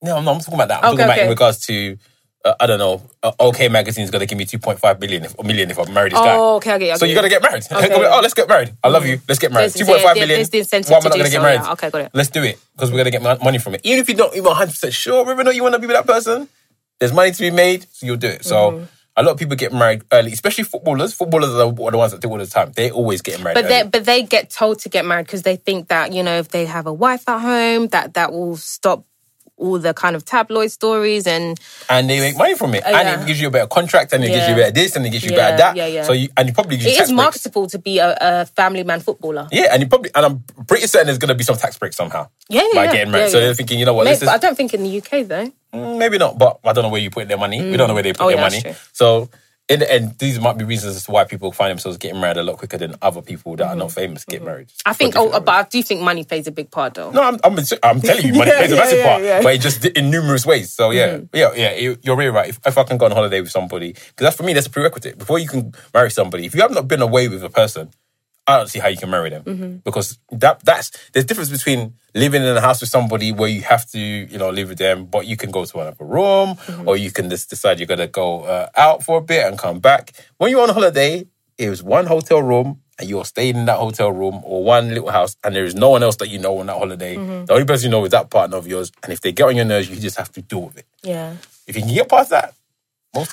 no, 0.03 0.17
I'm 0.17 0.25
not. 0.25 0.35
I'm 0.37 0.41
talking 0.41 0.55
about 0.55 0.69
that. 0.69 0.85
I'm 0.85 0.95
Okay, 0.95 1.03
talking 1.03 1.05
about 1.05 1.19
in 1.19 1.29
regards 1.29 1.59
to. 1.67 1.99
Uh, 2.45 2.55
I 2.61 2.67
don't 2.67 2.79
know. 2.79 3.03
Uh, 3.23 3.33
OK 3.41 3.69
Magazine 3.69 4.05
is 4.05 4.11
gonna 4.11 4.27
give 4.27 4.39
me 4.39 4.45
2.5 4.45 5.01
billion 5.01 5.25
if, 5.25 5.39
a 5.39 5.43
million 5.43 5.71
if 5.71 5.79
I 5.79 5.91
marry 5.91 6.11
this 6.11 6.19
guy. 6.19 6.37
Oh, 6.37 6.57
okay, 6.57 6.75
okay. 6.75 6.95
So 6.95 7.05
you 7.05 7.15
gotta 7.15 7.29
get 7.29 7.43
married. 7.43 7.65
Okay. 7.71 7.89
oh, 7.93 8.21
let's 8.23 8.35
get 8.35 8.49
married. 8.49 8.73
I 8.85 8.89
love 8.89 9.05
you. 9.05 9.21
Let's 9.29 9.41
get 9.41 9.53
married. 9.53 9.73
There's- 9.73 9.75
Two 9.75 9.85
point 9.85 10.03
five 10.03 10.15
there- 10.15 10.23
million. 10.27 10.39
there's 10.39 10.51
the 10.51 10.59
incentive 10.59 10.91
Why 10.91 10.97
am 10.99 11.01
I 11.01 11.03
to 11.03 11.09
not 11.09 11.17
gonna 11.17 11.31
get 11.31 11.37
so, 11.37 11.43
married? 11.43 11.61
yeah. 11.63 11.73
Okay, 11.73 11.91
got 11.91 12.01
it. 12.03 12.11
Let's 12.15 12.31
do 12.31 12.43
it 12.45 12.61
because 12.75 12.93
we're 12.93 12.99
gonna 12.99 13.11
get 13.11 13.43
money 13.43 13.59
from 13.59 13.75
it. 13.75 13.81
Even 13.85 14.01
if 14.01 14.09
you're 14.09 14.19
not 14.19 14.33
even 14.35 14.45
100 14.45 14.71
percent 14.71 14.93
sure 14.95 15.25
whether 15.25 15.41
or 15.41 15.45
not 15.45 15.57
you 15.57 15.63
want 15.63 15.75
to 15.75 15.81
be 15.81 15.87
with 15.89 15.97
that 15.97 16.07
person, 16.07 16.49
there's 17.01 17.13
money 17.13 17.33
to 17.33 17.41
be 17.41 17.51
made, 17.51 17.87
so 17.93 18.07
you'll 18.07 18.17
do 18.17 18.29
it. 18.29 18.45
So. 18.45 18.73
Mm-hmm. 18.73 18.85
A 19.19 19.23
lot 19.23 19.33
of 19.33 19.39
people 19.39 19.57
get 19.57 19.73
married 19.73 20.03
early, 20.13 20.31
especially 20.31 20.65
footballers. 20.65 21.15
Footballers 21.15 21.49
are 21.49 21.73
the, 21.73 21.83
are 21.85 21.91
the 21.91 21.97
ones 21.97 22.13
that 22.13 22.21
do 22.21 22.29
all 22.29 22.37
the 22.37 22.45
time. 22.47 22.73
They 22.77 22.91
always 22.91 23.23
get 23.23 23.43
married. 23.43 23.55
But 23.55 23.67
they 23.67 23.83
but 23.83 24.05
they 24.05 24.23
get 24.23 24.51
told 24.51 24.81
to 24.81 24.91
get 24.91 25.07
married 25.07 25.25
because 25.25 25.41
they 25.41 25.57
think 25.57 25.89
that 25.89 26.13
you 26.13 26.23
know 26.23 26.37
if 26.37 26.49
they 26.49 26.67
have 26.67 26.87
a 26.87 26.93
wife 26.93 27.27
at 27.27 27.39
home 27.39 27.89
that 27.89 28.13
that 28.13 28.31
will 28.31 28.59
stop 28.59 29.07
all 29.59 29.79
the 29.79 29.95
kind 29.95 30.15
of 30.17 30.25
tabloid 30.25 30.71
stories 30.71 31.27
and 31.27 31.59
and 31.89 32.11
they 32.11 32.21
make 32.21 32.37
money 32.37 32.55
from 32.55 32.75
it. 32.75 32.85
Uh, 32.85 32.89
and 32.89 33.09
yeah. 33.09 33.23
it 33.23 33.27
gives 33.27 33.41
you 33.41 33.49
a 33.49 33.51
better 33.51 33.67
contract, 33.67 34.13
and 34.13 34.23
it 34.23 34.29
gives 34.29 34.49
you 34.49 34.55
Yeah. 34.55 34.61
better 34.69 34.73
this, 34.73 34.97
and 34.97 35.07
it 35.07 35.11
gives 35.11 35.25
you 35.25 35.31
Yeah, 35.31 35.37
better 35.37 35.57
that. 35.59 35.77
yeah, 35.77 35.87
yeah. 35.87 36.03
So 36.03 36.13
you 36.13 36.29
and 36.37 36.49
you 36.49 36.55
probably 36.55 36.77
use 36.77 36.87
it 36.87 36.91
is 36.91 36.97
breaks. 36.99 37.11
marketable 37.13 37.67
to 37.69 37.79
be 37.79 37.99
a, 37.99 38.17
a 38.21 38.47
family 38.47 38.83
man 38.85 39.01
footballer. 39.01 39.49
Yeah, 39.51 39.69
and 39.73 39.83
you 39.83 39.89
probably 39.89 40.11
and 40.15 40.27
I'm 40.27 40.45
pretty 40.67 40.87
certain 40.87 41.07
there's 41.07 41.19
gonna 41.19 41.35
be 41.35 41.45
some 41.45 41.57
tax 41.57 41.79
break 41.79 41.93
somehow. 41.95 42.29
Yeah, 42.49 42.63
yeah, 42.63 42.69
by 42.75 42.85
yeah. 42.85 42.93
getting 42.93 43.13
married. 43.13 43.25
Yeah, 43.25 43.29
so 43.31 43.39
yeah. 43.39 43.45
they're 43.47 43.55
thinking, 43.55 43.79
you 43.79 43.87
know 43.87 43.95
what, 43.95 44.05
Maybe, 44.05 44.15
this 44.15 44.23
is 44.23 44.29
I 44.29 44.39
don't 44.39 44.57
think 44.57 44.75
in 44.75 44.83
the 44.83 44.99
UK 44.99 45.27
though. 45.27 45.51
Mm, 45.75 45.99
maybe 45.99 46.19
not, 46.19 46.39
but 46.39 46.59
I 46.65 46.73
don't 46.73 46.83
know 46.85 46.91
where 46.91 47.01
you 47.01 47.11
put 47.11 47.27
their 47.29 47.37
money. 47.39 47.63
We 47.63 47.77
don't 47.77 47.89
know 47.89 47.95
where 47.95 48.03
they 48.03 48.13
put 48.13 48.23
Oh, 48.25 48.29
their 48.29 48.37
yeah, 48.37 48.43
money. 48.43 48.61
true. 48.63 48.75
So 48.93 49.29
in 49.69 49.81
the 49.81 49.93
end, 49.93 50.19
these 50.19 50.41
might 50.41 50.59
be 50.59 50.65
reasons 50.65 50.97
as 50.97 51.05
to 51.07 51.11
why 51.11 51.25
people 51.25 51.53
find 51.53 51.73
themselves 51.73 51.99
getting 51.99 52.21
married 52.21 52.37
a 52.37 52.45
lot 52.45 52.59
quicker 52.59 52.79
than 52.79 52.95
other 53.03 53.23
people 53.23 53.57
that 53.57 53.67
are 53.69 53.77
not 53.77 53.93
famous 53.93 54.25
get 54.25 54.45
married. 54.45 54.69
Mm-hmm. 54.69 54.89
I 54.91 54.93
think, 54.95 55.17
oh, 55.17 55.25
different 55.27 55.45
but 55.47 55.53
I 55.55 55.63
do 55.69 55.83
think 55.83 56.03
money 56.03 56.25
plays 56.25 56.47
a 56.47 56.53
big 56.53 56.71
part 56.71 56.95
though. 56.95 57.11
No, 57.11 57.23
I'm, 57.23 57.39
I'm, 57.45 57.59
I'm 57.83 58.01
telling 58.01 58.27
you, 58.27 58.35
money 58.39 58.53
Yeah, 58.53 58.59
plays 58.59 58.73
a 58.73 58.75
yeah, 58.77 58.81
massive 58.81 58.99
yeah, 58.99 59.09
part, 59.09 59.23
yeah. 59.23 59.35
Mm-hmm. 59.37 59.45
but 59.45 59.55
it 59.57 59.61
just 59.63 59.85
in 59.87 60.11
numerous 60.11 60.47
ways. 60.47 60.73
So 60.73 60.91
yeah, 60.91 61.21
yeah, 61.35 61.53
yeah, 61.57 61.75
you- 61.77 61.99
you're 62.03 62.17
really 62.17 62.31
right. 62.31 62.51
If, 62.51 62.61
if 62.67 62.79
I 62.79 62.85
can 62.85 62.99
go 62.99 63.07
on 63.07 63.13
holiday 63.13 63.41
with 63.41 63.51
somebody, 63.51 63.93
because 63.95 64.13
that's 64.19 64.37
for 64.37 64.45
me, 64.45 64.53
that's 64.53 64.69
a 64.69 64.71
prerequisite. 64.71 65.19
Before 65.19 65.39
you 65.41 65.49
can 65.49 65.75
marry 65.95 66.11
somebody, 66.11 66.47
if 66.47 66.55
you 66.55 66.63
have 66.63 66.73
not 66.73 66.89
been 66.89 67.03
away 67.03 67.29
with 67.29 67.43
a 67.45 67.51
person, 67.51 67.91
I 68.47 68.59
don't 68.59 68.69
see 68.69 68.79
how 68.79 68.89
you 68.89 68.97
can 68.97 69.11
marry 69.11 69.31
them 69.31 69.43
Mm-hmm. 69.45 69.77
because 69.85 70.19
that 70.31 70.65
that's 70.65 70.91
there's 71.13 71.25
difference 71.27 71.51
between 71.51 71.95
living 72.15 72.43
in 72.43 72.57
a 72.57 72.61
house 72.61 72.81
with 72.81 72.91
somebody 72.91 73.33
where 73.33 73.49
you 73.49 73.63
have 73.63 73.85
to 73.91 73.99
you 73.99 74.39
know 74.39 74.51
live 74.51 74.69
with 74.69 74.79
them, 74.79 75.07
but 75.07 75.27
you 75.27 75.37
can 75.37 75.51
go 75.51 75.65
to 75.65 75.81
another 75.81 76.05
room 76.05 76.55
Mm-hmm. 76.57 76.89
or 76.89 76.97
you 76.97 77.11
can 77.11 77.29
just 77.31 77.51
decide 77.51 77.79
you're 77.81 77.87
gonna 77.95 78.07
go 78.07 78.43
uh, 78.45 78.69
out 78.77 79.03
for 79.03 79.19
a 79.19 79.21
bit 79.23 79.47
and 79.47 79.59
come 79.59 79.81
back. 79.81 80.13
When 80.39 80.51
you're 80.51 80.63
on 80.63 80.69
holiday, 80.71 81.27
it 81.59 81.71
was 81.71 81.83
one 81.83 82.07
hotel 82.07 82.41
room 82.43 82.81
and 82.99 83.09
you're 83.11 83.25
staying 83.25 83.57
in 83.57 83.67
that 83.67 83.79
hotel 83.79 84.11
room 84.13 84.41
or 84.45 84.63
one 84.65 84.89
little 84.89 85.11
house 85.11 85.37
and 85.45 85.55
there 85.55 85.65
is 85.65 85.75
no 85.75 85.91
one 85.91 86.03
else 86.03 86.17
that 86.17 86.29
you 86.29 86.39
know 86.39 86.59
on 86.61 86.67
that 86.67 86.79
holiday. 86.79 87.17
Mm-hmm. 87.17 87.45
The 87.47 87.53
only 87.53 87.67
person 87.67 87.87
you 87.87 87.91
know 87.91 88.05
is 88.05 88.11
that 88.13 88.31
partner 88.31 88.57
of 88.57 88.67
yours. 88.67 88.91
And 89.03 89.13
if 89.13 89.21
they 89.21 89.33
get 89.33 89.47
on 89.49 89.57
your 89.57 89.65
nerves, 89.67 89.91
you 89.91 89.97
just 89.97 90.17
have 90.17 90.31
to 90.33 90.41
deal 90.43 90.63
with 90.63 90.79
it. 90.79 90.87
Yeah. 91.03 91.35
If 91.67 91.77
you 91.77 91.83
can 91.83 91.93
get 91.93 92.09
past 92.09 92.31
that, 92.31 92.55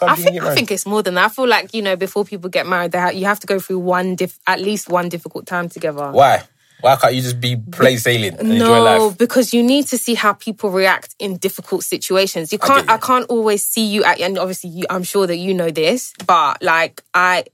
I 0.01 0.15
think 0.15 0.41
I 0.41 0.55
think 0.55 0.71
it's 0.71 0.85
more 0.85 1.03
than 1.03 1.15
that. 1.15 1.25
I 1.25 1.29
feel 1.29 1.47
like 1.47 1.73
you 1.73 1.81
know 1.81 1.95
before 1.95 2.25
people 2.25 2.49
get 2.49 2.65
married, 2.67 2.91
they 2.91 2.99
ha- 2.99 3.09
you 3.09 3.25
have 3.25 3.39
to 3.41 3.47
go 3.47 3.59
through 3.59 3.79
one 3.79 4.15
diff- 4.15 4.39
at 4.47 4.59
least 4.61 4.89
one 4.89 5.09
difficult 5.09 5.45
time 5.45 5.69
together. 5.69 6.11
Why? 6.11 6.43
Why 6.81 6.97
can't 6.97 7.15
you 7.15 7.21
just 7.21 7.39
be 7.39 7.55
play 7.55 7.95
sailing 7.95 8.37
and 8.37 8.51
enjoy 8.51 8.65
No, 8.65 8.83
life? 8.83 9.17
because 9.17 9.53
you 9.53 9.63
need 9.63 9.87
to 9.87 9.97
see 9.97 10.15
how 10.15 10.33
people 10.33 10.69
react 10.69 11.15
in 11.17 11.37
difficult 11.37 11.85
situations. 11.85 12.51
You 12.51 12.59
can't. 12.59 12.85
you. 12.85 12.93
I, 12.93 12.97
can't 12.97 13.25
always 13.29 13.65
see 13.65 13.85
you 13.85 14.03
at. 14.03 14.19
And 14.19 14.37
obviously, 14.37 14.69
you, 14.69 14.85
I'm 14.89 15.03
sure 15.03 15.25
that 15.25 15.37
you 15.37 15.53
know 15.53 15.71
this, 15.71 16.13
but 16.27 16.61
like 16.61 17.01
I 17.13 17.45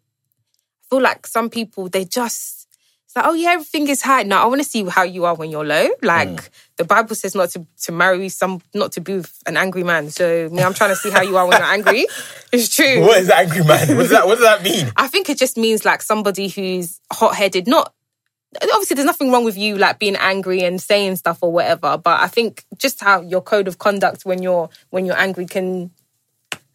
feel 0.89 1.01
like 1.01 1.27
some 1.27 1.49
people 1.49 1.89
they 1.89 2.05
just. 2.05 2.58
It's 3.09 3.15
like, 3.15 3.25
oh 3.25 3.33
yeah, 3.33 3.53
everything 3.53 3.87
is 3.87 4.03
high. 4.03 4.21
No, 4.21 4.37
I 4.37 4.45
want 4.45 4.61
to 4.61 4.69
see 4.69 4.83
how 4.83 5.01
you 5.01 5.25
are 5.25 5.33
when 5.33 5.49
you're 5.49 5.65
low. 5.65 5.89
Like 6.03 6.27
Mm. 6.29 6.49
the 6.77 6.83
Bible 6.83 7.15
says 7.15 7.33
not 7.33 7.49
to 7.49 7.65
to 7.85 7.91
marry 7.91 8.29
some, 8.29 8.61
not 8.75 8.91
to 8.91 9.01
be 9.01 9.15
with 9.15 9.35
an 9.47 9.57
angry 9.57 9.83
man. 9.83 10.11
So 10.11 10.47
me, 10.51 10.61
I'm 10.61 10.75
trying 10.75 10.91
to 10.91 10.95
see 10.95 11.09
how 11.09 11.23
you 11.23 11.35
are 11.35 11.47
when 11.47 11.57
you're 11.57 11.65
angry. 11.73 12.05
It's 12.51 12.69
true. 12.75 13.01
What 13.01 13.17
is 13.17 13.31
angry 13.31 13.63
man? 13.63 13.87
What 13.97 14.03
does 14.03 14.09
that 14.11 14.27
what 14.27 14.35
does 14.35 14.43
that 14.43 14.61
mean? 14.61 14.91
I 14.95 15.07
think 15.07 15.27
it 15.27 15.39
just 15.39 15.57
means 15.57 15.85
like 15.85 16.03
somebody 16.03 16.49
who's 16.49 16.99
hot 17.11 17.33
headed. 17.33 17.67
Not 17.67 17.91
obviously, 18.61 18.93
there's 18.93 19.05
nothing 19.07 19.31
wrong 19.31 19.43
with 19.43 19.57
you 19.57 19.75
like 19.79 19.97
being 19.97 20.15
angry 20.15 20.61
and 20.61 20.79
saying 20.79 21.15
stuff 21.15 21.39
or 21.41 21.51
whatever. 21.51 21.97
But 21.97 22.19
I 22.21 22.27
think 22.27 22.63
just 22.77 23.01
how 23.01 23.21
your 23.21 23.41
code 23.41 23.67
of 23.67 23.79
conduct 23.79 24.23
when 24.23 24.43
you're 24.43 24.69
when 24.91 25.05
you're 25.07 25.17
angry 25.17 25.47
can, 25.47 25.89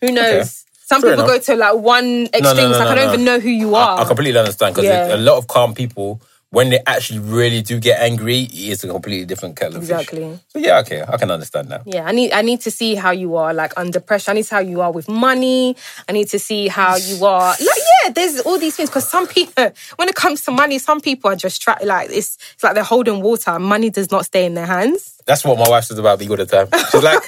who 0.00 0.10
knows. 0.10 0.63
Some 0.86 1.00
Fair 1.00 1.12
people 1.12 1.24
enough. 1.24 1.46
go 1.48 1.54
to 1.54 1.56
like 1.58 1.74
one 1.76 2.24
extreme. 2.26 2.42
no, 2.56 2.70
it's 2.70 2.78
like 2.78 2.84
no, 2.84 2.90
I 2.90 2.94
don't 2.94 3.06
no. 3.06 3.12
even 3.14 3.24
know 3.24 3.40
who 3.40 3.48
you 3.50 3.74
are. 3.74 4.00
I 4.00 4.04
completely 4.04 4.38
understand 4.38 4.74
because 4.74 4.88
Yeah. 4.88 5.14
a 5.14 5.18
lot 5.18 5.38
of 5.38 5.46
calm 5.46 5.74
people 5.74 6.20
when 6.50 6.70
they 6.70 6.78
actually 6.86 7.18
really 7.18 7.62
do 7.62 7.80
get 7.80 8.00
angry, 8.00 8.42
it's 8.52 8.84
a 8.84 8.86
completely 8.88 9.24
different 9.26 9.56
kettle 9.56 9.78
of 9.78 9.82
fish. 9.82 9.90
Exactly. 9.90 10.38
So 10.50 10.60
yeah, 10.60 10.78
okay, 10.80 11.02
I 11.02 11.16
can 11.16 11.28
understand 11.32 11.68
that. 11.70 11.82
Yeah, 11.84 12.04
I 12.04 12.12
need 12.12 12.32
I 12.32 12.42
need 12.42 12.60
to 12.60 12.70
see 12.70 12.94
how 12.94 13.10
you 13.10 13.34
are 13.34 13.52
like 13.52 13.72
under 13.76 13.98
pressure. 13.98 14.30
I 14.30 14.34
need 14.34 14.42
to 14.42 14.48
see 14.48 14.54
how 14.54 14.60
you 14.60 14.80
are 14.80 14.92
with 14.92 15.08
money. 15.08 15.74
I 16.08 16.12
need 16.12 16.28
to 16.28 16.38
see 16.38 16.68
how 16.68 16.94
you 16.94 17.24
are 17.34 17.50
like 17.50 17.58
yeah. 17.60 18.12
There's 18.12 18.38
all 18.42 18.58
these 18.58 18.76
things 18.76 18.88
because 18.90 19.08
some 19.08 19.26
people, 19.26 19.72
when 19.96 20.08
it 20.08 20.14
comes 20.14 20.42
to 20.42 20.52
money, 20.52 20.78
some 20.78 21.00
people 21.00 21.30
are 21.30 21.36
just 21.36 21.60
try 21.60 21.76
like 21.82 22.10
it's 22.10 22.38
it's 22.54 22.62
like 22.62 22.74
they're 22.74 22.84
holding 22.84 23.20
water. 23.20 23.58
Money 23.58 23.90
does 23.90 24.12
not 24.12 24.24
stay 24.26 24.44
in 24.44 24.54
their 24.54 24.66
hands. 24.66 25.20
That's 25.26 25.44
what 25.44 25.58
my 25.58 25.68
wife 25.68 25.84
says 25.84 25.98
about 25.98 26.20
me 26.20 26.28
all 26.28 26.36
the 26.36 26.46
time. 26.46 26.68
She's 26.92 27.02
like, 27.02 27.22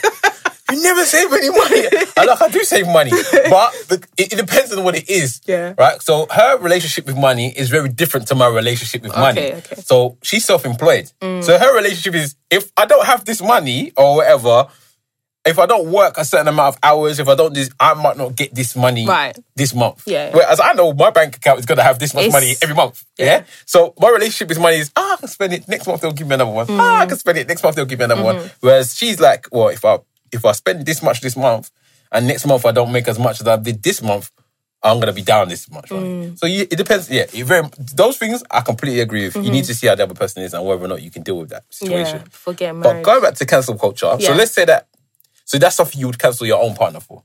"You 0.70 0.82
never 0.82 1.04
save 1.04 1.32
any 1.32 1.50
money." 1.50 1.86
I'm 2.16 2.26
like, 2.26 2.42
"I 2.42 2.48
do 2.48 2.62
save 2.64 2.86
money, 2.86 3.10
but 3.32 3.72
the, 3.88 4.04
it, 4.16 4.32
it 4.32 4.36
depends 4.36 4.72
on 4.72 4.82
what 4.84 4.94
it 4.96 5.08
is." 5.08 5.40
Yeah. 5.46 5.74
Right. 5.78 6.00
So 6.02 6.26
her 6.30 6.58
relationship 6.58 7.06
with 7.06 7.16
money 7.16 7.48
is 7.56 7.68
very 7.70 7.88
different 7.88 8.28
to 8.28 8.34
my 8.34 8.48
relationship 8.48 9.02
with 9.02 9.14
money. 9.16 9.40
Okay, 9.40 9.54
okay. 9.58 9.76
So 9.82 10.18
she's 10.22 10.44
self-employed. 10.44 11.10
So 11.20 11.58
her 11.58 11.74
relationship 11.76 12.14
is 12.14 12.36
if 12.50 12.70
I 12.76 12.86
don't 12.86 13.06
have 13.06 13.24
this 13.24 13.40
money 13.42 13.92
or 13.96 14.16
whatever. 14.16 14.66
If 15.48 15.60
I 15.60 15.66
don't 15.66 15.92
work 15.92 16.18
a 16.18 16.24
certain 16.24 16.48
amount 16.48 16.74
of 16.74 16.80
hours, 16.82 17.20
if 17.20 17.28
I 17.28 17.36
don't 17.36 17.54
this, 17.54 17.70
I 17.78 17.94
might 17.94 18.16
not 18.16 18.34
get 18.34 18.52
this 18.52 18.74
money 18.74 19.06
Right. 19.06 19.38
this 19.54 19.72
month. 19.76 20.02
Yeah. 20.04 20.32
Whereas 20.34 20.58
I 20.58 20.72
know 20.72 20.92
my 20.92 21.10
bank 21.10 21.36
account 21.36 21.60
is 21.60 21.66
gonna 21.66 21.84
have 21.84 22.00
this 22.00 22.12
much 22.14 22.24
It's- 22.24 22.32
money 22.32 22.56
every 22.60 22.74
month. 22.74 23.04
Yeah? 23.16 23.26
Yeah. 23.26 23.42
So 23.64 23.94
my 24.00 24.08
relationship 24.08 24.48
with 24.48 24.58
money 24.58 24.78
is, 24.78 24.90
ah, 24.96 25.12
I 25.12 25.16
can 25.18 25.28
spend 25.28 25.52
it 25.52 25.68
next 25.68 25.86
month. 25.86 26.00
They'll 26.00 26.10
give 26.10 26.26
me 26.26 26.34
another 26.34 26.50
one. 26.50 26.66
Mm. 26.66 26.80
Ah, 26.80 26.98
I 27.02 27.06
can 27.06 27.16
spend 27.16 27.38
it 27.38 27.46
next 27.46 27.62
month. 27.62 27.76
They'll 27.76 27.84
give 27.84 28.00
me 28.00 28.06
another 28.06 28.24
one. 28.24 28.50
Whereas 28.58 28.96
she's 28.96 29.20
like, 29.20 29.46
well, 29.52 29.68
if 29.68 29.84
I 29.84 29.98
if 30.32 30.44
I 30.44 30.52
spend 30.52 30.86
this 30.86 31.02
much 31.02 31.20
this 31.20 31.36
month, 31.36 31.70
and 32.12 32.26
next 32.26 32.46
month 32.46 32.64
I 32.66 32.72
don't 32.72 32.92
make 32.92 33.08
as 33.08 33.18
much 33.18 33.40
as 33.40 33.46
I 33.46 33.56
did 33.56 33.82
this 33.82 34.02
month, 34.02 34.30
I'm 34.82 35.00
gonna 35.00 35.12
be 35.12 35.22
down 35.22 35.48
this 35.48 35.70
much. 35.70 35.90
Right? 35.90 36.02
Mm. 36.02 36.38
So 36.38 36.46
you, 36.46 36.62
it 36.62 36.76
depends. 36.76 37.10
Yeah, 37.10 37.26
it 37.32 37.44
very 37.44 37.68
those 37.94 38.18
things 38.18 38.44
I 38.50 38.60
completely 38.60 39.00
agree 39.00 39.24
with. 39.26 39.36
You 39.36 39.50
need 39.50 39.64
to 39.64 39.74
see 39.74 39.86
how 39.86 39.94
the 39.94 40.04
other 40.04 40.14
person 40.14 40.42
is 40.42 40.54
and 40.54 40.64
whether 40.64 40.84
or 40.84 40.88
not 40.88 41.02
you 41.02 41.10
can 41.10 41.22
deal 41.22 41.38
with 41.38 41.50
that 41.50 41.64
situation. 41.70 42.18
Mm-hmm. 42.18 42.26
Yeah, 42.26 42.30
for 42.30 42.52
getting 42.52 42.80
But 42.82 43.02
going 43.02 43.22
back 43.22 43.34
to 43.34 43.46
cancel 43.46 43.76
culture, 43.76 44.16
so 44.20 44.34
let's 44.34 44.52
say 44.52 44.64
that. 44.64 44.88
So 45.44 45.58
that's 45.58 45.76
something 45.76 46.00
you 46.00 46.06
would 46.06 46.18
cancel 46.18 46.46
your 46.46 46.62
own 46.62 46.74
partner 46.74 47.00
for. 47.00 47.22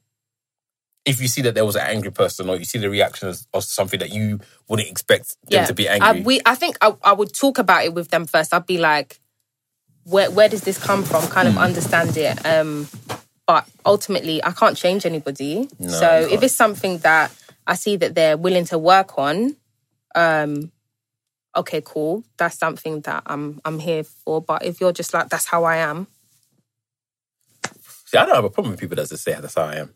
If 1.04 1.20
you 1.20 1.28
see 1.28 1.42
that 1.42 1.56
there 1.56 1.66
was 1.66 1.76
an 1.76 1.88
angry 1.88 2.12
person, 2.12 2.48
or 2.48 2.56
you 2.56 2.66
see 2.66 2.78
the 2.78 2.90
reaction 2.90 3.30
of, 3.30 3.42
of 3.54 3.64
something 3.64 4.00
that 4.00 4.14
you 4.14 4.40
wouldn't 4.68 4.88
expect 4.88 5.36
them 5.50 5.66
to 5.66 5.74
be 5.74 5.88
angry. 5.88 6.08
I, 6.08 6.22
we, 6.22 6.40
I 6.46 6.54
think 6.54 6.78
I, 6.80 6.96
I 7.04 7.14
would 7.14 7.34
talk 7.34 7.58
about 7.58 7.84
it 7.84 7.96
with 7.96 8.10
them 8.10 8.28
first. 8.28 8.54
I'd 8.54 8.68
be 8.68 8.78
like, 8.78 9.20
where 10.06 10.30
where 10.32 10.50
does 10.50 10.62
this 10.62 10.78
come 10.78 11.04
from? 11.04 11.28
Kind 11.28 11.48
Hmm. 11.50 11.58
of 11.58 11.64
understand 11.64 12.18
it. 12.18 12.46
Um, 12.46 12.88
but 13.48 13.68
ultimately, 13.86 14.44
I 14.44 14.52
can't 14.52 14.78
change 14.78 15.06
anybody. 15.06 15.68
so 15.80 16.28
if 16.32 16.42
it's 16.44 16.56
something 16.56 17.00
that 17.00 17.32
I 17.68 17.76
see 17.76 17.96
that 17.98 18.16
they're 18.16 18.38
willing 18.38 18.66
to 18.66 18.78
work 18.78 19.18
on, 19.18 19.56
um, 20.16 20.72
okay, 21.56 21.82
cool. 21.84 22.24
That's 22.38 22.58
something 22.58 23.02
that 23.02 23.24
I'm 23.26 23.60
I'm 23.66 23.80
here 23.80 24.04
for. 24.04 24.42
But 24.42 24.66
if 24.66 24.80
you're 24.82 24.94
just 24.94 25.14
like, 25.14 25.30
that's 25.30 25.46
how 25.46 25.64
I 25.66 25.78
am. 25.78 26.08
see, 28.06 28.18
I 28.18 28.26
don't 28.26 28.36
have 28.36 28.44
a 28.46 28.50
problem 28.50 28.72
with 28.72 28.80
people 28.80 28.96
that 28.98 29.10
just 29.10 29.24
say 29.24 29.34
that's 29.40 29.56
how 29.56 29.64
I 29.64 29.76
am. 29.78 29.94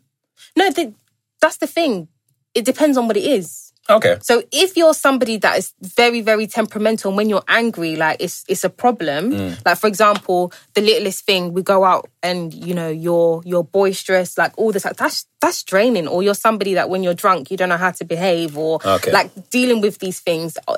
No, 0.56 0.70
the, 0.70 0.92
that's 1.40 1.58
the 1.58 1.66
thing. 1.66 2.08
It 2.54 2.64
depends 2.64 2.96
on 2.96 3.06
what 3.06 3.16
it 3.16 3.24
is. 3.24 3.65
Okay. 3.88 4.18
So 4.22 4.42
if 4.52 4.76
you're 4.76 4.94
somebody 4.94 5.36
that 5.38 5.58
is 5.58 5.72
very, 5.80 6.20
very 6.20 6.46
temperamental, 6.46 7.10
and 7.10 7.16
when 7.16 7.28
you're 7.28 7.44
angry, 7.46 7.96
like 7.96 8.16
it's 8.20 8.44
it's 8.48 8.64
a 8.64 8.70
problem. 8.70 9.32
Mm. 9.32 9.64
Like 9.64 9.78
for 9.78 9.86
example, 9.86 10.52
the 10.74 10.80
littlest 10.80 11.24
thing, 11.24 11.52
we 11.52 11.62
go 11.62 11.84
out 11.84 12.08
and 12.22 12.52
you 12.52 12.74
know 12.74 12.88
you're 12.88 13.42
you're 13.44 13.64
boisterous, 13.64 14.36
like 14.36 14.52
all 14.58 14.72
this. 14.72 14.84
Like, 14.84 14.96
that's 14.96 15.26
that's 15.40 15.62
draining. 15.62 16.08
Or 16.08 16.22
you're 16.22 16.34
somebody 16.34 16.74
that 16.74 16.90
when 16.90 17.02
you're 17.02 17.14
drunk, 17.14 17.50
you 17.50 17.56
don't 17.56 17.68
know 17.68 17.76
how 17.76 17.92
to 17.92 18.04
behave, 18.04 18.58
or 18.58 18.80
Okay. 18.84 19.12
like 19.12 19.50
dealing 19.50 19.80
with 19.80 19.98
these 19.98 20.20
things. 20.20 20.58
uh, 20.66 20.76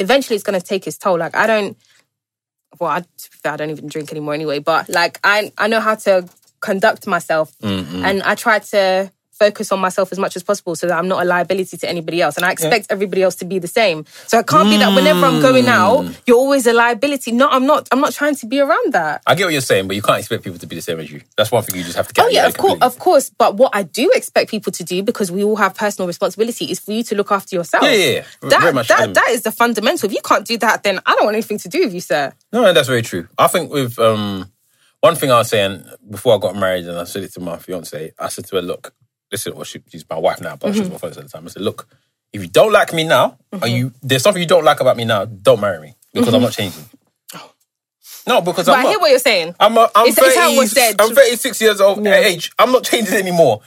Eventually, 0.00 0.36
it's 0.36 0.44
going 0.44 0.58
to 0.58 0.64
take 0.64 0.86
its 0.86 0.96
toll. 0.96 1.18
Like 1.18 1.34
I 1.36 1.46
don't. 1.46 1.76
Well, 2.78 2.90
I, 2.90 3.00
to 3.00 3.06
be 3.30 3.36
fair, 3.42 3.52
I 3.52 3.56
don't 3.56 3.70
even 3.70 3.88
drink 3.88 4.12
anymore 4.12 4.34
anyway. 4.34 4.60
But 4.60 4.88
like 4.88 5.18
I 5.24 5.52
I 5.58 5.66
know 5.66 5.80
how 5.80 5.96
to 5.96 6.28
conduct 6.60 7.06
myself, 7.06 7.52
and 8.04 8.22
I 8.22 8.34
try 8.36 8.60
to 8.60 9.10
focus 9.38 9.72
on 9.72 9.78
myself 9.78 10.12
as 10.12 10.18
much 10.18 10.36
as 10.36 10.42
possible 10.42 10.74
so 10.74 10.86
that 10.86 10.98
I'm 10.98 11.08
not 11.08 11.22
a 11.22 11.24
liability 11.24 11.76
to 11.76 11.88
anybody 11.88 12.20
else. 12.20 12.36
And 12.36 12.44
I 12.44 12.52
expect 12.52 12.86
everybody 12.90 13.22
else 13.22 13.36
to 13.36 13.44
be 13.44 13.58
the 13.58 13.68
same. 13.68 14.04
So 14.26 14.38
it 14.38 14.46
can't 14.46 14.68
be 14.68 14.76
that 14.78 14.94
whenever 14.94 15.24
I'm 15.24 15.40
going 15.40 15.66
out, 15.66 16.06
you're 16.26 16.36
always 16.36 16.66
a 16.66 16.72
liability. 16.72 17.32
No, 17.32 17.48
I'm 17.48 17.66
not. 17.66 17.88
I'm 17.92 18.00
not 18.00 18.12
trying 18.12 18.34
to 18.36 18.46
be 18.46 18.60
around 18.60 18.92
that. 18.92 19.22
I 19.26 19.34
get 19.34 19.44
what 19.44 19.52
you're 19.52 19.60
saying, 19.60 19.86
but 19.88 19.96
you 19.96 20.02
can't 20.02 20.18
expect 20.18 20.44
people 20.44 20.58
to 20.58 20.66
be 20.66 20.76
the 20.76 20.82
same 20.82 21.00
as 21.00 21.10
you. 21.10 21.22
That's 21.36 21.52
one 21.52 21.62
thing 21.62 21.76
you 21.76 21.84
just 21.84 21.96
have 21.96 22.08
to 22.08 22.14
get. 22.14 22.24
Oh 22.24 22.28
yeah, 22.28 22.46
of 22.46 22.56
course, 22.56 22.78
of 22.80 22.98
course. 22.98 23.30
But 23.30 23.56
what 23.56 23.74
I 23.74 23.82
do 23.82 24.10
expect 24.14 24.50
people 24.50 24.72
to 24.72 24.84
do, 24.84 25.02
because 25.02 25.30
we 25.30 25.44
all 25.44 25.56
have 25.56 25.74
personal 25.74 26.06
responsibility, 26.06 26.66
is 26.66 26.80
for 26.80 26.92
you 26.92 27.02
to 27.04 27.14
look 27.14 27.30
after 27.30 27.56
yourself. 27.56 27.84
Yeah, 27.84 27.92
yeah, 27.92 28.10
yeah. 28.10 28.24
That, 28.48 28.60
Very 28.60 28.72
much. 28.72 28.88
that, 28.88 29.14
that 29.14 29.28
is 29.30 29.42
the 29.42 29.52
fundamental. 29.52 30.08
If 30.08 30.14
you 30.14 30.22
can't 30.24 30.46
do 30.46 30.58
that, 30.58 30.82
then 30.82 31.00
I 31.06 31.14
don't 31.14 31.24
want 31.24 31.36
anything 31.36 31.58
to 31.58 31.68
do 31.68 31.84
with 31.84 31.94
you, 31.94 32.00
sir. 32.00 32.32
No, 32.52 32.72
that's 32.72 32.88
very 32.88 33.02
true. 33.02 33.28
I 33.38 33.46
think 33.46 33.70
with 33.72 33.98
um, 33.98 34.50
one 35.00 35.14
thing 35.14 35.30
I 35.30 35.38
was 35.38 35.48
saying 35.48 35.84
before 36.10 36.34
I 36.34 36.38
got 36.38 36.56
married, 36.56 36.86
and 36.86 36.98
I 36.98 37.04
said 37.04 37.22
it 37.22 37.32
to 37.34 37.40
my 37.40 37.58
fiance, 37.58 38.12
I 38.18 38.28
said 38.28 38.46
to 38.46 38.56
her, 38.56 38.62
"Look, 38.62 38.94
listen, 39.30 39.54
well, 39.54 39.64
she, 39.64 39.80
she's 39.88 40.04
my 40.08 40.18
wife 40.18 40.40
now, 40.40 40.56
but 40.56 40.74
she 40.74 40.80
was 40.80 40.90
my 40.90 40.98
fiance 40.98 41.20
at 41.20 41.26
the 41.26 41.32
time. 41.32 41.44
I 41.46 41.48
said, 41.50 41.62
look, 41.62 41.86
if 42.32 42.42
you 42.42 42.48
don't 42.48 42.72
like 42.72 42.92
me 42.92 43.04
now, 43.04 43.38
are 43.62 43.68
you 43.68 43.92
there's 44.02 44.22
something 44.22 44.40
you 44.42 44.48
don't 44.48 44.64
like 44.64 44.80
about 44.80 44.96
me 44.96 45.04
now, 45.04 45.24
don't 45.24 45.60
marry 45.60 45.80
me 45.80 45.94
because 46.12 46.34
I'm 46.34 46.42
not 46.42 46.52
changing. 46.52 46.84
No, 48.26 48.42
because 48.42 48.66
But 48.66 48.74
I'm 48.74 48.80
I 48.80 48.82
not. 48.82 48.88
hear 48.90 48.98
what 48.98 49.10
you're 49.10 49.18
saying. 49.18 49.54
I'm 49.58 49.76
a, 49.78 49.88
I'm, 49.94 50.06
It's- 50.06 50.18
it's 50.18 50.34
30, 50.36 50.38
how 50.38 50.50
it 50.52 50.58
was. 50.58 50.78
I'm 50.98 51.14
36 51.14 51.60
years 51.62 51.80
old 51.80 52.06
age. 52.06 52.52
I'm 52.58 52.72
not 52.72 52.84
changing 52.84 53.14
anymore. 53.14 53.62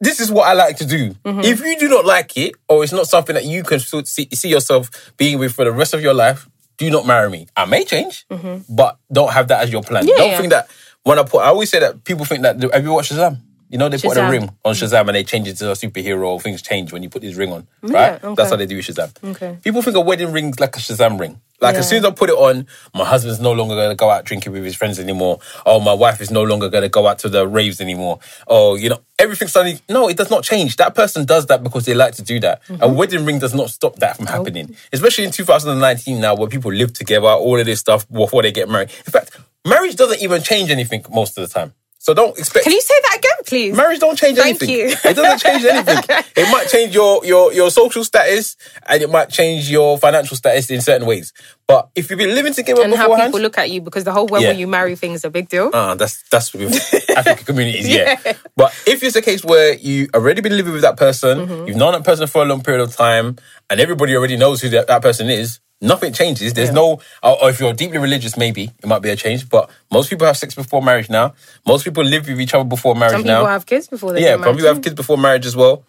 This 0.00 0.20
is 0.20 0.32
what 0.32 0.44
I 0.48 0.54
like 0.54 0.78
to 0.78 0.86
do. 0.86 1.10
Mm-hmm. 1.22 1.40
If 1.40 1.60
you 1.60 1.78
do 1.78 1.88
not 1.90 2.06
like 2.06 2.34
it, 2.38 2.54
or 2.66 2.82
it's 2.82 2.92
not 2.94 3.06
something 3.06 3.34
that 3.34 3.44
you 3.44 3.62
can 3.62 3.78
see, 3.78 4.28
see 4.32 4.48
yourself 4.48 5.12
being 5.18 5.38
with 5.38 5.52
for 5.52 5.66
the 5.66 5.72
rest 5.72 5.92
of 5.92 6.00
your 6.00 6.14
life, 6.14 6.48
do 6.78 6.88
not 6.88 7.06
marry 7.06 7.28
me. 7.28 7.46
I 7.54 7.66
may 7.66 7.84
change, 7.84 8.24
but 8.70 8.96
don't 9.12 9.32
have 9.32 9.48
that 9.48 9.62
as 9.64 9.70
your 9.70 9.82
plan. 9.82 10.04
Mm-hmm. 10.04 10.08
Yeah, 10.08 10.16
don't 10.16 10.30
yeah. 10.30 10.38
think 10.38 10.50
that 10.52 10.70
when 11.02 11.18
I 11.18 11.22
put, 11.24 11.40
I 11.42 11.48
always 11.48 11.68
say 11.68 11.80
that 11.80 12.02
people 12.04 12.24
think 12.24 12.40
that, 12.42 12.62
have 12.72 12.82
you 12.82 12.92
watched 12.92 13.12
Shazam? 13.12 13.42
You 13.70 13.78
know, 13.78 13.88
they 13.88 13.98
put 13.98 14.16
a 14.16 14.28
ring 14.28 14.50
on 14.64 14.74
Shazam 14.74 15.06
and 15.06 15.14
they 15.14 15.22
change 15.22 15.46
it 15.46 15.56
to 15.58 15.70
a 15.70 15.74
superhero. 15.74 16.42
Things 16.42 16.60
change 16.60 16.92
when 16.92 17.04
you 17.04 17.08
put 17.08 17.22
this 17.22 17.36
ring 17.36 17.52
on, 17.52 17.68
Yeah, 17.82 17.92
right? 17.92 18.24
okay. 18.24 18.34
That's 18.34 18.50
how 18.50 18.56
they 18.56 18.66
do 18.66 18.74
with 18.74 18.84
Shazam. 18.84 19.12
Okay. 19.30 19.58
People 19.62 19.80
think 19.80 19.96
a 19.96 20.00
wedding 20.00 20.32
ring's 20.32 20.58
like 20.58 20.76
a 20.76 20.80
Shazam 20.80 21.20
ring. 21.20 21.40
Like 21.60 21.76
as 21.76 21.88
soon 21.88 21.98
as 21.98 22.04
I 22.04 22.10
put 22.10 22.30
it 22.30 22.36
on, 22.36 22.66
my 22.94 23.04
husband's 23.04 23.38
no 23.38 23.52
longer 23.52 23.74
gonna 23.74 23.94
go 23.94 24.10
out 24.10 24.24
drinking 24.24 24.52
with 24.52 24.64
his 24.64 24.74
friends 24.74 24.98
anymore. 24.98 25.40
Oh, 25.66 25.78
my 25.78 25.92
wife 25.92 26.20
is 26.20 26.30
no 26.30 26.42
longer 26.42 26.68
gonna 26.68 26.88
go 26.88 27.06
out 27.06 27.18
to 27.20 27.28
the 27.28 27.46
raves 27.46 27.80
anymore. 27.80 28.18
Oh, 28.48 28.74
you 28.74 28.88
know, 28.88 29.00
everything 29.18 29.46
suddenly 29.46 29.80
no, 29.88 30.08
it 30.08 30.16
does 30.16 30.30
not 30.30 30.42
change. 30.42 30.76
That 30.76 30.94
person 30.94 31.24
does 31.26 31.46
that 31.46 31.62
because 31.62 31.84
they 31.84 31.94
like 31.94 32.14
to 32.14 32.22
do 32.22 32.40
that. 32.40 32.62
A 32.68 32.72
mm-hmm. 32.72 32.96
wedding 32.96 33.24
ring 33.24 33.38
does 33.38 33.54
not 33.54 33.70
stop 33.70 33.96
that 33.96 34.16
from 34.16 34.26
happening. 34.26 34.74
Especially 34.92 35.24
in 35.24 35.30
2019 35.30 36.20
now 36.20 36.34
where 36.34 36.48
people 36.48 36.72
live 36.72 36.92
together, 36.94 37.26
all 37.28 37.60
of 37.60 37.66
this 37.66 37.78
stuff 37.78 38.08
before 38.08 38.42
they 38.42 38.52
get 38.52 38.68
married. 38.68 38.90
In 39.06 39.12
fact, 39.12 39.38
marriage 39.64 39.96
doesn't 39.96 40.22
even 40.22 40.42
change 40.42 40.70
anything 40.70 41.04
most 41.10 41.36
of 41.36 41.46
the 41.46 41.52
time. 41.52 41.74
So 42.02 42.14
don't 42.14 42.36
expect 42.38 42.64
Can 42.64 42.72
you 42.72 42.80
say 42.80 42.94
that 43.02 43.18
again, 43.18 43.44
please? 43.46 43.76
Marriage 43.76 43.98
don't 43.98 44.16
change 44.16 44.38
Thank 44.38 44.62
anything. 44.62 44.70
you. 44.70 44.86
It 45.04 45.14
doesn't 45.14 45.38
change 45.38 45.62
anything. 45.70 45.98
it 46.34 46.50
might 46.50 46.66
change 46.68 46.94
your, 46.94 47.22
your 47.26 47.52
your 47.52 47.70
social 47.70 48.04
status 48.04 48.56
and 48.86 49.02
it 49.02 49.10
might 49.10 49.28
change 49.28 49.68
your 49.70 49.98
financial 49.98 50.34
status 50.34 50.70
in 50.70 50.80
certain 50.80 51.06
ways. 51.06 51.34
But 51.68 51.90
if 51.94 52.08
you've 52.08 52.18
been 52.18 52.34
living 52.34 52.54
together 52.54 52.82
and 52.82 52.94
how 52.94 53.14
people 53.22 53.38
look 53.38 53.58
at 53.58 53.70
you 53.70 53.82
because 53.82 54.04
the 54.04 54.12
whole 54.12 54.26
when 54.26 54.40
Yeah. 54.40 54.52
will 54.52 54.56
you 54.60 54.66
marry 54.66 54.96
thing 54.96 55.12
is 55.12 55.26
a 55.26 55.30
big 55.30 55.50
deal. 55.50 55.68
uh, 55.74 55.94
that's 55.94 56.22
that's 56.30 56.54
with 56.54 56.72
African 57.18 57.44
communities, 57.44 57.86
yeah. 57.86 58.16
Yeah. 58.24 58.32
But 58.56 58.72
if 58.86 59.02
it's 59.02 59.14
a 59.16 59.22
case 59.22 59.44
where 59.44 59.74
you 59.74 60.08
already 60.14 60.40
been 60.40 60.56
living 60.56 60.72
with 60.72 60.82
that 60.82 60.96
person, 60.96 61.46
Mm-hmm. 61.46 61.68
you've 61.68 61.76
known 61.76 61.92
that 61.92 62.04
person 62.04 62.26
for 62.28 62.40
a 62.40 62.46
long 62.46 62.62
period 62.62 62.80
of 62.82 62.96
time, 62.96 63.36
and 63.68 63.78
everybody 63.78 64.16
already 64.16 64.38
knows 64.38 64.62
who 64.62 64.70
that, 64.70 64.86
that 64.86 65.02
person 65.02 65.28
is, 65.28 65.60
nothing 65.80 66.12
changes. 66.12 66.52
There's 66.54 66.72
no, 66.72 67.00
or, 67.22 67.42
or 67.42 67.50
if 67.50 67.60
you're 67.60 67.72
deeply 67.72 67.98
religious, 67.98 68.36
maybe 68.36 68.70
it 68.82 68.86
might 68.86 69.00
be 69.00 69.10
a 69.10 69.16
change. 69.16 69.48
But 69.48 69.70
most 69.90 70.10
people 70.10 70.26
have 70.26 70.36
sex 70.36 70.54
before 70.54 70.82
marriage 70.82 71.10
now. 71.10 71.34
Most 71.66 71.84
people 71.84 72.04
live 72.04 72.26
with 72.28 72.40
each 72.40 72.54
other 72.54 72.64
before 72.64 72.94
marriage 72.94 73.12
Some 73.12 73.22
people 73.22 73.42
now. 73.42 73.46
have 73.46 73.66
kids 73.66 73.88
before 73.88 74.12
they 74.12 74.22
yeah, 74.22 74.42
some 74.42 74.54
people 74.54 74.68
have 74.68 74.82
kids 74.82 74.94
before 74.94 75.18
marriage 75.18 75.46
as 75.46 75.56
well. 75.56 75.84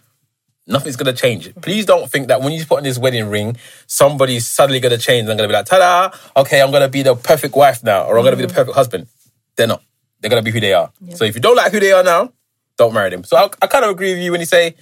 Nothing's 0.68 0.96
gonna 0.96 1.14
change. 1.14 1.50
Mm-hmm. 1.50 1.60
Please 1.62 1.86
don't 1.86 2.10
think 2.10 2.28
that 2.28 2.42
when 2.42 2.54
you 2.54 2.66
put 2.66 2.78
on 2.78 2.84
this 2.84 2.98
wedding 2.98 3.30
ring, 3.30 3.58
somebody's 3.88 4.48
suddenly 4.48 4.80
gonna 4.80 4.98
change 4.98 5.28
and 5.28 5.38
gonna 5.38 5.48
be 5.48 5.54
like, 5.54 5.66
ta-da, 5.66 6.16
okay, 6.40 6.62
I'm 6.62 6.72
gonna 6.72 6.88
be 6.88 7.02
the 7.02 7.16
perfect 7.16 7.56
wife 7.56 7.84
now, 7.84 8.06
or 8.06 8.18
I'm 8.18 8.24
gonna 8.24 8.36
be 8.36 8.44
the 8.44 8.48
mm-hmm. 8.48 8.56
perfect 8.56 8.76
husband. 8.76 9.08
They're 9.56 9.68
not. 9.68 9.82
They're 10.20 10.30
gonna 10.30 10.44
be 10.44 10.52
who 10.52 10.60
they 10.60 10.74
are. 10.74 10.92
So 11.16 11.26
if 11.26 11.36
you 11.36 11.42
don't 11.42 11.58
like 11.58 11.72
who 11.72 11.80
they 11.80 11.92
are 11.92 12.04
now, 12.04 12.32
don't 12.78 12.94
marry 12.94 13.10
them. 13.10 13.24
So 13.24 13.38
I, 13.38 13.50
I 13.62 13.68
kind 13.68 13.86
of 13.86 13.92
agree 13.92 14.14
with 14.14 14.24
you 14.24 14.32
when 14.32 14.40
you 14.40 14.46
say, 14.46 14.76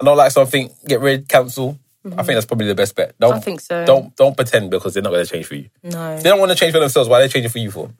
I 0.00 0.04
don't 0.04 0.16
like 0.16 0.30
something, 0.30 0.70
get 0.86 1.00
rid, 1.00 1.28
cancel. 1.28 1.78
I 2.06 2.22
think 2.22 2.36
that's 2.36 2.44
probably 2.46 2.66
the 2.66 2.74
best 2.74 2.94
bet. 2.94 3.14
Don't, 3.18 3.34
I 3.34 3.40
think 3.40 3.60
so. 3.60 3.84
Don't 3.84 4.14
don't 4.16 4.36
pretend 4.36 4.70
because 4.70 4.92
they're 4.94 5.02
not 5.02 5.10
gonna 5.12 5.24
change 5.24 5.46
for 5.46 5.54
you. 5.54 5.70
No. 5.82 6.16
If 6.16 6.22
they 6.22 6.28
don't 6.30 6.38
want 6.38 6.52
to 6.52 6.56
change 6.56 6.72
for 6.74 6.80
themselves, 6.80 7.08
why 7.08 7.18
are 7.18 7.22
they 7.22 7.28
changing 7.28 7.50
for 7.50 7.58
you 7.58 7.70
for? 7.70 7.90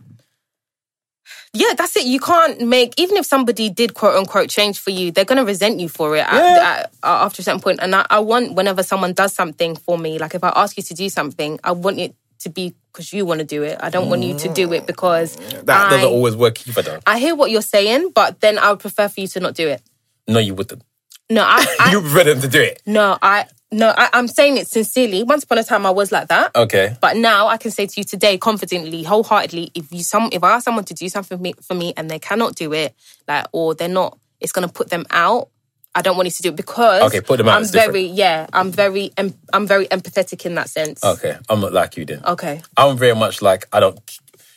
Yeah, 1.55 1.73
that's 1.77 1.97
it. 1.97 2.05
You 2.05 2.19
can't 2.21 2.61
make 2.63 2.95
even 2.99 3.17
if 3.17 3.25
somebody 3.27 3.71
did 3.71 3.95
quote 3.95 4.17
unquote 4.17 4.51
change 4.51 4.79
for 4.79 4.91
you, 4.91 5.11
they're 5.11 5.25
gonna 5.25 5.45
resent 5.45 5.81
you 5.81 5.89
for 5.89 6.17
it 6.17 6.21
at, 6.27 6.35
Yeah. 6.35 6.81
at- 6.83 6.93
after 7.03 7.41
a 7.41 7.45
certain 7.45 7.61
point. 7.61 7.79
And 7.81 7.95
I, 7.95 8.05
I 8.11 8.19
want 8.19 8.55
whenever 8.55 8.83
someone 8.83 9.13
does 9.13 9.33
something 9.33 9.77
for 9.77 9.97
me, 9.97 10.19
like 10.19 10.35
if 10.35 10.43
I 10.45 10.53
ask 10.55 10.77
you 10.77 10.83
to 10.83 10.95
do 10.95 11.09
something, 11.09 11.59
I 11.65 11.73
want 11.73 11.99
it 12.01 12.15
to 12.41 12.51
be 12.51 12.75
because 12.93 13.13
you 13.13 13.25
want 13.25 13.39
to 13.39 13.45
do 13.47 13.63
it. 13.63 13.79
I 13.81 13.89
don't 13.89 14.11
want 14.11 14.23
you 14.23 14.37
to 14.39 14.49
do 14.53 14.73
it 14.73 14.87
because 14.87 15.37
That 15.65 15.87
I, 15.87 15.91
doesn't 15.91 16.09
always 16.09 16.37
work 16.37 16.67
either 16.69 16.83
though. 16.83 16.99
I 17.07 17.19
hear 17.19 17.35
what 17.35 17.51
you're 17.51 17.63
saying, 17.63 18.11
but 18.15 18.41
then 18.41 18.59
I 18.59 18.71
would 18.71 18.81
prefer 18.81 19.09
for 19.09 19.21
you 19.21 19.29
to 19.29 19.41
not 19.41 19.55
do 19.55 19.69
it. 19.69 19.81
No, 20.29 20.41
you 20.41 20.55
wouldn't. 20.55 20.83
No, 21.31 21.43
I, 21.43 21.65
I 21.81 21.93
you 21.93 22.01
prefer 22.01 22.25
them 22.25 22.41
to 22.41 22.49
do 22.49 22.61
it. 22.61 22.83
no, 22.87 23.19
I 23.23 23.47
no, 23.73 23.93
I, 23.97 24.09
I'm 24.13 24.29
saying 24.29 24.57
it 24.57 24.69
sincerely. 24.69 25.25
Once 25.25 25.45
upon 25.45 25.59
a 25.59 25.65
time, 25.65 25.85
I 25.85 25.91
was 25.91 26.13
like 26.13 26.29
that. 26.29 26.55
Okay. 26.55 26.97
But 27.01 27.17
now 27.17 27.49
I 27.49 27.57
can 27.57 27.73
say 27.73 27.87
to 27.87 27.95
you 28.01 28.05
today, 28.05 28.39
confidently, 28.39 29.03
wholeheartedly, 29.03 29.73
if 29.75 29.91
you 29.91 30.03
some 30.03 30.29
if 30.33 30.45
I 30.45 30.53
ask 30.53 30.65
someone 30.65 30.85
to 30.85 30.95
do 30.95 31.09
something 31.09 31.37
for 31.39 31.43
me, 31.43 31.55
for 31.61 31.75
me 31.75 31.93
and 31.97 32.09
they 32.11 32.19
cannot 32.19 32.55
do 32.55 32.73
it, 32.73 32.95
like 33.27 33.47
or 33.53 33.75
they're 33.75 33.89
not, 33.89 34.19
it's 34.41 34.53
gonna 34.53 34.69
put 34.69 34.91
them 34.91 35.05
out. 35.11 35.49
I 35.97 36.03
don't 36.03 36.17
want 36.17 36.27
you 36.27 36.33
to 36.33 36.43
do 36.43 36.49
it 36.49 36.57
because 36.57 37.03
Okay, 37.03 37.21
put 37.21 37.37
them 37.39 37.49
out 37.49 37.57
I'm 37.57 37.67
very 37.67 38.03
yeah, 38.05 38.47
I'm 38.53 38.71
very 38.71 39.13
I'm 39.19 39.67
very 39.67 39.87
empathetic 39.87 40.45
in 40.45 40.55
that 40.57 40.69
sense. 40.69 41.03
Okay. 41.05 41.37
I'm 41.49 41.61
not 41.61 41.73
like 41.73 41.97
you 41.97 42.05
then. 42.05 42.23
Okay. 42.25 42.63
I'm 42.77 42.97
very 42.97 43.15
much 43.15 43.43
like 43.43 43.67
I 43.73 43.81
don't. 43.81 43.99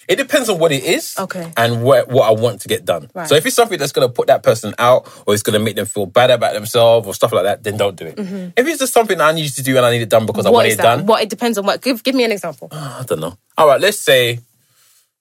It 0.07 0.15
depends 0.15 0.47
on 0.49 0.57
what 0.57 0.71
it 0.71 0.83
is, 0.85 1.15
Okay. 1.19 1.51
and 1.57 1.83
what 1.83 2.07
what 2.07 2.27
I 2.29 2.31
want 2.31 2.61
to 2.61 2.67
get 2.69 2.85
done. 2.85 3.09
Right. 3.13 3.27
So 3.27 3.35
if 3.35 3.45
it's 3.45 3.55
something 3.55 3.77
that's 3.77 3.91
going 3.91 4.07
to 4.07 4.13
put 4.13 4.27
that 4.27 4.41
person 4.41 4.73
out, 4.79 5.07
or 5.25 5.33
it's 5.33 5.43
going 5.43 5.53
to 5.59 5.63
make 5.63 5.75
them 5.75 5.85
feel 5.85 6.05
bad 6.05 6.31
about 6.31 6.53
themselves, 6.53 7.05
or 7.07 7.13
stuff 7.13 7.33
like 7.33 7.43
that, 7.43 7.63
then 7.63 7.75
don't 7.77 7.95
do 7.97 8.05
it. 8.05 8.17
If 8.17 8.65
it's 8.67 8.79
just 8.79 8.93
something 8.93 9.19
I 9.19 9.33
need 9.33 9.49
to 9.49 9.63
do 9.63 9.75
and 9.77 9.85
I 9.85 9.91
need 9.91 10.01
it 10.01 10.09
done 10.09 10.25
because 10.25 10.45
I 10.45 10.49
Mm-hmm. 10.49 10.53
Want 10.55 10.67
it 10.69 10.77
that? 10.77 10.83
done, 10.83 11.05
What 11.05 11.23
it 11.23 11.29
depends 11.29 11.57
on 11.57 11.65
what. 11.65 11.81
Give 11.81 12.01
give 12.01 12.15
me 12.15 12.23
an 12.23 12.31
example. 12.31 12.69
I 12.71 13.03
don't 13.05 13.19
know. 13.19 13.37
All 13.57 13.67
right, 13.67 13.81
let's 13.81 13.99
say. 13.99 14.39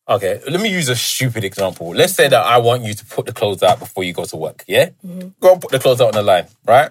Okay, 0.08 0.40
let 0.48 0.60
me 0.60 0.68
use 0.70 0.88
a 0.88 0.94
stupid 0.94 1.42
example. 1.42 1.88
Let's 1.88 2.12
say 2.14 2.28
that 2.28 2.46
I 2.46 2.58
want 2.58 2.84
you 2.84 2.94
to 2.94 3.04
put 3.06 3.26
the 3.26 3.32
clothes 3.32 3.64
out 3.64 3.80
before 3.80 4.04
you 4.04 4.12
go 4.12 4.24
to 4.24 4.36
work. 4.36 4.62
Yeah, 4.68 4.90
go 5.40 5.52
and 5.54 5.60
put 5.60 5.72
the 5.72 5.80
clothes 5.80 6.00
out 6.00 6.08
on 6.08 6.12
the 6.14 6.22
line, 6.22 6.46
right? 6.64 6.90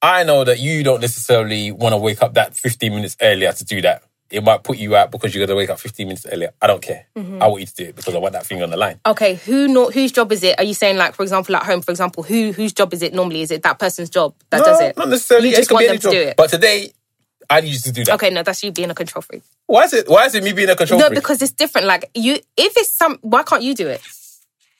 I 0.00 0.22
know 0.22 0.44
that 0.44 0.60
you 0.60 0.84
don't 0.84 1.00
necessarily 1.00 1.72
want 1.72 1.94
to 1.94 1.96
wake 1.96 2.22
up 2.22 2.34
that 2.34 2.54
15 2.54 2.94
minutes 2.94 3.16
earlier 3.20 3.50
to 3.52 3.64
do 3.64 3.82
that. 3.82 4.04
It 4.28 4.42
might 4.42 4.64
put 4.64 4.76
you 4.78 4.96
out 4.96 5.12
because 5.12 5.34
you're 5.34 5.46
going 5.46 5.54
to 5.54 5.56
wake 5.56 5.70
up 5.70 5.78
15 5.78 6.06
minutes 6.08 6.26
earlier. 6.30 6.50
I 6.60 6.66
don't 6.66 6.82
care. 6.82 7.06
Mm-hmm. 7.16 7.40
I 7.40 7.46
want 7.46 7.60
you 7.60 7.66
to 7.66 7.74
do 7.74 7.84
it 7.84 7.96
because 7.96 8.14
I 8.14 8.18
want 8.18 8.32
that 8.32 8.44
thing 8.44 8.60
on 8.62 8.70
the 8.70 8.76
line. 8.76 8.98
Okay, 9.06 9.36
who 9.36 9.68
no, 9.68 9.90
whose 9.90 10.10
job 10.10 10.32
is 10.32 10.42
it? 10.42 10.58
Are 10.58 10.64
you 10.64 10.74
saying 10.74 10.96
like, 10.96 11.14
for 11.14 11.22
example, 11.22 11.54
at 11.54 11.62
home, 11.62 11.80
for 11.80 11.92
example, 11.92 12.24
who 12.24 12.52
whose 12.52 12.72
job 12.72 12.92
is 12.92 13.02
it 13.02 13.14
normally? 13.14 13.42
Is 13.42 13.52
it 13.52 13.62
that 13.62 13.78
person's 13.78 14.10
job 14.10 14.34
that 14.50 14.64
does 14.64 14.80
it? 14.80 14.96
Not 14.96 15.08
necessarily. 15.08 15.50
You 15.50 15.56
just 15.56 15.70
want 15.70 15.86
them 15.86 15.98
to 15.98 16.10
do 16.10 16.20
it. 16.20 16.36
But 16.36 16.50
today, 16.50 16.92
I 17.48 17.60
need 17.60 17.72
you 17.72 17.78
to 17.78 17.92
do 17.92 18.04
that. 18.04 18.14
Okay, 18.14 18.30
no, 18.30 18.42
that's 18.42 18.62
you 18.64 18.72
being 18.72 18.90
a 18.90 18.94
control 18.94 19.22
freak. 19.22 19.42
Why 19.66 19.84
is 19.84 19.92
it? 19.92 20.08
Why 20.08 20.24
is 20.26 20.34
it 20.34 20.42
me 20.42 20.52
being 20.52 20.70
a 20.70 20.76
control 20.76 20.98
No, 20.98 21.06
freak? 21.06 21.18
because 21.18 21.40
it's 21.42 21.52
different. 21.52 21.86
Like 21.86 22.10
you, 22.14 22.34
if 22.34 22.76
it's 22.76 22.92
some, 22.92 23.18
why 23.22 23.44
can't 23.44 23.62
you 23.62 23.74
do 23.74 23.86
it? 23.86 24.00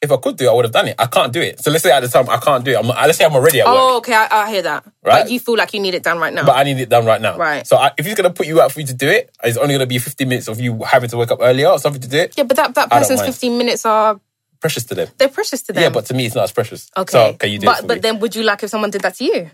If 0.03 0.13
I 0.13 0.17
could 0.19 0.37
do 0.37 0.47
it, 0.47 0.51
I 0.51 0.53
would 0.53 0.65
have 0.67 0.73
done 0.73 0.89
it. 0.89 0.95
I 0.99 1.07
can't 1.07 1.33
do 1.33 1.41
it. 1.41 1.59
So 1.61 1.71
let's 1.71 1.83
say 1.83 1.91
at 1.91 2.01
the 2.01 2.09
time 2.09 2.29
I 2.29 2.37
can't 2.39 2.65
do 2.65 2.73
it. 2.73 2.77
I'm, 2.79 2.91
uh, 2.91 2.95
let's 3.07 3.17
say 3.19 3.25
I'm 3.25 3.33
already 3.35 3.61
at 3.61 3.67
work. 3.67 3.75
Oh, 3.77 3.97
okay, 3.99 4.13
I, 4.15 4.29
I 4.31 4.51
hear 4.51 4.63
that. 4.63 4.85
Right. 5.03 5.23
But 5.23 5.31
you 5.31 5.41
feel 5.41 5.57
like 5.57 5.73
you 5.73 5.81
need 5.81 5.95
it 5.95 6.03
done 6.03 6.19
right 6.19 6.33
now. 6.33 6.45
but 6.45 6.57
I 6.57 6.65
need 6.65 6.79
it 6.79 6.89
done 6.89 7.07
right 7.07 7.21
now. 7.21 7.37
Right. 7.39 7.67
So 7.67 7.77
I, 7.77 7.93
if 7.97 8.05
he's 8.05 8.15
gonna 8.15 8.31
put 8.33 8.47
you 8.47 8.61
out 8.61 8.73
for 8.73 8.81
you 8.81 8.87
to 8.87 8.95
do 8.95 9.09
it, 9.09 9.31
it's 9.43 9.57
only 9.57 9.75
gonna 9.75 9.87
be 9.87 9.99
15 9.99 10.29
minutes 10.29 10.49
of 10.49 10.61
you 10.61 10.83
having 10.85 11.09
to 11.11 11.17
wake 11.17 11.31
up 11.31 11.39
earlier 11.41 11.69
or 11.69 11.79
something 11.79 12.03
to 12.03 12.09
do 12.09 12.19
it. 12.19 12.35
yeah, 12.37 12.45
but 12.45 12.57
that 12.59 12.75
that 12.75 12.91
person's 12.91 13.23
fifteen 13.23 13.57
minutes 13.59 13.87
are 13.87 14.21
Precious 14.61 14.85
to 14.85 14.95
them. 14.95 15.09
they're 15.19 15.29
precious 15.29 15.63
to 15.63 15.73
them. 15.73 15.83
Yeah, 15.83 15.91
but 15.91 16.07
to 16.07 16.15
me 16.15 16.27
it's 16.27 16.35
not 16.35 16.45
as 16.45 16.53
precious. 16.53 16.91
okay. 16.97 17.13
So 17.13 17.35
can 17.35 17.51
you 17.51 17.59
do 17.59 17.67
but 17.67 17.81
it 17.81 17.87
but 17.87 17.95
me? 17.97 18.01
then 18.01 18.19
would 18.21 18.35
you 18.37 18.43
like 18.43 18.63
if 18.63 18.71
someone 18.71 18.91
did 18.91 19.03
that 19.03 19.15
to 19.17 19.25
you? 19.25 19.51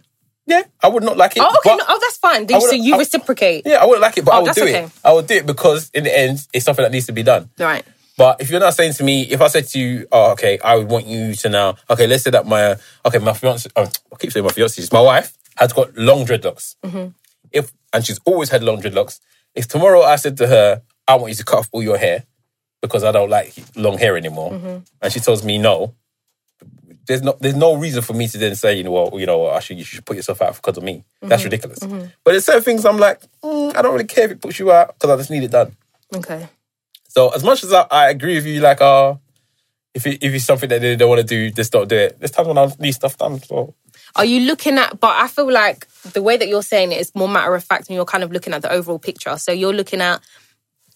yeah, 0.46 0.62
I 0.82 0.88
would 0.88 1.02
not 1.04 1.16
like 1.16 1.36
it. 1.36 1.40
Oh, 1.44 1.54
okay. 1.64 1.76
no, 1.76 1.84
oh, 1.88 1.98
that's 2.00 2.16
fine. 2.18 2.46
I 2.52 2.58
so 2.58 2.72
you 2.72 2.94
I- 2.96 2.98
reciprocate. 2.98 3.62
yeah, 3.64 3.76
I 3.76 3.84
wouldn't 3.84 4.02
like 4.02 4.18
it, 4.18 4.24
but 4.24 4.34
Oh, 4.34 4.38
I 4.38 4.42
would 4.42 4.54
do 4.54 4.62
okay. 4.64 4.84
it. 4.84 4.90
I 5.04 5.12
would 5.12 5.26
do 5.28 5.34
it 5.34 5.46
because 5.46 5.88
in 5.94 6.02
the 6.04 6.18
end, 6.18 6.44
it's 6.52 6.64
something 6.64 6.82
that 6.82 6.90
needs 6.92 7.06
to 7.06 7.12
be 7.12 7.22
done. 7.22 7.48
Right. 7.58 7.84
But 8.18 8.40
if 8.40 8.50
you're 8.50 8.60
not 8.60 8.74
saying 8.74 8.92
to 8.94 9.04
me, 9.04 9.22
if 9.22 9.40
I 9.40 9.48
said 9.48 9.66
to 9.68 9.78
you, 9.78 10.06
oh, 10.12 10.32
okay, 10.32 10.58
I 10.62 10.76
would 10.76 10.88
want 10.88 11.06
you 11.06 11.34
to 11.34 11.48
now, 11.48 11.76
okay, 11.88 12.06
let's 12.06 12.24
say 12.24 12.30
that 12.30 12.46
my, 12.46 12.76
okay, 13.06 13.18
my 13.18 13.32
fiance, 13.32 13.70
oh, 13.74 13.84
I 14.12 14.16
keep 14.18 14.32
saying 14.32 14.44
my 14.44 14.52
fiance, 14.52 14.86
my 14.92 15.00
wife 15.00 15.36
has 15.56 15.72
got 15.72 15.96
long 15.96 16.26
dreadlocks. 16.26 16.76
Mm-hmm. 16.84 17.08
If 17.52 17.72
and 17.92 18.04
she's 18.04 18.20
always 18.24 18.48
had 18.50 18.62
long 18.62 18.80
dreadlocks. 18.80 19.20
If 19.54 19.68
tomorrow 19.68 20.02
I 20.02 20.16
said 20.16 20.36
to 20.38 20.46
her, 20.46 20.82
I 21.06 21.14
want 21.16 21.30
you 21.30 21.36
to 21.36 21.44
cut 21.44 21.58
off 21.60 21.68
all 21.72 21.82
your 21.82 21.98
hair 21.98 22.24
because 22.80 23.04
I 23.04 23.12
don't 23.12 23.30
like 23.30 23.54
long 23.76 23.98
hair 23.98 24.16
anymore, 24.16 24.52
Mm-hmm. 24.52 24.76
and 25.02 25.12
she 25.12 25.20
tells 25.20 25.44
me 25.44 25.58
no, 25.58 25.94
there's 27.06 27.22
no 27.22 27.36
there's 27.40 27.54
no 27.56 27.74
reason 27.74 28.02
for 28.02 28.14
me 28.14 28.28
to 28.28 28.38
then 28.38 28.54
say, 28.54 28.76
you 28.76 28.84
know, 28.84 28.92
well, 28.92 29.10
you 29.20 29.26
know, 29.26 29.38
what, 29.38 29.56
actually 29.56 29.76
you 29.76 29.84
should 29.84 30.04
put 30.04 30.16
yourself 30.16 30.40
out 30.42 30.54
because 30.56 30.76
of 30.78 30.82
me. 30.84 30.96
Mm-hmm. 30.96 31.28
That's 31.28 31.44
ridiculous. 31.44 31.78
But 31.80 32.10
there's 32.32 32.44
certain 32.44 32.62
things 32.62 32.84
I'm 32.84 32.98
like, 32.98 33.20
mm, 33.42 33.76
I 33.76 33.82
don't 33.82 33.92
really 33.92 34.04
care 34.04 34.24
if 34.24 34.32
it 34.32 34.40
puts 34.40 34.58
you 34.58 34.72
out 34.72 34.94
because 34.94 35.10
I 35.10 35.16
just 35.16 35.30
need 35.30 35.42
it 35.42 35.50
done. 35.50 35.76
Okay. 36.14 36.48
So 37.12 37.28
as 37.28 37.44
much 37.44 37.62
as 37.62 37.72
I, 37.74 37.86
I 37.90 38.08
agree 38.08 38.36
with 38.36 38.46
you, 38.46 38.60
like, 38.60 38.80
uh, 38.80 39.16
if 39.92 40.06
it, 40.06 40.22
if 40.22 40.32
it's 40.32 40.46
something 40.46 40.70
that 40.70 40.80
they 40.80 40.96
don't 40.96 41.10
want 41.10 41.20
to 41.20 41.26
do, 41.26 41.50
just 41.50 41.70
don't 41.70 41.86
do 41.86 41.96
it. 41.96 42.18
There's 42.18 42.30
times 42.30 42.48
when 42.48 42.56
I 42.56 42.72
need 42.78 42.92
stuff 42.92 43.18
done. 43.18 43.38
So 43.42 43.74
Are 44.16 44.24
you 44.24 44.40
looking 44.46 44.78
at? 44.78 44.98
But 44.98 45.14
I 45.20 45.28
feel 45.28 45.52
like 45.52 45.86
the 46.14 46.22
way 46.22 46.38
that 46.38 46.48
you're 46.48 46.62
saying 46.62 46.92
it 46.92 47.00
is 47.02 47.14
more 47.14 47.28
matter 47.28 47.54
of 47.54 47.62
fact, 47.62 47.88
and 47.88 47.96
you're 47.96 48.06
kind 48.06 48.24
of 48.24 48.32
looking 48.32 48.54
at 48.54 48.62
the 48.62 48.72
overall 48.72 48.98
picture. 48.98 49.36
So 49.36 49.52
you're 49.52 49.74
looking 49.74 50.00
at, 50.00 50.22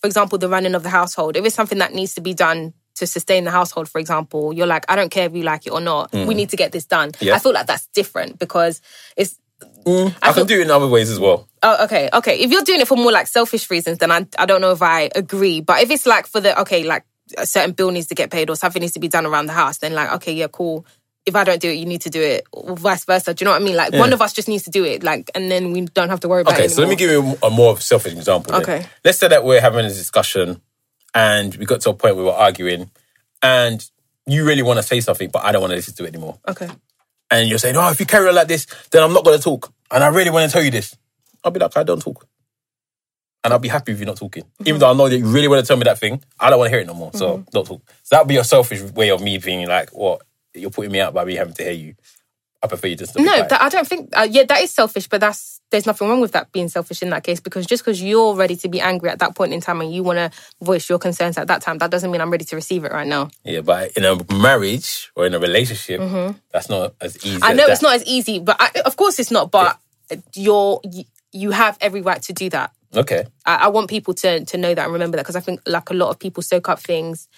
for 0.01 0.07
example, 0.07 0.39
the 0.39 0.49
running 0.49 0.75
of 0.75 0.83
the 0.83 0.89
household. 0.89 1.37
If 1.37 1.45
it's 1.45 1.55
something 1.55 1.77
that 1.79 1.93
needs 1.93 2.15
to 2.15 2.23
be 2.23 2.33
done 2.33 2.73
to 2.95 3.07
sustain 3.07 3.45
the 3.45 3.51
household, 3.51 3.91
for 3.91 3.99
example, 3.99 4.55
you're 4.55 4.67
like, 4.67 4.87
I 4.89 4.97
don't 4.97 5.11
care 5.11 5.27
if 5.27 5.35
you 5.35 5.43
like 5.43 5.67
it 5.67 5.73
or 5.75 5.83
not. 5.83 6.15
We 6.15 6.35
need 6.35 6.49
to 6.49 6.57
get 6.57 6.73
this 6.73 6.87
done. 6.87 7.13
Mm. 7.13 7.27
Yeah. 7.27 7.35
I 7.35 7.39
feel 7.41 7.53
like 7.53 7.67
that's 7.67 7.89
different 7.89 8.39
because 8.39 8.81
it's. 9.19 9.39
Mm, 9.87 10.15
I, 10.21 10.33
feel- 10.33 10.45
can 10.45 10.47
do 10.49 10.59
it 10.61 10.63
in 10.63 10.71
other 10.71 10.89
ways 10.89 11.11
as 11.11 11.21
well. 11.21 11.49
Oh, 11.63 11.85
okay, 11.85 12.09
okay. 12.13 12.39
If 12.41 12.51
you're 12.51 12.63
doing 12.63 12.81
it 12.81 12.89
for 12.89 12.97
more 12.97 13.13
like 13.13 13.27
selfish 13.29 13.71
reasons, 13.71 13.99
then 13.99 14.11
I 14.11 14.27
I 14.39 14.47
don't 14.47 14.61
know 14.61 14.73
if 14.73 14.83
I 14.83 15.11
agree. 15.15 15.61
But 15.61 15.83
if 15.83 15.91
it's 15.91 16.07
like 16.07 16.27
for 16.27 16.41
the 16.41 16.59
okay, 16.63 16.85
like 16.85 17.05
a 17.39 17.47
certain 17.47 17.73
bill 17.73 17.91
needs 17.91 18.07
to 18.09 18.15
get 18.15 18.31
paid 18.31 18.51
or 18.51 18.57
something 18.57 18.81
needs 18.81 18.93
to 18.95 19.01
be 19.01 19.09
done 19.09 19.27
around 19.27 19.47
the 19.47 19.53
house, 19.53 19.79
then 19.79 19.95
like 19.95 20.13
okay, 20.15 20.33
yeah, 20.33 20.49
cool. 20.49 20.85
If 21.25 21.35
I 21.35 21.43
don't 21.43 21.61
do 21.61 21.69
it, 21.69 21.75
you 21.75 21.87
need 21.87 22.03
to 22.03 22.11
do 22.11 22.23
it, 22.23 22.47
or 22.53 22.77
vice 22.77 23.05
versa. 23.05 23.35
Do 23.35 23.43
you 23.43 23.47
know 23.47 23.51
what 23.53 23.61
I 23.63 23.65
mean? 23.65 23.75
Like 23.77 23.93
one 23.93 24.13
of 24.13 24.23
us 24.23 24.33
just 24.33 24.47
needs 24.49 24.63
to 24.65 24.71
do 24.71 24.85
it, 24.85 25.03
like, 25.03 25.29
and 25.35 25.51
then 25.51 25.73
we 25.73 25.81
don't 25.83 26.09
have 26.09 26.21
to 26.21 26.29
worry 26.29 26.43
about 26.43 26.55
Okay, 26.55 26.67
it. 26.67 26.71
so 26.71 26.83
let 26.83 26.89
me 26.89 26.95
give 26.95 27.11
you 27.11 27.37
a 27.43 27.51
more 27.51 27.81
selfish 27.81 28.13
example. 28.13 28.53
then. 28.53 28.63
Okay. 28.63 28.87
Let's 29.05 29.19
say 29.19 29.27
that 29.27 29.43
we're 29.45 29.61
having 29.61 29.85
a 29.85 29.89
discussion 29.89 30.61
and 31.15 31.53
we 31.57 31.67
got 31.67 31.81
to 31.81 31.91
a 31.91 31.95
point 31.95 32.15
where 32.15 32.27
we're 32.27 32.31
arguing 32.31 32.91
and 33.43 33.85
you 34.27 34.45
really 34.47 34.63
want 34.63 34.79
to 34.79 34.85
say 34.85 35.01
something, 35.01 35.31
but 35.31 35.45
I 35.45 35.51
don't 35.51 35.61
want 35.63 35.73
to 35.73 35.77
listen 35.77 35.95
to 35.95 36.05
it 36.05 36.09
anymore. 36.15 36.39
Okay. 36.47 36.69
And 37.29 37.49
you're 37.49 37.59
saying, 37.59 37.75
oh, 37.77 37.91
if 37.91 37.99
you 37.99 38.07
carry 38.07 38.29
on 38.29 38.35
like 38.37 38.47
this, 38.47 38.67
then 38.93 39.03
I'm 39.03 39.13
not 39.13 39.25
going 39.25 39.37
to 39.37 39.43
talk. 39.43 39.73
And 39.91 40.03
I 40.03 40.09
really 40.09 40.31
want 40.31 40.51
to 40.51 40.53
tell 40.53 40.65
you 40.65 40.71
this. 40.71 40.97
I'll 41.45 41.51
be 41.51 41.61
like, 41.61 41.77
I 41.77 41.83
don't 41.83 42.03
talk. 42.03 42.27
And 43.45 43.53
I'll 43.53 43.61
be 43.61 43.69
happy 43.69 43.93
if 43.93 43.99
you're 43.99 44.07
not 44.07 44.17
talking. 44.17 44.43
Mm-hmm. 44.43 44.69
Even 44.69 44.81
though 44.81 44.91
I 44.91 44.95
know 44.95 45.09
that 45.09 45.17
you 45.17 45.27
really 45.27 45.47
want 45.47 45.65
to 45.65 45.67
tell 45.67 45.77
me 45.77 45.85
that 45.85 45.99
thing, 45.99 46.23
I 46.41 46.51
don't 46.51 46.59
want 46.59 46.69
to 46.69 46.71
hear 46.71 46.81
it 46.81 46.87
no 46.87 46.95
more. 46.95 47.13
So 47.15 47.45
don't 47.53 47.67
talk. 47.67 47.81
So 48.03 48.17
that 48.17 48.23
would 48.23 48.29
be 48.29 48.39
a 48.39 48.45
selfish 48.45 48.83
way 48.93 49.11
of 49.11 49.21
me 49.23 49.39
being 49.39 49.69
like, 49.69 49.91
what? 49.91 50.23
You're 50.55 50.71
putting 50.71 50.91
me 50.91 51.01
out 51.01 51.15
by 51.15 51.25
me 51.25 51.37
having 51.37 51.55
to 51.55 51.63
hear 51.63 51.73
you. 51.73 51.95
I 52.63 52.67
prefer 52.67 52.89
you 52.89 52.97
just 52.97 53.17
No, 53.17 53.25
that, 53.25 53.61
I 53.61 53.69
don't 53.69 53.87
think. 53.87 54.11
Uh, 54.17 54.27
yeah, 54.29 54.45
that 54.45 54.63
is 54.63 54.73
selfish, 54.73 55.07
but 55.09 55.21
that's 55.21 55.56
there's 55.71 55.87
nothing 55.87 56.09
wrong 56.09 56.21
with 56.21 56.33
that 56.33 56.53
being 56.53 56.69
selfish 56.69 57.03
in 57.03 57.11
that 57.11 57.25
case 57.25 57.41
because 57.41 57.67
just 57.67 57.85
because 57.85 58.01
you're 58.03 58.35
ready 58.35 58.55
to 58.57 58.69
be 58.69 58.81
angry 58.81 59.11
at 59.11 59.19
that 59.19 59.35
point 59.35 59.53
in 59.53 59.61
time 59.61 59.81
and 59.81 59.93
you 59.93 60.03
want 60.03 60.19
to 60.19 60.31
voice 60.63 60.89
your 60.89 60.99
concerns 60.99 61.37
at 61.39 61.49
that 61.49 61.61
time, 61.61 61.79
that 61.79 61.91
doesn't 61.91 62.11
mean 62.11 62.21
I'm 62.21 62.31
ready 62.31 62.45
to 62.45 62.57
receive 62.57 62.85
it 62.85 62.93
right 62.93 63.07
now. 63.07 63.31
Yeah, 63.45 63.63
but 63.63 63.93
in 63.97 64.05
a 64.05 64.17
marriage 64.33 65.11
or 65.17 65.27
in 65.27 65.35
a 65.35 65.39
relationship, 65.39 66.01
that's 66.53 66.69
not 66.69 66.95
as 67.01 67.17
easy. 67.25 67.37
Mm-hmm. 67.37 67.45
I 67.45 67.53
know 67.55 67.67
it's 67.67 67.83
not 67.83 67.95
as 67.95 68.05
easy, 68.05 68.39
but 68.39 68.57
I, 68.61 68.71
of 68.85 68.97
course 68.97 69.19
it's 69.19 69.31
not. 69.31 69.51
But 69.51 69.79
you're 70.35 70.81
you, 70.85 71.05
you 71.33 71.51
have 71.51 71.77
every 71.81 72.01
right 72.01 72.23
to 72.23 72.33
do 72.33 72.49
that. 72.51 72.73
Okay. 72.95 73.27
I, 73.45 73.57
I 73.57 73.69
want 73.69 73.91
people 73.91 74.15
to 74.15 74.45
to 74.45 74.57
know 74.57 74.75
that 74.75 74.85
and 74.85 74.93
remember 74.93 75.17
that 75.17 75.25
because 75.25 75.37
I 75.37 75.41
think 75.41 75.61
like 75.67 75.91
a 75.91 75.95
lot 75.95 76.11
of 76.11 76.19
people 76.19 76.43
soak 76.43 76.69
up 76.69 76.81
things 76.81 77.29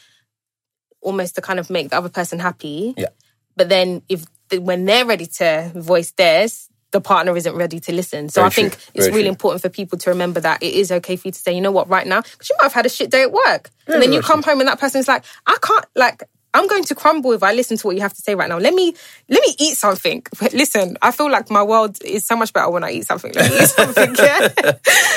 almost 1.00 1.34
to 1.36 1.40
kind 1.40 1.58
of 1.58 1.70
make 1.70 1.90
the 1.90 1.96
other 1.96 2.08
person 2.08 2.38
happy. 2.38 2.94
Yeah. 2.96 3.08
But 3.56 3.68
then 3.68 4.02
if 4.08 4.24
when 4.52 4.84
they're 4.84 5.06
ready 5.06 5.26
to 5.26 5.72
voice 5.74 6.12
theirs, 6.12 6.68
the 6.90 7.00
partner 7.00 7.36
isn't 7.36 7.54
ready 7.54 7.80
to 7.80 7.92
listen. 7.92 8.28
So 8.28 8.40
Very 8.40 8.46
I 8.46 8.50
think 8.50 8.72
true. 8.72 8.82
it's 8.94 9.06
Very 9.06 9.16
really 9.16 9.22
true. 9.24 9.30
important 9.30 9.62
for 9.62 9.68
people 9.68 9.98
to 9.98 10.10
remember 10.10 10.40
that 10.40 10.62
it 10.62 10.74
is 10.74 10.90
okay 10.90 11.16
for 11.16 11.28
you 11.28 11.32
to 11.32 11.38
say, 11.38 11.52
you 11.52 11.60
know 11.60 11.70
what, 11.72 11.88
right 11.88 12.06
now, 12.06 12.22
because 12.22 12.48
you 12.48 12.56
might 12.58 12.64
have 12.64 12.72
had 12.72 12.86
a 12.86 12.88
shit 12.88 13.10
day 13.10 13.22
at 13.22 13.32
work, 13.32 13.70
and 13.86 14.02
then 14.02 14.12
you 14.12 14.22
come 14.22 14.42
home 14.42 14.60
and 14.60 14.68
that 14.68 14.80
person's 14.80 15.08
like, 15.08 15.24
I 15.46 15.56
can't 15.62 15.84
like. 15.94 16.22
I'm 16.54 16.66
going 16.66 16.84
to 16.84 16.94
crumble 16.94 17.32
if 17.32 17.42
I 17.42 17.52
listen 17.52 17.76
to 17.76 17.86
what 17.86 17.94
you 17.94 18.00
have 18.00 18.14
to 18.14 18.22
say 18.22 18.34
right 18.34 18.48
now. 18.48 18.56
Let 18.56 18.72
me 18.72 18.94
let 19.28 19.46
me 19.46 19.54
eat 19.58 19.76
something. 19.76 20.22
But 20.40 20.54
listen, 20.54 20.96
I 21.02 21.10
feel 21.10 21.30
like 21.30 21.50
my 21.50 21.62
world 21.62 21.98
is 22.02 22.26
so 22.26 22.36
much 22.36 22.54
better 22.54 22.70
when 22.70 22.82
I 22.82 22.92
eat 22.92 23.06
something. 23.06 23.32
Let 23.34 23.50
me 23.50 23.58
eat 23.58 23.68
something, 23.68 24.14
yeah. 24.18 24.48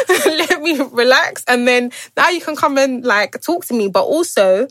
let 0.09 0.61
me 0.61 0.77
relax, 0.91 1.45
and 1.47 1.65
then 1.65 1.91
now 2.17 2.29
you 2.29 2.41
can 2.41 2.57
come 2.57 2.77
and 2.77 3.05
like 3.05 3.41
talk 3.41 3.65
to 3.67 3.73
me. 3.73 3.87
But 3.87 4.03
also, 4.03 4.67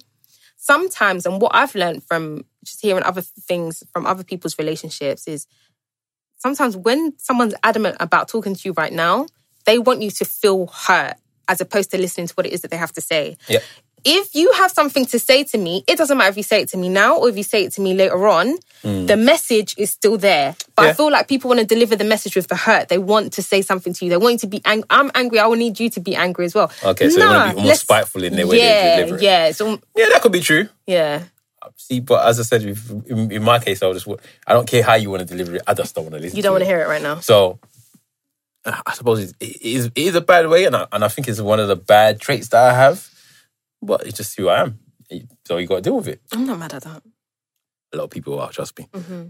sometimes, 0.59 1.25
and 1.25 1.41
what 1.41 1.53
I've 1.55 1.75
learned 1.75 2.05
from 2.05 2.45
just 2.63 2.83
hearing 2.83 3.03
other 3.05 3.23
things 3.23 3.83
from 3.93 4.07
other 4.07 4.23
people's 4.23 4.59
relationships 4.59 5.27
is 5.27 5.47
sometimes 6.41 6.77
when 6.77 7.15
someone's 7.19 7.55
adamant 7.63 7.97
about 8.01 8.29
talking 8.29 8.55
to 8.55 8.61
you 8.65 8.73
right 8.73 8.93
now, 8.93 9.27
they 9.67 9.79
want 9.79 10.03
you 10.03 10.11
to 10.11 10.25
feel 10.25 10.67
hurt 10.67 11.15
as 11.49 11.61
opposed 11.61 11.91
to 11.93 11.99
listening 11.99 12.27
to 12.27 12.35
what 12.35 12.47
it 12.47 12.53
is 12.53 12.63
that 12.63 12.71
they 12.71 12.77
have 12.77 12.93
to 12.93 13.01
say. 13.01 13.37
Yeah. 13.49 13.61
If 14.03 14.35
you 14.35 14.51
have 14.53 14.71
something 14.71 15.05
to 15.07 15.19
say 15.19 15.45
to 15.45 15.59
me, 15.59 15.85
it 15.87 15.99
doesn't 15.99 16.17
matter 16.17 16.31
if 16.31 16.37
you 16.39 16.43
say 16.43 16.63
it 16.63 16.71
to 16.71 16.79
me 16.79 16.89
now 16.89 17.19
or 17.19 17.29
if 17.29 17.37
you 17.37 17.43
say 17.43 17.65
it 17.65 17.73
to 17.73 17.83
me 17.83 17.93
later 17.93 18.27
on, 18.27 18.57
the 18.83 19.15
message 19.15 19.75
is 19.77 19.91
still 19.91 20.17
there. 20.17 20.57
But 20.75 20.87
I 20.87 20.93
Mm. 20.93 20.97
Feel 20.97 21.11
like 21.13 21.29
people 21.29 21.49
want 21.49 21.61
to 21.61 21.67
deliver 21.67 21.97
the 21.97 22.05
message 22.05 22.35
with 22.35 22.49
the 22.49 22.57
hurt. 22.57 22.89
They 22.89 22.97
want 22.97 23.35
to 23.35 23.43
say 23.43 23.61
something 23.61 23.93
to 23.93 24.05
you. 24.07 24.11
They 24.11 24.17
want 24.17 24.33
you 24.33 24.39
to 24.39 24.47
be 24.47 24.63
angry. 24.65 24.87
I'm 24.89 25.11
angry. 25.15 25.39
I 25.39 25.47
will 25.49 25.57
need 25.59 25.79
you 25.79 25.91
to 25.91 26.01
be 26.01 26.17
angry 26.17 26.47
as 26.47 26.55
well. 26.55 26.73
Okay, 26.83 27.11
so 27.11 27.21
they 27.21 27.27
wanna 27.27 27.53
be 27.53 27.61
almost 27.61 27.83
spiteful 27.83 28.25
in 28.25 28.37
their 28.37 28.47
way 28.47 28.57
they 28.57 28.67
yeah, 28.69 28.97
deliver 28.97 29.17
it. 29.17 29.23
Yeah, 29.23 29.53
so, 29.53 29.79
Yeah, 29.95 30.09
that 30.09 30.23
could 30.23 30.33
be 30.33 30.41
true. 30.41 30.71
yeah. 30.87 31.25
See, 31.77 32.01
but 32.01 32.27
as 32.27 32.41
I 32.41 32.43
said, 32.43 32.63
in, 32.63 33.31
in 33.31 33.43
my 33.43 33.59
case, 33.59 33.83
I 33.83 33.93
just, 33.93 34.09
I 34.47 34.53
don't 34.53 34.67
care 34.67 34.83
how 34.83 34.95
you 34.95 35.11
want 35.11 35.21
to 35.21 35.27
deliver 35.27 35.57
it. 35.57 35.63
I 35.67 35.75
just 35.75 35.95
don't 35.95 36.05
want 36.05 36.15
to 36.15 36.21
listen. 36.21 36.37
You 36.37 36.43
don't 36.43 36.53
want 36.53 36.63
to 36.63 36.67
to 36.67 36.71
hear 36.71 36.81
it 36.81 36.89
right 36.89 37.03
now. 37.03 37.21
So, 37.21 37.59
uh, 38.65 38.81
I 38.87 38.95
suppose 38.95 39.21
it 39.21 39.37
is, 39.41 39.87
it 39.87 39.93
is 39.97 40.15
a 40.15 40.21
bad 40.21 40.49
way, 40.49 40.65
and 40.65 40.77
I, 40.77 40.87
and 40.93 41.05
I 41.05 41.09
think 41.09 41.29
it's 41.29 41.41
one 41.41 41.61
of 41.61 41.69
the 41.69 41.77
bad 41.77 42.21
traits 42.21 42.49
that 42.49 42.63
I 42.63 42.75
have. 42.75 43.09
But 43.83 44.07
it's 44.07 44.17
just 44.17 44.37
who 44.37 44.49
I 44.49 44.63
am. 44.63 44.79
So 45.47 45.57
you 45.57 45.67
got 45.67 45.77
to 45.77 45.81
deal 45.83 45.97
with 45.97 46.09
it. 46.09 46.21
I'm 46.33 46.47
not 46.47 46.59
mad 46.59 46.75
at 46.75 46.83
that. 46.83 47.03
A 47.93 47.97
lot 47.97 48.05
of 48.05 48.11
people 48.11 48.39
are, 48.39 48.53
trust 48.53 48.79
me. 48.79 48.87
Mm-hmm. 48.93 49.29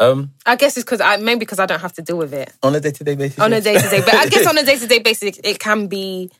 Um, 0.00 0.32
I 0.46 0.56
guess 0.56 0.76
it's 0.78 0.84
because 0.84 1.02
I 1.02 1.18
maybe 1.18 1.40
because 1.40 1.58
I 1.58 1.66
don't 1.66 1.80
have 1.80 1.92
to 1.92 2.02
deal 2.02 2.16
with 2.16 2.32
it 2.32 2.50
on 2.62 2.74
a 2.74 2.80
day 2.80 2.90
to 2.90 3.04
day 3.04 3.14
basis. 3.14 3.38
on 3.38 3.52
a 3.52 3.60
day 3.60 3.74
to 3.74 3.88
day. 3.88 4.00
But 4.00 4.14
I 4.14 4.26
guess 4.26 4.46
on 4.46 4.56
a 4.56 4.64
day 4.64 4.78
to 4.78 4.86
day 4.86 4.98
basis, 4.98 5.36
it, 5.36 5.40
it 5.44 5.58
can 5.58 5.88
be. 5.88 6.30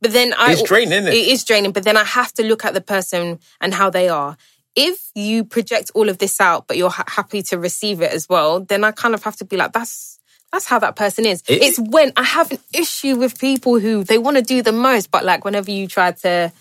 But 0.00 0.12
then 0.12 0.32
I 0.38 0.52
It's 0.52 0.62
draining, 0.62 0.92
isn't 0.92 1.08
it? 1.08 1.14
It 1.14 1.28
is 1.28 1.44
draining. 1.44 1.72
But 1.72 1.82
then 1.82 1.96
I 1.96 2.04
have 2.04 2.32
to 2.34 2.44
look 2.44 2.64
at 2.64 2.72
the 2.72 2.80
person 2.80 3.40
and 3.60 3.74
how 3.74 3.90
they 3.90 4.08
are. 4.08 4.36
If 4.76 5.10
you 5.14 5.44
project 5.44 5.90
all 5.94 6.08
of 6.08 6.18
this 6.18 6.40
out, 6.40 6.66
but 6.68 6.76
you're 6.76 6.90
ha- 6.90 7.04
happy 7.08 7.42
to 7.44 7.58
receive 7.58 8.00
it 8.02 8.12
as 8.12 8.28
well, 8.28 8.60
then 8.60 8.84
I 8.84 8.92
kind 8.92 9.14
of 9.14 9.22
have 9.24 9.36
to 9.36 9.44
be 9.44 9.56
like, 9.56 9.72
that's 9.72 10.18
that's 10.52 10.64
how 10.66 10.78
that 10.80 10.96
person 10.96 11.26
is. 11.26 11.42
It- 11.48 11.62
it's 11.62 11.78
when 11.78 12.12
I 12.16 12.22
have 12.24 12.50
an 12.52 12.58
issue 12.74 13.16
with 13.16 13.38
people 13.38 13.78
who 13.78 14.02
they 14.04 14.18
want 14.18 14.36
to 14.36 14.42
do 14.42 14.62
the 14.62 14.72
most, 14.72 15.10
but 15.10 15.24
like 15.24 15.44
whenever 15.44 15.70
you 15.70 15.86
try 15.86 16.12
to, 16.12 16.52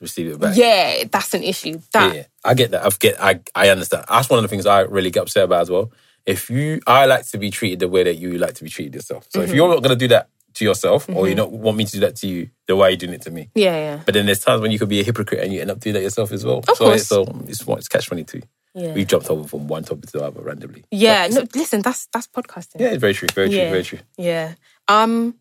receive 0.00 0.28
it 0.32 0.38
back. 0.38 0.56
yeah, 0.56 1.04
that's 1.10 1.34
an 1.34 1.42
issue. 1.42 1.80
That 1.92 2.14
Yeah, 2.14 2.22
I 2.44 2.54
get 2.54 2.70
that. 2.70 2.84
I 2.84 2.90
get. 2.98 3.20
I 3.22 3.40
I 3.54 3.68
understand. 3.70 4.04
That's 4.08 4.30
one 4.30 4.38
of 4.38 4.42
the 4.44 4.48
things 4.48 4.66
I 4.66 4.80
really 4.82 5.10
get 5.10 5.22
upset 5.22 5.44
about 5.44 5.62
as 5.62 5.70
well. 5.70 5.90
If 6.26 6.50
you, 6.50 6.80
I 6.86 7.06
like 7.06 7.26
to 7.30 7.38
be 7.38 7.50
treated 7.50 7.80
the 7.80 7.88
way 7.88 8.02
that 8.04 8.16
you 8.16 8.36
like 8.38 8.54
to 8.54 8.64
be 8.64 8.70
treated 8.70 8.94
yourself. 8.94 9.26
So 9.30 9.40
Mm-hmm. 9.40 9.48
if 9.50 9.54
you're 9.56 9.68
not 9.68 9.82
gonna 9.82 9.96
do 9.96 10.08
that 10.08 10.28
to 10.58 10.64
yourself, 10.64 11.08
or 11.08 11.28
you 11.28 11.34
don't 11.34 11.52
want 11.52 11.76
me 11.76 11.84
to 11.84 11.92
do 11.92 12.00
that 12.00 12.16
to 12.16 12.28
you, 12.28 12.50
then 12.66 12.76
why 12.76 12.88
are 12.88 12.90
you 12.90 12.96
doing 12.96 13.14
it 13.14 13.22
to 13.22 13.30
me? 13.30 13.50
yeah, 13.54 13.76
yeah. 13.76 14.02
But 14.04 14.14
then 14.14 14.26
there's 14.26 14.40
times 14.40 14.60
when 14.60 14.70
you 14.70 14.78
could 14.78 14.88
be 14.88 15.00
a 15.00 15.04
hypocrite 15.04 15.40
and 15.42 15.52
you 15.52 15.60
end 15.60 15.70
up 15.70 15.80
doing 15.80 15.94
that 15.94 16.02
yourself 16.02 16.32
as 16.32 16.44
well. 16.44 16.58
Of 16.58 16.76
so 16.76 16.84
course. 16.84 17.00
It's, 17.00 17.08
so 17.08 17.42
it's 17.46 17.66
what 17.66 17.78
it's 17.78 17.88
catch 17.88 18.06
twenty 18.06 18.24
two. 18.24 18.42
Yeah. 18.74 18.92
We 18.92 19.04
jumped 19.04 19.28
over 19.30 19.48
from 19.48 19.66
one 19.66 19.82
topic 19.82 20.10
to 20.10 20.18
the 20.18 20.24
other 20.24 20.42
randomly. 20.42 20.84
Yeah, 20.90 21.26
no, 21.28 21.44
listen, 21.54 21.82
that's 21.82 22.06
that's 22.12 22.26
podcasting. 22.28 22.80
yeah, 22.80 22.88
it's 22.88 23.00
very 23.00 23.14
true. 23.14 23.28
Very 23.34 23.48
true. 23.48 23.58
Yeah. 23.58 23.70
Very 23.70 23.82
true. 23.82 23.98
Yeah. 24.16 24.54
Um 24.86 25.34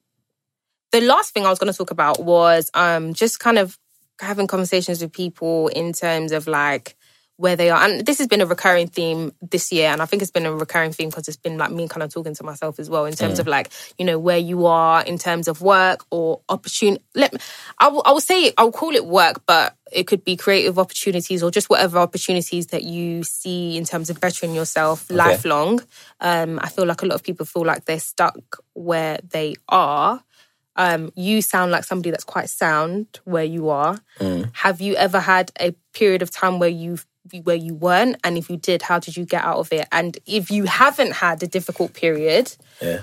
the 0.91 1.01
last 1.01 1.33
thing 1.33 1.45
I 1.45 1.49
was 1.49 1.59
going 1.59 1.71
to 1.71 1.77
talk 1.77 1.91
about 1.91 2.23
was 2.23 2.71
um 2.73 3.13
just 3.13 3.39
kind 3.39 3.59
of 3.59 3.77
having 4.21 4.47
conversations 4.47 5.01
with 5.01 5.11
people 5.11 5.67
in 5.67 5.93
terms 5.93 6.31
of 6.31 6.47
like 6.47 6.95
where 7.37 7.55
they 7.55 7.69
are. 7.69 7.81
And 7.81 8.05
this 8.05 8.17
has 8.17 8.27
been 8.27 8.41
a 8.41 8.45
recurring 8.45 8.87
theme 8.87 9.31
this 9.41 9.71
year. 9.71 9.89
And 9.89 10.01
I 10.01 10.05
think 10.05 10.21
it's 10.21 10.31
been 10.31 10.47
a 10.47 10.53
recurring 10.53 10.91
theme 10.91 11.09
because 11.09 11.27
it's 11.27 11.37
been 11.37 11.57
like 11.57 11.71
me 11.71 11.87
kind 11.87 12.03
of 12.03 12.11
talking 12.11 12.33
to 12.33 12.43
myself 12.43 12.79
as 12.79 12.89
well 12.89 13.05
in 13.05 13.13
terms 13.13 13.37
of 13.39 13.47
like, 13.47 13.71
you 13.97 14.05
know, 14.05 14.17
where 14.17 14.39
you 14.39 14.65
are 14.65 15.03
in 15.03 15.19
terms 15.19 15.47
of 15.47 15.61
work 15.61 16.03
or 16.09 16.41
opportunity. 16.49 17.03
Let 17.13 17.33
me, 17.33 17.39
I 17.77 17.89
will, 17.89 18.01
I 18.05 18.11
will 18.11 18.21
say, 18.21 18.53
I'll 18.57 18.71
call 18.71 18.95
it 18.95 19.05
work, 19.05 19.43
but 19.45 19.75
it 19.91 20.07
could 20.07 20.25
be 20.25 20.35
creative 20.35 20.79
opportunities 20.79 21.43
or 21.43 21.51
just 21.51 21.69
whatever 21.69 21.99
opportunities 21.99 22.67
that 22.67 22.83
you 22.83 23.23
see 23.23 23.77
in 23.77 23.85
terms 23.85 24.09
of 24.09 24.19
bettering 24.19 24.55
yourself 24.55 25.09
lifelong. 25.09 25.79
Um, 26.19 26.59
I 26.61 26.69
feel 26.69 26.85
like 26.85 27.03
a 27.03 27.05
lot 27.05 27.15
of 27.15 27.23
people 27.23 27.45
feel 27.45 27.65
like 27.65 27.85
they're 27.85 27.99
stuck 27.99 28.57
where 28.73 29.19
they 29.29 29.55
are. 29.69 30.23
Um, 30.75 31.11
you 31.15 31.41
sound 31.41 31.71
like 31.71 31.83
somebody 31.83 32.11
that's 32.11 32.23
quite 32.23 32.49
sound 32.49 33.19
where 33.25 33.43
you 33.43 33.69
are. 33.69 33.99
Have 34.53 34.81
you 34.81 34.95
ever 34.95 35.19
had 35.19 35.51
a 35.59 35.71
period 35.93 36.21
of 36.21 36.29
time 36.31 36.59
where 36.59 36.69
you 36.69 36.97
where 37.43 37.55
you 37.55 37.73
weren't, 37.75 38.17
and 38.23 38.37
if 38.37 38.49
you 38.49 38.57
did, 38.57 38.81
how 38.81 38.99
did 38.99 39.15
you 39.17 39.25
get 39.25 39.43
out 39.43 39.57
of 39.57 39.71
it? 39.73 39.87
And 39.91 40.17
if 40.25 40.49
you 40.51 40.65
haven't 40.65 41.13
had 41.13 41.41
a 41.43 41.47
difficult 41.47 41.93
period, 41.93 42.55
Yeah. 42.81 42.99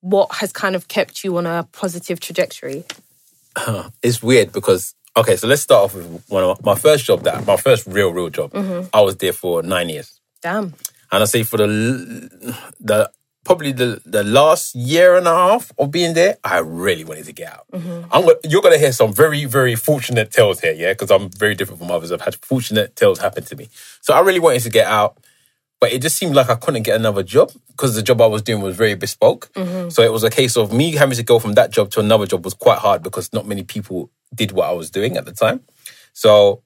what 0.00 0.34
has 0.36 0.52
kind 0.52 0.74
of 0.74 0.88
kept 0.88 1.24
you 1.24 1.36
on 1.36 1.46
a 1.46 1.68
positive 1.72 2.20
trajectory? 2.20 2.84
it's 4.02 4.22
weird 4.22 4.52
because 4.52 4.94
okay, 5.16 5.36
so 5.36 5.46
let's 5.46 5.62
start 5.62 5.84
off 5.84 5.94
with 5.94 6.24
one 6.28 6.44
of 6.44 6.64
my 6.64 6.74
first 6.74 7.04
job 7.04 7.22
that 7.24 7.46
my 7.46 7.56
first 7.56 7.86
real 7.86 8.10
real 8.12 8.30
job. 8.30 8.52
Mm-hmm. 8.52 8.88
I 8.92 9.00
was 9.00 9.16
there 9.16 9.32
for 9.32 9.62
nine 9.62 9.88
years, 9.88 10.20
Damn. 10.42 10.74
and 11.12 11.22
I 11.22 11.24
say 11.24 11.42
for 11.42 11.56
the 11.58 12.56
the 12.80 13.10
probably 13.44 13.72
the 13.72 14.00
the 14.04 14.22
last 14.24 14.74
year 14.74 15.16
and 15.16 15.26
a 15.26 15.34
half 15.34 15.72
of 15.78 15.90
being 15.90 16.14
there, 16.14 16.36
I 16.44 16.58
really 16.58 17.04
wanted 17.04 17.24
to 17.26 17.32
get 17.32 17.52
out. 17.52 17.66
Mm-hmm. 17.72 18.12
I'm 18.12 18.22
gonna, 18.22 18.34
you're 18.44 18.62
gonna 18.62 18.78
hear 18.78 18.92
some 18.92 19.12
very 19.12 19.44
very 19.44 19.76
fortunate 19.76 20.30
tales 20.30 20.60
here, 20.60 20.72
yeah, 20.72 20.92
because 20.92 21.10
I'm 21.10 21.30
very 21.30 21.54
different 21.54 21.80
from 21.80 21.90
others. 21.90 22.12
I've 22.12 22.20
had 22.20 22.36
fortunate 22.36 22.96
tales 22.96 23.18
happen 23.18 23.44
to 23.44 23.56
me, 23.56 23.68
so 24.00 24.14
I 24.14 24.20
really 24.20 24.40
wanted 24.40 24.62
to 24.62 24.70
get 24.70 24.86
out. 24.86 25.18
But 25.80 25.92
it 25.94 26.02
just 26.02 26.16
seemed 26.16 26.34
like 26.34 26.50
I 26.50 26.56
couldn't 26.56 26.82
get 26.82 26.96
another 26.96 27.22
job 27.22 27.52
because 27.68 27.94
the 27.94 28.02
job 28.02 28.20
I 28.20 28.26
was 28.26 28.42
doing 28.42 28.60
was 28.60 28.76
very 28.76 28.94
bespoke. 28.94 29.50
So 29.90 30.02
it 30.02 30.12
was 30.12 30.22
a 30.22 30.28
case 30.28 30.58
of 30.58 30.74
me 30.74 30.92
having 30.92 31.16
to 31.16 31.22
go 31.22 31.38
from 31.38 31.54
that 31.54 31.70
job 31.70 31.90
to 31.92 32.00
another 32.00 32.26
job 32.26 32.44
was 32.44 32.52
quite 32.52 32.78
hard 32.78 33.02
because 33.02 33.32
not 33.32 33.46
many 33.46 33.62
people 33.62 34.10
did 34.34 34.52
what 34.52 34.68
I 34.68 34.72
was 34.72 34.90
doing 34.90 35.16
at 35.16 35.24
the 35.24 35.32
time. 35.32 35.62
So 36.12 36.62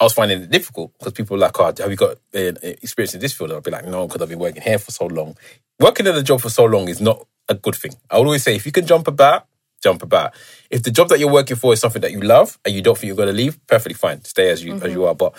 I 0.00 0.04
was 0.04 0.14
finding 0.14 0.42
it 0.42 0.50
difficult 0.50 0.92
because 0.98 1.12
people 1.12 1.36
were 1.36 1.40
like, 1.40 1.60
oh, 1.60 1.66
have 1.66 1.90
you 1.90 1.96
got 1.96 2.16
uh, 2.34 2.52
experience 2.62 3.14
in 3.14 3.20
this 3.20 3.34
field? 3.34 3.50
And 3.50 3.58
I'd 3.58 3.64
be 3.64 3.70
like, 3.70 3.86
no, 3.86 4.06
because 4.06 4.22
I've 4.22 4.30
been 4.30 4.38
working 4.38 4.62
here 4.62 4.78
for 4.78 4.92
so 4.92 5.06
long. 5.06 5.36
Working 5.78 6.06
at 6.06 6.16
a 6.16 6.22
job 6.22 6.40
for 6.40 6.48
so 6.50 6.64
long 6.64 6.88
is 6.88 7.00
not 7.00 7.26
a 7.48 7.54
good 7.54 7.76
thing. 7.76 7.92
I 8.10 8.18
would 8.18 8.26
always 8.26 8.42
say, 8.42 8.56
if 8.56 8.64
you 8.64 8.72
can 8.72 8.86
jump 8.86 9.08
about, 9.08 9.46
jump 9.82 10.02
about. 10.02 10.34
If 10.70 10.82
the 10.84 10.90
job 10.90 11.08
that 11.10 11.18
you're 11.18 11.30
working 11.32 11.56
for 11.56 11.74
is 11.74 11.80
something 11.80 12.00
that 12.02 12.12
you 12.12 12.20
love 12.20 12.58
and 12.64 12.74
you 12.74 12.80
don't 12.82 12.96
think 12.96 13.08
you're 13.08 13.16
going 13.16 13.28
to 13.28 13.34
leave, 13.34 13.64
perfectly 13.66 13.94
fine. 13.94 14.24
Stay 14.24 14.50
as 14.50 14.64
you 14.64 14.74
as 14.76 14.92
you 14.92 15.04
are. 15.04 15.14
But 15.14 15.34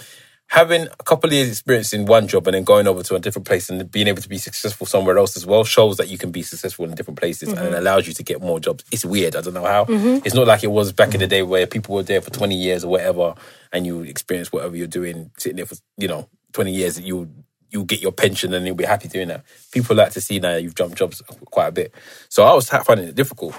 having 0.51 0.85
a 0.99 1.03
couple 1.05 1.29
of 1.29 1.33
years 1.33 1.47
experience 1.47 1.93
in 1.93 2.05
one 2.05 2.27
job 2.27 2.45
and 2.45 2.53
then 2.53 2.65
going 2.65 2.85
over 2.85 3.01
to 3.01 3.15
a 3.15 3.19
different 3.19 3.47
place 3.47 3.69
and 3.69 3.89
being 3.89 4.09
able 4.09 4.21
to 4.21 4.27
be 4.27 4.37
successful 4.37 4.85
somewhere 4.85 5.17
else 5.17 5.37
as 5.37 5.45
well 5.45 5.63
shows 5.63 5.95
that 5.95 6.09
you 6.09 6.17
can 6.17 6.29
be 6.29 6.41
successful 6.41 6.83
in 6.83 6.93
different 6.93 7.17
places 7.17 7.53
and 7.53 7.67
it 7.67 7.73
allows 7.73 8.05
you 8.05 8.13
to 8.13 8.21
get 8.21 8.41
more 8.41 8.59
jobs. 8.59 8.83
It's 8.91 9.05
weird. 9.05 9.37
I 9.37 9.41
don't 9.41 9.53
know 9.53 9.63
how. 9.63 9.85
It's 10.25 10.35
not 10.35 10.47
like 10.47 10.61
it 10.65 10.71
was 10.71 10.91
back 10.91 11.13
in 11.13 11.21
the 11.21 11.27
day 11.27 11.41
where 11.41 11.65
people 11.65 11.95
were 11.95 12.03
there 12.03 12.19
for 12.19 12.31
20 12.31 12.53
years 12.53 12.83
or 12.83 12.91
whatever 12.91 13.33
and 13.71 13.85
you 13.85 14.01
experience 14.01 14.51
whatever 14.51 14.75
you're 14.75 14.87
doing, 14.87 15.31
sitting 15.37 15.55
there 15.55 15.65
for, 15.65 15.75
you 15.95 16.09
know, 16.09 16.27
20 16.51 16.73
years 16.73 16.95
that 16.95 17.05
you 17.05 17.31
you'll 17.69 17.85
get 17.85 18.01
your 18.01 18.11
pension 18.11 18.53
and 18.53 18.65
you'll 18.65 18.75
be 18.75 18.83
happy 18.83 19.07
doing 19.07 19.29
that. 19.29 19.45
People 19.71 19.95
like 19.95 20.11
to 20.11 20.19
see 20.19 20.39
now 20.39 20.57
you've 20.57 20.75
jumped 20.75 20.97
jobs 20.97 21.21
quite 21.45 21.67
a 21.67 21.71
bit. 21.71 21.95
So 22.27 22.43
I 22.43 22.53
was 22.53 22.69
finding 22.69 23.07
it 23.07 23.15
difficult 23.15 23.55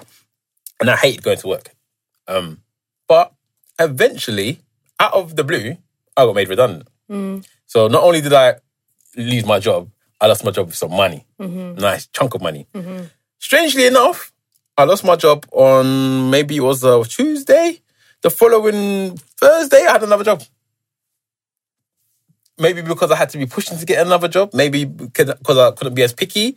and 0.78 0.90
I 0.90 0.96
hated 0.96 1.22
going 1.22 1.38
to 1.38 1.48
work. 1.48 1.70
Um, 2.28 2.60
but 3.08 3.32
eventually, 3.78 4.60
out 5.00 5.14
of 5.14 5.36
the 5.36 5.44
blue, 5.44 5.78
I 6.16 6.24
got 6.24 6.34
made 6.34 6.48
redundant. 6.48 6.88
Mm. 7.10 7.46
So 7.66 7.88
not 7.88 8.02
only 8.02 8.20
did 8.20 8.32
I 8.32 8.56
lose 9.16 9.44
my 9.44 9.58
job, 9.58 9.90
I 10.20 10.26
lost 10.26 10.44
my 10.44 10.50
job 10.50 10.66
with 10.66 10.76
some 10.76 10.92
money, 10.92 11.26
mm-hmm. 11.40 11.80
nice 11.80 12.06
chunk 12.06 12.34
of 12.34 12.42
money. 12.42 12.68
Mm-hmm. 12.74 13.06
Strangely 13.38 13.86
enough, 13.86 14.32
I 14.76 14.84
lost 14.84 15.04
my 15.04 15.16
job 15.16 15.46
on 15.52 16.30
maybe 16.30 16.56
it 16.56 16.60
was 16.60 16.84
a 16.84 17.02
Tuesday. 17.04 17.80
The 18.22 18.30
following 18.30 19.16
Thursday, 19.16 19.84
I 19.84 19.92
had 19.92 20.02
another 20.04 20.24
job. 20.24 20.42
Maybe 22.58 22.82
because 22.82 23.10
I 23.10 23.16
had 23.16 23.30
to 23.30 23.38
be 23.38 23.46
pushing 23.46 23.78
to 23.78 23.84
get 23.84 24.06
another 24.06 24.28
job. 24.28 24.50
Maybe 24.54 24.84
because 24.84 25.58
I 25.58 25.72
couldn't 25.72 25.94
be 25.94 26.04
as 26.04 26.12
picky, 26.12 26.56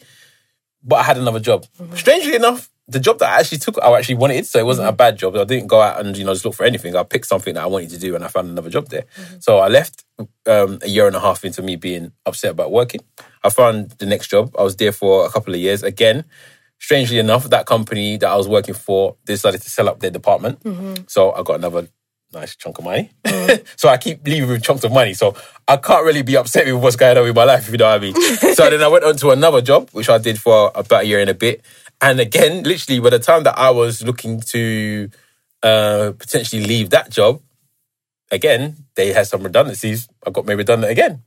but 0.83 0.97
I 0.97 1.03
had 1.03 1.17
another 1.17 1.39
job. 1.39 1.65
Mm-hmm. 1.79 1.95
Strangely 1.95 2.35
enough, 2.35 2.69
the 2.87 2.99
job 2.99 3.19
that 3.19 3.29
I 3.29 3.39
actually 3.39 3.57
took, 3.57 3.79
I 3.81 3.97
actually 3.97 4.15
wanted, 4.15 4.45
so 4.45 4.59
it 4.59 4.65
wasn't 4.65 4.87
a 4.87 4.91
mm-hmm. 4.91 4.97
bad 4.97 5.17
job. 5.17 5.35
I 5.35 5.43
didn't 5.43 5.67
go 5.67 5.81
out 5.81 5.99
and 5.99 6.15
you 6.15 6.23
know 6.23 6.33
just 6.33 6.45
look 6.45 6.53
for 6.53 6.65
anything. 6.65 6.95
I 6.95 7.03
picked 7.03 7.25
something 7.25 7.55
that 7.55 7.63
I 7.63 7.67
wanted 7.67 7.89
to 7.91 7.99
do, 7.99 8.15
and 8.15 8.23
I 8.23 8.27
found 8.27 8.49
another 8.49 8.69
job 8.69 8.89
there. 8.89 9.05
Mm-hmm. 9.17 9.37
So 9.39 9.57
I 9.57 9.69
left 9.69 10.05
um, 10.45 10.79
a 10.81 10.87
year 10.87 11.07
and 11.07 11.15
a 11.15 11.19
half 11.19 11.43
into 11.43 11.61
me 11.61 11.75
being 11.75 12.11
upset 12.25 12.51
about 12.51 12.71
working. 12.71 13.01
I 13.43 13.49
found 13.49 13.91
the 13.91 14.05
next 14.05 14.29
job. 14.29 14.55
I 14.57 14.63
was 14.63 14.75
there 14.75 14.91
for 14.91 15.25
a 15.25 15.29
couple 15.29 15.53
of 15.53 15.59
years. 15.59 15.81
Again, 15.81 16.25
strangely 16.79 17.17
enough, 17.17 17.49
that 17.49 17.65
company 17.65 18.17
that 18.17 18.29
I 18.29 18.35
was 18.35 18.47
working 18.47 18.75
for 18.75 19.15
they 19.25 19.33
decided 19.33 19.61
to 19.61 19.69
sell 19.69 19.89
up 19.89 19.99
their 19.99 20.11
department. 20.11 20.63
Mm-hmm. 20.63 21.05
So 21.07 21.31
I 21.31 21.41
got 21.41 21.55
another 21.55 21.87
nice 22.33 22.55
chunk 22.55 22.77
of 22.77 22.83
money. 22.83 23.09
Oh. 23.25 23.57
so 23.75 23.89
I 23.89 23.97
keep 23.97 24.25
leaving 24.27 24.49
with 24.49 24.63
chunks 24.63 24.83
of 24.83 24.91
money. 24.91 25.13
So 25.13 25.35
I 25.67 25.77
can't 25.77 26.05
really 26.05 26.21
be 26.21 26.37
upset 26.37 26.65
with 26.65 26.81
what's 26.83 26.95
going 26.95 27.17
on 27.17 27.23
with 27.23 27.35
my 27.35 27.45
life, 27.45 27.65
if 27.65 27.71
you 27.71 27.77
know 27.77 27.85
what 27.85 27.95
I 27.95 27.99
mean. 27.99 28.15
so 28.53 28.69
then 28.69 28.81
I 28.81 28.87
went 28.87 29.03
on 29.03 29.15
to 29.17 29.31
another 29.31 29.61
job, 29.61 29.89
which 29.91 30.09
I 30.09 30.17
did 30.17 30.39
for 30.39 30.71
about 30.75 31.03
a 31.03 31.07
year 31.07 31.19
and 31.19 31.29
a 31.29 31.33
bit. 31.33 31.63
And 32.05 32.19
again, 32.19 32.61
literally, 32.61 32.99
by 32.99 33.09
the 33.09 33.17
time 33.19 33.43
that 33.45 33.57
I 33.57 33.71
was 33.71 34.03
looking 34.03 34.39
to 34.53 35.09
uh, 35.63 36.11
potentially 36.19 36.63
leave 36.63 36.91
that 36.91 37.09
job, 37.09 37.41
again, 38.29 38.75
they 38.95 39.11
had 39.11 39.25
some 39.25 39.41
redundancies. 39.41 40.07
I 40.25 40.29
got 40.29 40.45
made 40.45 40.53
redundant 40.55 40.91
again. 40.91 41.23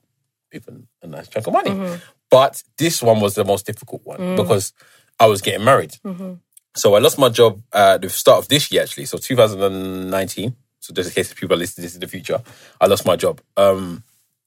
Even 0.53 0.87
a 1.03 1.09
nice 1.09 1.27
chunk 1.27 1.49
of 1.49 1.53
money. 1.53 1.73
But 2.31 2.63
this 2.77 3.03
one 3.03 3.19
was 3.21 3.35
the 3.35 3.45
most 3.45 3.67
difficult 3.67 4.03
one 4.05 4.21
because 4.37 4.73
I 5.19 5.27
was 5.27 5.41
getting 5.43 5.65
married. 5.65 5.97
So 6.77 6.95
I 6.95 7.01
lost 7.01 7.19
my 7.19 7.29
job 7.29 7.61
at 7.73 8.03
the 8.03 8.09
start 8.09 8.39
of 8.39 8.49
this 8.49 8.71
year, 8.71 8.83
actually. 8.83 9.07
So 9.07 9.19
2019. 9.19 10.55
So 10.79 10.95
just 10.95 11.09
in 11.11 11.15
case 11.17 11.35
people 11.35 11.55
are 11.57 11.59
listening 11.59 11.83
to 11.83 11.87
this 11.89 11.95
in 11.95 12.01
the 12.01 12.07
future, 12.07 12.41
I 12.81 12.87
lost 12.87 13.05
my 13.05 13.17
job. 13.17 13.41
Um, 13.57 14.05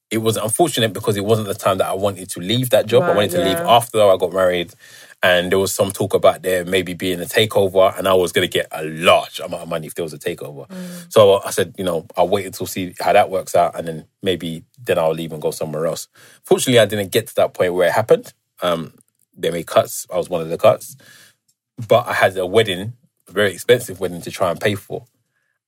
it 0.09 0.19
was 0.19 0.38
unfortunate 0.38 0.93
because 0.93 1.17
it 1.17 1.25
wasn't 1.25 1.47
the 1.49 1.53
time 1.55 1.77
that 1.79 1.88
I 1.88 1.93
wanted 1.93 2.29
to 2.29 2.39
leave 2.39 2.69
that 2.69 2.86
job. 2.86 3.03
I 3.03 3.15
wanted 3.15 3.32
to 3.32 3.43
leave 3.43 3.57
after 3.67 4.01
I 4.01 4.15
got 4.17 4.32
married. 4.34 4.73
And 5.24 5.51
there 5.51 5.59
was 5.59 5.74
some 5.74 5.91
talk 5.91 6.15
about 6.15 6.41
there 6.41 6.65
maybe 6.65 6.95
being 6.95 7.22
a 7.22 7.26
takeover, 7.26 7.95
and 7.97 8.07
I 8.07 8.13
was 8.13 8.32
going 8.32 8.47
to 8.47 8.51
get 8.51 8.67
a 8.72 8.84
large 8.84 9.39
amount 9.39 9.61
of 9.63 9.69
money 9.69 9.86
if 9.86 9.93
there 9.93 10.03
was 10.03 10.13
a 10.13 10.17
takeover. 10.17 10.65
So 11.09 11.41
I 11.43 11.51
said, 11.51 11.76
you 11.78 11.84
know, 11.84 12.07
I'll 12.17 12.28
wait 12.28 12.47
until 12.47 12.65
see 12.65 12.95
how 12.99 13.13
that 13.13 13.30
works 13.30 13.55
out, 13.55 13.78
and 13.78 13.88
then 13.88 14.05
maybe 14.24 14.63
then 14.84 14.97
I'll 14.97 15.13
leave 15.13 15.32
and 15.32 15.41
go 15.41 15.51
somewhere 15.51 15.86
else. 15.86 16.07
Fortunately, 16.43 16.80
I 16.80 16.86
didn't 16.86 17.11
get 17.11 17.28
to 17.28 17.36
that 17.36 17.53
point 17.53 17.74
where 17.74 17.88
it 17.88 17.93
happened. 17.93 18.34
Um, 18.63 18.93
they 19.38 19.51
made 19.51 19.67
cuts. 19.67 20.07
I 20.11 20.17
was 20.17 20.30
one 20.30 20.41
of 20.41 20.49
the 20.49 20.57
cuts, 20.57 20.95
but 21.88 22.07
I 22.07 22.13
had 22.13 22.36
a 22.38 22.45
wedding, 22.45 22.93
a 23.28 23.32
very 23.32 23.53
expensive 23.53 23.99
wedding 23.99 24.22
to 24.22 24.32
try 24.32 24.49
and 24.49 24.59
pay 24.59 24.76
for. 24.76 25.05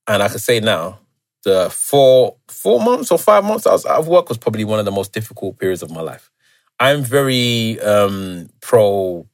And 0.07 0.23
I 0.23 0.29
can 0.29 0.39
say 0.39 0.59
now, 0.59 0.99
the 1.43 1.69
four 1.69 2.37
four 2.47 2.79
months 2.79 3.11
or 3.11 3.17
five 3.19 3.43
months 3.43 3.67
I 3.67 3.71
was 3.71 3.85
out 3.85 3.99
of 3.99 4.07
work 4.07 4.29
was 4.29 4.37
probably 4.37 4.63
one 4.63 4.79
of 4.79 4.85
the 4.85 4.91
most 4.91 5.13
difficult 5.13 5.59
periods 5.59 5.83
of 5.83 5.91
my 5.91 6.01
life. 6.01 6.31
I'm 6.79 7.03
very 7.03 7.79
um, 7.81 8.49
pro, 8.61 9.27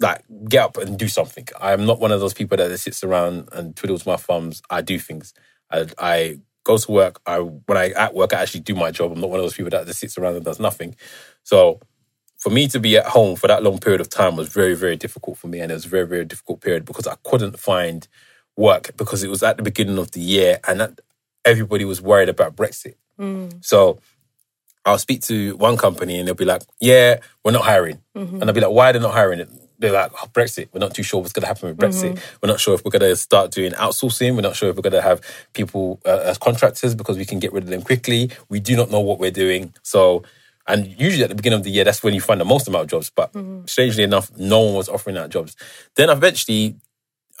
like 0.00 0.24
get 0.48 0.64
up 0.64 0.76
and 0.76 0.98
do 0.98 1.08
something. 1.08 1.46
I'm 1.60 1.86
not 1.86 2.00
one 2.00 2.12
of 2.12 2.20
those 2.20 2.34
people 2.34 2.56
that 2.56 2.78
sits 2.78 3.02
around 3.02 3.48
and 3.52 3.74
twiddles 3.74 4.06
my 4.06 4.16
thumbs. 4.16 4.62
I 4.70 4.80
do 4.80 4.98
things. 4.98 5.34
I, 5.70 5.86
I 5.98 6.40
go 6.64 6.78
to 6.78 6.92
work. 6.92 7.20
I 7.26 7.38
when 7.38 7.76
I 7.78 7.90
at 7.90 8.14
work, 8.14 8.32
I 8.32 8.42
actually 8.42 8.60
do 8.60 8.74
my 8.74 8.90
job. 8.90 9.12
I'm 9.12 9.20
not 9.20 9.30
one 9.30 9.40
of 9.40 9.44
those 9.44 9.54
people 9.54 9.70
that 9.70 9.86
just 9.86 10.00
sits 10.00 10.18
around 10.18 10.36
and 10.36 10.44
does 10.44 10.60
nothing. 10.60 10.94
So 11.42 11.80
for 12.36 12.50
me 12.50 12.68
to 12.68 12.78
be 12.78 12.96
at 12.96 13.06
home 13.06 13.36
for 13.36 13.48
that 13.48 13.62
long 13.62 13.78
period 13.78 14.00
of 14.00 14.08
time 14.08 14.36
was 14.36 14.48
very, 14.48 14.74
very 14.74 14.96
difficult 14.96 15.38
for 15.38 15.48
me. 15.48 15.60
And 15.60 15.72
it 15.72 15.74
was 15.74 15.86
a 15.86 15.88
very, 15.88 16.06
very 16.06 16.24
difficult 16.24 16.60
period 16.60 16.84
because 16.84 17.06
I 17.06 17.16
couldn't 17.24 17.58
find 17.58 18.06
work 18.56 18.96
because 18.96 19.24
it 19.24 19.30
was 19.30 19.42
at 19.42 19.56
the 19.56 19.62
beginning 19.62 19.98
of 19.98 20.12
the 20.12 20.20
year 20.20 20.60
and 20.66 20.80
that 20.80 21.00
everybody 21.44 21.84
was 21.84 22.00
worried 22.00 22.28
about 22.28 22.54
Brexit. 22.54 22.94
Mm. 23.18 23.64
So 23.64 23.98
I'll 24.84 24.98
speak 24.98 25.22
to 25.22 25.56
one 25.56 25.76
company 25.76 26.18
and 26.18 26.28
they'll 26.28 26.34
be 26.34 26.44
like, 26.44 26.62
yeah, 26.80 27.18
we're 27.44 27.52
not 27.52 27.64
hiring. 27.64 28.00
Mm-hmm. 28.16 28.36
And 28.36 28.44
I'll 28.44 28.54
be 28.54 28.60
like, 28.60 28.70
why 28.70 28.90
are 28.90 28.92
they 28.92 29.00
not 29.00 29.14
hiring? 29.14 29.46
They're 29.78 29.92
like, 29.92 30.12
oh, 30.14 30.26
Brexit. 30.32 30.68
We're 30.72 30.80
not 30.80 30.94
too 30.94 31.02
sure 31.02 31.20
what's 31.20 31.32
going 31.32 31.42
to 31.42 31.46
happen 31.46 31.68
with 31.68 31.78
Brexit. 31.78 32.14
Mm-hmm. 32.14 32.36
We're 32.42 32.50
not 32.50 32.60
sure 32.60 32.74
if 32.74 32.84
we're 32.84 32.90
going 32.90 33.08
to 33.08 33.16
start 33.16 33.52
doing 33.52 33.72
outsourcing. 33.72 34.34
We're 34.34 34.42
not 34.42 34.56
sure 34.56 34.68
if 34.70 34.76
we're 34.76 34.82
going 34.82 34.92
to 34.92 35.02
have 35.02 35.20
people 35.52 36.00
uh, 36.04 36.20
as 36.24 36.38
contractors 36.38 36.94
because 36.94 37.16
we 37.16 37.24
can 37.24 37.38
get 37.38 37.52
rid 37.52 37.64
of 37.64 37.70
them 37.70 37.82
quickly. 37.82 38.30
We 38.48 38.58
do 38.60 38.76
not 38.76 38.90
know 38.90 39.00
what 39.00 39.18
we're 39.18 39.30
doing. 39.30 39.74
So, 39.82 40.24
and 40.66 40.86
usually 41.00 41.22
at 41.22 41.28
the 41.28 41.36
beginning 41.36 41.60
of 41.60 41.64
the 41.64 41.70
year, 41.70 41.84
that's 41.84 42.02
when 42.02 42.12
you 42.12 42.20
find 42.20 42.40
the 42.40 42.44
most 42.44 42.66
amount 42.66 42.84
of 42.84 42.90
jobs. 42.90 43.10
But 43.10 43.32
mm-hmm. 43.32 43.66
strangely 43.66 44.02
enough, 44.02 44.36
no 44.36 44.60
one 44.60 44.74
was 44.74 44.88
offering 44.88 45.16
out 45.16 45.30
jobs. 45.30 45.54
Then 45.94 46.10
eventually, 46.10 46.76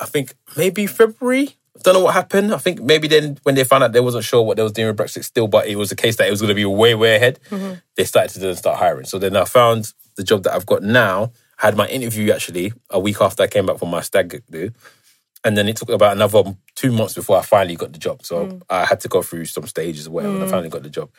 I 0.00 0.06
think 0.06 0.34
maybe 0.56 0.86
February. 0.86 1.56
I 1.76 1.80
don't 1.82 1.94
know 1.94 2.04
what 2.04 2.14
happened. 2.14 2.52
I 2.52 2.58
think 2.58 2.80
maybe 2.82 3.06
then 3.06 3.38
when 3.44 3.54
they 3.54 3.64
found 3.64 3.84
out 3.84 3.92
they 3.92 4.00
wasn't 4.00 4.24
sure 4.24 4.42
what 4.42 4.56
they 4.56 4.62
was 4.62 4.72
doing 4.72 4.88
with 4.88 4.96
Brexit 4.96 5.24
still, 5.24 5.46
but 5.46 5.68
it 5.68 5.76
was 5.76 5.92
a 5.92 5.96
case 5.96 6.16
that 6.16 6.26
it 6.26 6.30
was 6.30 6.40
going 6.40 6.48
to 6.48 6.54
be 6.54 6.64
way, 6.64 6.94
way 6.94 7.14
ahead. 7.14 7.38
Mm-hmm. 7.50 7.74
They 7.96 8.04
started 8.04 8.32
to 8.34 8.40
then 8.40 8.56
start 8.56 8.78
hiring. 8.78 9.06
So 9.06 9.18
then 9.18 9.36
I 9.36 9.44
found 9.44 9.92
the 10.16 10.24
job 10.24 10.42
that 10.44 10.54
I've 10.54 10.66
got 10.66 10.82
now. 10.82 11.32
Had 11.58 11.76
my 11.76 11.86
interview 11.88 12.32
actually 12.32 12.72
a 12.90 12.98
week 12.98 13.20
after 13.20 13.42
I 13.42 13.46
came 13.46 13.66
back 13.66 13.78
from 13.78 13.90
my 13.90 14.00
stag 14.00 14.42
do. 14.50 14.70
And 15.44 15.56
then 15.56 15.68
it 15.68 15.76
took 15.76 15.88
about 15.90 16.12
another 16.12 16.56
two 16.74 16.90
months 16.90 17.14
before 17.14 17.38
I 17.38 17.42
finally 17.42 17.76
got 17.76 17.92
the 17.92 17.98
job. 17.98 18.24
So 18.24 18.46
hmm. 18.46 18.58
I 18.68 18.84
had 18.84 19.00
to 19.00 19.08
go 19.08 19.22
through 19.22 19.44
some 19.44 19.66
stages 19.66 20.08
or 20.08 20.10
whatever, 20.10 20.34
and 20.34 20.42
I 20.42 20.46
hmm. 20.46 20.50
finally 20.50 20.68
got 20.68 20.82
the 20.82 20.90
job. 20.90 21.10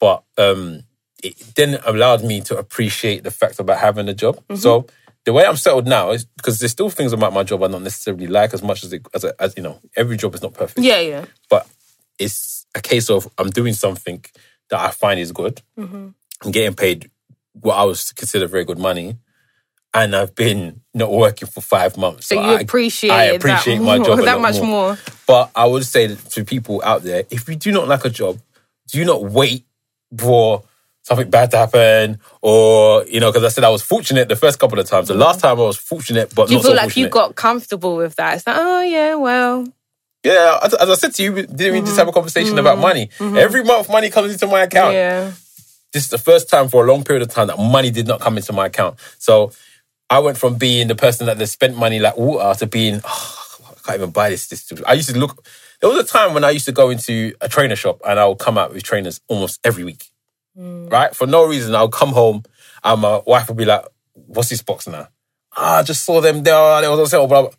But 0.00 0.24
um, 0.36 0.82
it 1.22 1.38
then 1.54 1.78
allowed 1.86 2.24
me 2.24 2.40
to 2.42 2.58
appreciate 2.58 3.22
the 3.22 3.30
fact 3.30 3.60
about 3.60 3.78
having 3.78 4.08
a 4.08 4.14
job. 4.14 4.36
Mm-hmm. 4.36 4.56
So 4.56 4.86
the 5.24 5.32
way 5.32 5.46
I'm 5.46 5.56
settled 5.56 5.86
now 5.86 6.10
is 6.10 6.24
because 6.24 6.58
there's 6.58 6.72
still 6.72 6.90
things 6.90 7.12
about 7.12 7.32
my 7.32 7.44
job 7.44 7.62
I 7.62 7.68
don't 7.68 7.84
necessarily 7.84 8.26
like 8.26 8.52
as 8.52 8.62
much 8.62 8.82
as 8.82 8.92
it, 8.92 9.06
as, 9.14 9.24
a, 9.24 9.40
as 9.40 9.54
you 9.56 9.62
know, 9.62 9.80
every 9.96 10.16
job 10.16 10.34
is 10.34 10.42
not 10.42 10.54
perfect. 10.54 10.80
Yeah, 10.80 10.98
yeah. 11.00 11.24
But 11.48 11.68
it's 12.18 12.66
a 12.74 12.80
case 12.80 13.08
of 13.08 13.28
I'm 13.38 13.50
doing 13.50 13.74
something 13.74 14.24
that 14.70 14.80
I 14.80 14.90
find 14.90 15.20
is 15.20 15.32
good. 15.32 15.62
Mm-hmm. 15.78 16.08
I'm 16.44 16.50
getting 16.50 16.74
paid 16.74 17.10
what 17.52 17.76
I 17.76 17.84
would 17.84 18.00
consider 18.16 18.46
very 18.48 18.64
good 18.64 18.78
money. 18.78 19.16
And 19.94 20.16
I've 20.16 20.34
been 20.34 20.80
not 20.94 21.12
working 21.12 21.48
for 21.48 21.60
five 21.60 21.96
months. 21.96 22.26
So 22.26 22.34
you 22.34 22.40
I- 22.40 22.60
appreciate 22.60 23.10
I 23.10 23.24
appreciate 23.24 23.78
that 23.78 23.84
my 23.84 23.96
more- 23.98 24.06
job 24.06 24.18
a 24.20 24.22
that 24.24 24.32
lot 24.36 24.40
much 24.40 24.56
more. 24.60 24.66
more. 24.66 24.98
But 25.26 25.50
I 25.54 25.66
would 25.66 25.84
say 25.84 26.14
to 26.14 26.44
people 26.44 26.82
out 26.84 27.02
there, 27.02 27.24
if 27.30 27.48
you 27.48 27.56
do 27.56 27.72
not 27.72 27.88
like 27.88 28.04
a 28.04 28.10
job, 28.10 28.38
do 28.88 29.04
not 29.04 29.22
wait 29.22 29.64
for 30.16 30.64
something 31.02 31.28
bad 31.30 31.50
to 31.50 31.58
happen, 31.58 32.18
or 32.40 33.04
you 33.06 33.20
know, 33.20 33.30
because 33.30 33.44
I 33.44 33.48
said 33.48 33.64
I 33.64 33.70
was 33.70 33.82
fortunate 33.82 34.28
the 34.28 34.36
first 34.36 34.58
couple 34.58 34.78
of 34.78 34.86
times. 34.86 35.08
The 35.08 35.14
last 35.14 35.38
mm. 35.38 35.42
time 35.42 35.58
I 35.58 35.62
was 35.62 35.76
fortunate, 35.76 36.34
but 36.34 36.48
Do 36.48 36.54
you 36.54 36.60
feel 36.60 36.70
so 36.70 36.76
like 36.76 36.84
fortunate. 36.84 37.02
you 37.02 37.08
got 37.08 37.34
comfortable 37.34 37.96
with 37.96 38.14
that? 38.16 38.36
It's 38.36 38.46
like, 38.46 38.56
oh 38.58 38.82
yeah, 38.82 39.14
well, 39.16 39.66
yeah, 40.24 40.58
as, 40.62 40.74
as 40.74 40.88
I 40.88 40.94
said 40.94 41.14
to 41.14 41.22
you, 41.22 41.32
we 41.32 41.42
didn't 41.46 41.72
we 41.72 41.80
just 41.80 41.96
have 41.96 42.06
a 42.06 42.10
mm-hmm. 42.10 42.14
conversation 42.14 42.58
about 42.58 42.74
mm-hmm. 42.74 42.82
money? 42.82 43.06
Mm-hmm. 43.18 43.36
Every 43.36 43.64
month, 43.64 43.88
money 43.88 44.10
comes 44.10 44.32
into 44.32 44.46
my 44.46 44.62
account. 44.62 44.94
yeah. 44.94 45.32
This 45.92 46.04
is 46.04 46.10
the 46.10 46.18
first 46.18 46.48
time 46.48 46.68
for 46.68 46.86
a 46.86 46.90
long 46.90 47.04
period 47.04 47.22
of 47.22 47.28
time 47.28 47.48
that 47.48 47.58
money 47.58 47.90
did 47.90 48.06
not 48.06 48.20
come 48.20 48.38
into 48.38 48.52
my 48.54 48.66
account. 48.66 48.98
So 49.18 49.52
I 50.12 50.18
went 50.18 50.36
from 50.36 50.56
being 50.56 50.88
the 50.88 50.94
person 50.94 51.24
that 51.24 51.38
just 51.38 51.54
spent 51.54 51.74
money 51.74 51.98
like 51.98 52.18
water 52.18 52.58
to 52.58 52.66
being, 52.66 53.00
oh, 53.02 53.48
I 53.70 53.86
can't 53.86 53.98
even 53.98 54.10
buy 54.10 54.28
this. 54.28 54.46
this. 54.48 54.70
I 54.86 54.92
used 54.92 55.08
to 55.08 55.18
look. 55.18 55.42
There 55.80 55.88
was 55.88 55.98
a 55.98 56.06
time 56.06 56.34
when 56.34 56.44
I 56.44 56.50
used 56.50 56.66
to 56.66 56.72
go 56.72 56.90
into 56.90 57.34
a 57.40 57.48
trainer 57.48 57.76
shop 57.76 58.02
and 58.06 58.20
I 58.20 58.26
would 58.26 58.38
come 58.38 58.58
out 58.58 58.74
with 58.74 58.82
trainers 58.82 59.22
almost 59.26 59.58
every 59.64 59.84
week. 59.84 60.10
Right? 60.90 61.16
For 61.16 61.26
no 61.26 61.46
reason. 61.46 61.74
I'll 61.74 61.88
come 61.88 62.10
home 62.10 62.42
and 62.84 63.00
my 63.00 63.22
wife 63.26 63.48
would 63.48 63.56
be 63.56 63.64
like, 63.64 63.86
What's 64.14 64.50
this 64.50 64.60
box 64.60 64.86
now? 64.86 65.08
Ah, 65.56 65.78
I 65.78 65.82
just 65.82 66.04
saw 66.04 66.20
them 66.20 66.42
there. 66.42 66.82
They 66.82 66.88
was 66.88 67.00
on 67.00 67.06
sale, 67.06 67.26
blah, 67.26 67.42
blah. 67.42 67.50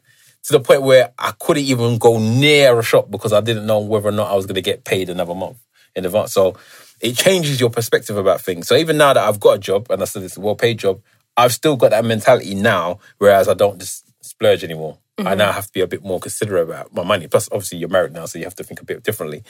To 0.44 0.52
the 0.52 0.60
point 0.60 0.84
where 0.84 1.12
I 1.18 1.34
couldn't 1.40 1.64
even 1.64 1.98
go 1.98 2.20
near 2.20 2.78
a 2.78 2.84
shop 2.84 3.10
because 3.10 3.34
I 3.34 3.42
didn't 3.42 3.66
know 3.66 3.80
whether 3.80 4.10
or 4.10 4.12
not 4.12 4.30
I 4.30 4.36
was 4.36 4.46
going 4.46 4.56
to 4.56 4.62
get 4.62 4.84
paid 4.84 5.10
another 5.10 5.34
month 5.34 5.58
in 5.96 6.06
advance. 6.06 6.34
So 6.34 6.56
it 7.02 7.18
changes 7.18 7.60
your 7.60 7.72
perspective 7.72 8.16
about 8.16 8.42
things. 8.42 8.68
So 8.68 8.76
even 8.76 8.98
now 8.98 9.14
that 9.14 9.28
I've 9.28 9.40
got 9.40 9.56
a 9.56 9.60
job 9.60 9.88
and 9.90 10.04
I 10.04 10.06
said 10.06 10.22
it's 10.22 10.38
a 10.38 10.42
well 10.42 10.56
paid 10.56 10.78
job, 10.78 11.02
I've 11.36 11.54
still 11.54 11.76
got 11.76 11.92
that 11.92 12.06
mentality 12.06 12.56
now, 12.56 13.00
whereas 13.18 13.48
I 13.48 13.54
don't 13.54 13.80
just 13.80 14.06
splurge 14.24 14.64
anymore. 14.64 14.98
I 15.20 15.36
now 15.36 15.52
have 15.52 15.68
to 15.68 15.72
be 15.72 15.82
a 15.82 15.88
bit 15.88 16.04
more 16.04 16.20
considerate 16.20 16.68
about 16.68 16.94
my 16.94 17.04
money. 17.04 17.28
Plus, 17.28 17.48
obviously, 17.52 17.78
you're 17.78 17.90
married 17.90 18.14
now, 18.14 18.26
so 18.26 18.40
you 18.40 18.46
have 18.46 18.56
to 18.56 18.64
think 18.64 18.82
a 18.82 18.86
bit 18.86 19.04
differently. 19.04 19.44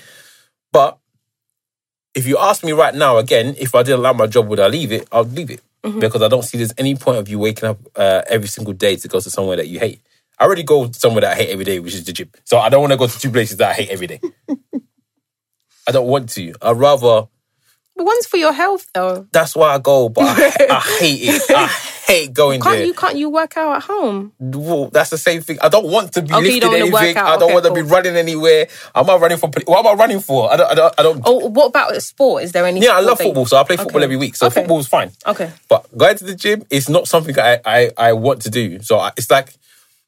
But 0.71 0.97
if 2.13 2.27
you 2.27 2.37
ask 2.37 2.63
me 2.63 2.73
right 2.73 2.93
now, 2.93 3.17
again, 3.17 3.55
if 3.57 3.73
I 3.73 3.83
didn't 3.83 4.01
like 4.01 4.15
my 4.15 4.27
job, 4.27 4.47
would 4.47 4.59
I 4.59 4.67
leave 4.67 4.91
it? 4.91 5.07
I'd 5.11 5.31
leave 5.31 5.49
it 5.49 5.61
because 5.99 6.21
I 6.21 6.27
don't 6.27 6.43
see 6.43 6.57
there's 6.57 6.73
any 6.77 6.95
point 6.95 7.17
of 7.17 7.27
you 7.29 7.39
waking 7.39 7.69
up 7.69 7.79
uh, 7.95 8.21
every 8.29 8.47
single 8.47 8.73
day 8.73 8.95
to 8.97 9.07
go 9.07 9.19
to 9.19 9.29
somewhere 9.29 9.57
that 9.57 9.67
you 9.67 9.79
hate. 9.79 10.01
I 10.39 10.45
already 10.45 10.63
go 10.63 10.91
somewhere 10.91 11.21
that 11.21 11.33
I 11.33 11.35
hate 11.35 11.49
every 11.49 11.65
day, 11.65 11.79
which 11.79 11.93
is 11.93 12.05
the 12.05 12.13
gym. 12.13 12.29
So 12.43 12.57
I 12.57 12.69
don't 12.69 12.81
want 12.81 12.91
to 12.91 12.97
go 12.97 13.07
to 13.07 13.19
two 13.19 13.31
places 13.31 13.57
that 13.57 13.71
I 13.71 13.73
hate 13.73 13.89
every 13.89 14.07
day. 14.07 14.19
I 15.87 15.91
don't 15.91 16.07
want 16.07 16.29
to. 16.29 16.53
I'd 16.61 16.77
rather. 16.77 17.27
But 17.95 18.05
one's 18.05 18.25
for 18.25 18.37
your 18.37 18.53
health 18.53 18.87
though. 18.93 19.27
That's 19.31 19.55
why 19.55 19.75
I 19.75 19.77
go, 19.77 20.09
but 20.09 20.23
I, 20.25 20.67
I 20.69 20.79
hate 20.99 21.19
it. 21.23 21.41
I 21.55 21.67
hate 22.07 22.33
going 22.33 22.59
Can't 22.59 22.77
there. 22.77 22.85
you 22.85 22.93
can't 22.95 23.15
you 23.15 23.29
work 23.29 23.55
out 23.55 23.75
at 23.77 23.83
home? 23.83 24.31
Well, 24.39 24.89
that's 24.89 25.11
the 25.11 25.17
same 25.17 25.41
thing. 25.41 25.59
I 25.61 25.69
don't 25.69 25.85
want 25.91 26.11
to 26.13 26.23
be 26.23 26.33
Okay, 26.33 26.41
lifting 26.41 26.61
don't 26.61 26.71
wanna 26.79 26.91
work 26.91 27.01
anything. 27.03 27.17
I 27.23 27.33
don't 27.37 27.43
Okay, 27.43 27.53
want 27.53 27.65
to 27.65 27.73
be 27.73 27.81
running 27.83 28.15
anywhere. 28.15 28.67
I'm 28.95 29.05
not 29.05 29.21
running 29.21 29.37
for. 29.37 29.49
What 29.65 29.85
am 29.85 29.87
I 29.87 29.93
running 29.93 30.19
for? 30.21 30.51
I 30.51 30.57
don't. 30.57 30.71
I 30.71 30.73
don't. 30.73 30.93
I 30.97 31.03
don't 31.03 31.21
Oh, 31.23 31.47
what 31.49 31.67
about 31.67 31.93
sport? 32.01 32.43
Is 32.43 32.51
there 32.51 32.65
any? 32.65 32.81
yeah, 32.81 32.97
I 32.97 33.01
love 33.01 33.19
you- 33.19 33.27
football, 33.27 33.45
so 33.45 33.57
I 33.57 33.63
play 33.63 33.77
football 33.77 33.97
Okay. 33.97 34.03
every 34.05 34.17
week. 34.17 34.35
So 34.35 34.49
football's 34.49 34.87
fine. 34.87 35.11
Okay. 35.27 35.51
But 35.69 35.95
going 35.95 36.17
to 36.17 36.23
the 36.23 36.35
gym 36.35 36.63
is 36.71 36.89
not 36.89 37.07
something 37.07 37.37
I, 37.37 37.59
I, 37.63 37.91
I 37.95 38.13
want 38.13 38.41
to 38.41 38.49
do. 38.49 38.81
So 38.81 38.97
I, 38.97 39.11
it's 39.17 39.29
like 39.29 39.53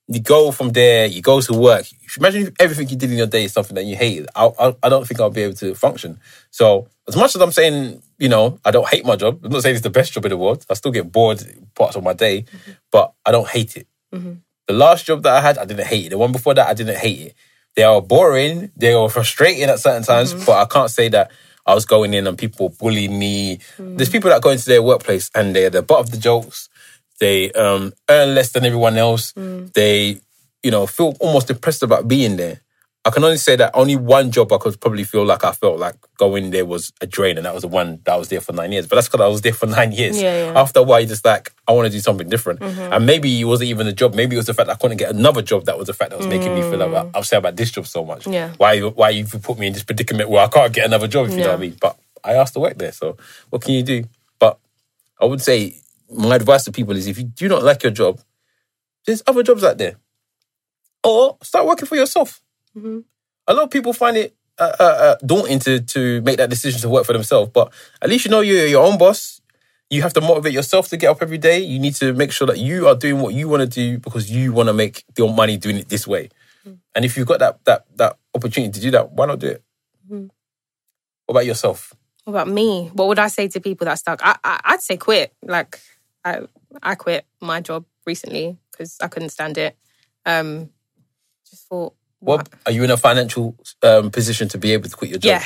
you 0.08 0.20
go 0.20 0.52
from 0.52 0.70
there, 0.70 1.06
you 1.08 1.22
go 1.22 1.42
to 1.42 1.54
work. 1.54 1.86
Imagine 2.18 2.44
if 2.44 2.54
everything 2.60 2.90
you 2.90 2.96
did 2.96 3.12
in 3.12 3.18
your 3.18 3.28
day 3.28 3.46
is 3.46 3.54
something 3.54 3.76
that 3.76 3.86
you 3.86 3.96
hated. 3.96 4.28
I, 4.36 4.52
I, 4.60 4.76
I 4.84 4.90
don't 4.90 5.08
think 5.08 5.20
I'll 5.20 5.32
be 5.32 5.42
able 5.42 5.56
to 5.56 5.74
function. 5.74 6.20
So 6.52 6.88
as 7.08 7.16
much 7.16 7.36
as 7.36 7.42
I'm 7.42 7.52
saying, 7.52 8.02
you 8.20 8.30
know, 8.30 8.60
I 8.64 8.72
don't 8.72 8.88
hate 8.88 9.06
my 9.06 9.16
job. 9.16 9.40
I'm 9.44 9.52
not 9.52 9.64
saying 9.64 9.76
it's 9.76 9.84
the 9.84 9.90
best 9.90 10.14
job 10.14 10.26
in 10.26 10.30
the 10.30 10.38
world. 10.38 10.66
I 10.70 10.76
still 10.76 10.92
get 10.92 11.12
bored 11.12 11.44
parts 11.74 11.96
of 11.96 12.04
my 12.04 12.14
day, 12.14 12.44
mm-hmm. 12.44 12.72
but 12.92 13.14
I 13.26 13.32
don't 13.32 13.48
hate 13.48 13.78
it. 13.78 13.88
Mm-hmm. 14.14 14.34
The 14.68 14.74
last 14.74 15.06
job 15.06 15.24
that 15.24 15.34
I 15.34 15.42
had, 15.42 15.58
I 15.58 15.66
didn't 15.66 15.88
hate 15.88 16.08
it. 16.08 16.10
The 16.10 16.18
one 16.18 16.32
before 16.32 16.54
that, 16.54 16.68
I 16.68 16.74
didn't 16.74 16.98
hate 16.98 17.20
it. 17.20 17.34
They 17.76 17.84
are 17.84 18.02
boring. 18.02 18.72
They 18.78 18.94
are 18.94 19.10
frustrating 19.10 19.64
at 19.64 19.80
certain 19.80 20.04
times, 20.04 20.34
mm-hmm. 20.34 20.46
but 20.46 20.54
I 20.54 20.66
can't 20.66 20.90
say 20.90 21.10
that 21.10 21.32
I 21.66 21.74
was 21.74 21.86
going 21.86 22.14
in 22.14 22.28
and 22.28 22.38
people 22.38 22.70
bullying 22.70 23.18
me. 23.18 23.60
There's 23.80 24.10
people 24.10 24.30
that 24.30 24.42
go 24.42 24.52
into 24.52 24.66
their 24.66 24.84
workplace 24.84 25.32
and 25.34 25.56
they're 25.56 25.72
the 25.72 25.82
butt 25.82 26.00
of 26.00 26.12
the 26.12 26.18
jokes. 26.18 26.70
They 27.20 27.52
um, 27.54 27.94
earn 28.10 28.36
less 28.36 28.52
than 28.52 28.66
everyone 28.66 28.98
else. 28.98 29.34
Mm. 29.34 29.72
They, 29.74 30.20
you 30.64 30.72
know, 30.72 30.86
feel 30.86 31.16
almost 31.20 31.48
depressed 31.48 31.84
about 31.84 32.08
being 32.08 32.36
there. 32.38 32.62
I 33.08 33.12
can 33.12 33.24
only 33.24 33.38
say 33.38 33.56
that 33.58 33.70
only 33.76 33.96
one 33.96 34.32
job 34.32 34.52
I 34.52 34.58
could 34.58 34.82
probably 34.82 35.04
feel 35.04 35.24
like 35.26 35.44
I 35.44 35.52
felt 35.52 35.78
like 35.78 35.94
going 36.18 36.50
there 36.50 36.66
was 36.66 36.92
a 37.02 37.06
drain, 37.06 37.38
and 37.38 37.46
that 37.46 37.54
was 37.54 37.62
the 37.62 37.68
one 37.68 38.00
that 38.04 38.14
I 38.14 38.18
was 38.18 38.30
there 38.30 38.42
for 38.42 38.52
nine 38.52 38.72
years. 38.72 38.88
But 38.88 38.96
that's 38.96 39.08
because 39.08 39.22
I 39.22 39.28
was 39.28 39.42
there 39.42 39.54
for 39.54 39.66
nine 39.80 39.92
years. 39.92 40.20
Yeah, 40.20 40.52
yeah. 40.52 40.60
After 40.60 40.80
a 40.80 40.84
while, 40.84 41.00
you're 41.00 41.10
just 41.10 41.24
like, 41.24 41.54
I 41.68 41.72
want 41.72 41.86
to 41.86 41.92
do 41.92 42.00
something 42.00 42.28
different. 42.28 42.62
Mm-hmm. 42.62 42.94
And 42.94 43.06
maybe 43.06 43.40
it 43.40 43.44
wasn't 43.44 43.70
even 43.70 43.86
the 43.86 43.94
job. 43.94 44.16
Maybe 44.16 44.36
it 44.36 44.40
was 44.40 44.48
the 44.48 44.56
fact 44.56 44.68
that 44.68 44.74
I 44.74 44.78
couldn't 44.78 44.98
get 44.98 45.14
another 45.14 45.44
job 45.44 45.66
that 45.66 45.78
was 45.78 45.86
the 45.86 45.94
fact 45.94 46.12
that 46.12 46.18
was 46.18 46.26
making 46.26 46.56
me 46.56 46.62
feel 46.62 46.80
mm. 46.80 46.92
like, 46.92 47.08
upset 47.14 47.38
about 47.38 47.56
this 47.56 47.70
job 47.70 47.86
so 47.86 48.04
much. 48.04 48.26
Yeah. 48.26 48.54
Why, 48.58 48.80
why 48.80 49.10
you 49.12 49.26
put 49.26 49.60
me 49.60 49.68
in 49.68 49.74
this 49.74 49.84
predicament 49.84 50.32
where 50.32 50.44
I 50.44 50.48
can't 50.48 50.74
get 50.74 50.86
another 50.86 51.08
job, 51.08 51.28
if 51.28 51.34
you 51.34 51.38
know 51.38 51.44
Yeah. 51.44 51.50
what 51.50 51.58
I 51.58 51.62
mean? 51.62 51.78
But 51.80 51.98
I 52.24 52.34
asked 52.34 52.56
to 52.56 52.60
work 52.60 52.80
there, 52.80 52.92
so 52.92 53.18
what 53.52 53.62
can 53.62 53.76
you 53.76 53.84
do? 53.84 54.06
But 54.40 54.58
I 55.22 55.26
would 55.26 55.44
say 55.44 55.76
my 56.16 56.36
advice 56.36 56.64
to 56.66 56.72
people 56.72 56.96
is 56.96 57.08
if 57.08 57.18
you 57.18 57.26
do 57.26 57.48
not 57.48 57.64
like 57.64 57.84
your 57.84 57.92
job, 57.92 58.20
there's 59.06 59.22
other 59.28 59.44
jobs 59.44 59.64
out 59.64 59.78
there. 59.78 59.96
Or 61.04 61.38
start 61.44 61.66
working 61.68 61.88
for 61.88 61.96
yourself. 61.96 62.42
A 63.48 63.54
lot 63.54 63.64
of 63.64 63.70
people 63.70 63.94
find 63.94 64.18
it 64.18 64.36
uh, 64.58 64.72
uh, 64.80 64.84
uh, 64.84 65.16
daunting 65.26 65.60
to, 65.60 65.80
to 65.82 66.22
make 66.22 66.38
that 66.38 66.50
decision 66.50 66.80
to 66.82 66.90
work 66.90 67.06
for 67.06 67.14
themselves, 67.14 67.52
but 67.54 67.72
at 68.02 68.10
least 68.10 68.26
you 68.26 68.32
know 68.32 68.40
you're 68.42 68.66
your 68.68 68.86
own 68.86 68.98
boss. 68.98 69.42
You 69.90 70.02
have 70.02 70.14
to 70.14 70.22
motivate 70.22 70.54
yourself 70.54 70.88
to 70.90 70.98
get 70.98 71.10
up 71.10 71.22
every 71.22 71.38
day. 71.38 71.60
You 71.60 71.78
need 71.78 71.94
to 71.96 72.14
make 72.14 72.32
sure 72.32 72.48
that 72.48 72.58
you 72.58 72.88
are 72.88 72.96
doing 72.96 73.20
what 73.22 73.34
you 73.36 73.48
want 73.48 73.62
to 73.62 73.68
do 73.68 74.00
because 74.00 74.32
you 74.32 74.52
want 74.52 74.68
to 74.68 74.74
make 74.74 75.04
your 75.18 75.32
money 75.32 75.58
doing 75.58 75.78
it 75.78 75.90
this 75.90 76.08
way. 76.08 76.30
And 76.96 77.06
if 77.06 77.18
you've 77.18 77.28
got 77.28 77.40
that 77.40 77.64
that 77.66 77.86
that 77.98 78.18
opportunity 78.34 78.72
to 78.72 78.80
do 78.80 78.92
that, 78.92 79.12
why 79.12 79.28
not 79.28 79.40
do 79.40 79.48
it? 79.48 79.64
What 81.26 81.34
about 81.34 81.46
yourself? 81.46 81.94
What 82.24 82.32
about 82.34 82.48
me? 82.48 82.90
What 82.94 83.08
would 83.10 83.20
I 83.20 83.28
say 83.28 83.48
to 83.50 83.60
people 83.60 83.86
that 83.86 84.00
stuck? 84.00 84.20
I, 84.24 84.36
I 84.44 84.60
I'd 84.64 84.82
say 84.82 84.98
quit. 84.98 85.34
Like 85.44 85.80
I 86.26 86.42
I 86.84 86.96
quit 86.96 87.26
my 87.42 87.62
job 87.62 87.86
recently 88.06 88.58
because 88.72 88.98
I 89.02 89.08
couldn't 89.08 89.30
stand 89.30 89.58
it. 89.58 89.78
Um, 90.26 90.72
just 91.50 91.68
thought, 91.70 91.94
What 92.20 92.50
are 92.66 92.72
you 92.72 92.84
in 92.84 92.92
a 92.92 92.98
financial 92.98 93.56
um, 93.84 94.10
position 94.12 94.50
to 94.50 94.58
be 94.58 94.72
able 94.74 94.90
to 94.90 94.96
quit 94.96 95.12
your 95.12 95.20
job? 95.20 95.42
yeah, 95.42 95.44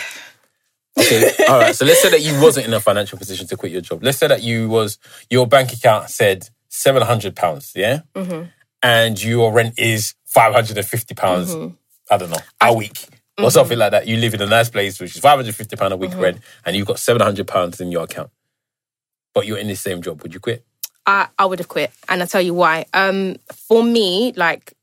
Okay. 1.04 1.32
All 1.50 1.60
right. 1.60 1.76
So 1.76 1.86
let's 1.86 2.02
say 2.02 2.10
that 2.12 2.22
you 2.22 2.42
wasn't 2.42 2.66
in 2.68 2.74
a 2.74 2.80
financial 2.80 3.18
position 3.18 3.46
to 3.48 3.58
quit 3.58 3.72
your 3.72 3.82
job. 3.82 4.04
Let's 4.04 4.18
say 4.18 4.28
that 4.28 4.42
you 4.42 4.70
was 4.70 4.98
your 5.30 5.46
bank 5.48 5.74
account 5.74 6.10
said 6.10 6.50
seven 6.70 7.02
hundred 7.04 7.36
pounds, 7.36 7.74
yeah, 7.76 8.02
and 8.82 9.22
your 9.22 9.52
rent 9.52 9.78
is 9.78 10.16
five 10.26 10.54
hundred 10.54 10.78
and 10.78 10.88
fifty 10.88 11.14
pounds. 11.14 11.56
I 12.10 12.18
don't 12.18 12.30
know 12.32 12.42
a 12.62 12.74
week. 12.74 13.06
or 13.38 13.50
something 13.52 13.78
like 13.78 13.92
that. 13.92 14.06
You 14.08 14.18
live 14.18 14.34
in 14.34 14.42
a 14.42 14.46
nice 14.46 14.70
place, 14.70 15.00
which 15.00 15.16
is 15.16 15.22
five 15.22 15.38
hundred 15.38 15.56
fifty 15.56 15.76
pound 15.76 15.94
a 15.94 15.98
week 15.98 16.12
Mm-hmm. 16.12 16.22
rent, 16.22 16.38
and 16.66 16.76
you've 16.76 16.88
got 16.88 17.00
seven 17.00 17.22
hundred 17.22 17.48
pounds 17.48 17.80
in 17.80 17.92
your 17.92 18.04
account, 18.04 18.32
but 19.34 19.46
you're 19.46 19.58
in 19.58 19.68
the 19.68 19.76
same 19.76 20.02
job. 20.02 20.22
Would 20.24 20.34
you 20.34 20.40
quit? 20.42 20.66
I, 21.10 21.28
I 21.40 21.46
would 21.46 21.60
have 21.60 21.68
quit, 21.68 21.92
and 22.08 22.22
I'll 22.22 22.28
tell 22.28 22.42
you 22.42 22.54
why. 22.54 22.86
Um, 22.94 23.38
for 23.68 23.84
me, 23.84 24.32
like 24.36 24.74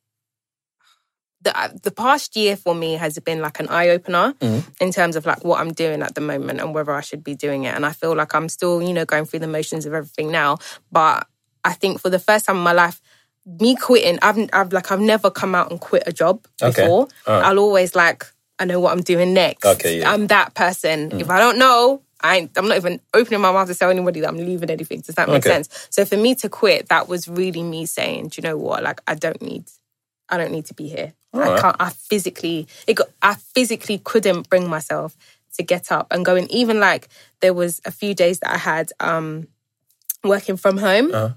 the 1.42 1.56
uh, 1.56 1.68
the 1.84 1.92
past 1.92 2.36
year 2.36 2.56
for 2.56 2.74
me 2.74 2.94
has 2.94 3.16
been 3.20 3.40
like 3.40 3.60
an 3.60 3.68
eye 3.68 3.90
opener 3.90 4.34
mm-hmm. 4.40 4.68
in 4.80 4.90
terms 4.90 5.14
of 5.14 5.24
like 5.24 5.44
what 5.44 5.60
I'm 5.60 5.72
doing 5.72 6.02
at 6.02 6.16
the 6.16 6.20
moment 6.20 6.60
and 6.60 6.74
whether 6.74 6.92
I 6.92 7.00
should 7.00 7.22
be 7.22 7.36
doing 7.36 7.62
it. 7.64 7.74
And 7.76 7.86
I 7.86 7.92
feel 7.92 8.16
like 8.16 8.34
I'm 8.34 8.48
still, 8.48 8.82
you 8.82 8.92
know, 8.92 9.04
going 9.04 9.24
through 9.24 9.38
the 9.40 9.46
motions 9.46 9.86
of 9.86 9.94
everything 9.94 10.32
now. 10.32 10.58
But 10.90 11.28
I 11.64 11.72
think 11.74 12.00
for 12.00 12.10
the 12.10 12.18
first 12.18 12.46
time 12.46 12.56
in 12.56 12.62
my 12.62 12.72
life, 12.72 13.00
me 13.44 13.76
quitting, 13.76 14.18
I've, 14.20 14.50
I've 14.52 14.72
like 14.72 14.90
I've 14.90 15.00
never 15.00 15.30
come 15.30 15.54
out 15.54 15.70
and 15.70 15.80
quit 15.80 16.02
a 16.06 16.12
job 16.12 16.44
Okay. 16.60 16.82
before. 16.82 17.06
Right. 17.26 17.44
I'll 17.44 17.60
always 17.60 17.94
like 17.94 18.26
I 18.58 18.64
know 18.64 18.80
what 18.80 18.92
I'm 18.92 19.02
doing 19.02 19.32
next. 19.32 19.64
Okay, 19.64 20.00
yeah. 20.00 20.10
I'm 20.10 20.26
that 20.28 20.54
person. 20.54 21.10
Mm. 21.10 21.20
If 21.20 21.30
I 21.30 21.38
don't 21.38 21.58
know, 21.58 22.02
I 22.26 22.48
I'm 22.56 22.68
not 22.68 22.76
even 22.76 23.00
opening 23.14 23.40
my 23.40 23.52
mouth 23.52 23.68
to 23.68 23.74
tell 23.74 23.90
anybody 23.90 24.20
that 24.20 24.28
I'm 24.28 24.36
leaving 24.36 24.70
anything. 24.70 25.00
Does 25.00 25.14
that 25.14 25.28
make 25.28 25.38
Okay. 25.38 25.50
sense? 25.50 25.88
So 25.90 26.04
for 26.04 26.16
me 26.16 26.34
to 26.36 26.48
quit, 26.48 26.88
that 26.88 27.08
was 27.08 27.28
really 27.28 27.62
me 27.62 27.86
saying, 27.86 28.28
do 28.28 28.40
you 28.40 28.48
know 28.48 28.56
what? 28.56 28.82
Like 28.82 29.00
I 29.06 29.14
don't 29.14 29.40
need, 29.40 29.64
I 30.28 30.36
don't 30.38 30.52
need 30.52 30.66
to 30.66 30.74
be 30.74 30.88
here. 30.88 31.12
I 31.34 31.38
Alright. 31.38 31.60
can't. 31.60 31.76
I 31.80 31.90
physically, 31.90 32.66
it 32.86 32.94
got, 32.94 33.08
I 33.22 33.34
physically 33.34 33.98
couldn't 33.98 34.48
bring 34.48 34.68
myself 34.68 35.16
to 35.56 35.62
get 35.62 35.90
up 35.92 36.06
and 36.10 36.24
go. 36.24 36.36
And 36.36 36.50
even 36.50 36.80
like 36.80 37.08
there 37.40 37.54
was 37.54 37.80
a 37.84 37.90
few 37.90 38.14
days 38.14 38.40
that 38.40 38.52
I 38.52 38.58
had 38.58 38.92
um 39.00 39.48
working 40.24 40.56
from 40.56 40.78
home. 40.78 41.14
Uh-huh. 41.14 41.30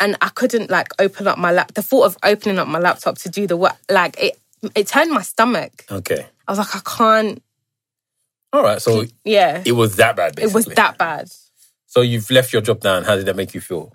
And 0.00 0.16
I 0.20 0.30
couldn't 0.30 0.70
like 0.70 0.88
open 0.98 1.26
up 1.28 1.38
my 1.38 1.52
lap. 1.52 1.74
The 1.74 1.82
thought 1.82 2.06
of 2.06 2.16
opening 2.24 2.58
up 2.58 2.66
my 2.66 2.78
laptop 2.78 3.18
to 3.18 3.28
do 3.28 3.46
the 3.46 3.56
work, 3.56 3.76
like 3.90 4.16
it, 4.20 4.38
it 4.74 4.88
turned 4.88 5.10
my 5.12 5.22
stomach. 5.22 5.84
Okay. 5.90 6.26
I 6.48 6.52
was 6.52 6.58
like, 6.58 6.74
I 6.74 6.80
can't. 6.80 7.42
All 8.52 8.62
right. 8.62 8.80
So 8.82 9.04
Yeah, 9.24 9.62
it 9.64 9.72
was 9.72 9.96
that 9.96 10.16
bad. 10.16 10.34
Basically. 10.36 10.50
it 10.50 10.54
was 10.54 10.64
that 10.74 10.98
bad. 10.98 11.28
So 11.86 12.00
you've 12.00 12.30
left 12.30 12.52
your 12.52 12.62
job 12.62 12.82
now, 12.84 12.96
and 12.96 13.06
how 13.06 13.16
did 13.16 13.26
that 13.26 13.36
make 13.36 13.54
you 13.54 13.60
feel? 13.60 13.92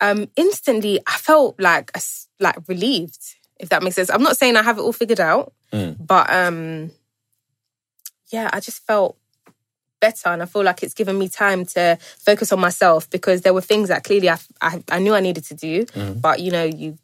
um, 0.00 0.26
instantly 0.34 0.98
I 1.06 1.16
felt 1.16 1.60
like 1.60 1.92
like 2.40 2.56
relieved, 2.66 3.20
if 3.60 3.68
that 3.68 3.82
makes 3.84 3.94
sense. 3.96 4.10
I'm 4.10 4.22
not 4.22 4.36
saying 4.36 4.56
I 4.56 4.62
have 4.62 4.78
it 4.78 4.82
all 4.82 4.92
figured 4.92 5.20
out, 5.20 5.52
Mm. 5.72 5.96
but 6.04 6.28
um, 6.30 6.90
yeah, 8.32 8.50
I 8.52 8.58
just 8.60 8.84
felt 8.86 9.16
better, 10.00 10.28
and 10.30 10.42
I 10.42 10.46
feel 10.46 10.64
like 10.64 10.82
it's 10.82 10.94
given 10.94 11.16
me 11.18 11.28
time 11.28 11.64
to 11.66 11.98
focus 12.18 12.50
on 12.50 12.58
myself 12.58 13.08
because 13.10 13.42
there 13.42 13.54
were 13.54 13.60
things 13.60 13.88
that 13.90 14.02
clearly 14.02 14.28
I 14.28 14.38
I, 14.60 14.82
I 14.90 14.98
knew 14.98 15.14
I 15.14 15.20
needed 15.20 15.44
to 15.44 15.54
do, 15.54 15.86
but 16.20 16.40
you 16.40 16.50
know 16.50 16.64
you. 16.64 16.98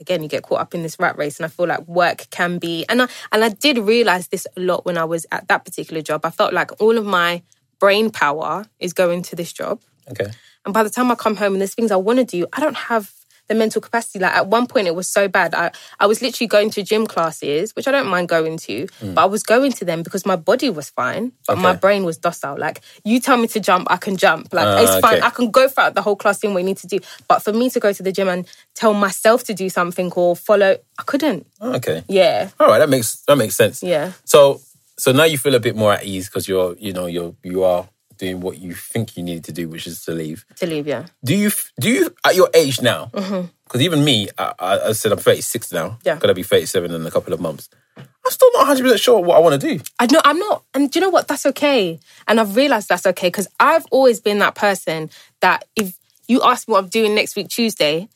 Again, 0.00 0.22
you 0.22 0.28
get 0.28 0.44
caught 0.44 0.60
up 0.60 0.74
in 0.74 0.82
this 0.82 0.98
rat 0.98 1.18
race, 1.18 1.38
and 1.38 1.44
I 1.44 1.48
feel 1.48 1.66
like 1.66 1.86
work 1.88 2.28
can 2.30 2.58
be. 2.58 2.84
And 2.88 3.02
I 3.02 3.08
and 3.32 3.44
I 3.44 3.48
did 3.48 3.78
realize 3.78 4.28
this 4.28 4.46
a 4.56 4.60
lot 4.60 4.84
when 4.84 4.96
I 4.96 5.04
was 5.04 5.26
at 5.32 5.48
that 5.48 5.64
particular 5.64 6.02
job. 6.02 6.24
I 6.24 6.30
felt 6.30 6.52
like 6.52 6.70
all 6.80 6.96
of 6.96 7.04
my 7.04 7.42
brain 7.80 8.10
power 8.10 8.64
is 8.78 8.92
going 8.92 9.22
to 9.22 9.36
this 9.36 9.52
job, 9.52 9.80
Okay. 10.10 10.30
and 10.64 10.72
by 10.74 10.82
the 10.82 10.90
time 10.90 11.10
I 11.10 11.14
come 11.14 11.36
home 11.36 11.52
and 11.54 11.60
there's 11.60 11.74
things 11.74 11.90
I 11.90 11.96
want 11.96 12.18
to 12.18 12.24
do, 12.24 12.46
I 12.52 12.60
don't 12.60 12.76
have 12.76 13.12
the 13.48 13.54
mental 13.54 13.80
capacity. 13.80 14.18
Like 14.18 14.34
at 14.34 14.46
one 14.46 14.66
point, 14.66 14.86
it 14.86 14.94
was 14.94 15.08
so 15.08 15.26
bad. 15.28 15.54
I, 15.54 15.70
I 15.98 16.06
was 16.06 16.20
literally 16.22 16.46
going 16.48 16.70
to 16.70 16.82
gym 16.82 17.06
classes, 17.06 17.74
which 17.74 17.88
I 17.88 17.90
don't 17.90 18.08
mind 18.08 18.28
going 18.28 18.56
to, 18.58 18.86
but 19.00 19.18
I 19.18 19.24
was 19.24 19.42
going 19.42 19.72
to 19.72 19.84
them 19.84 20.02
because 20.02 20.24
my 20.26 20.36
body 20.36 20.70
was 20.70 20.90
fine, 20.90 21.32
but 21.46 21.58
my 21.58 21.74
Mm. 21.74 21.80
Brain 21.80 22.04
was 22.04 22.16
docile. 22.18 22.56
Like 22.58 22.80
you 23.04 23.20
tell 23.20 23.36
me 23.36 23.48
to 23.48 23.60
jump, 23.60 23.88
I 23.90 23.96
can 23.96 24.16
jump. 24.16 24.52
Like 24.52 24.66
Ah, 24.66 24.82
it's 24.82 24.98
fine. 25.00 25.16
okay. 25.18 25.26
I 25.26 25.30
can 25.30 25.50
go 25.50 25.68
throughout 25.68 25.94
the 25.94 26.02
whole 26.02 26.16
class 26.16 26.38
doing 26.40 26.54
what 26.54 26.60
I 26.60 26.64
need 26.64 26.78
to 26.78 26.86
do. 26.86 26.98
But 27.28 27.40
for 27.42 27.52
me 27.52 27.70
to 27.70 27.80
go 27.80 27.92
to 27.92 28.02
the 28.02 28.12
gym 28.12 28.28
and 28.28 28.46
tell 28.74 28.94
myself 28.94 29.44
to 29.44 29.54
do 29.54 29.68
something 29.68 30.12
or 30.12 30.36
follow, 30.36 30.76
I 30.98 31.02
couldn't. 31.04 31.46
Okay. 31.60 32.04
Yeah, 32.08 32.50
All 32.60 32.68
right. 32.68 32.78
That 32.78 32.88
makes 32.90 33.16
that 33.26 33.36
makes 33.36 33.56
sense. 33.56 33.82
yeah. 33.82 34.12
So 34.24 34.60
so 34.98 35.12
now 35.12 35.24
you 35.24 35.38
feel 35.38 35.54
a 35.54 35.60
bit 35.60 35.76
more 35.76 35.92
at 35.94 36.04
ease 36.04 36.28
because 36.28 36.48
you're 36.48 36.74
you 36.78 36.92
know 36.92 37.06
you're 37.06 37.34
you 37.44 37.62
are 37.64 37.88
doing 38.18 38.40
what 38.40 38.58
you 38.58 38.74
think 38.74 39.16
you 39.16 39.22
need 39.22 39.44
to 39.44 39.52
do, 39.52 39.68
which 39.68 39.86
is 39.86 40.04
to 40.04 40.12
leave. 40.12 40.44
To 40.56 40.66
leave, 40.66 40.86
yeah. 40.86 41.06
Do 41.24 41.34
you 41.34 41.50
do 41.80 41.90
you 41.90 42.14
at 42.24 42.34
your 42.34 42.50
age 42.54 42.82
now? 42.82 43.10
Because 43.12 43.82
even 43.82 44.04
me, 44.04 44.28
I, 44.38 44.54
I, 44.58 44.92
said 44.92 45.12
I'm 45.12 45.18
36 45.18 45.72
now. 45.72 45.88
Mm-hmm. 45.88 46.00
Yeah. 46.04 46.16
Gonna 46.16 46.34
be 46.34 46.42
37 46.42 46.90
in 46.90 47.06
a 47.06 47.10
couple 47.10 47.32
of 47.32 47.40
months. 47.40 47.68
I'm 47.96 48.32
still 48.32 48.50
not 48.52 48.60
100 48.60 48.82
percent 48.82 49.00
sure 49.00 49.20
what 49.20 49.36
I 49.36 49.40
want 49.40 49.60
to 49.60 49.76
do. 49.76 49.82
I 49.98 50.06
know 50.06 50.20
I'm 50.24 50.38
not, 50.38 50.64
and 50.74 50.90
do 50.90 50.98
you 50.98 51.04
know 51.04 51.10
what? 51.10 51.28
That's 51.28 51.46
okay, 51.46 51.98
and 52.26 52.40
I've 52.40 52.56
realized 52.56 52.88
that's 52.88 53.06
okay 53.06 53.28
because 53.28 53.48
I've 53.58 53.86
always 53.90 54.20
been 54.20 54.38
that 54.40 54.54
person 54.54 55.10
that 55.40 55.64
if 55.76 55.98
you 56.26 56.42
ask 56.42 56.68
me 56.68 56.72
what 56.72 56.84
I'm 56.84 56.90
doing 56.90 57.14
next 57.14 57.36
week 57.36 57.48
Tuesday, 57.48 58.08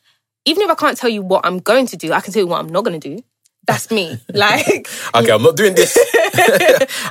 even 0.45 0.63
if 0.63 0.71
I 0.71 0.75
can't 0.75 0.99
tell 0.99 1.11
you 1.11 1.23
what 1.23 1.47
I'm 1.47 1.59
going 1.59 1.87
to 1.87 1.97
do, 1.97 2.13
I 2.13 2.21
can 2.21 2.33
tell 2.33 2.43
you 2.43 2.47
what 2.47 2.61
I'm 2.61 2.69
not 2.69 2.85
going 2.85 2.99
to 2.99 3.17
do. 3.17 3.23
That's 3.67 3.91
me. 3.91 4.19
like, 4.35 4.89
Okay, 5.15 5.31
I'm 5.31 5.43
not 5.43 5.57
doing 5.57 5.75
this. 5.75 5.97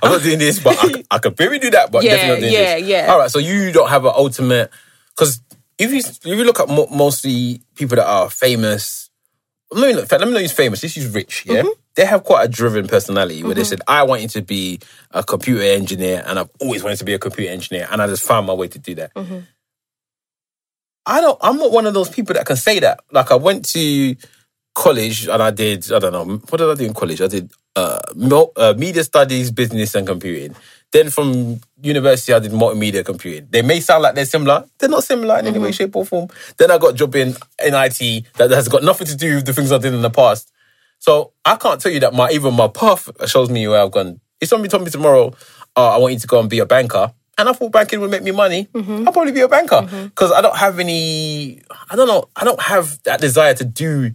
I'm 0.04 0.12
not 0.12 0.22
doing 0.22 0.39
this, 0.39 0.60
but 0.62 0.76
I, 0.80 1.04
I 1.12 1.18
could 1.20 1.38
maybe 1.39 1.60
do 1.60 1.70
that. 1.72 1.91
But 1.91 2.04
Yeah, 2.04 2.12
definitely 2.16 2.34
not 2.36 2.39
doing 2.41 2.54
yeah, 2.54 2.76
this. 2.80 2.88
yeah. 2.88 3.12
All 3.12 3.20
right, 3.20 3.32
so 3.32 3.39
you 3.39 3.72
don't 3.72 3.89
have 3.89 4.06
an 4.06 4.12
ultimate 4.16 4.70
because 5.16 5.41
if 5.78 5.91
you 5.91 5.99
if 5.99 6.26
you 6.26 6.43
look 6.43 6.60
at 6.60 6.68
mo- 6.68 6.88
mostly 6.91 7.62
people 7.76 7.95
that 7.95 8.06
are 8.08 8.30
famous, 8.30 9.10
let 9.72 9.88
me 9.95 10.02
not, 10.02 10.12
let 10.12 10.28
me 10.28 10.34
not 10.34 10.41
use 10.41 10.52
famous. 10.52 10.84
Let's 10.84 10.97
use 10.97 11.08
rich. 11.08 11.45
Yeah, 11.45 11.62
Mm-hmm. 11.62 11.70
they 11.95 12.06
have 12.06 12.24
quite 12.26 12.43
a 12.43 12.47
driven 12.49 12.88
personality 12.88 13.43
where 13.43 13.56
they 13.56 13.64
said, 13.64 13.80
"I 13.88 14.04
wanted 14.04 14.30
to 14.32 14.41
be 14.41 14.80
a 15.12 15.24
computer 15.24 15.62
engineer, 15.64 16.24
and 16.28 16.38
I've 16.38 16.49
always 16.60 16.84
wanted 16.84 16.97
to 16.99 17.06
be 17.06 17.14
a 17.14 17.20
computer 17.20 17.52
engineer, 17.52 17.88
and 17.89 18.02
I 18.02 18.08
just 18.08 18.24
found 18.24 18.45
my 18.47 18.54
way 18.54 18.68
to 18.68 18.78
do 18.80 18.95
that." 18.95 19.14
Mm-hmm. 19.16 19.39
I 21.06 21.22
don't. 21.22 21.38
I'm 21.41 21.58
not 21.58 21.72
one 21.72 21.86
of 21.88 21.93
those 21.93 22.10
people 22.10 22.34
that 22.36 22.45
can 22.45 22.58
say 22.58 22.80
that. 22.80 22.99
Like 23.12 23.32
I 23.32 23.36
went 23.36 23.66
to 23.70 24.16
college 24.74 25.28
and 25.28 25.41
I 25.41 25.51
did. 25.51 25.91
I 25.91 25.99
don't 25.99 26.13
know 26.13 26.26
what 26.26 26.57
did 26.57 26.69
I 26.69 26.76
do 26.76 26.86
in 26.86 26.93
college. 26.93 27.22
I 27.22 27.28
did 27.28 27.51
uh, 27.76 27.99
uh, 28.57 28.74
media 28.78 29.03
studies, 29.03 29.51
business, 29.51 29.95
and 29.95 30.07
computing. 30.07 30.55
Then 30.91 31.09
from 31.09 31.61
university, 31.82 32.34
I 32.34 32.39
did 32.39 32.51
multimedia 32.51 33.05
computing. 33.05 33.47
They 33.49 33.61
may 33.61 33.80
sound 33.80 34.03
like 34.03 34.15
they're 34.15 34.26
similar. 34.26 34.65
They're 34.78 34.89
not 34.89 35.03
similar 35.05 35.39
in 35.39 35.47
any 35.47 35.59
way, 35.59 35.72
shape, 35.72 35.95
or 35.95 36.05
form. 36.05 36.28
Then 36.57 36.69
I 36.69 36.78
got 36.78 36.93
a 36.93 36.93
job 36.93 37.15
in 37.15 37.30
in 37.63 37.74
IT 37.74 38.26
that 38.36 38.51
has 38.51 38.67
got 38.67 38.84
nothing 38.84 39.07
to 39.07 39.15
do 39.15 39.36
with 39.36 39.45
the 39.45 39.53
things 39.53 39.72
I 39.72 39.78
did 39.78 39.93
in 39.93 40.01
the 40.01 40.09
past. 40.09 40.51
So 40.99 41.34
I 41.45 41.55
can't 41.55 41.80
tell 41.80 41.91
you 41.91 41.99
that 42.01 42.13
my 42.13 42.30
even 42.32 42.53
my 42.53 42.67
path 42.67 43.09
shows 43.30 43.49
me 43.49 43.67
where 43.67 43.82
I've 43.82 43.91
gone. 43.91 44.19
If 44.39 44.49
somebody 44.49 44.69
told 44.69 44.84
me 44.84 44.91
tomorrow, 44.91 45.34
uh, 45.78 45.95
I 45.95 45.97
want 45.97 46.13
you 46.13 46.19
to 46.19 46.28
go 46.28 46.39
and 46.39 46.49
be 46.49 46.59
a 46.59 46.65
banker, 46.65 47.13
and 47.38 47.47
I 47.49 47.53
thought 47.53 47.72
banking 47.72 48.01
would 48.01 48.11
make 48.11 48.24
me 48.24 48.32
money, 48.32 48.67
I'll 48.76 49.13
probably 49.13 49.32
be 49.32 49.41
a 49.41 49.47
banker 49.47 49.88
because 50.05 50.32
I 50.32 50.41
don't 50.41 50.57
have 50.57 50.78
any. 50.80 51.61
I 51.89 51.95
don't 51.95 52.07
know. 52.07 52.26
I 52.36 52.43
don't 52.43 52.61
have 52.61 53.01
that 53.03 53.22
desire 53.22 53.53
to 53.53 53.63
do 53.65 54.11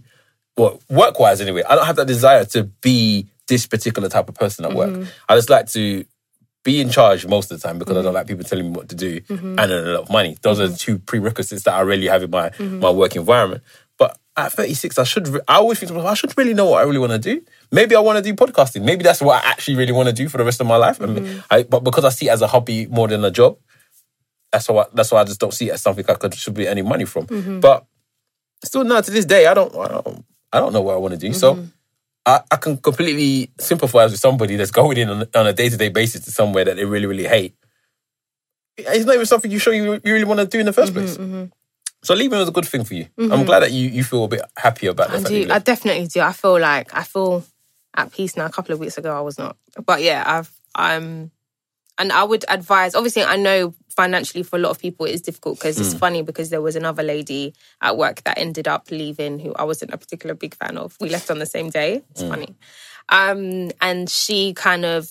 well 0.57 0.81
work 0.89 1.19
wise 1.19 1.41
anyway. 1.41 1.63
I 1.67 1.75
don't 1.75 1.85
have 1.85 1.95
that 1.97 2.07
desire 2.07 2.45
to 2.45 2.63
be 2.63 3.27
this 3.47 3.65
particular 3.65 4.09
type 4.09 4.29
of 4.29 4.35
person 4.35 4.65
at 4.65 4.73
work. 4.73 4.89
Mm-hmm. 4.89 5.09
I 5.29 5.35
just 5.35 5.49
like 5.49 5.67
to 5.71 6.05
be 6.63 6.81
in 6.81 6.89
charge 6.89 7.25
most 7.25 7.49
of 7.49 7.61
the 7.61 7.65
time 7.65 7.79
because 7.79 7.95
I 7.95 8.01
don't 8.01 8.07
mm-hmm. 8.07 8.15
like 8.15 8.27
people 8.27 8.43
telling 8.43 8.65
me 8.65 8.71
what 8.71 8.89
to 8.89 8.95
do 8.95 9.21
mm-hmm. 9.21 9.57
and 9.57 9.71
earn 9.71 9.87
a 9.87 9.93
lot 9.93 10.03
of 10.03 10.09
money. 10.09 10.37
Those 10.41 10.59
are 10.59 10.67
the 10.67 10.75
two 10.75 10.99
prerequisites 10.99 11.63
that 11.63 11.73
I 11.73 11.81
really 11.81 12.07
have 12.07 12.23
in 12.23 12.29
my 12.29 12.51
my 12.59 12.89
work 12.89 13.15
environment. 13.15 13.63
But 13.97 14.17
at 14.35 14.51
36, 14.51 14.99
I 14.99 15.03
should. 15.03 15.27
Re- 15.27 15.41
I 15.47 15.55
always 15.55 15.79
think 15.79 15.87
to 15.89 15.93
myself, 15.93 16.11
I 16.11 16.15
should 16.15 16.37
really 16.37 16.53
know 16.53 16.65
what 16.65 16.81
I 16.81 16.85
really 16.85 16.99
want 16.99 17.13
to 17.13 17.19
do. 17.19 17.41
Maybe 17.71 17.95
I 17.95 17.99
want 17.99 18.17
to 18.17 18.21
do 18.21 18.35
podcasting. 18.35 18.83
Maybe 18.83 19.03
that's 19.03 19.21
what 19.21 19.43
I 19.43 19.49
actually 19.49 19.77
really 19.77 19.93
want 19.93 20.09
to 20.09 20.13
do 20.13 20.27
for 20.27 20.37
the 20.37 20.43
rest 20.43 20.59
of 20.59 20.67
my 20.67 20.75
life. 20.75 21.01
I 21.01 21.05
I, 21.49 21.63
but 21.63 21.83
because 21.83 22.03
I 22.03 22.09
see 22.09 22.27
it 22.27 22.31
as 22.31 22.41
a 22.41 22.47
hobby 22.47 22.85
more 22.87 23.07
than 23.07 23.23
a 23.23 23.31
job, 23.31 23.57
that's 24.51 24.67
why. 24.67 24.85
That's 24.93 25.11
why 25.11 25.21
I 25.21 25.23
just 25.23 25.39
don't 25.39 25.53
see 25.53 25.69
it 25.69 25.73
as 25.73 25.81
something 25.81 26.05
I 26.07 26.15
could 26.15 26.35
should 26.35 26.53
be 26.53 26.67
earning 26.67 26.87
money 26.87 27.05
from. 27.05 27.27
But 27.61 27.85
still, 28.63 28.83
now 28.83 28.99
to 29.01 29.09
this 29.09 29.25
day, 29.25 29.47
I 29.47 29.53
don't. 29.53 29.73
I 29.75 29.87
don't. 29.87 30.25
I 30.51 30.59
don't 30.59 30.73
know 30.73 30.81
what 30.81 30.95
I 30.95 30.97
want 30.97 31.13
to 31.13 31.19
do. 31.19 31.33
So. 31.33 31.55
Mm-hmm. 31.55 31.65
I, 32.25 32.41
I 32.51 32.57
can 32.57 32.75
completely 32.75 33.53
sympathize 33.57 34.11
with 34.11 34.19
somebody 34.19 34.57
that's 34.57 34.69
going 34.69 34.97
in 34.97 35.09
on, 35.09 35.25
on 35.33 35.47
a 35.47 35.53
day 35.53 35.69
to 35.69 35.77
day 35.77 35.87
basis 35.87 36.25
to 36.25 36.31
somewhere 36.31 36.65
that 36.65 36.75
they 36.75 36.83
really, 36.83 37.05
really 37.05 37.25
hate. 37.25 37.55
It's 38.75 39.05
not 39.05 39.15
even 39.15 39.25
something 39.25 39.49
you 39.49 39.59
sure 39.59 39.73
you, 39.73 39.93
you 39.93 40.13
really 40.13 40.25
want 40.25 40.41
to 40.41 40.45
do 40.45 40.59
in 40.59 40.65
the 40.65 40.73
1st 40.73 40.83
mm-hmm, 40.83 40.93
place. 40.93 41.17
Mm-hmm. 41.17 41.45
So 42.03 42.13
leaving 42.13 42.37
was 42.37 42.49
a 42.49 42.51
good 42.51 42.65
thing 42.65 42.83
for 42.83 42.93
you. 42.93 43.07
I'm 43.17 43.45
glad 43.45 43.61
that 43.61 43.71
you, 43.71 43.89
you 43.89 44.03
feel 44.03 44.25
a 44.25 44.27
bit 44.27 44.41
happier 44.57 44.91
about 44.91 45.09
the 45.09 45.17
I 45.17 45.19
that 45.19 45.29
do. 45.29 45.47
I 45.49 45.59
definitely 45.59 46.07
do. 46.07 46.19
I 46.21 46.31
feel 46.31 46.59
like 46.59 46.93
I 46.93 47.03
feel 47.03 47.43
at 47.95 48.11
peace 48.11 48.37
now. 48.37 48.45
A 48.45 48.51
couple 48.51 48.73
of 48.73 48.79
weeks 48.79 48.97
ago, 48.97 49.17
I 49.17 49.21
was 49.21 49.37
not. 49.37 49.57
But 49.85 50.01
yeah, 50.01 50.23
I've 50.25 50.51
um, 50.75 51.31
and 51.97 52.11
I 52.11 52.23
would 52.23 52.45
advise. 52.47 52.93
Obviously, 52.93 53.23
I 53.23 53.35
know 53.35 53.73
financially 53.97 54.43
for 54.43 54.57
a 54.57 54.59
lot 54.59 54.69
of 54.69 54.79
people 54.79 55.07
it 55.07 55.13
is 55.15 55.21
difficult 55.21 55.57
because 55.57 55.79
it's 55.79 55.95
funny 56.05 56.21
because 56.21 56.51
there 56.51 56.61
was 56.61 56.75
another 56.75 57.01
lady 57.01 57.53
at 57.81 57.97
work 57.97 58.23
that 58.23 58.37
ended 58.37 58.67
up 58.67 58.91
leaving 58.91 59.39
who 59.39 59.53
I 59.55 59.63
wasn't 59.63 59.91
a 59.91 59.97
particular 59.97 60.35
big 60.35 60.53
fan 60.53 60.77
of. 60.77 60.95
We 61.01 61.09
left 61.09 61.31
on 61.31 61.39
the 61.39 61.47
same 61.47 61.71
day. 61.71 62.03
It's 62.11 62.21
funny, 62.21 62.55
um, 63.09 63.71
and 63.81 64.07
she 64.09 64.53
kind 64.53 64.85
of 64.85 65.09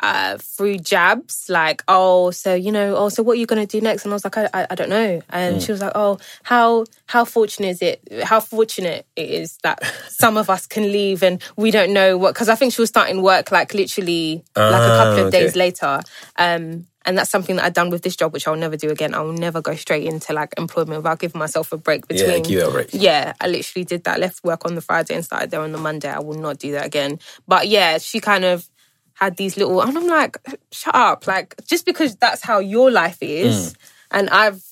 uh, 0.00 0.36
through 0.38 0.78
jabs, 0.78 1.46
like, 1.48 1.82
oh, 1.88 2.30
so 2.30 2.54
you 2.54 2.70
know, 2.70 2.96
oh, 2.96 3.08
so 3.08 3.22
what 3.22 3.32
are 3.32 3.40
you 3.40 3.46
going 3.46 3.66
to 3.66 3.66
do 3.66 3.82
next? 3.82 4.04
And 4.04 4.12
I 4.12 4.16
was 4.16 4.24
like, 4.24 4.36
I, 4.36 4.48
I, 4.52 4.66
I 4.70 4.74
don't 4.74 4.90
know. 4.90 5.22
And 5.30 5.62
she 5.62 5.72
was 5.72 5.80
like, 5.80 5.92
oh, 5.94 6.18
how 6.42 6.84
how 7.06 7.24
fortunate 7.24 7.68
is 7.68 7.82
it? 7.82 8.00
How 8.22 8.40
fortunate 8.40 9.06
it 9.16 9.30
is 9.30 9.58
that 9.62 9.84
some 10.08 10.36
of 10.36 10.50
us 10.50 10.66
can 10.66 10.84
leave 10.84 11.22
and 11.22 11.42
we 11.56 11.70
don't 11.70 11.92
know 11.92 12.18
what? 12.18 12.34
Because 12.34 12.48
I 12.48 12.54
think 12.54 12.72
she 12.72 12.82
was 12.82 12.88
starting 12.88 13.22
work 13.22 13.50
like 13.50 13.74
literally 13.74 14.44
like 14.54 14.82
a 14.82 14.96
couple 14.96 15.18
of 15.18 15.26
okay. 15.26 15.40
days 15.40 15.56
later. 15.56 16.00
Um, 16.36 16.86
And 17.06 17.16
that's 17.16 17.30
something 17.30 17.56
that 17.56 17.64
I've 17.64 17.72
done 17.72 17.90
with 17.90 18.02
this 18.02 18.16
job, 18.16 18.32
which 18.32 18.48
I'll 18.48 18.56
never 18.56 18.76
do 18.76 18.90
again. 18.90 19.14
I'll 19.14 19.32
never 19.32 19.62
go 19.62 19.74
straight 19.76 20.04
into 20.04 20.32
like 20.32 20.52
employment 20.58 20.98
without 20.98 21.20
giving 21.20 21.38
myself 21.38 21.70
a 21.72 21.76
break 21.76 22.08
between. 22.08 22.28
Yeah, 22.28 22.38
give 22.40 22.72
break. 22.72 22.88
Yeah, 22.92 23.32
I 23.40 23.46
literally 23.46 23.84
did 23.84 24.04
that. 24.04 24.18
Left 24.18 24.42
work 24.42 24.66
on 24.66 24.74
the 24.74 24.80
Friday 24.80 25.14
and 25.14 25.24
started 25.24 25.52
there 25.52 25.60
on 25.60 25.70
the 25.70 25.78
Monday. 25.78 26.10
I 26.10 26.18
will 26.18 26.38
not 26.38 26.58
do 26.58 26.72
that 26.72 26.84
again. 26.84 27.20
But 27.46 27.68
yeah, 27.68 27.98
she 27.98 28.18
kind 28.20 28.44
of 28.44 28.68
had 29.14 29.36
these 29.36 29.56
little, 29.56 29.80
and 29.80 29.96
I'm 29.96 30.06
like, 30.08 30.36
shut 30.72 30.94
up. 30.94 31.26
Like, 31.26 31.54
just 31.64 31.86
because 31.86 32.16
that's 32.16 32.42
how 32.42 32.58
your 32.58 32.90
life 32.90 33.18
is, 33.22 33.72
Mm. 33.72 33.76
and 34.10 34.30
I've, 34.30 34.62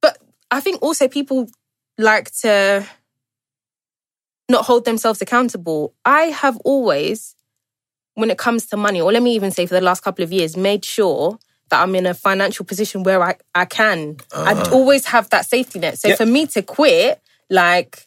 but 0.00 0.16
I 0.50 0.60
think 0.60 0.80
also 0.82 1.08
people 1.08 1.48
like 1.98 2.30
to 2.42 2.86
not 4.48 4.64
hold 4.64 4.84
themselves 4.84 5.20
accountable. 5.20 5.94
I 6.04 6.22
have 6.26 6.56
always, 6.58 7.34
when 8.18 8.30
it 8.32 8.38
comes 8.38 8.66
to 8.66 8.76
money, 8.76 9.00
or 9.00 9.12
let 9.12 9.22
me 9.22 9.32
even 9.36 9.52
say 9.52 9.64
for 9.64 9.74
the 9.74 9.80
last 9.80 10.02
couple 10.02 10.24
of 10.24 10.32
years, 10.32 10.56
made 10.56 10.84
sure 10.84 11.38
that 11.70 11.80
I'm 11.80 11.94
in 11.94 12.04
a 12.04 12.14
financial 12.14 12.64
position 12.64 13.04
where 13.04 13.22
I, 13.22 13.36
I 13.54 13.64
can. 13.64 14.16
I 14.34 14.54
ah. 14.56 14.70
always 14.72 15.04
have 15.06 15.30
that 15.30 15.46
safety 15.46 15.78
net. 15.78 16.00
So 16.00 16.08
Yeah. 16.08 16.16
for 16.16 16.26
me 16.26 16.46
to 16.48 16.62
quit, 16.62 17.20
like, 17.48 18.04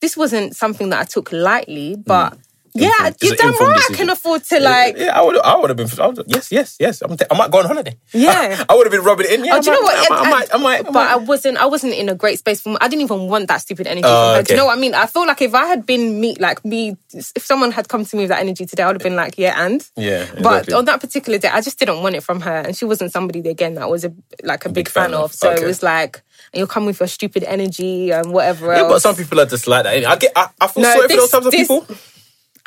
this 0.00 0.16
wasn't 0.16 0.54
something 0.54 0.90
that 0.90 1.00
I 1.00 1.04
took 1.04 1.32
lightly, 1.32 1.96
but 1.96 2.34
mm. 2.34 2.40
Yeah, 2.74 2.88
Informed- 2.88 3.16
you're 3.22 3.32
an 3.32 3.38
damn 3.38 3.48
informed 3.50 3.72
right. 3.72 3.90
I 3.90 3.94
can 3.94 4.10
afford 4.10 4.44
to 4.44 4.60
like. 4.60 4.96
yeah, 4.98 5.18
I 5.18 5.22
would, 5.22 5.38
I 5.38 5.56
would 5.56 5.70
have 5.70 5.76
been. 5.76 5.88
Would, 5.98 6.24
yes, 6.26 6.50
yes, 6.52 6.76
yes. 6.78 7.02
I'm 7.02 7.16
t- 7.16 7.24
I 7.30 7.36
might 7.36 7.50
go 7.50 7.58
on 7.58 7.66
holiday. 7.66 7.96
Yeah. 8.12 8.64
I 8.68 8.74
would 8.74 8.86
have 8.86 8.92
been 8.92 9.02
rubbing 9.04 9.26
it 9.26 9.32
in. 9.38 9.44
Yeah, 9.44 9.56
Oh, 9.56 9.60
do 9.62 9.70
you 9.70 9.76
know 9.76 9.82
what? 9.82 9.94
I 9.96 10.08
might, 10.08 10.20
I 10.26 10.30
might, 10.30 10.54
I 10.54 10.58
might, 10.58 10.78
I 10.88 10.90
but. 10.90 11.06
I 11.10 11.16
wasn't. 11.16 11.58
I 11.58 11.66
wasn't 11.66 11.94
in 11.94 12.08
a 12.08 12.14
great 12.14 12.38
space. 12.38 12.60
For, 12.60 12.76
I 12.80 12.88
didn't 12.88 13.02
even 13.02 13.28
want 13.28 13.48
that 13.48 13.58
stupid 13.58 13.86
energy 13.86 14.04
Oh, 14.06 14.34
from 14.34 14.36
her. 14.36 14.42
Do 14.42 14.52
you 14.52 14.56
know 14.58 14.66
what 14.66 14.76
I 14.78 14.80
mean? 14.80 14.94
I 14.94 15.06
feel 15.06 15.26
like 15.26 15.40
if 15.42 15.54
I 15.54 15.66
had 15.66 15.86
been 15.86 16.20
me, 16.20 16.36
like 16.40 16.64
me, 16.64 16.96
if 17.14 17.44
someone 17.44 17.70
had 17.72 17.88
come 17.88 18.04
to 18.04 18.16
me 18.16 18.22
with 18.24 18.30
that 18.30 18.40
energy 18.40 18.66
today, 18.66 18.82
I 18.82 18.86
would 18.88 18.96
have 18.96 19.02
been 19.02 19.16
like, 19.16 19.34
yeah, 19.38 19.64
and 19.64 19.86
Yeah, 19.96 20.26
But 20.42 20.72
on 20.72 20.84
that 20.86 21.00
particular 21.00 21.38
day, 21.38 21.48
I 21.48 21.60
just 21.60 21.78
didn't 21.78 22.02
want 22.02 22.14
it 22.16 22.22
from 22.22 22.40
her, 22.42 22.56
and 22.66 22.76
she 22.76 22.84
wasn't 22.84 23.12
somebody 23.12 23.40
again 23.48 23.74
that 23.74 23.82
I 23.84 23.86
was 23.86 24.04
a 24.04 24.12
like 24.42 24.64
a 24.64 24.68
big, 24.68 24.74
big 24.86 24.88
fan 24.88 25.10
fan, 25.10 25.14
of. 25.14 25.32
So 25.34 25.50
Okay. 25.50 25.62
it 25.62 25.66
was 25.66 25.82
like, 25.82 26.22
and 26.52 26.58
you'll 26.58 26.66
come 26.68 26.86
with 26.86 27.00
your 27.00 27.06
stupid 27.08 27.44
energy 27.44 28.10
and 28.12 28.32
whatever 28.32 28.72
yeah, 28.72 28.78
else. 28.80 28.92
but 28.92 29.02
some 29.02 29.16
people 29.16 29.40
are 29.40 29.46
just 29.46 29.66
like 29.66 29.84
that. 29.84 30.04
I 30.06 30.16
get. 30.16 30.32
I, 30.36 30.48
I 30.60 30.66
feel 30.68 30.82
No, 30.82 30.92
sorry 30.94 31.06
this- 31.08 31.16
for 31.16 31.20
those 31.22 31.30
types 31.30 31.46
of 31.46 31.52
this- 31.52 31.68
people. 31.68 31.86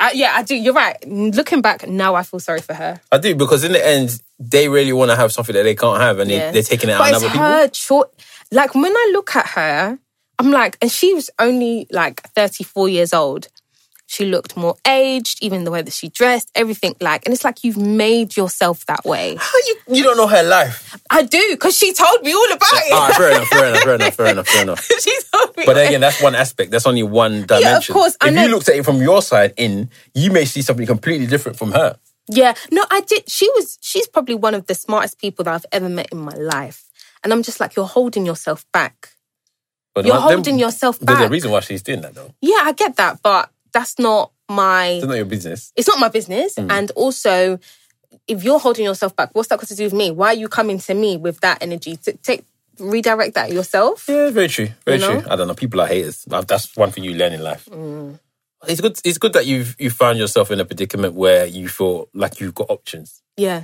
I, 0.01 0.11
yeah, 0.13 0.33
I 0.35 0.43
do. 0.43 0.55
You're 0.55 0.73
right. 0.73 0.97
Looking 1.07 1.61
back 1.61 1.87
now, 1.87 2.15
I 2.15 2.23
feel 2.23 2.39
sorry 2.39 2.61
for 2.61 2.73
her. 2.73 2.99
I 3.11 3.17
do 3.19 3.35
because 3.35 3.63
in 3.63 3.71
the 3.73 3.85
end, 3.85 4.19
they 4.39 4.67
really 4.67 4.93
want 4.93 5.11
to 5.11 5.15
have 5.15 5.31
something 5.31 5.53
that 5.55 5.63
they 5.63 5.75
can't 5.75 6.01
have, 6.01 6.19
and 6.19 6.29
Yeah. 6.29 6.47
they, 6.47 6.53
they're 6.53 6.63
taking 6.63 6.89
it 6.89 6.93
out 6.93 6.99
but 6.99 7.09
on 7.09 7.13
it's 7.15 7.23
other 7.23 7.29
people. 7.31 7.45
her 7.45 7.67
choice. 7.67 8.05
Like 8.51 8.73
when 8.75 8.91
I 8.95 9.09
look 9.13 9.35
at 9.35 9.47
her, 9.49 9.99
I'm 10.39 10.51
like, 10.51 10.77
and 10.81 10.91
she 10.91 11.13
was 11.13 11.29
only 11.39 11.87
like 11.91 12.21
34 12.33 12.89
years 12.89 13.13
old. 13.13 13.47
She 14.11 14.25
looked 14.25 14.57
more 14.57 14.75
aged, 14.85 15.41
even 15.41 15.63
the 15.63 15.71
way 15.71 15.81
that 15.81 15.93
she 15.93 16.09
dressed, 16.09 16.51
everything 16.53 16.97
like, 16.99 17.25
and 17.25 17.33
it's 17.33 17.45
like 17.45 17.63
you've 17.63 17.77
made 17.77 18.35
yourself 18.35 18.85
that 18.87 19.05
way. 19.05 19.37
How 19.39 19.57
you, 19.67 19.75
you 19.87 20.03
don't 20.03 20.17
know 20.17 20.27
her 20.27 20.43
life. 20.43 20.99
I 21.09 21.23
do 21.23 21.41
because 21.51 21.77
she 21.77 21.93
told 21.93 22.21
me 22.21 22.33
all 22.33 22.51
about 22.51 22.73
it. 22.73 22.91
Ah, 22.91 23.13
fair 23.15 23.31
enough, 23.31 23.47
fair 23.47 23.65
enough, 23.69 23.83
fair 23.83 23.95
enough, 23.95 24.15
fair 24.15 24.27
enough, 24.27 24.47
fair 24.49 24.63
enough. 24.63 24.83
she 24.99 25.17
told 25.33 25.55
me. 25.55 25.63
But 25.65 25.75
then 25.75 25.87
again, 25.87 26.01
that's 26.01 26.21
one 26.21 26.35
aspect. 26.35 26.71
That's 26.71 26.85
only 26.85 27.03
one 27.03 27.45
dimension. 27.45 27.93
Of 27.93 28.01
course, 28.01 28.17
I 28.19 28.27
if 28.27 28.33
know. 28.33 28.43
you 28.43 28.49
looked 28.49 28.67
at 28.67 28.75
it 28.75 28.83
from 28.83 29.01
your 29.01 29.21
side 29.21 29.53
in, 29.55 29.89
you 30.13 30.29
may 30.29 30.43
see 30.43 30.61
something 30.61 30.85
completely 30.85 31.25
different 31.25 31.57
from 31.57 31.71
her. 31.71 31.97
Yeah, 32.27 32.53
no, 32.69 32.83
I 32.91 32.99
did. 32.99 33.29
She 33.29 33.49
was, 33.55 33.77
she's 33.79 34.07
probably 34.09 34.35
one 34.35 34.55
of 34.55 34.67
the 34.67 34.75
smartest 34.75 35.19
people 35.19 35.45
that 35.45 35.53
I've 35.53 35.65
ever 35.71 35.87
met 35.87 36.09
in 36.11 36.17
my 36.17 36.35
life. 36.35 36.89
And 37.23 37.31
I'm 37.31 37.43
just 37.43 37.61
like, 37.61 37.77
you're 37.77 37.85
holding 37.85 38.25
yourself 38.25 38.65
back. 38.73 39.07
But 39.95 40.05
You're 40.05 40.15
then- 40.15 40.21
holding 40.23 40.59
yourself 40.59 40.99
back. 40.99 41.15
There's 41.17 41.29
a 41.29 41.31
reason 41.31 41.51
why 41.51 41.61
she's 41.61 41.81
doing 41.81 42.01
that, 42.01 42.13
though. 42.13 42.33
Yeah, 42.41 42.59
I 42.61 42.73
get 42.73 42.97
that, 42.97 43.21
but 43.23 43.49
that's 43.71 43.97
not 43.99 44.31
my, 44.49 44.87
It's 44.87 45.05
not 45.07 45.15
your 45.15 45.25
business. 45.25 45.71
it's 45.75 45.87
not 45.87 45.99
my 45.99 46.09
business. 46.09 46.55
Mm. 46.55 46.71
And 46.71 46.91
also, 46.91 47.59
if 48.27 48.43
you're 48.43 48.59
holding 48.59 48.85
yourself 48.85 49.15
back, 49.15 49.29
what's 49.33 49.47
that 49.49 49.59
got 49.59 49.67
to 49.69 49.75
do 49.75 49.83
with 49.85 49.93
me? 49.93 50.11
Why 50.11 50.27
are 50.27 50.33
you 50.33 50.47
coming 50.49 50.79
to 50.79 50.93
me 50.93 51.17
with 51.17 51.39
that 51.41 51.61
energy? 51.61 51.95
To 51.97 52.13
take, 52.13 52.43
redirect 52.79 53.35
that 53.35 53.51
yourself. 53.51 54.05
Yeah, 54.07 54.29
very 54.31 54.47
true. 54.47 54.69
Very 54.85 54.97
You 54.99 55.07
know? 55.07 55.21
true. 55.21 55.31
I 55.31 55.35
don't 55.35 55.47
know. 55.47 55.53
People 55.53 55.81
are 55.81 55.87
haters. 55.87 56.25
That's 56.27 56.75
one 56.75 56.91
thing 56.91 57.03
you 57.03 57.13
learn 57.13 57.33
in 57.33 57.43
life. 57.43 57.65
Mm. 57.65 58.19
It's 58.67 58.81
good. 58.81 58.99
It's 59.03 59.17
good 59.17 59.33
that 59.33 59.45
you've 59.45 59.75
you 59.79 59.89
found 59.89 60.19
yourself 60.19 60.51
in 60.51 60.59
a 60.59 60.65
predicament 60.65 61.15
where 61.15 61.45
you 61.45 61.67
feel 61.67 62.09
like 62.13 62.39
you've 62.39 62.53
got 62.53 62.69
options. 62.69 63.21
Yeah. 63.37 63.63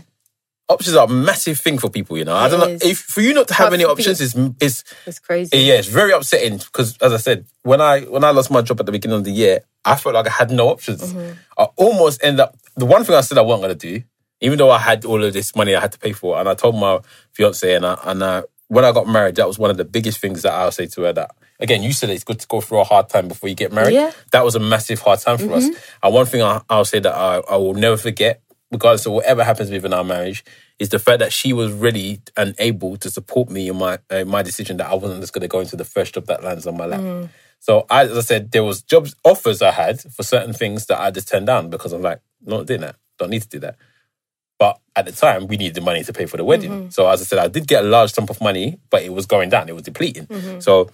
Options 0.70 0.98
are 0.98 1.06
a 1.06 1.10
massive 1.10 1.58
thing 1.60 1.78
for 1.78 1.90
people. 1.90 2.18
You 2.18 2.26
know, 2.26 2.36
I 2.36 2.50
don't 2.50 2.60
know 2.60 2.78
if 2.82 3.00
for 3.00 3.22
you 3.22 3.34
not 3.34 3.48
to 3.48 3.54
have 3.54 3.74
any 3.74 3.86
options 3.86 4.20
is 4.20 4.36
is 4.60 4.84
It's 5.06 5.20
crazy. 5.20 5.58
yeah, 5.60 5.76
it's 5.76 5.88
very 5.88 6.12
upsetting 6.12 6.58
because 6.58 6.98
as 6.98 7.14
I 7.14 7.18
said, 7.18 7.46
when 7.64 7.80
I 7.80 8.02
when 8.02 8.24
I 8.26 8.32
lost 8.32 8.52
my 8.52 8.62
job 8.62 8.80
at 8.82 8.86
the 8.86 8.92
beginning 8.92 9.18
of 9.18 9.24
the 9.24 9.32
year, 9.32 9.62
I 9.86 9.96
felt 9.96 10.16
like 10.16 10.28
I 10.28 10.32
had 10.32 10.52
no 10.52 10.68
options. 10.68 11.14
Mm-hmm. 11.14 11.34
I 11.58 11.68
almost 11.78 12.22
end 12.22 12.42
up 12.42 12.58
the 12.76 12.86
one 12.86 13.06
thing 13.06 13.16
I 13.16 13.22
said 13.22 13.38
I 13.38 13.42
wasn't 13.42 13.64
gonna 13.64 13.76
do, 13.76 14.04
even 14.42 14.58
though 14.58 14.70
I 14.70 14.80
had 14.80 15.06
all 15.06 15.24
of 15.24 15.32
this 15.32 15.56
money 15.56 15.74
I 15.74 15.80
had 15.80 15.94
to 15.94 16.00
pay 16.00 16.12
for, 16.12 16.38
and 16.38 16.50
I 16.50 16.54
told 16.54 16.76
my 16.76 17.00
fiance 17.32 17.74
and 17.74 17.86
I 17.86 17.98
and 18.04 18.22
I, 18.22 18.44
when 18.68 18.84
I 18.84 18.92
got 18.92 19.08
married, 19.08 19.36
that 19.36 19.48
was 19.48 19.58
one 19.58 19.72
of 19.72 19.78
the 19.78 19.86
biggest 19.86 20.20
things 20.20 20.42
that 20.42 20.52
I'll 20.52 20.72
say 20.72 20.88
to 20.88 21.04
her 21.04 21.14
that 21.14 21.32
again, 21.60 21.82
you 21.82 21.94
said 21.94 22.10
it's 22.10 22.24
good 22.24 22.40
to 22.40 22.48
go 22.48 22.62
through 22.62 22.80
a 22.80 22.84
hard 22.84 23.10
time 23.10 23.28
before 23.28 23.50
you 23.50 23.56
get 23.56 23.72
married. 23.72 23.94
Yeah. 23.94 24.10
Mm-hmm. 24.10 24.20
That 24.32 24.44
was 24.44 24.56
a 24.56 24.60
massive 24.60 25.00
hard 25.00 25.20
time 25.20 25.38
for 25.38 25.54
us. 25.54 25.66
And 26.04 26.14
one 26.14 26.26
thing 26.26 26.42
I, 26.42 26.62
I'll 26.70 26.86
say 26.86 27.00
that 27.00 27.14
I, 27.16 27.38
I 27.50 27.56
will 27.56 27.74
never 27.74 27.98
forget, 27.98 28.42
regardless 28.72 29.06
of 29.06 29.14
whatever 29.14 29.44
happens 29.44 29.72
within 29.72 29.94
our 29.94 30.04
marriage, 30.04 30.44
is 30.80 30.90
the 30.90 31.00
fact 31.00 31.20
that 31.20 31.34
she 31.34 31.54
was 31.54 31.72
ready 31.72 32.20
and 32.36 32.56
able 32.60 32.98
to 32.98 33.10
support 33.10 33.50
me 33.50 33.70
in 33.70 33.78
my 33.78 34.00
uh, 34.10 34.26
my 34.26 34.42
decision 34.42 34.78
that 34.78 34.90
I 34.90 34.96
wasn't 34.96 35.22
just 35.22 35.34
going 35.34 35.42
to 35.42 35.48
go 35.48 35.60
into 35.60 35.76
the 35.76 35.86
first 35.86 36.14
job 36.14 36.26
that 36.28 36.44
lands 36.44 36.68
on 36.68 36.78
my 36.78 36.86
lap. 36.86 37.02
Mm. 37.02 37.30
So 37.60 37.86
I, 37.90 38.04
as 38.04 38.18
I 38.18 38.22
said, 38.22 38.52
there 38.52 38.64
was 38.64 38.82
jobs 38.82 39.16
offers 39.24 39.62
I 39.62 39.72
had 39.72 40.02
for 40.02 40.24
certain 40.24 40.54
things 40.54 40.86
that 40.88 41.00
I 41.00 41.12
just 41.12 41.28
turned 41.28 41.48
down 41.48 41.70
because 41.70 41.92
I'm 41.92 42.02
like, 42.02 42.22
not 42.46 42.68
doing 42.68 42.82
that. 42.82 42.96
Don't 43.18 43.32
need 43.32 43.42
to 43.42 43.50
do 43.50 43.60
that. 43.60 43.78
But 44.60 44.80
at 44.96 45.06
the 45.06 45.12
time, 45.12 45.48
we 45.48 45.58
needed 45.58 45.76
the 45.76 45.82
money 45.82 46.04
to 46.04 46.14
pay 46.14 46.26
for 46.26 46.38
the 46.38 46.44
wedding. 46.44 46.72
Mm-hmm. 46.72 46.90
So 46.90 47.08
as 47.08 47.22
I 47.22 47.26
said, 47.26 47.40
I 47.40 47.48
did 47.48 47.68
get 47.68 47.84
a 47.84 47.88
large 47.88 48.12
sum 48.12 48.26
of 48.30 48.42
money, 48.42 48.80
but 48.90 49.04
it 49.04 49.14
was 49.14 49.26
going 49.26 49.50
down. 49.50 49.70
It 49.70 49.76
was 49.76 49.84
depleting. 49.84 50.26
Mm-hmm. 50.26 50.60
So 50.60 50.90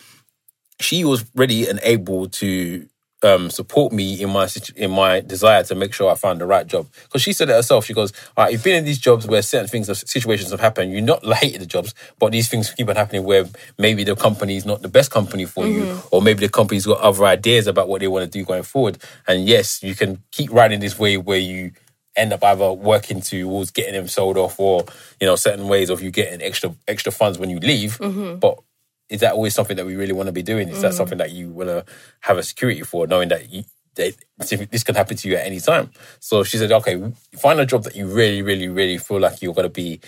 she 0.80 1.06
was 1.06 1.26
ready 1.36 1.68
and 1.68 1.80
able 1.84 2.28
to 2.28 2.88
um, 3.24 3.50
support 3.50 3.94
me 3.94 4.22
in 4.22 4.30
my 4.30 4.48
in 4.76 4.91
my 4.91 5.22
desire 5.22 5.64
to 5.64 5.76
make 5.76 5.94
sure 5.94 6.12
I 6.12 6.16
find 6.16 6.40
the 6.40 6.45
right 6.45 6.66
job. 6.66 6.88
Because 7.04 7.22
she 7.22 7.34
said 7.34 7.50
it 7.50 7.54
herself. 7.54 7.86
She 7.86 7.94
goes, 7.94 8.12
"All 8.36 8.44
right, 8.45 8.52
you've 8.54 8.64
been 8.64 8.76
in 8.76 8.86
these 8.86 9.00
jobs 9.00 9.28
where 9.28 9.41
certain 9.41 9.68
things, 9.68 9.88
situations 10.10 10.52
have 10.52 10.60
happened. 10.60 10.91
You're 10.91 11.02
not 11.02 11.26
hating 11.36 11.60
the 11.60 11.66
jobs, 11.66 11.94
but 12.20 12.32
these 12.32 12.50
things 12.50 12.72
keep 12.72 12.90
on 12.90 12.95
happening 12.95 13.24
where 13.24 13.45
maybe 13.78 14.04
the 14.04 14.16
company 14.16 14.56
is 14.56 14.66
not 14.66 14.82
the 14.82 14.88
best 14.90 15.12
company 15.12 15.45
for 15.45 15.66
you, 15.68 16.02
or 16.12 16.22
maybe 16.22 16.45
the 16.45 16.52
company's 16.52 16.86
got 16.86 17.00
other 17.00 17.26
ideas 17.26 17.68
about 17.68 17.88
what 17.88 18.02
they 18.02 18.08
want 18.08 18.32
to 18.32 18.40
do 18.40 18.45
going 18.45 18.64
forward. 18.64 18.98
And 19.28 19.45
yes, 19.48 19.82
you 19.84 19.95
can 19.95 20.22
keep 20.32 20.52
riding 20.52 20.80
this 20.80 20.98
way 21.00 21.18
where 21.18 21.40
you." 21.40 21.72
end 22.16 22.32
up 22.32 22.44
either 22.44 22.72
working 22.72 23.22
towards 23.22 23.72
getting 23.72 23.95
them 23.95 24.08
sold 24.08 24.38
off 24.38 24.60
or 24.60 24.86
you 25.20 25.26
know 25.26 25.36
certain 25.36 25.68
ways 25.68 25.90
of 25.90 26.00
you 26.00 26.12
getting 26.12 26.44
extra 26.44 26.72
extra 26.88 27.12
funds 27.12 27.40
when 27.40 27.50
you 27.50 27.58
leave 27.58 27.98
but 28.40 28.60
is 29.09 29.21
that 29.21 29.34
always 29.34 29.53
something 29.53 29.77
that 29.77 29.85
we 29.85 29.95
really 29.95 30.13
want 30.13 30.27
to 30.27 30.34
be 30.34 30.43
doing? 30.43 30.69
Is 30.69 30.81
that 30.81 30.91
mm. 30.91 30.95
something 30.95 31.17
that 31.17 31.31
you 31.31 31.49
want 31.49 31.69
to 31.69 31.85
have 32.21 32.38
a 32.38 32.43
security 32.43 32.81
for, 32.81 33.05
knowing 33.07 33.30
that 33.30 33.51
you, 33.51 33.63
that 33.95 34.15
this 34.38 34.84
can 34.84 34.95
happen 34.95 35.17
to 35.17 35.27
you 35.27 35.35
at 35.35 35.45
any 35.45 35.59
time? 35.59 35.91
So 36.19 36.43
she 36.43 36.57
said, 36.57 36.71
okay, 36.71 37.01
find 37.38 37.59
a 37.59 37.65
job 37.65 37.84
that 37.84 37.95
you 37.95 38.07
really, 38.07 38.41
really, 38.41 38.67
really 38.67 38.97
feel 38.97 39.19
like 39.19 39.41
you're 39.41 39.53
going 39.53 39.67
to 39.67 39.73
be 39.73 39.99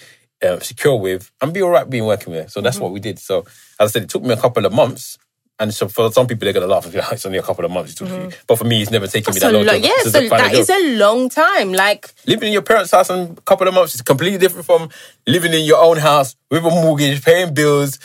uh, 0.41 0.59
secure 0.59 0.97
with 0.97 1.31
and 1.41 1.53
be 1.53 1.61
all 1.61 1.69
right 1.69 1.89
being 1.89 2.05
working 2.05 2.33
with. 2.33 2.51
So 2.51 2.61
that's 2.61 2.77
mm-hmm. 2.77 2.83
what 2.83 2.93
we 2.93 2.99
did. 2.99 3.19
So 3.19 3.45
as 3.79 3.91
I 3.91 3.93
said, 3.93 4.03
it 4.03 4.09
took 4.09 4.23
me 4.23 4.33
a 4.33 4.37
couple 4.37 4.65
of 4.65 4.73
months. 4.73 5.17
And 5.57 5.73
so 5.73 5.87
for 5.87 6.11
some 6.11 6.27
people, 6.27 6.45
they're 6.45 6.53
going 6.53 6.67
to 6.67 6.73
laugh. 6.73 6.91
be 6.91 6.97
like, 6.97 7.09
It's 7.13 7.25
only 7.25 7.37
a 7.37 7.43
couple 7.43 7.63
of 7.63 7.71
months. 7.71 7.93
It 7.93 7.97
took 7.97 8.09
you. 8.09 8.15
Mm-hmm. 8.15 8.43
But 8.45 8.57
for 8.57 8.65
me, 8.65 8.81
it's 8.81 8.91
never 8.91 9.07
taken 9.07 9.33
me 9.33 9.39
that 9.39 9.53
long. 9.53 9.63
lo- 9.63 9.73
yeah, 9.73 9.97
so 10.03 10.09
that 10.09 10.53
is 10.53 10.69
a 10.69 10.97
long 10.97 11.29
time. 11.29 11.71
Like, 11.71 12.13
living 12.27 12.47
in 12.47 12.53
your 12.53 12.61
parents' 12.61 12.91
house 12.91 13.09
in 13.09 13.35
a 13.37 13.41
couple 13.41 13.67
of 13.67 13.73
months 13.73 13.95
is 13.95 14.01
completely 14.01 14.37
different 14.37 14.65
from 14.65 14.89
living 15.25 15.53
in 15.53 15.63
your 15.63 15.81
own 15.81 15.97
house 15.97 16.35
with 16.51 16.65
a 16.65 16.69
mortgage, 16.69 17.23
paying 17.23 17.53
bills. 17.53 17.99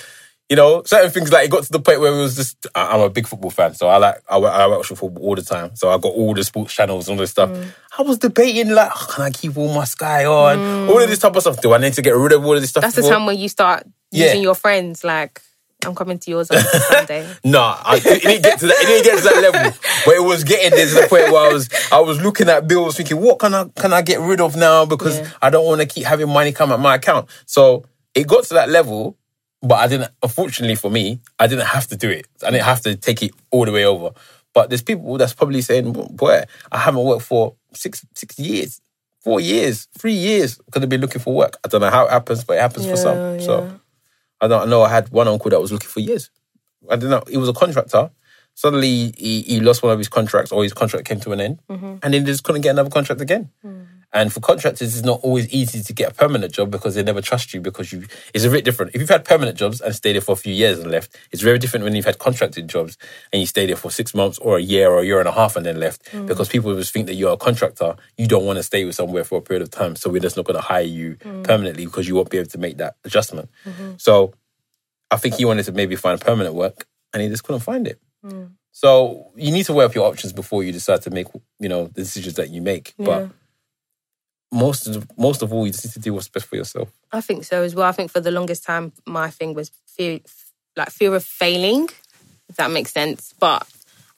You 0.51 0.56
know, 0.56 0.82
certain 0.85 1.10
things 1.12 1.31
like 1.31 1.44
it 1.44 1.51
got 1.51 1.62
to 1.62 1.70
the 1.70 1.78
point 1.78 2.01
where 2.01 2.12
it 2.12 2.18
was 2.20 2.35
just. 2.35 2.66
I- 2.74 2.89
I'm 2.94 3.01
a 3.01 3.09
big 3.09 3.27
football 3.28 3.51
fan, 3.51 3.72
so 3.74 3.86
I 3.86 3.98
like 3.98 4.16
I, 4.28 4.36
I 4.36 4.66
watch 4.66 4.89
football 4.89 5.16
all 5.22 5.35
the 5.36 5.43
time. 5.43 5.77
So 5.77 5.89
I 5.90 5.97
got 5.97 6.09
all 6.09 6.35
the 6.35 6.43
sports 6.43 6.74
channels 6.74 7.09
and 7.09 7.16
all 7.16 7.22
this 7.22 7.31
stuff. 7.31 7.51
Mm. 7.51 7.68
I 7.98 8.02
was 8.02 8.18
debating 8.18 8.70
like, 8.74 8.90
oh, 8.94 9.06
can 9.14 9.22
I 9.24 9.31
keep 9.31 9.56
all 9.56 9.72
my 9.72 9.85
Sky 9.85 10.24
on? 10.24 10.59
Mm. 10.59 10.89
All 10.90 11.01
of 11.01 11.09
this 11.09 11.20
type 11.20 11.36
of 11.36 11.43
stuff. 11.43 11.60
Do 11.62 11.72
I 11.72 11.78
need 11.78 11.93
to 11.94 12.02
get 12.02 12.16
rid 12.16 12.32
of 12.32 12.44
all 12.44 12.55
of 12.56 12.60
this 12.60 12.70
stuff? 12.70 12.82
that's 12.82 12.97
the 12.97 13.02
time 13.09 13.27
when 13.27 13.39
you 13.39 13.48
start 13.48 13.86
Yeah. 14.10 14.24
using 14.27 14.43
your 14.43 14.56
friends. 14.56 15.05
Like, 15.05 15.40
I'm 15.86 15.94
coming 15.94 16.18
to 16.18 16.31
yours 16.31 16.51
on 16.51 16.59
Sunday. 16.90 17.27
Nah, 17.44 17.81
I, 17.85 17.97
it 17.98 18.02
didn't 18.22 18.43
get 18.43 18.59
to 18.59 18.66
that. 18.66 18.77
It 18.81 18.86
didn't 18.86 19.05
get 19.05 19.18
to 19.18 19.24
that 19.24 19.52
level. 19.52 19.78
But 20.05 20.14
it 20.16 20.24
was 20.24 20.43
getting 20.43 20.70
there 20.70 20.85
to 20.86 20.94
the 20.94 21.06
point 21.09 21.31
where 21.32 21.48
I 21.48 21.52
was, 21.52 21.70
I 21.93 22.01
was 22.01 22.20
looking 22.20 22.48
at 22.48 22.66
bills, 22.66 22.97
thinking, 22.97 23.18
what 23.20 23.39
can 23.39 23.55
I 23.55 23.66
can 23.77 23.93
I 23.93 24.02
get 24.02 24.18
rid 24.18 24.40
of 24.40 24.56
now 24.56 24.85
because 24.85 25.20
Yeah. 25.20 25.31
I 25.40 25.48
don't 25.51 25.64
want 25.64 25.81
to 25.81 25.86
keep 25.86 26.05
having 26.06 26.28
money 26.28 26.51
come 26.52 26.72
at 26.72 26.81
my 26.81 26.97
account. 26.97 27.28
So 27.47 27.85
it 28.14 28.27
got 28.27 28.43
to 28.44 28.55
that 28.55 28.68
level, 28.68 29.16
but 29.62 29.77
I 29.77 29.87
didn't. 29.89 30.11
Unfortunately 30.23 30.74
for 30.77 30.91
me, 30.91 31.20
I 31.39 31.47
didn't 31.47 31.66
have 31.66 31.87
to 31.89 31.97
do 31.97 32.09
it. 32.11 32.27
I 32.47 32.51
didn't 32.51 32.65
have 32.65 32.81
to 32.82 32.97
take 32.97 33.23
it 33.23 33.32
all 33.51 33.65
the 33.65 33.73
way 33.73 33.85
over. 33.85 34.11
But 34.53 34.69
there's 34.70 34.82
people 34.82 35.16
that's 35.19 35.35
probably 35.35 35.61
saying, 35.62 35.93
boy, 35.93 36.43
I 36.73 36.78
haven't 36.78 37.05
worked 37.05 37.23
for 37.23 37.55
six 37.74 38.05
six 38.15 38.39
years. 38.39 38.81
Four 39.20 39.39
years, 39.41 39.87
three 39.99 40.15
years, 40.15 40.59
could 40.70 40.82
have 40.82 40.89
been 40.89 41.03
looking 41.03 41.20
for 41.20 41.35
work. 41.35 41.59
I 41.62 41.69
don't 41.69 41.82
know 41.82 41.91
how 41.91 42.07
it 42.07 42.11
happens, 42.11 42.43
but 42.43 42.57
it 42.57 42.61
happens 42.61 42.87
for 42.87 42.97
some. 42.97 43.16
Yeah, 43.16 43.39
So. 43.41 43.81
I 44.41 44.49
don't 44.49 44.70
know. 44.70 44.81
I 44.81 44.89
had 44.89 45.11
one 45.11 45.28
uncle 45.28 45.51
that 45.51 45.61
was 45.61 45.70
looking 45.70 45.91
for 45.91 46.01
years. 46.01 46.31
I 46.91 46.97
don't 46.97 47.11
know. 47.11 47.23
He 47.28 47.37
was 47.37 47.51
a 47.51 47.53
contractor. 47.53 48.11
Suddenly, 48.55 49.12
he, 49.19 49.43
he 49.43 49.61
lost 49.61 49.82
one 49.82 49.93
of 49.93 49.99
his 49.99 50.09
contracts, 50.09 50.51
or 50.53 50.62
his 50.62 50.73
contract 50.73 51.05
came 51.07 51.20
to 51.20 51.32
an 51.32 51.41
end, 51.43 51.61
Mm-hmm. 51.69 51.97
and 52.03 52.15
then 52.15 52.24
just 52.24 52.43
couldn't 52.43 52.62
get 52.62 52.70
another 52.70 52.89
contract 52.89 53.20
again. 53.20 53.51
Mm. 53.65 53.87
And 54.12 54.32
for 54.32 54.41
contractors, 54.41 54.97
it's 54.97 55.07
not 55.07 55.20
always 55.23 55.49
easy 55.51 55.82
to 55.82 55.93
get 55.93 56.11
a 56.11 56.15
permanent 56.15 56.53
job 56.53 56.70
because 56.70 56.95
they 56.95 57.03
never 57.03 57.20
trust 57.20 57.55
you 57.55 57.61
because 57.61 57.93
you. 57.93 58.07
It's 58.35 58.45
a 58.45 58.51
bit 58.51 58.65
different. 58.65 58.95
If 58.95 59.01
you've 59.01 59.11
had 59.11 59.24
permanent 59.24 59.57
jobs 59.57 59.81
and 59.81 59.95
stayed 59.95 60.15
there 60.15 60.20
for 60.20 60.32
a 60.32 60.37
few 60.37 60.53
years 60.53 60.81
and 60.81 60.91
left, 60.91 61.16
it's 61.31 61.43
very 61.43 61.59
different 61.59 61.85
when 61.85 61.95
you've 61.95 62.05
had 62.05 62.19
contracted 62.19 62.69
jobs 62.69 62.99
and 63.32 63.41
you 63.41 63.47
stay 63.47 63.66
there 63.66 63.77
for 63.77 63.91
six 63.91 64.12
months 64.15 64.39
or 64.39 64.57
a 64.57 64.61
year 64.61 64.91
or 64.91 65.01
a 65.01 65.05
year 65.05 65.20
and 65.20 65.28
a 65.28 65.32
half 65.32 65.55
and 65.55 65.65
then 65.65 65.78
left. 65.78 66.05
Mm. 66.12 66.27
Because 66.27 66.49
people 66.49 66.74
just 66.74 66.93
think 66.93 67.07
that 67.07 67.15
you're 67.15 67.32
a 67.32 67.37
contractor, 67.37 67.95
you 68.19 68.27
don't 68.27 68.45
want 68.45 68.57
to 68.57 68.62
stay 68.65 68.85
with 68.85 68.97
somewhere 68.97 69.24
for 69.24 69.39
a 69.39 69.43
period 69.43 69.62
of 69.62 69.70
time, 69.70 69.95
so 69.95 70.11
we're 70.11 70.20
just 70.20 70.37
not 70.37 70.45
going 70.45 70.59
to 70.59 70.66
hire 70.66 70.82
you 70.82 71.16
mm. 71.16 71.45
permanently 71.45 71.87
because 71.87 72.09
you 72.09 72.15
won't 72.16 72.31
be 72.31 72.39
able 72.39 72.51
to 72.51 72.59
make 72.59 72.78
that 72.78 72.97
adjustment. 73.05 73.49
Mm-hmm. 73.65 73.93
So, 73.99 74.35
I 75.11 75.16
think 75.16 75.35
he 75.35 75.45
wanted 75.45 75.65
to 75.65 75.73
maybe 75.73 75.97
find 75.97 76.20
permanent 76.20 76.55
work 76.55 76.87
and 77.12 77.23
he 77.23 77.28
just 77.28 77.43
couldn't 77.45 77.61
find 77.61 77.87
it. 77.87 78.01
Mm. 78.24 78.53
So 78.73 79.32
you 79.37 79.51
need 79.51 79.65
to 79.66 79.73
weigh 79.73 79.85
up 79.85 79.95
your 79.95 80.07
options 80.07 80.32
before 80.32 80.62
you 80.62 80.73
decide 80.73 81.03
to 81.03 81.11
make, 81.11 81.27
you 81.59 81.69
know, 81.69 81.87
the 81.87 82.03
decisions 82.03 82.35
that 82.35 82.51
you 82.51 82.62
make. 82.62 82.95
Yeah. 82.97 83.07
But 83.07 83.31
most 84.52 84.86
of 84.86 85.06
most 85.18 85.43
of 85.43 85.52
all, 85.52 85.66
you 85.66 85.72
just 85.72 85.85
need 85.86 85.93
to 85.93 86.01
do 86.01 86.14
what's 86.14 86.28
best 86.28 86.47
for 86.47 86.56
yourself. 86.56 86.90
I 87.12 87.20
think 87.20 87.44
so 87.44 87.62
as 87.62 87.74
well. 87.74 87.86
I 87.89 87.93
think 87.93 88.10
for 88.10 88.20
the 88.20 88.31
longest 88.31 88.64
time, 88.64 88.93
my 89.06 89.31
thing 89.31 89.55
was 89.55 89.70
fear, 89.86 90.20
like 90.77 90.90
fear 90.90 91.14
of 91.14 91.24
failing, 91.24 91.89
if 92.48 92.56
that 92.56 92.70
makes 92.70 92.93
sense. 92.93 93.32
But 93.39 93.66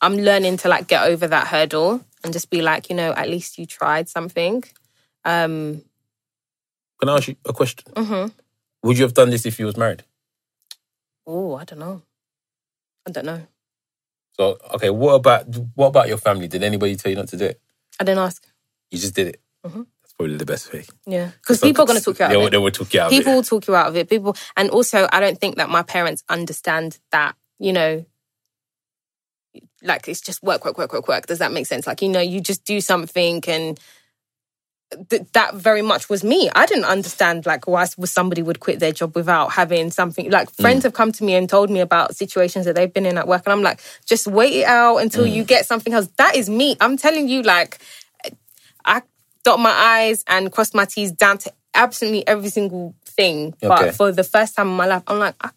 I'm 0.01 0.17
learning 0.17 0.57
to 0.59 0.69
like 0.69 0.89
get 0.89 1.05
over 1.07 1.27
that 1.29 1.49
hurdle 1.49 2.05
and 2.25 2.33
just 2.33 2.51
be 2.51 2.63
like, 2.63 2.89
you 2.91 2.97
know, 2.97 3.13
at 3.13 3.29
least 3.29 3.59
you 3.59 3.67
tried 3.67 4.09
something. 4.09 4.65
Um, 5.25 5.83
Can 7.01 7.09
I 7.09 7.17
ask 7.17 7.29
you 7.29 7.37
a 7.45 7.53
question? 7.53 7.93
mhm. 7.95 8.33
Would 8.83 8.99
you 8.99 9.05
have 9.05 9.15
done 9.15 9.31
this 9.31 9.47
if 9.47 9.59
you 9.61 9.67
was 9.67 9.77
married? 9.77 10.03
Oh, 11.27 11.55
I 11.55 11.65
don't 11.65 11.79
know. 11.79 12.03
I 13.07 13.11
don't 13.13 13.27
know. 13.27 13.47
So 14.37 14.59
okay, 14.75 14.91
what 14.91 15.15
about 15.15 15.47
what 15.75 15.89
about 15.89 16.09
your 16.09 16.17
family? 16.19 16.49
Did 16.49 16.63
anybody 16.65 16.97
tell 16.97 17.11
you 17.11 17.17
not 17.17 17.29
to 17.29 17.37
do 17.37 17.45
it? 17.45 17.61
I 18.01 18.05
didn't 18.05 18.19
ask. 18.25 18.45
You 18.91 18.99
just 18.99 19.15
did 19.15 19.29
it. 19.29 19.41
Mhm. 19.65 19.87
Probably 20.23 20.37
the 20.37 20.47
best 20.47 20.73
way. 20.73 20.85
Yeah, 21.05 21.33
because 21.41 21.59
people 21.59 21.83
are 21.83 21.87
going 21.87 21.99
to 21.99 22.05
talk 22.05 22.17
you 22.21 22.25
out 22.25 22.29
They, 22.29 22.37
of 22.37 22.47
it. 22.47 22.51
they 22.53 22.59
will 22.59 22.71
talk 22.71 22.95
you 22.95 23.01
out. 23.01 23.11
people 23.11 23.35
will 23.35 23.43
talk 23.43 23.67
you 23.67 23.75
out 23.75 23.89
of 23.89 23.97
it. 23.97 24.09
People, 24.09 24.37
and 24.57 24.71
also, 24.71 25.09
I 25.13 25.19
don't 25.19 25.37
think 25.37 25.57
that 25.57 25.69
my 25.69 25.83
parents 25.83 26.23
understand 26.29 27.01
that. 27.11 27.35
You 27.59 27.73
know, 27.73 28.07
like 29.83 30.07
it's 30.07 30.21
just 30.21 30.41
work, 30.45 30.65
work, 30.65 30.79
work, 30.79 30.93
work, 30.93 31.09
work. 31.09 31.27
Does 31.27 31.41
that 31.41 31.51
make 31.51 31.67
sense? 31.67 31.89
Like 31.89 32.03
you 32.03 32.09
know, 32.09 32.21
you 32.21 32.41
just 32.41 32.65
do 32.65 32.81
something, 32.81 33.43
and 33.49 33.81
th- 35.11 35.23
that 35.33 35.57
very 35.57 35.83
much 35.83 36.09
was 36.09 36.23
me. 36.23 36.49
I 36.55 36.67
didn't 36.67 36.85
understand 36.85 37.45
like 37.45 37.67
why 37.67 37.85
somebody 37.87 38.43
would 38.43 38.61
quit 38.61 38.79
their 38.79 38.93
job 38.93 39.17
without 39.17 39.49
having 39.49 39.91
something. 39.91 40.31
Like 40.31 40.53
mm. 40.53 40.61
friends 40.61 40.85
have 40.85 40.93
come 40.93 41.11
to 41.11 41.25
me 41.25 41.35
and 41.35 41.49
told 41.49 41.69
me 41.69 41.81
about 41.81 42.15
situations 42.15 42.65
that 42.67 42.77
they've 42.77 42.93
been 42.93 43.07
in 43.07 43.19
at 43.19 43.27
work, 43.27 43.43
and 43.45 43.53
I'm 43.53 43.63
like, 43.63 43.81
just 44.07 44.29
wait 44.29 44.55
it 44.55 44.67
out 44.67 44.99
until 44.99 45.25
mm. 45.25 45.33
you 45.33 45.43
get 45.43 45.67
something 45.67 45.93
else. 45.93 46.07
That 46.19 46.37
is 46.37 46.49
me. 46.49 46.77
I'm 46.81 46.97
telling 46.97 47.29
you, 47.29 47.43
like, 47.43 47.81
dot 49.45 49.59
my 49.59 49.71
I's 49.71 50.25
and 50.27 50.51
cross 50.53 50.75
my 50.75 50.85
T's 50.85 51.13
down 51.13 51.39
to 51.39 51.53
absolutely 51.75 52.27
every 52.27 52.51
single 52.51 52.95
thing. 53.05 53.55
Okay. 53.63 53.69
But 53.69 53.95
for 53.95 54.13
the 54.13 54.25
first 54.25 54.57
time 54.57 54.69
in 54.69 54.75
my 54.75 54.87
life, 54.87 55.03
I'm 55.07 55.19
like, 55.19 55.35
I, 55.41 55.51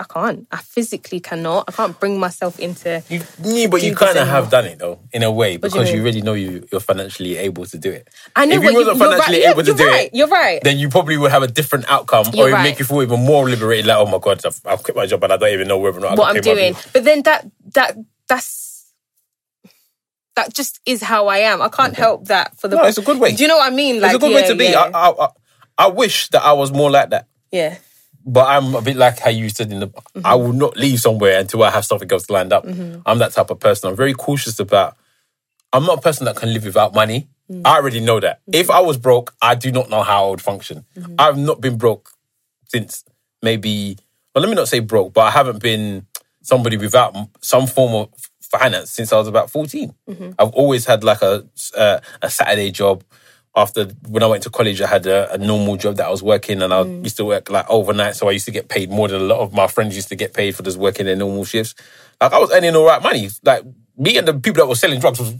I 0.00 0.04
can't. 0.04 0.46
I 0.52 0.58
physically 0.58 1.18
cannot. 1.18 1.64
I 1.66 1.72
can't 1.72 1.98
bring 1.98 2.20
myself 2.20 2.60
into. 2.60 3.02
You, 3.08 3.20
yeah, 3.42 3.66
but 3.66 3.82
you 3.82 3.96
kind 3.96 4.16
of 4.16 4.28
have 4.28 4.48
done 4.48 4.66
it 4.66 4.78
though, 4.78 5.00
in 5.12 5.24
a 5.24 5.32
way, 5.32 5.52
you 5.52 5.58
because 5.58 5.90
you, 5.90 5.96
mean? 5.96 6.04
really 6.04 6.22
know 6.22 6.34
you, 6.34 6.66
you're 6.70 6.80
financially 6.80 7.36
able 7.36 7.66
to 7.66 7.78
do 7.78 7.90
it. 7.90 8.08
I 8.36 8.46
know, 8.46 8.56
if 8.56 8.62
you 8.62 8.74
wasn't 8.74 8.96
you're 8.96 9.08
financially 9.08 9.38
right. 9.38 9.44
Yeah, 9.44 9.50
able 9.50 9.62
to 9.64 9.74
do 9.74 9.86
right. 9.86 10.06
it, 10.06 10.14
You're 10.14 10.28
right. 10.28 10.62
then 10.62 10.78
you 10.78 10.88
probably 10.88 11.16
would 11.16 11.32
have 11.32 11.42
a 11.42 11.48
different 11.48 11.90
outcome, 11.90 12.26
You're 12.32 12.44
or 12.44 12.48
it 12.48 12.52
would 12.52 12.56
right. 12.58 12.62
make 12.62 12.78
you 12.78 12.84
feel 12.84 13.02
even 13.02 13.24
more 13.26 13.48
liberated. 13.48 13.86
Like, 13.86 13.96
oh 13.96 14.06
my 14.06 14.18
god, 14.18 14.46
I've, 14.46 14.60
I've 14.64 14.82
quit 14.84 14.96
my 14.96 15.06
job 15.06 15.24
and 15.24 15.32
I 15.32 15.36
don't 15.36 15.52
even 15.52 15.66
know 15.66 15.78
whether 15.78 15.98
or 15.98 16.02
not 16.02 16.12
I 16.12 16.14
what 16.14 16.36
I'm 16.36 16.42
doing. 16.42 16.76
But 16.92 17.02
then 17.02 17.22
that 17.22 17.50
that 17.74 17.96
that's 18.28 18.67
that 20.38 20.54
just 20.54 20.80
is 20.86 21.02
how 21.02 21.26
I 21.26 21.38
am. 21.38 21.60
I 21.60 21.68
can't 21.68 21.94
help 21.94 22.26
that 22.28 22.58
for 22.58 22.68
the. 22.68 22.76
No, 22.76 22.84
it's 22.84 22.98
a 22.98 23.02
good 23.02 23.18
way. 23.18 23.34
Do 23.34 23.42
you 23.42 23.48
know 23.48 23.56
what 23.56 23.72
I 23.72 23.74
mean? 23.74 24.00
Like, 24.00 24.14
it's 24.14 24.16
a 24.16 24.18
good 24.20 24.30
yeah, 24.30 24.40
way 24.40 24.48
to 24.48 24.54
be. 24.54 24.64
Yeah. 24.66 24.90
I, 24.94 25.10
I, 25.10 25.28
I, 25.76 25.86
wish 25.88 26.28
that 26.28 26.42
I 26.42 26.52
was 26.52 26.72
more 26.72 26.90
like 26.90 27.10
that. 27.10 27.26
yeah. 27.50 27.76
But 28.24 28.46
I'm 28.46 28.74
a 28.74 28.82
bit 28.82 28.96
like 28.96 29.18
how 29.18 29.30
you 29.30 29.48
said 29.48 29.72
in 29.72 29.80
the. 29.80 29.90
I 30.16 30.20
mm-hmm. 30.20 30.42
will 30.42 30.52
not 30.52 30.76
leave 30.76 31.00
somewhere 31.00 31.40
until 31.40 31.62
I 31.62 31.70
have 31.70 31.84
something 31.84 32.10
else 32.12 32.30
lined 32.30 32.52
up. 32.52 32.64
Mm-hmm. 32.64 33.00
I'm 33.06 33.18
that 33.18 33.32
type 33.32 33.50
of 33.50 33.58
person. 33.58 33.90
I'm 33.90 33.96
very 33.96 34.12
cautious 34.12 34.60
about. 34.60 34.96
I'm 35.72 35.84
not 35.84 35.98
a 35.98 36.00
person 36.02 36.24
that 36.26 36.36
can 36.36 36.52
live 36.52 36.64
without 36.64 36.94
money. 36.94 37.28
Mm. 37.50 37.62
I 37.64 37.76
already 37.76 38.00
know 38.00 38.20
that. 38.20 38.40
Mm-hmm. 38.42 38.54
If 38.54 38.70
I 38.70 38.80
was 38.80 38.96
broke, 38.96 39.34
I 39.42 39.54
do 39.54 39.72
not 39.72 39.90
know 39.90 40.02
how 40.02 40.26
I 40.26 40.30
would 40.30 40.42
function. 40.42 40.84
I've 41.18 41.38
not 41.38 41.60
been 41.60 41.78
broke 41.78 42.10
since 42.66 43.04
maybe. 43.42 43.98
Well, 44.34 44.42
let 44.42 44.50
me 44.50 44.54
not 44.54 44.68
say 44.68 44.80
broke, 44.80 45.14
but 45.14 45.22
I 45.22 45.30
haven't 45.30 45.62
been 45.62 46.06
somebody 46.42 46.76
without 46.76 47.16
some 47.40 47.66
form 47.66 47.94
of 47.94 48.27
finance 48.50 48.90
since 48.90 49.12
I 49.12 49.18
was 49.18 49.28
about 49.28 49.50
14. 49.50 49.94
Mm-hmm. 50.08 50.30
I've 50.38 50.50
always 50.50 50.84
had 50.86 51.04
like 51.04 51.22
a 51.22 51.44
uh, 51.76 52.00
a 52.22 52.30
Saturday 52.30 52.70
job. 52.70 53.04
After 53.56 53.86
when 54.06 54.22
I 54.22 54.26
went 54.26 54.44
to 54.44 54.50
college, 54.50 54.80
I 54.80 54.86
had 54.86 55.06
a, 55.06 55.32
a 55.32 55.38
normal 55.38 55.76
job 55.76 55.96
that 55.96 56.06
I 56.06 56.10
was 56.10 56.22
working, 56.22 56.62
and 56.62 56.72
I 56.72 56.82
mm. 56.82 57.02
used 57.02 57.16
to 57.16 57.24
work 57.24 57.50
like 57.50 57.68
overnight. 57.68 58.14
So 58.14 58.28
I 58.28 58.32
used 58.32 58.44
to 58.44 58.52
get 58.52 58.68
paid 58.68 58.90
more 58.90 59.08
than 59.08 59.20
a 59.20 59.24
lot 59.24 59.40
of 59.40 59.52
my 59.52 59.66
friends 59.66 59.96
used 59.96 60.10
to 60.10 60.16
get 60.16 60.32
paid 60.32 60.54
for 60.54 60.62
just 60.62 60.76
working 60.76 61.06
their 61.06 61.16
normal 61.16 61.44
shifts. 61.44 61.74
Like 62.20 62.32
I 62.32 62.38
was 62.38 62.52
earning 62.52 62.76
all 62.76 62.86
right 62.86 63.02
money. 63.02 63.28
Like 63.42 63.64
me 63.96 64.16
and 64.16 64.28
the 64.28 64.34
people 64.34 64.62
that 64.62 64.68
were 64.68 64.76
selling 64.76 65.00
drugs 65.00 65.18
was 65.18 65.34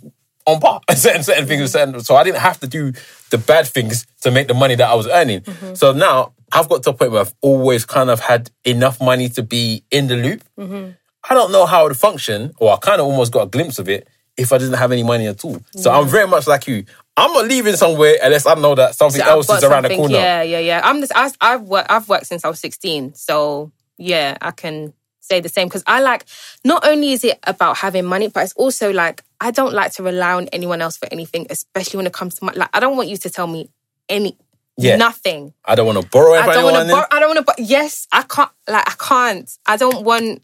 on 0.47 0.61
par. 0.61 0.81
certain 0.95 1.23
certain 1.23 1.47
things, 1.47 1.61
were 1.61 1.67
mm. 1.67 1.71
certain, 1.71 2.01
so 2.01 2.17
I 2.17 2.25
didn't 2.25 2.41
have 2.41 2.59
to 2.61 2.67
do 2.67 2.93
the 3.31 3.39
bad 3.39 3.67
things 3.67 4.07
to 4.23 4.31
make 4.31 4.49
the 4.49 4.55
money 4.55 4.75
that 4.75 4.89
I 4.89 4.95
was 4.95 5.07
earning. 5.07 5.43
Mm-hmm. 5.43 5.75
So 5.75 5.93
now 5.93 6.33
I've 6.53 6.69
got 6.69 6.83
to 6.85 6.91
a 6.91 6.93
point 6.95 7.13
where 7.13 7.21
I've 7.21 7.35
always 7.41 7.85
kind 7.85 8.11
of 8.11 8.21
had 8.21 8.51
enough 8.65 9.01
money 9.01 9.29
to 9.31 9.43
be 9.43 9.85
in 9.91 10.09
the 10.09 10.17
loop. 10.17 10.43
Mm-hmm. 10.59 10.91
I 11.29 11.35
don't 11.35 11.53
know 11.53 11.67
how 11.67 11.85
it 11.85 11.89
would 11.89 11.97
function, 11.97 12.55
or 12.59 12.73
I 12.73 12.77
kind 12.77 13.01
of 13.01 13.07
almost 13.07 13.33
got 13.33 13.43
a 13.43 13.47
glimpse 13.47 13.79
of 13.79 13.89
it 13.89 14.09
if 14.37 14.53
I 14.53 14.59
didn't 14.59 14.79
have 14.79 14.93
any 14.93 15.03
money 15.03 15.27
at 15.27 15.45
all. 15.45 15.61
So 15.77 15.91
I'm 15.91 16.07
very 16.07 16.27
much 16.27 16.47
like 16.47 16.67
you. 16.69 16.85
I'm 17.17 17.33
not 17.33 17.47
leaving 17.47 17.75
somewhere 17.75 18.17
unless 18.23 18.47
I 18.47 18.55
know 18.55 18.77
that 18.77 18.95
something 18.95 19.21
So 19.21 19.29
else 19.29 19.51
is 19.51 19.65
around 19.65 19.85
the 19.85 19.97
corner. 19.97 20.15
Yeah, 20.15 20.43
yeah, 20.43 20.61
yeah. 20.61 20.81
I'm 20.85 21.01
this. 21.01 21.11
I, 21.15 21.31
I've 21.41 21.63
worked. 21.63 21.91
I've 21.91 22.09
worked 22.09 22.27
since 22.27 22.45
I 22.45 22.49
was 22.49 22.61
16. 22.61 23.15
So 23.15 23.73
yeah, 23.99 24.39
I 24.41 24.53
can 24.53 24.95
say 25.21 25.41
the 25.41 25.49
same 25.49 25.67
because 25.67 25.83
I 25.87 26.01
like. 26.01 26.25
Not 26.65 26.87
only 26.87 27.13
is 27.13 27.25
it 27.25 27.39
about 27.45 27.79
having 27.79 28.05
money, 28.05 28.29
but 28.29 28.45
it's 28.45 28.53
also 28.53 28.93
like 28.93 29.23
I 29.41 29.51
don't 29.51 29.75
like 29.75 29.93
to 29.95 30.05
rely 30.05 30.33
on 30.35 30.47
anyone 30.49 30.81
else 30.81 30.97
for 30.97 31.09
anything, 31.11 31.49
especially 31.51 31.97
when 31.99 32.07
it 32.07 32.13
comes 32.13 32.37
to 32.37 32.45
my. 32.45 32.53
Like 32.55 32.71
I 32.73 32.79
don't 32.79 32.97
want 32.97 33.09
you 33.09 33.17
to 33.17 33.31
tell 33.31 33.49
me 33.49 33.69
any. 34.09 34.37
Yeah. 34.81 34.95
Nothing. 34.95 35.55
I 35.65 35.75
don't 35.75 35.87
want 35.87 36.01
to 36.01 36.09
borrow 36.09 36.35
I 36.35 36.55
don't 36.55 36.63
want 36.63 36.77
to. 36.77 36.81
anyone. 36.83 37.01
Bor- 37.01 37.09
I 37.11 37.19
don't 37.19 37.35
want 37.35 37.47
to. 37.49 37.63
Yes, 37.65 38.07
I 38.13 38.23
can't. 38.23 38.51
Like 38.69 38.89
I 38.89 38.95
can't. 38.95 39.51
I 39.67 39.77
don't 39.77 40.05
want. 40.05 40.41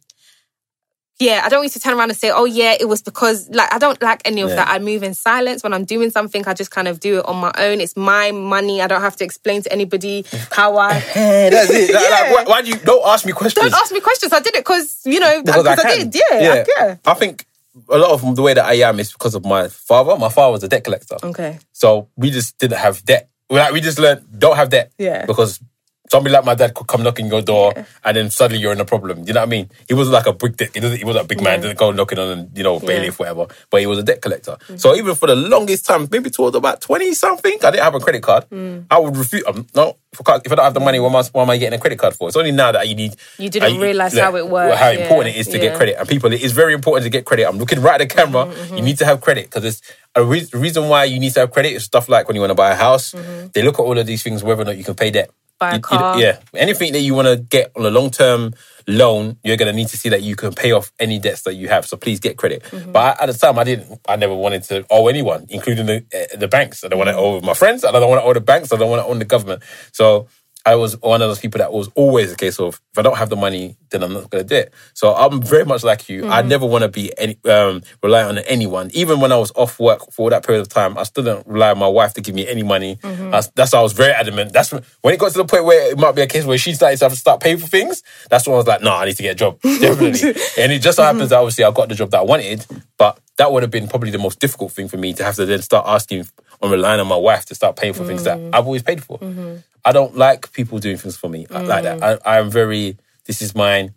Yeah, 1.21 1.43
I 1.45 1.49
don't 1.49 1.61
want 1.61 1.67
you 1.67 1.79
to 1.79 1.81
turn 1.81 1.97
around 1.97 2.11
and 2.11 2.19
say, 2.19 2.31
"Oh, 2.35 2.45
yeah, 2.45 2.75
it 2.79 2.89
was 2.89 3.01
because." 3.01 3.49
Like 3.51 3.73
I 3.73 3.79
don't 3.79 4.01
like 4.03 4.21
any 4.25 4.41
of 4.41 4.49
Yeah. 4.51 4.57
that. 4.57 4.69
I 4.69 4.81
move 4.81 5.05
in 5.05 5.15
silence 5.15 5.63
when 5.63 5.73
I'm 5.73 5.85
doing 5.85 6.11
something. 6.11 6.45
I 6.47 6.55
just 6.55 6.73
kind 6.73 6.89
of 6.89 6.99
do 6.99 7.19
it 7.21 7.27
on 7.27 7.37
my 7.37 7.53
own. 7.57 7.81
It's 7.81 7.97
my 7.97 8.33
money. 8.33 8.83
I 8.83 8.89
don't 8.89 9.01
have 9.01 9.15
to 9.17 9.25
explain 9.25 9.63
to 9.63 9.73
anybody 9.73 10.25
how 10.51 10.77
I. 10.77 10.99
That's 11.15 11.71
it. 11.71 11.95
Like, 11.95 12.03
like, 12.03 12.11
Yeah. 12.11 12.33
why, 12.35 12.45
why 12.45 12.63
do 12.63 12.69
you 12.71 12.77
don't 12.77 13.07
ask 13.07 13.25
me 13.25 13.33
questions? 13.33 13.71
Don't 13.71 13.81
ask 13.81 13.93
me 13.93 14.01
questions. 14.01 14.33
I 14.33 14.41
did 14.41 14.57
it 14.57 14.65
because 14.65 15.01
you 15.05 15.21
know 15.21 15.41
because 15.43 15.67
I, 15.67 15.77
can. 15.77 16.11
did. 16.11 16.21
Yeah, 16.31 16.41
yeah. 16.41 16.65
yeah. 16.79 16.97
I 17.07 17.15
think 17.15 17.47
a 17.89 17.97
lot 17.99 18.11
of 18.11 18.35
the 18.37 18.43
way 18.43 18.55
that 18.55 18.65
I 18.65 18.75
am 18.89 18.99
is 18.99 19.13
because 19.13 19.37
of 19.37 19.45
my 19.45 19.69
father. 19.69 20.17
My 20.17 20.29
father 20.31 20.51
was 20.53 20.65
a 20.65 20.69
debt 20.69 20.83
collector. 20.83 21.17
Okay. 21.23 21.59
So 21.73 22.09
we 22.17 22.31
just 22.31 22.59
didn't 22.59 22.79
have 22.79 23.05
debt. 23.05 23.29
We- 23.51 23.59
Like 23.59 23.73
we 23.73 23.81
just 23.81 24.01
learned 24.01 24.25
don't 24.37 24.57
have 24.57 24.71
debt. 24.71 24.91
Yeah. 24.99 25.27
Because 25.27 25.61
somebody 26.11 26.33
like 26.33 26.45
my 26.45 26.55
dad 26.55 26.75
could 26.75 26.87
come 26.87 27.03
knocking 27.03 27.27
your 27.27 27.43
door 27.43 27.73
and 28.05 28.17
then 28.17 28.31
suddenly 28.31 28.61
you're 28.61 28.73
in 28.73 28.81
a 28.81 28.85
problem. 28.85 29.25
You 29.27 29.33
know 29.33 29.41
what 29.41 29.49
I 29.49 29.51
mean? 29.51 29.71
He 29.89 29.95
wasn't 29.95 30.15
like 30.15 30.27
a 30.27 30.33
big 30.33 30.57
dick. 30.57 30.75
He, 30.75 30.81
he 30.97 31.05
wasn't 31.05 31.25
a 31.25 31.29
big 31.29 31.43
man. 31.43 31.61
Didn't 31.61 31.79
go 31.79 31.93
knocking 31.93 32.19
on 32.19 32.51
you 32.55 32.63
know 32.63 32.79
bailiff 32.81 33.19
whatever. 33.19 33.47
But 33.71 33.81
he 33.81 33.87
was 33.87 33.99
a 33.99 34.03
debt 34.03 34.21
collector. 34.21 34.53
Mm-hmm. 34.53 34.77
So 34.77 34.95
even 34.95 35.15
for 35.15 35.27
the 35.27 35.37
longest 35.37 35.87
time, 35.87 36.09
maybe 36.11 36.31
towards 36.31 36.57
about 36.57 36.81
twenty 36.81 37.15
something, 37.15 37.59
I 37.63 37.71
didn't 37.71 37.85
have 37.85 37.95
a 37.95 38.01
credit 38.01 38.23
card. 38.23 38.49
Mm. 38.51 38.87
I 38.91 38.99
would 38.99 39.17
refuse. 39.17 39.45
Um, 39.47 39.67
no, 39.75 39.97
if 40.13 40.29
I, 40.29 40.37
if 40.45 40.53
I 40.53 40.55
don't 40.55 40.65
have 40.65 40.75
the 40.75 40.81
money, 40.81 41.01
what 41.01 41.09
am, 41.09 41.17
I, 41.17 41.23
what 41.33 41.43
am 41.43 41.51
I 41.51 41.57
getting 41.57 41.77
a 41.79 41.81
credit 41.81 41.99
card 41.99 42.15
for? 42.15 42.29
It's 42.29 42.37
only 42.37 42.53
now 42.53 42.73
that 42.73 42.89
you 42.89 42.95
need. 42.95 43.17
You 43.39 43.51
didn't 43.51 43.81
realise 43.81 44.15
like, 44.15 44.23
how 44.23 44.37
it 44.37 44.49
works, 44.49 44.79
How 44.79 44.91
yeah, 44.91 45.01
important 45.01 45.37
it 45.37 45.39
is 45.39 45.47
to 45.49 45.57
yeah. 45.57 45.65
get 45.65 45.77
credit. 45.77 45.97
And 45.99 46.09
people, 46.09 46.33
it 46.33 46.43
is 46.43 46.53
very 46.53 46.75
important 46.75 47.05
to 47.05 47.11
get 47.11 47.25
credit. 47.25 47.49
I'm 47.49 47.59
looking 47.59 47.81
right 47.81 48.01
at 48.01 48.09
the 48.09 48.15
camera. 48.15 48.47
Mm-hmm, 48.47 48.77
You 48.77 48.83
need 48.83 48.99
to 48.99 49.05
have 49.05 49.21
credit 49.21 49.47
because 49.47 49.65
it's 49.65 49.83
a 50.15 50.25
re- 50.25 50.47
reason 50.53 50.89
why 50.89 51.05
you 51.05 51.19
need 51.19 51.33
to 51.35 51.41
have 51.41 51.51
credit 51.51 51.73
is 51.73 51.85
stuff 51.85 52.09
like 52.09 52.29
when 52.29 52.35
you 52.37 52.41
want 52.41 52.51
to 52.51 52.55
buy 52.55 52.71
a 52.71 52.77
house. 52.77 53.13
They 53.53 53.63
look 53.63 53.79
at 53.79 53.83
all 53.83 53.99
of 53.99 54.07
these 54.07 54.23
things, 54.23 54.45
whether 54.45 54.63
or 54.63 54.67
not 54.67 54.77
you 54.77 54.85
can 54.85 54.95
pay 54.95 55.11
debt. 55.11 55.31
Mm-hmm. 55.61 55.71
Buy 55.71 55.77
a 55.77 55.81
car. 55.81 56.21
yeah, 56.21 56.39
anything 56.55 56.93
that 56.93 57.01
you 57.01 57.15
want 57.15 57.29
to 57.29 57.37
get 57.37 57.71
on 57.77 57.87
a 57.87 57.91
long 57.91 58.11
term 58.11 58.55
loan, 58.87 59.37
you're 59.45 59.57
going 59.57 59.71
to 59.71 59.77
need 59.77 59.89
to 59.89 59.97
see 59.97 60.09
that 60.11 60.23
you 60.23 60.37
can 60.37 60.53
pay 60.53 60.73
off 60.73 60.93
any 60.99 61.19
debts 61.19 61.43
that 61.43 61.55
you 61.55 61.69
have. 61.69 61.87
So 61.87 61.97
please 61.97 62.21
get 62.21 62.37
credit. 62.37 62.63
Mm-hmm. 62.65 62.93
But 62.93 63.21
I, 63.21 63.25
at 63.25 63.27
the 63.33 63.39
time, 63.39 63.59
I 63.59 63.65
didn't. 63.65 64.01
I 64.09 64.17
never 64.17 64.35
wanted 64.35 64.63
to 64.65 64.85
owe 64.91 65.09
anyone, 65.09 65.47
including 65.49 65.87
the 65.87 66.05
uh, 66.15 66.37
the 66.37 66.49
banks. 66.49 66.85
I 66.85 66.89
don't 66.89 66.99
want 66.99 67.09
Mm-hmm. 67.11 67.19
to 67.19 67.25
owe 67.25 67.41
my 67.41 67.55
friends. 67.55 67.85
I 67.85 67.93
don't 67.93 68.09
want 68.11 68.21
to 68.23 68.27
owe 68.29 68.35
the 68.35 68.41
banks. 68.41 68.73
I 68.73 68.77
don't 68.77 68.91
want 68.91 69.03
to 69.03 69.07
owe 69.07 69.15
the 69.15 69.25
government. 69.25 69.63
So. 69.93 70.29
I 70.67 70.77
was 70.77 70.99
one 71.01 71.21
of 71.21 71.29
those 71.29 71.41
people 71.41 71.59
that 71.59 71.73
was 71.73 71.89
always 71.95 72.33
a 72.33 72.37
case 72.37 72.59
of 72.59 72.81
if 72.93 72.99
I 72.99 73.03
don't 73.03 73.19
have 73.19 73.29
the 73.29 73.37
money, 73.37 73.77
then 73.91 74.03
I'm 74.03 74.15
not 74.15 74.31
going 74.31 74.45
to 74.45 74.49
do 74.49 74.55
it. 74.55 74.73
So 74.95 75.15
I'm 75.15 75.43
very 75.43 75.65
much 75.65 75.85
like 75.85 76.09
you. 76.09 76.27
I 76.27 76.41
mm-hmm. 76.41 76.49
never 76.49 76.67
want 76.67 76.83
to 76.83 76.89
be 76.89 77.13
any 77.19 77.39
um, 77.45 77.83
rely 78.03 78.23
on 78.23 78.39
anyone. 78.39 78.91
Even 78.95 79.21
when 79.21 79.31
I 79.31 79.37
was 79.37 79.53
off 79.57 79.79
work 79.79 80.11
for 80.11 80.31
that 80.31 80.47
period 80.47 80.63
of 80.63 80.69
time, 80.71 80.97
I 80.97 81.03
still 81.03 81.25
didn't 81.25 81.47
rely 81.47 81.73
on 81.73 81.79
my 81.79 81.89
wife 81.89 82.15
to 82.15 82.23
give 82.23 82.35
me 82.35 82.49
any 82.49 82.63
money. 82.63 82.97
Mm-hmm. 82.97 83.31
That's, 83.31 83.49
that's 83.49 83.73
why 83.75 83.81
I 83.81 83.83
was 83.83 83.93
very 83.93 84.13
adamant. 84.13 84.55
That's 84.55 84.73
when, 84.73 84.83
when 85.03 85.13
it 85.13 85.21
got 85.21 85.33
to 85.33 85.39
the 85.39 85.45
point 85.45 85.67
where 85.67 85.91
it 85.91 85.99
might 85.99 86.15
be 86.15 86.23
a 86.23 86.27
case 86.27 86.47
where 86.47 86.57
she 86.57 86.73
started 86.73 86.99
to 86.99 87.05
have 87.05 87.13
to 87.13 87.19
start 87.19 87.41
paying 87.41 87.59
for 87.59 87.67
things. 87.67 88.03
That's 88.31 88.47
when 88.47 88.55
I 88.55 88.57
was 88.57 88.67
like, 88.67 88.81
no, 88.81 88.95
I 88.95 89.05
need 89.05 89.17
to 89.17 89.23
get 89.23 89.33
a 89.33 89.35
job 89.35 89.61
definitely. 89.63 90.31
and 90.59 90.73
it 90.73 90.81
just 90.81 90.97
so 90.97 91.03
mm-hmm. 91.03 91.17
happens 91.17 91.31
that 91.31 91.39
obviously 91.39 91.65
I 91.65 91.73
got 91.73 91.91
the 91.91 91.95
job 91.95 92.11
that 92.13 92.21
I 92.21 92.25
wanted, 92.25 92.65
but 92.97 93.21
that 93.37 93.53
would 93.53 93.63
have 93.63 93.71
been 93.71 93.89
probably 93.89 94.11
the 94.11 94.19
most 94.19 94.41
difficult 94.41 94.73
thing 94.73 94.89
for 94.89 94.97
me 94.97 95.13
to 95.15 95.25
have 95.25 95.35
to 95.37 95.45
then 95.45 95.61
start 95.61 95.85
asking 95.87 96.27
I'm 96.65 96.71
relying 96.71 97.01
on 97.01 97.07
my 97.07 97.17
wife 97.17 97.45
to 97.47 97.55
start 97.55 97.77
paying 97.77 97.93
for 97.93 98.05
things 98.05 98.25
that 98.25 98.39
Mm. 98.39 98.51
I've 98.55 98.65
always 98.67 98.83
paid 98.83 99.03
for. 99.05 99.19
Mm-hmm. 99.19 99.57
I 99.85 99.93
don't 99.93 100.17
like 100.17 100.51
people 100.53 100.79
doing 100.79 100.97
things 100.97 101.17
for 101.17 101.29
me 101.29 101.47
like 101.51 101.67
that. 101.67 102.01
Mm. 102.01 102.21
I, 102.25 102.39
am 102.39 102.51
very. 102.51 102.97
This 103.27 103.43
is 103.43 103.55
mine. 103.55 103.95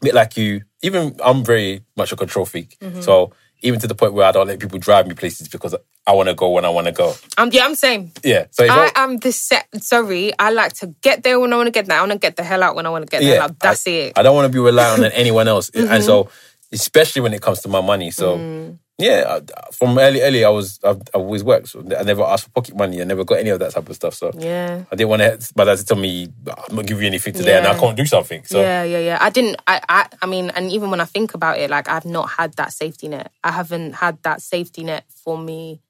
A 0.00 0.04
bit 0.04 0.14
like 0.14 0.36
you. 0.36 0.62
Even 0.82 1.16
I'm 1.22 1.44
very 1.44 1.82
much 1.96 2.10
a 2.12 2.16
control 2.16 2.46
freak. 2.46 2.78
Mm-hmm. 2.80 3.02
So 3.02 3.32
even 3.62 3.78
to 3.80 3.86
the 3.86 3.94
point 3.94 4.14
where 4.14 4.26
I 4.26 4.32
don't 4.32 4.46
let 4.46 4.58
people 4.58 4.78
drive 4.78 5.06
me 5.06 5.14
places 5.14 5.48
because 5.48 5.74
I 6.06 6.12
want 6.12 6.28
to 6.30 6.34
go 6.34 6.48
when 6.50 6.64
I 6.64 6.70
want 6.70 6.86
to 6.86 6.92
go. 6.92 7.14
Um, 7.36 7.50
yeah, 7.52 7.66
I'm 7.66 7.74
same. 7.74 8.10
Yeah. 8.24 8.46
So 8.50 8.64
I 8.64 8.90
I, 8.96 9.02
am 9.04 9.18
the 9.18 9.32
set. 9.32 9.66
Sorry, 9.82 10.32
I 10.38 10.50
like 10.50 10.72
to 10.80 10.86
get 11.02 11.22
there 11.22 11.38
when 11.38 11.52
I 11.52 11.56
want 11.56 11.66
to 11.66 11.70
get 11.70 11.84
there. 11.86 11.98
I 11.98 12.00
want 12.00 12.12
to 12.12 12.18
get 12.18 12.36
the 12.36 12.42
hell 12.42 12.62
out 12.62 12.74
when 12.74 12.86
I 12.86 12.90
want 12.90 13.04
to 13.04 13.10
get 13.10 13.20
the 13.20 13.26
hell 13.34 13.42
out. 13.44 13.58
That's 13.60 13.86
I, 13.86 13.90
it. 13.90 14.18
I 14.18 14.22
don't 14.22 14.34
want 14.34 14.46
to 14.50 14.52
be 14.56 14.58
relying 14.58 15.04
on 15.04 15.12
anyone 15.24 15.46
else, 15.48 15.68
Mm-hmm. 15.70 15.92
and 15.92 16.02
so 16.02 16.30
especially 16.72 17.20
when 17.20 17.34
it 17.34 17.42
comes 17.42 17.60
to 17.62 17.68
my 17.68 17.80
money. 17.82 18.10
So 18.10 18.38
Mm. 18.38 18.78
Yeah, 19.00 19.40
from 19.72 19.98
early, 19.98 20.20
early, 20.20 20.44
I 20.44 20.50
was 20.50 20.78
I've, 20.84 21.00
I've 21.14 21.22
always 21.22 21.42
worked. 21.42 21.68
So 21.68 21.80
I 21.98 22.02
never 22.02 22.22
asked 22.22 22.44
for 22.44 22.50
pocket 22.50 22.76
money. 22.76 23.00
I 23.00 23.04
never 23.04 23.24
got 23.24 23.38
any 23.38 23.50
of 23.50 23.58
that 23.58 23.72
type 23.72 23.88
of 23.88 23.96
stuff. 23.96 24.14
So 24.14 24.30
yeah. 24.38 24.84
I 24.92 24.96
didn't 24.96 25.10
want 25.10 25.22
to, 25.22 25.52
my 25.56 25.64
dad 25.64 25.78
to 25.78 25.84
tell 25.84 25.96
me 25.96 26.28
I'm 26.68 26.76
not 26.76 26.86
giving 26.86 27.02
you 27.02 27.08
anything 27.08 27.34
today, 27.34 27.58
and 27.58 27.66
I 27.66 27.78
can't 27.78 27.96
do 27.96 28.06
something. 28.06 28.44
So 28.44 28.60
Yeah, 28.60 28.84
yeah, 28.84 28.98
yeah. 28.98 29.18
I 29.20 29.30
didn't. 29.30 29.56
I, 29.66 29.80
I, 29.88 30.06
I 30.22 30.26
mean, 30.26 30.50
and 30.50 30.70
even 30.70 30.90
when 30.90 31.00
I 31.00 31.06
think 31.06 31.34
about 31.34 31.58
it, 31.58 31.70
like 31.70 31.88
I've 31.88 32.04
not 32.04 32.30
had 32.30 32.54
that 32.54 32.72
safety 32.72 33.08
net. 33.08 33.32
I 33.42 33.52
haven't 33.52 33.94
had 33.94 34.22
that 34.22 34.42
safety 34.42 34.84
net 34.84 35.04
for 35.08 35.38
me, 35.38 35.80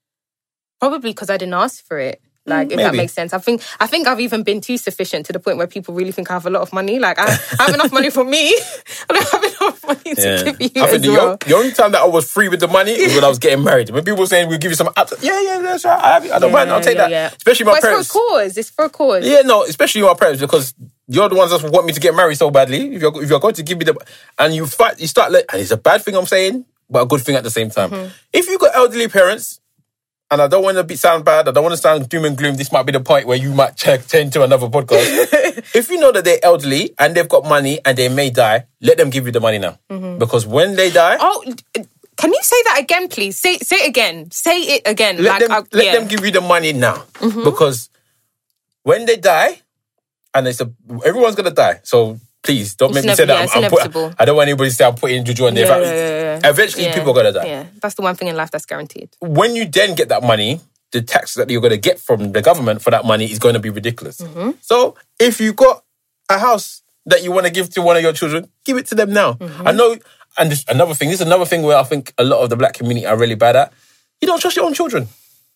probably 0.78 1.10
because 1.10 1.30
I 1.30 1.36
didn't 1.36 1.54
ask 1.54 1.84
for 1.84 1.98
it. 1.98 2.22
Like, 2.50 2.70
if 2.72 2.76
that 2.76 2.94
makes 2.94 3.12
sense. 3.14 3.32
I 3.32 3.38
think 3.38 3.62
I 3.80 3.86
think 3.86 4.06
I've 4.06 4.20
even 4.20 4.42
been 4.42 4.60
too 4.60 4.76
sufficient 4.76 5.24
to 5.26 5.32
the 5.32 5.40
point 5.40 5.56
where 5.56 5.66
people 5.66 5.94
really 5.94 6.12
think 6.12 6.30
I 6.30 6.34
have 6.34 6.46
a 6.46 6.50
lot 6.50 6.62
of 6.62 6.72
money. 6.72 6.98
Like, 6.98 7.18
I, 7.18 7.26
I 7.58 7.62
have 7.64 7.74
enough 7.74 7.92
money 7.92 8.10
for 8.10 8.24
me. 8.24 8.48
I 9.10 9.12
don't 9.14 9.28
have 9.30 9.44
enough 9.44 9.86
money 9.86 10.14
to 10.14 10.22
Yeah. 10.22 10.42
give 10.52 10.60
you 10.76 10.82
I 10.82 10.86
think 10.88 11.02
the, 11.02 11.10
well. 11.10 11.36
the 11.38 11.54
only 11.54 11.72
time 11.72 11.92
that 11.92 12.02
I 12.02 12.06
was 12.06 12.30
free 12.30 12.48
with 12.48 12.60
the 12.60 12.68
money 12.68 12.92
was 13.02 13.14
when 13.14 13.24
I 13.24 13.28
was 13.28 13.38
getting 13.38 13.64
married. 13.64 13.88
When 13.90 14.04
people 14.04 14.20
were 14.20 14.26
saying 14.26 14.48
we'll 14.48 14.58
give 14.58 14.70
you 14.70 14.76
some, 14.76 14.88
apps, 14.88 15.14
yeah, 15.22 15.40
yeah, 15.40 15.60
that's 15.60 15.84
right. 15.84 15.98
I, 16.02 16.12
have. 16.14 16.30
I 16.30 16.38
don't 16.38 16.52
mind. 16.52 16.70
I'll 16.70 16.80
take 16.82 16.96
yeah, 16.96 17.02
that. 17.02 17.10
yeah. 17.10 17.26
Especially 17.36 17.66
my 17.66 17.72
But 17.72 17.82
parents. 17.82 18.00
it's 18.06 18.12
for 18.12 18.18
a 18.18 18.28
cause. 18.28 18.56
It's 18.56 18.70
for 18.70 18.84
a 18.84 18.90
cause. 18.90 19.26
Yeah, 19.26 19.40
no, 19.42 19.62
especially 19.64 20.02
my 20.02 20.14
parents 20.14 20.40
because 20.40 20.74
you're 21.08 21.28
the 21.28 21.34
ones 21.36 21.50
that 21.50 21.70
want 21.70 21.86
me 21.86 21.92
to 21.92 22.00
get 22.00 22.14
married 22.14 22.36
so 22.36 22.50
badly. 22.50 22.94
If 22.94 23.02
you're 23.02 23.22
if 23.22 23.30
you're 23.30 23.40
going 23.40 23.54
to 23.54 23.62
give 23.62 23.78
me 23.78 23.84
the 23.84 23.96
and 24.38 24.54
you 24.54 24.66
fight, 24.66 25.00
you 25.00 25.06
start. 25.06 25.32
Let, 25.32 25.44
and 25.52 25.60
it's 25.62 25.70
a 25.70 25.76
bad 25.76 26.02
thing 26.02 26.16
I'm 26.16 26.26
saying, 26.26 26.64
but 26.88 27.02
a 27.02 27.06
good 27.06 27.20
thing 27.20 27.36
at 27.36 27.42
the 27.44 27.50
same 27.50 27.70
time. 27.70 27.90
Mm-hmm. 27.90 28.08
If 28.32 28.48
you've 28.48 28.60
got 28.60 28.74
elderly 28.76 29.08
parents. 29.08 29.60
And 30.32 30.40
I 30.40 30.46
don't 30.46 30.62
want 30.62 30.76
to 30.76 30.84
be 30.84 30.94
sound 30.94 31.24
bad. 31.24 31.48
I 31.48 31.50
don't 31.50 31.64
want 31.64 31.72
to 31.72 31.76
sound 31.80 32.08
doom 32.08 32.24
and 32.24 32.36
gloom. 32.38 32.54
This 32.56 32.70
might 32.70 32.84
be 32.84 32.92
the 32.92 33.00
point 33.00 33.26
where 33.26 33.36
you 33.36 33.52
might 33.52 33.76
check 33.76 34.06
turn 34.06 34.30
to 34.34 34.42
another 34.44 34.68
podcast. 34.68 35.04
if 35.74 35.90
you 35.90 35.98
know 35.98 36.12
that 36.12 36.24
they're 36.24 36.38
elderly 36.42 36.94
and 36.98 37.14
they've 37.16 37.28
got 37.28 37.44
money 37.44 37.80
and 37.84 37.98
they 37.98 38.08
may 38.08 38.30
die, 38.30 38.66
let 38.80 38.96
them 38.96 39.10
give 39.10 39.26
you 39.26 39.32
the 39.32 39.40
money 39.40 39.58
now. 39.58 39.78
Because 40.18 40.46
when 40.46 40.76
they 40.76 40.90
die, 40.90 41.16
Oh, 41.18 41.42
can 42.16 42.32
you 42.32 42.38
say 42.42 42.56
that 42.64 42.78
again, 42.80 43.08
please? 43.08 43.38
Say 43.38 43.58
say 43.58 43.76
it 43.76 43.88
again. 43.88 44.30
Say 44.30 44.60
it 44.60 44.82
again. 44.86 45.16
let 45.22 45.30
like, 45.32 45.40
them 45.40 45.50
I- 45.52 45.56
let 45.56 45.72
yeah. 45.72 45.80
Mm-hmm. 45.80 45.94
them 46.00 46.08
give 46.08 46.24
you 46.24 46.30
the 46.32 46.40
money 46.42 46.72
now 46.74 47.04
because 47.44 47.88
when 48.82 49.06
they 49.06 49.16
die 49.16 49.58
and 50.34 50.46
it's 50.46 50.60
a 50.60 50.70
everyone's 51.04 51.34
gonna 51.34 51.50
die 51.50 51.80
so 51.82 52.20
please 52.42 52.74
don't 52.74 52.94
make 52.94 53.04
me 53.04 53.08
nev- 53.08 53.16
say 53.16 53.24
that 53.26 53.48
yeah, 53.48 53.54
I'm, 53.54 53.64
I'm 53.64 53.70
put- 53.70 54.14
I 54.18 54.24
don't 54.24 54.36
want 54.36 54.48
anybody 54.48 54.70
to 54.70 54.76
say 54.76 54.84
I'm 54.84 54.94
putting 54.94 55.24
juju 55.24 55.46
on 55.46 55.54
their 55.54 55.66
Yeah, 55.66 55.78
yeah, 55.78 56.40
yeah, 56.42 56.50
eventually 56.50 56.86
people 56.92 57.10
are 57.10 57.14
gonna 57.14 57.32
die. 57.32 57.46
Yeah, 57.46 57.66
that's 57.80 57.94
the 57.94 58.02
one 58.02 58.14
thing 58.16 58.28
in 58.28 58.36
life 58.36 58.50
that's 58.50 58.66
guaranteed. 58.66 59.10
when 59.20 59.54
you 59.54 59.66
then 59.66 59.94
get 59.94 60.08
that 60.08 60.22
money 60.22 60.60
the 60.92 61.00
tax 61.02 61.34
that 61.34 61.48
you're 61.50 61.60
gonna 61.60 61.76
get 61.76 62.00
from 62.00 62.32
the 62.32 62.42
government 62.42 62.82
for 62.82 62.90
that 62.90 63.04
money 63.04 63.26
is 63.30 63.38
going 63.38 63.54
to 63.54 63.60
be 63.60 63.70
ridiculous. 63.70 64.20
Mm-hmm. 64.20 64.52
so 64.60 64.96
if 65.18 65.40
you 65.40 65.52
got 65.52 65.84
a 66.28 66.38
house 66.38 66.82
that 67.06 67.22
you 67.24 67.32
want 67.32 67.46
to 67.46 67.52
give 67.52 67.70
to 67.70 67.82
one 67.82 67.96
of 67.96 68.02
your 68.02 68.12
children 68.12 68.48
give 68.64 68.76
it 68.76 68.86
to 68.86 68.94
them 68.94 69.12
now. 69.12 69.34
Mm-hmm. 69.34 69.68
I 69.68 69.72
know 69.72 69.96
and 70.38 70.50
this, 70.50 70.64
another 70.68 70.94
thing 70.94 71.08
this 71.10 71.20
is 71.20 71.26
another 71.26 71.44
thing 71.44 71.62
where 71.62 71.76
I 71.76 71.82
think 71.82 72.12
a 72.18 72.24
lot 72.24 72.40
of 72.42 72.50
the 72.50 72.56
black 72.56 72.74
community 72.74 73.06
are 73.06 73.16
really 73.16 73.34
bad 73.34 73.56
at. 73.56 73.72
You 74.20 74.26
don't 74.28 74.40
trust 74.40 74.56
your 74.56 74.66
own 74.66 74.74
children 74.74 75.08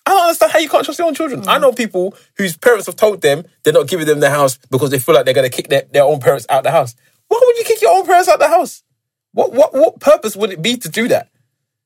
I 0.06 0.10
don't 0.10 0.22
understand 0.22 0.52
how 0.52 0.58
you 0.58 0.68
can't 0.68 0.84
trust 0.84 0.98
your 0.98 1.08
own 1.08 1.14
children. 1.14 1.42
Mm. 1.42 1.48
I 1.48 1.58
know 1.58 1.72
people 1.72 2.14
whose 2.36 2.56
parents 2.56 2.86
have 2.86 2.96
told 2.96 3.22
them 3.22 3.44
they're 3.62 3.72
not 3.72 3.88
giving 3.88 4.06
them 4.06 4.20
the 4.20 4.30
house 4.30 4.58
because 4.70 4.90
they 4.90 4.98
feel 4.98 5.14
like 5.14 5.24
they're 5.24 5.34
going 5.34 5.50
to 5.50 5.54
kick 5.54 5.68
their, 5.68 5.84
their 5.92 6.04
own 6.04 6.20
parents 6.20 6.46
out 6.50 6.58
of 6.58 6.64
the 6.64 6.70
house. 6.70 6.94
Why 7.28 7.40
would 7.42 7.56
you 7.56 7.64
kick 7.64 7.80
your 7.80 7.96
own 7.96 8.04
parents 8.04 8.28
out 8.28 8.34
of 8.34 8.40
the 8.40 8.48
house? 8.48 8.82
What 9.32 9.52
what 9.52 9.74
what 9.74 9.98
purpose 9.98 10.36
would 10.36 10.52
it 10.52 10.62
be 10.62 10.76
to 10.76 10.88
do 10.88 11.08
that? 11.08 11.30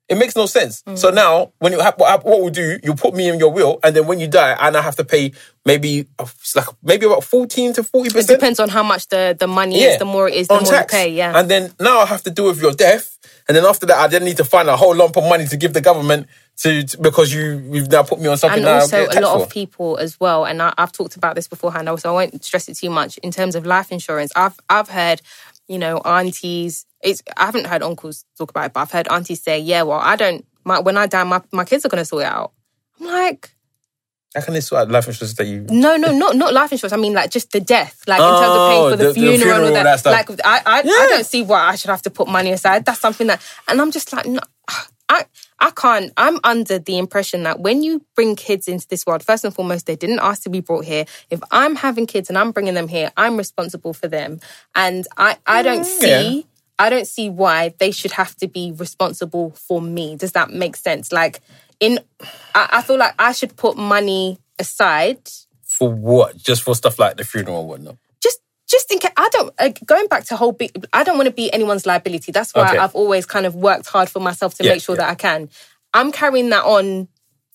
It 0.08 0.16
makes 0.16 0.34
no 0.34 0.46
sense. 0.46 0.82
Mm. 0.82 0.96
So 0.96 1.10
now, 1.10 1.52
when 1.58 1.72
you 1.72 1.80
have, 1.80 1.94
what, 1.98 2.24
what 2.24 2.40
we'll 2.40 2.50
do, 2.50 2.78
you 2.82 2.94
put 2.94 3.14
me 3.14 3.28
in 3.28 3.38
your 3.38 3.52
will, 3.52 3.78
and 3.84 3.94
then 3.94 4.06
when 4.06 4.18
you 4.18 4.26
die, 4.26 4.56
and 4.58 4.76
I 4.76 4.80
have 4.80 4.96
to 4.96 5.04
pay 5.04 5.32
maybe 5.66 6.06
uh, 6.18 6.26
like 6.56 6.66
maybe 6.82 7.04
about 7.04 7.24
fourteen 7.24 7.74
to 7.74 7.82
forty 7.82 8.18
It 8.18 8.26
depends 8.26 8.58
on 8.58 8.70
how 8.70 8.82
much 8.82 9.08
the, 9.08 9.36
the 9.38 9.46
money 9.46 9.82
is. 9.82 9.98
The 9.98 10.06
more 10.06 10.28
it 10.28 10.34
is, 10.34 10.48
the 10.48 10.54
on 10.54 10.62
more 10.62 10.72
tax. 10.72 10.92
you 10.94 10.98
pay. 10.98 11.12
Yeah. 11.12 11.38
And 11.38 11.50
then 11.50 11.72
now 11.78 11.98
I 11.98 12.06
have 12.06 12.22
to 12.22 12.30
do 12.30 12.44
with 12.44 12.60
your 12.60 12.72
death, 12.72 13.18
and 13.46 13.56
then 13.56 13.64
after 13.66 13.84
that, 13.86 13.98
I 13.98 14.06
then 14.06 14.24
need 14.24 14.38
to 14.38 14.44
find 14.44 14.68
a 14.68 14.76
whole 14.76 14.96
lump 14.96 15.16
of 15.16 15.24
money 15.24 15.46
to 15.46 15.56
give 15.58 15.74
the 15.74 15.82
government 15.82 16.26
to, 16.58 16.82
to- 16.84 16.98
because 16.98 17.32
you 17.32 17.62
you've 17.70 17.90
now 17.90 18.02
put 18.02 18.20
me 18.20 18.26
on 18.28 18.36
something 18.36 18.58
and 18.64 18.68
also 18.68 19.04
a 19.04 19.20
lot 19.20 19.36
for. 19.36 19.44
of 19.44 19.50
people 19.50 19.96
as 19.98 20.18
well 20.18 20.44
and 20.44 20.60
I, 20.60 20.74
i've 20.76 20.92
talked 20.92 21.16
about 21.16 21.34
this 21.36 21.46
beforehand 21.46 21.88
so 22.00 22.10
i 22.10 22.12
won't 22.12 22.44
stress 22.44 22.68
it 22.68 22.76
too 22.76 22.90
much 22.90 23.16
in 23.18 23.30
terms 23.30 23.54
of 23.54 23.64
life 23.64 23.92
insurance 23.92 24.32
i've 24.34 24.58
i've 24.68 24.88
heard 24.88 25.22
you 25.68 25.78
know 25.78 25.98
aunties 25.98 26.86
it's 27.02 27.22
i 27.36 27.44
haven't 27.46 27.66
heard 27.66 27.82
uncles 27.82 28.24
talk 28.36 28.50
about 28.50 28.66
it 28.66 28.72
but 28.72 28.80
i've 28.80 28.90
heard 28.90 29.06
aunties 29.08 29.42
say 29.42 29.58
yeah 29.58 29.82
well 29.82 30.00
i 30.02 30.16
don't 30.16 30.44
my, 30.64 30.78
when 30.80 30.96
i 30.96 31.06
die 31.06 31.24
my, 31.24 31.40
my 31.52 31.64
kids 31.64 31.84
are 31.84 31.88
going 31.88 32.00
to 32.00 32.04
sort 32.04 32.22
it 32.22 32.26
out 32.26 32.52
i'm 33.00 33.06
like 33.06 33.50
How 34.34 34.40
can 34.42 34.54
they 34.54 34.60
sort 34.60 34.82
out 34.82 34.90
life 34.90 35.06
insurance 35.08 35.34
that 35.34 35.46
you? 35.46 35.66
no 35.70 35.96
no 35.96 36.10
not 36.12 36.36
not 36.36 36.52
life 36.52 36.72
insurance 36.72 36.92
i 36.92 36.96
mean 36.96 37.12
like 37.14 37.30
just 37.30 37.50
the 37.52 37.60
death 37.60 38.02
like 38.06 38.20
in 38.20 38.26
terms 38.26 38.54
of 38.56 38.62
Oh, 38.62 38.66
paying 38.68 38.90
for 38.90 38.96
the, 38.96 38.96
the- 38.96 39.08
the 39.08 39.14
funeral, 39.14 39.38
funeral, 39.38 39.56
and 39.56 39.68
all 39.68 39.74
that, 39.74 39.82
that 39.84 40.00
stuff. 40.00 40.28
like 40.28 40.40
I, 40.44 40.62
I, 40.66 40.78
I 40.80 41.06
don't 41.10 41.26
see 41.26 41.42
why 41.42 41.68
i 41.68 41.74
should 41.76 41.90
have 41.90 42.02
to 42.02 42.10
put 42.10 42.28
money 42.28 42.50
aside 42.52 42.84
that's 42.84 43.00
something 43.00 43.26
that 43.28 43.40
and 43.68 43.80
i'm 43.80 43.90
just 43.90 44.12
like 44.12 44.26
no 44.26 44.40
I, 45.10 45.24
I 45.60 45.70
can't. 45.70 46.12
I'm 46.16 46.38
under 46.44 46.78
the 46.78 46.98
impression 46.98 47.42
that 47.42 47.60
when 47.60 47.82
you 47.82 48.04
bring 48.14 48.36
kids 48.36 48.68
into 48.68 48.86
this 48.88 49.04
world, 49.06 49.22
first 49.22 49.44
and 49.44 49.54
foremost, 49.54 49.86
they 49.86 49.96
didn't 49.96 50.20
ask 50.20 50.42
to 50.44 50.50
be 50.50 50.60
brought 50.60 50.84
here. 50.84 51.04
If 51.30 51.40
I'm 51.50 51.74
having 51.76 52.06
kids 52.06 52.28
and 52.28 52.38
I'm 52.38 52.52
bringing 52.52 52.74
them 52.74 52.88
here, 52.88 53.10
I'm 53.16 53.36
responsible 53.36 53.92
for 53.92 54.08
them. 54.08 54.40
And 54.74 55.06
I, 55.16 55.36
I 55.46 55.62
don't 55.62 55.84
see, 55.84 56.06
Mm, 56.06 56.34
yeah. 56.36 56.42
I 56.78 56.90
don't 56.90 57.06
see 57.06 57.28
why 57.28 57.74
they 57.78 57.90
should 57.90 58.12
have 58.12 58.36
to 58.36 58.46
be 58.46 58.72
responsible 58.76 59.50
for 59.50 59.82
me. 59.82 60.14
Does 60.16 60.32
that 60.32 60.50
make 60.50 60.76
sense? 60.76 61.10
Like, 61.12 61.40
in, 61.80 61.98
I, 62.54 62.68
I 62.74 62.82
feel 62.82 62.98
like 62.98 63.14
I 63.18 63.32
should 63.32 63.56
put 63.56 63.76
money 63.76 64.38
aside 64.58 65.28
For 65.62 65.92
what? 65.92 66.36
Just 66.36 66.62
for 66.62 66.74
stuff 66.74 66.98
like 66.98 67.16
the 67.16 67.24
funeral 67.24 67.60
and 67.60 67.68
whatnot. 67.68 67.96
Just 68.68 68.92
in 68.92 68.98
case 68.98 69.12
I 69.16 69.28
don't 69.32 69.52
uh, 69.58 69.70
going 69.86 70.06
back 70.08 70.24
to 70.26 70.36
whole 70.36 70.52
big 70.52 70.86
I 70.92 71.02
don't 71.04 71.16
want 71.16 71.26
to 71.28 71.34
be 71.34 71.52
anyone's 71.52 71.86
liability. 71.86 72.32
That's 72.32 72.54
why 72.54 72.68
Okay. 72.68 72.78
I've 72.78 72.94
always 72.94 73.24
kind 73.26 73.46
of 73.46 73.54
worked 73.54 73.86
hard 73.88 74.08
for 74.10 74.20
myself 74.20 74.54
to 74.56 74.64
Yeah, 74.64 74.72
make 74.72 74.82
sure 74.82 74.94
yeah. 74.94 75.02
that 75.02 75.10
I 75.10 75.14
can. 75.14 75.48
I'm 75.94 76.12
carrying 76.12 76.50
that 76.50 76.64
on 76.64 77.08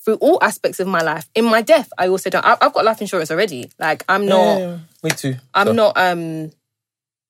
through 0.04 0.16
all 0.16 0.38
aspects 0.42 0.80
of 0.80 0.88
my 0.88 1.02
life. 1.02 1.30
In 1.36 1.46
my 1.46 1.62
death, 1.62 1.90
I 1.98 2.08
also 2.10 2.30
don't. 2.30 2.44
I, 2.46 2.58
I've 2.60 2.74
got 2.74 2.84
life 2.84 3.00
insurance 3.00 3.32
already. 3.32 3.72
Like 3.80 4.04
I'm 4.10 4.26
not. 4.26 4.58
Yeah, 4.60 4.78
me 5.04 5.10
too. 5.12 5.36
I'm 5.54 5.68
So- 5.68 5.74
not. 5.74 5.98
Um. 5.98 6.52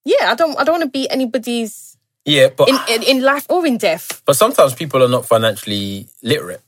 Yeah, 0.06 0.32
I 0.32 0.36
don't. 0.36 0.58
I 0.60 0.64
don't 0.64 0.80
want 0.80 0.84
to 0.84 0.90
be 0.90 1.10
anybody's 1.10 1.98
Yeah, 2.26 2.50
but 2.50 2.70
in, 2.70 2.78
in 2.90 3.04
in 3.04 3.22
life 3.22 3.46
or 3.50 3.66
in 3.66 3.78
death. 3.78 4.22
but 4.26 4.36
sometimes 4.36 4.74
people 4.74 5.04
are 5.04 5.08
not 5.10 5.26
financially 5.26 6.08
literate. 6.22 6.62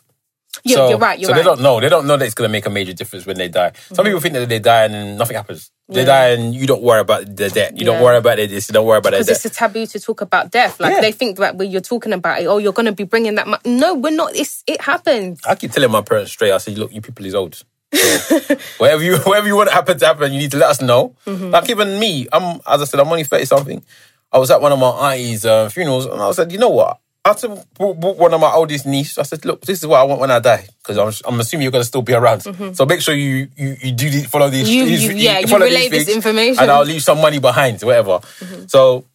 You're, 0.64 0.78
so, 0.78 0.90
you're 0.90 0.98
right. 0.98 1.20
You're 1.20 1.28
so 1.28 1.34
right. 1.34 1.40
Mm-hmm. 1.40 1.50
they 1.50 1.56
don't 1.56 1.62
know. 1.62 1.80
They 1.80 1.90
don't 1.90 2.08
know 2.08 2.18
that 2.18 2.26
it's 2.26 2.36
going 2.36 2.48
to 2.48 2.52
make 2.52 2.66
a 2.66 2.70
major 2.70 2.94
difference 2.94 3.26
when 3.26 3.38
they 3.38 3.48
die. 3.50 3.74
Some 3.94 4.06
people 4.06 4.20
think 4.20 4.34
that 4.36 4.48
they 4.48 4.60
die 4.60 4.86
and 4.86 5.18
nothing 5.18 5.36
happens. 5.36 5.72
They 5.88 6.02
Yeah. 6.02 6.06
die 6.06 6.28
and 6.30 6.56
you 6.56 6.66
don't 6.66 6.82
worry 6.82 7.02
about 7.02 7.36
their 7.36 7.50
debt. 7.50 7.78
You 7.78 7.86
don't 7.86 8.02
worry 8.02 8.18
about 8.18 8.38
their 8.38 8.48
this. 8.48 8.70
You 8.70 8.74
don't 8.74 8.86
worry 8.88 8.98
about 9.00 9.12
their 9.12 9.20
because 9.22 9.46
it's 9.46 9.46
a 9.46 9.50
taboo 9.50 9.86
to 9.86 10.00
talk 10.00 10.22
about 10.22 10.52
death. 10.52 10.80
Like 10.80 10.94
Yeah. 10.94 11.02
they 11.02 11.12
think 11.12 11.38
that 11.38 11.58
when 11.58 11.70
you're 11.70 11.82
talking 11.82 12.14
about 12.14 12.42
it, 12.42 12.46
oh, 12.48 12.58
you're 12.58 12.74
going 12.74 12.88
to 12.88 12.92
be 12.92 13.04
bringing 13.04 13.36
that. 13.36 13.48
Mu-. 13.48 13.58
No, 13.78 13.94
we're 13.96 14.12
not. 14.16 14.36
It's 14.36 14.64
it 14.68 14.82
happens. 14.82 15.40
I 15.48 15.56
keep 15.56 15.72
telling 15.72 15.92
my 15.92 16.02
parents 16.02 16.32
straight. 16.32 16.52
I 16.52 16.58
say, 16.58 16.74
look, 16.76 16.94
you 16.94 17.02
people 17.02 17.26
is 17.26 17.36
old. 17.36 17.56
So 17.56 17.66
whatever 18.78 19.04
you 19.04 19.18
whatever 19.20 19.48
you 19.48 19.56
want 19.56 19.70
to 19.70 19.76
happen 19.76 19.98
to 20.00 20.06
happen, 20.06 20.34
you 20.34 20.40
need 20.40 20.52
to 20.52 20.58
let 20.58 20.70
us 20.70 20.82
know. 20.82 21.16
Mm-hmm. 21.26 21.52
Like 21.52 21.70
even 21.70 22.00
me, 22.00 22.28
I'm 22.34 22.60
as 22.68 22.82
I 22.82 22.86
said, 22.86 23.00
I'm 23.00 23.08
only 23.08 23.24
thirty 23.24 23.46
something. 23.46 23.84
I 24.32 24.38
was 24.40 24.52
at 24.52 24.60
one 24.60 24.72
of 24.72 24.80
my 24.80 24.88
auntie's 24.88 25.46
uh, 25.46 25.70
funerals, 25.70 26.06
and 26.08 26.20
I 26.22 26.32
said, 26.32 26.52
you 26.52 26.58
know 26.58 26.70
what? 26.70 27.00
I 27.26 27.34
said, 27.36 27.66
brought 27.76 27.98
one 27.98 28.34
of 28.36 28.40
my 28.40 28.52
oldest 28.52 28.86
niece. 28.86 29.18
I 29.18 29.24
said, 29.24 29.44
look, 29.46 29.62
this 29.62 29.80
is 29.80 29.88
what 29.88 30.00
I 30.00 30.04
want 30.04 30.22
when 30.22 30.30
I 30.30 30.40
die, 30.40 30.68
because 30.78 30.98
I'm, 31.24 31.34
I'm 31.34 31.40
assuming 31.40 31.64
you're 31.64 31.72
gonna 31.72 31.84
still 31.84 32.04
be 32.04 32.14
around. 32.14 32.42
So 32.76 32.86
make 32.86 33.02
sure 33.02 33.16
you 33.16 33.48
you, 33.58 33.76
you 33.82 33.92
do 33.94 34.10
the, 34.12 34.24
follow 34.24 34.50
these. 34.50 34.68
Mm-hmm. 34.68 34.78
You- 34.78 34.86
these- 34.86 35.04
you- 35.06 35.16
yeah, 35.16 35.40
you 35.40 35.48
relay 35.66 35.90
this 35.90 36.08
information. 36.16 36.62
and 36.62 36.72
I'll 36.72 36.84
leave 36.86 37.02
some 37.02 37.20
money 37.20 37.40
behind, 37.40 37.82
whatever. 37.82 38.20
So 38.68 39.06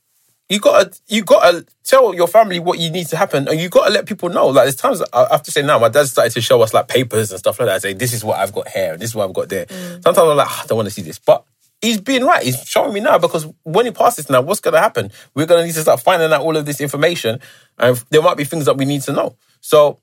you 0.49 0.59
gotta 0.59 0.91
you 1.07 1.23
gotta 1.23 1.65
tell 1.85 2.13
your 2.13 2.27
family 2.27 2.59
what 2.59 2.81
you 2.81 2.91
need 2.91 3.07
to 3.09 3.17
happen, 3.17 3.47
and 3.47 3.61
you 3.61 3.69
gotta 3.69 3.93
let 3.93 4.07
people 4.07 4.29
know. 4.29 4.49
Like 4.49 4.65
there's 4.65 4.75
times 4.75 5.01
I 5.13 5.29
have 5.31 5.45
to 5.45 5.53
say 5.53 5.63
now, 5.63 5.79
my 5.79 5.89
dad 5.89 6.07
started 6.09 6.33
to 6.33 6.41
show 6.41 6.61
us 6.63 6.75
like 6.75 6.89
papers 6.89 7.31
and 7.31 7.39
stuff 7.39 7.61
like 7.61 7.67
that. 7.69 7.75
I 7.77 7.79
Say 7.79 7.93
this 7.93 8.13
is 8.13 8.25
what 8.25 8.41
I've 8.41 8.53
got 8.53 8.67
here, 8.69 8.95
and 8.95 9.01
this 9.01 9.11
is 9.11 9.15
what 9.15 9.29
I've 9.29 9.35
got 9.35 9.49
there. 9.49 9.67
Sometimes 9.69 10.19
I'm 10.19 10.37
like, 10.37 10.49
"Ah, 10.51 10.63
I 10.65 10.67
don't 10.67 10.77
want 10.77 10.89
to 10.89 10.95
see 10.95 11.03
this, 11.03 11.21
but 11.21 11.45
he's 11.81 12.01
being 12.01 12.25
right. 12.25 12.43
He's 12.43 12.63
showing 12.65 12.93
me 12.93 13.01
now 13.01 13.19
because 13.19 13.47
when 13.63 13.87
he 13.87 13.93
passes 13.93 14.29
now, 14.31 14.41
what's 14.41 14.61
gonna 14.61 14.81
happen? 14.81 15.11
We're 15.35 15.47
gonna 15.47 15.65
need 15.65 15.75
to 15.75 15.83
start 15.83 16.01
finding 16.01 16.33
out 16.33 16.43
all 16.43 16.57
of 16.57 16.67
this 16.67 16.81
information, 16.81 17.41
and 17.79 18.03
there 18.11 18.23
might 18.23 18.37
be 18.37 18.45
things 18.45 18.67
that 18.67 18.77
we 18.77 18.85
need 18.85 19.03
to 19.03 19.13
know. 19.13 19.37
So 19.61 19.99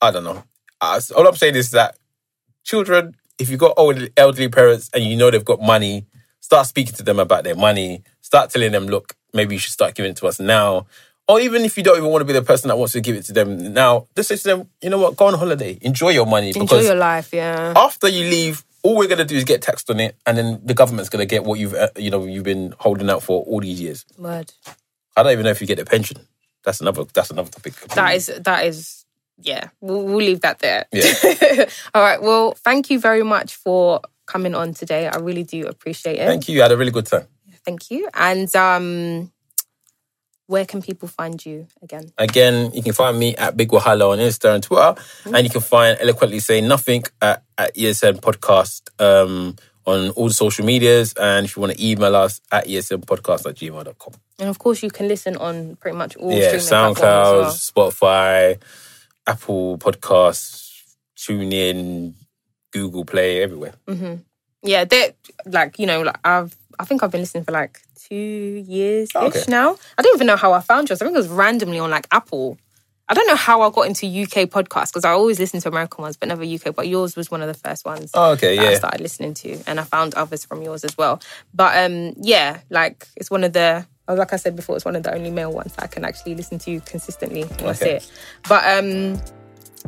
I 0.00 0.10
don't 0.10 0.24
know. 0.24 0.42
All 0.80 1.26
I'm 1.26 1.36
saying 1.36 1.56
is 1.56 1.70
that 1.70 1.96
children, 2.62 3.14
if 3.38 3.48
you've 3.48 3.60
got 3.60 3.74
old 3.76 4.08
elderly 4.16 4.48
parents 4.48 4.90
and 4.92 5.04
you 5.04 5.16
know 5.16 5.30
they've 5.30 5.44
got 5.44 5.60
money, 5.60 6.06
start 6.40 6.66
speaking 6.66 6.94
to 6.94 7.02
them 7.02 7.18
about 7.18 7.44
their 7.44 7.56
money. 7.56 8.02
Start 8.20 8.50
telling 8.50 8.72
them, 8.72 8.86
look, 8.86 9.14
maybe 9.32 9.54
you 9.54 9.58
should 9.58 9.72
start 9.72 9.94
giving 9.94 10.10
it 10.10 10.16
to 10.18 10.26
us 10.26 10.38
now. 10.38 10.86
Or 11.26 11.40
even 11.40 11.62
if 11.62 11.78
you 11.78 11.82
don't 11.82 11.96
even 11.96 12.10
want 12.10 12.20
to 12.20 12.26
be 12.26 12.34
the 12.34 12.42
person 12.42 12.68
that 12.68 12.76
wants 12.76 12.92
to 12.92 13.00
give 13.00 13.16
it 13.16 13.24
to 13.26 13.32
them 13.32 13.72
now, 13.72 14.08
just 14.14 14.28
say 14.28 14.36
to 14.36 14.42
them, 14.42 14.68
you 14.82 14.90
know 14.90 14.98
what, 14.98 15.16
go 15.16 15.26
on 15.26 15.34
holiday, 15.34 15.78
enjoy 15.80 16.10
your 16.10 16.26
money. 16.26 16.48
Enjoy 16.48 16.60
because 16.60 16.84
your 16.84 16.96
life, 16.96 17.32
yeah. 17.32 17.72
after 17.74 18.08
you 18.08 18.28
leave, 18.28 18.62
all 18.84 18.96
we're 18.96 19.08
gonna 19.08 19.24
do 19.24 19.34
is 19.34 19.42
get 19.42 19.62
taxed 19.62 19.90
on 19.90 19.98
it, 19.98 20.16
and 20.26 20.38
then 20.38 20.60
the 20.62 20.74
government's 20.74 21.08
gonna 21.10 21.26
get 21.26 21.44
what 21.44 21.58
you've 21.58 21.74
uh, 21.74 21.88
you 21.96 22.10
know 22.10 22.24
you've 22.24 22.44
been 22.44 22.74
holding 22.78 23.10
out 23.10 23.22
for 23.22 23.42
all 23.44 23.60
these 23.60 23.80
years. 23.80 24.04
Word. 24.16 24.52
I 25.16 25.22
don't 25.22 25.32
even 25.32 25.44
know 25.44 25.50
if 25.50 25.60
you 25.60 25.66
get 25.66 25.80
a 25.80 25.84
pension. 25.84 26.18
That's 26.64 26.80
another. 26.80 27.04
That's 27.12 27.30
another 27.30 27.50
topic. 27.50 27.74
That 27.94 28.14
is 28.14 28.26
that 28.44 28.66
is 28.66 29.04
yeah. 29.38 29.68
We'll, 29.80 30.04
we'll 30.04 30.16
leave 30.18 30.42
that 30.42 30.60
there. 30.60 30.86
Yeah. 30.92 31.64
All 31.94 32.02
right. 32.02 32.22
Well, 32.22 32.52
thank 32.52 32.90
you 32.90 33.00
very 33.00 33.22
much 33.22 33.56
for 33.56 34.00
coming 34.26 34.54
on 34.54 34.74
today. 34.74 35.08
I 35.08 35.16
really 35.18 35.42
do 35.42 35.66
appreciate 35.66 36.18
it. 36.18 36.26
Thank 36.26 36.48
you. 36.48 36.54
You 36.54 36.62
had 36.62 36.72
a 36.72 36.76
really 36.76 36.92
good 36.92 37.06
time. 37.06 37.26
Thank 37.64 37.90
you. 37.90 38.08
And 38.14 38.54
um, 38.54 39.32
where 40.46 40.66
can 40.66 40.82
people 40.82 41.08
find 41.08 41.44
you 41.44 41.66
again? 41.82 42.12
Again, 42.18 42.70
you 42.74 42.82
can 42.82 42.92
find 42.92 43.18
me 43.18 43.34
at 43.36 43.56
Big 43.56 43.68
Wahala 43.70 44.10
on 44.12 44.18
Insta 44.18 44.54
and 44.54 44.62
Twitter, 44.62 44.94
and 45.24 45.44
you 45.44 45.50
can 45.50 45.60
find 45.60 45.96
Eloquently 46.00 46.38
Say 46.40 46.60
Nothing 46.60 47.02
at, 47.22 47.42
at 47.56 47.74
ESN 47.74 48.20
Podcast 48.20 48.82
um, 49.00 49.56
on 49.86 50.10
all 50.10 50.28
the 50.28 50.34
social 50.34 50.64
medias. 50.66 51.14
And 51.14 51.46
if 51.46 51.56
you 51.56 51.60
want 51.60 51.72
to 51.76 51.84
email 51.86 52.14
us 52.14 52.40
at 52.52 52.66
esnpodcast 52.66 53.46
at 53.48 53.56
gmail.com. 53.56 54.14
And 54.38 54.48
of 54.48 54.58
course, 54.58 54.82
you 54.82 54.90
can 54.90 55.08
listen 55.08 55.36
on 55.36 55.76
pretty 55.76 55.96
much 55.96 56.16
all 56.16 56.32
Yeah, 56.32 56.58
streaming 56.58 56.66
SoundCloud, 56.66 56.96
platforms 56.96 57.70
Spotify, 57.70 58.60
Apple 59.26 59.78
Podcasts, 59.78 60.94
TuneIn, 61.16 62.14
Google 62.72 63.04
Play, 63.04 63.42
everywhere. 63.42 63.74
well. 63.86 64.20
Yeah, 64.62 64.84
they're 64.84 65.12
like 65.46 65.78
you 65.78 65.86
know, 65.86 66.00
like 66.02 66.18
I've 66.24 66.56
I 66.78 66.84
think 66.84 67.02
I've 67.02 67.10
been 67.10 67.20
listening 67.20 67.44
for 67.44 67.52
like 67.52 67.80
two 67.96 68.14
years 68.66 69.08
ish 69.10 69.16
Okay. 69.16 69.44
now. 69.48 69.76
I 69.98 70.02
don't 70.02 70.14
even 70.16 70.26
know 70.26 70.36
how 70.36 70.52
I 70.52 70.60
found 70.60 70.88
yours. 70.88 71.00
I 71.00 71.04
think 71.04 71.14
it 71.16 71.18
was 71.18 71.28
randomly 71.28 71.78
on 71.78 71.90
like 71.90 72.06
Apple. 72.10 72.58
I 73.08 73.12
don't 73.12 73.26
know 73.26 73.36
how 73.36 73.60
I 73.60 73.70
got 73.70 73.82
into 73.86 74.06
UK 74.06 74.48
podcasts 74.48 74.88
because 74.90 75.04
I 75.04 75.10
always 75.10 75.38
listen 75.38 75.60
to 75.60 75.68
American 75.68 76.00
ones, 76.02 76.16
but 76.16 76.28
never 76.28 76.42
UK. 76.42 76.74
But 76.74 76.88
yours 76.88 77.16
was 77.16 77.30
one 77.30 77.42
of 77.42 77.48
the 77.48 77.54
first 77.54 77.84
ones. 77.84 78.10
Oh, 78.14 78.32
okay, 78.32 78.56
that 78.56 78.66
I 78.66 78.70
yeah. 78.70 78.78
started 78.78 79.00
listening 79.02 79.34
to, 79.34 79.62
and 79.66 79.78
I 79.78 79.84
found 79.84 80.14
others 80.14 80.44
from 80.46 80.62
yours 80.62 80.84
as 80.84 80.96
well. 80.96 81.20
But 81.52 81.84
um, 81.84 82.14
yeah, 82.20 82.60
like 82.70 83.06
it's 83.16 83.30
one 83.30 83.44
of 83.44 83.52
the 83.52 83.86
like 84.08 84.32
I 84.32 84.36
said 84.36 84.54
before, 84.56 84.76
it's 84.76 84.84
one 84.84 84.96
of 84.96 85.02
the 85.02 85.14
only 85.14 85.30
male 85.30 85.52
ones 85.52 85.74
that 85.74 85.84
I 85.84 85.86
can 85.86 86.04
actually 86.04 86.34
listen 86.34 86.58
to 86.60 86.80
consistently. 86.80 87.44
That's 87.44 87.82
Okay. 87.82 87.96
it. 87.96 88.10
But 88.48 88.62
um, 88.78 89.20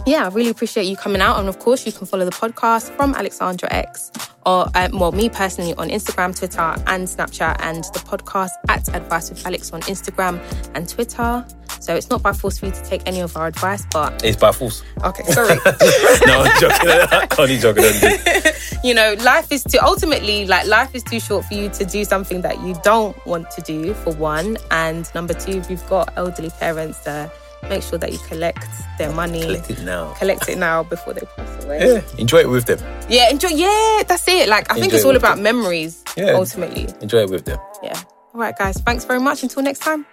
yeah, 0.04 0.26
I 0.26 0.28
really 0.28 0.50
appreciate 0.50 0.84
you 0.84 0.96
coming 0.96 1.22
out, 1.22 1.38
and 1.38 1.48
of 1.48 1.58
course, 1.58 1.86
you 1.86 1.92
can 1.92 2.06
follow 2.06 2.24
the 2.24 2.30
podcast 2.30 2.94
from 2.96 3.14
Alexandra 3.14 3.72
X, 3.72 4.12
or 4.44 4.66
um, 4.74 4.98
well, 4.98 5.12
me 5.12 5.28
personally 5.28 5.74
on 5.74 5.88
Instagram, 5.88 6.36
Twitter, 6.36 6.60
and 6.86 7.06
Snapchat, 7.08 7.56
and 7.60 7.84
the 7.84 8.00
podcast 8.00 8.50
at 8.68 8.88
Advice 8.94 9.30
with 9.30 9.44
Alex 9.46 9.72
on 9.72 9.80
Instagram 9.82 10.38
and 10.74 10.88
Twitter. 10.88 11.44
So 11.80 11.94
it's 11.94 12.08
not 12.10 12.22
by 12.22 12.32
force 12.32 12.58
for 12.58 12.66
you 12.66 12.72
to 12.72 12.82
take 12.84 13.02
any 13.06 13.20
of 13.20 13.36
our 13.36 13.46
advice, 13.46 13.84
but 13.92 14.24
It's 14.24 14.36
by 14.36 14.50
force. 14.50 14.82
okay, 15.04 15.22
sorry. 15.24 15.54
no, 16.26 16.42
I'm 16.42 16.60
joking. 16.60 17.28
Only 17.38 17.58
joking. 17.58 18.52
you 18.84 18.92
know, 18.94 19.14
life 19.22 19.52
is 19.52 19.62
too 19.62 19.78
ultimately 19.82 20.46
like 20.46 20.66
life 20.66 20.94
is 20.94 21.02
too 21.04 21.20
short 21.20 21.44
for 21.44 21.54
you 21.54 21.68
to 21.70 21.84
do 21.84 22.04
something 22.04 22.40
that 22.42 22.60
you 22.62 22.74
don't 22.82 23.14
want 23.26 23.50
to 23.52 23.60
do 23.62 23.92
for 23.94 24.12
one, 24.14 24.56
and 24.70 25.12
number 25.14 25.34
two, 25.34 25.52
if 25.58 25.70
you've 25.70 25.86
got 25.88 26.12
elderly 26.16 26.50
parents, 26.50 27.06
uh, 27.06 27.28
make 27.68 27.82
sure 27.82 27.98
that 27.98 28.12
you 28.12 28.18
collect 28.28 28.66
their 28.98 29.12
money, 29.12 29.42
Collect 29.42 29.70
it 29.70 29.82
now. 29.82 30.12
collect 30.18 30.48
it 30.48 30.58
now 30.58 30.82
before 30.84 31.14
they 31.14 31.26
pass 31.36 31.64
away. 31.64 31.78
Yeah, 31.94 32.00
enjoy 32.18 32.38
it 32.38 32.48
with 32.48 32.66
them. 32.66 32.78
Yeah, 33.08 33.30
enjoy. 33.30 33.48
Yeah, 33.48 34.02
that's 34.06 34.26
it. 34.28 34.48
Like 34.48 34.70
I 34.70 34.74
think 34.80 34.92
it's 34.94 35.04
it 35.04 35.06
all 35.06 35.16
about 35.16 35.36
them. 35.36 35.42
memories. 35.44 36.02
Yeah. 36.16 36.32
ultimately. 36.32 36.88
Enjoy 37.02 37.22
it 37.24 37.30
with 37.30 37.44
them. 37.44 37.58
Yeah. 37.82 37.98
All 38.34 38.40
right, 38.40 38.56
guys. 38.56 38.78
Thanks 38.78 39.04
very 39.04 39.20
much. 39.20 39.42
Until 39.42 39.62
next 39.62 39.80
time. 39.80 40.06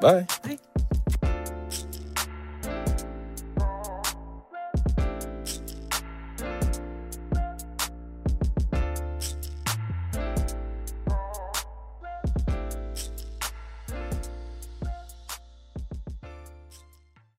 Bye. 0.00 0.26
Bye. 0.42 0.58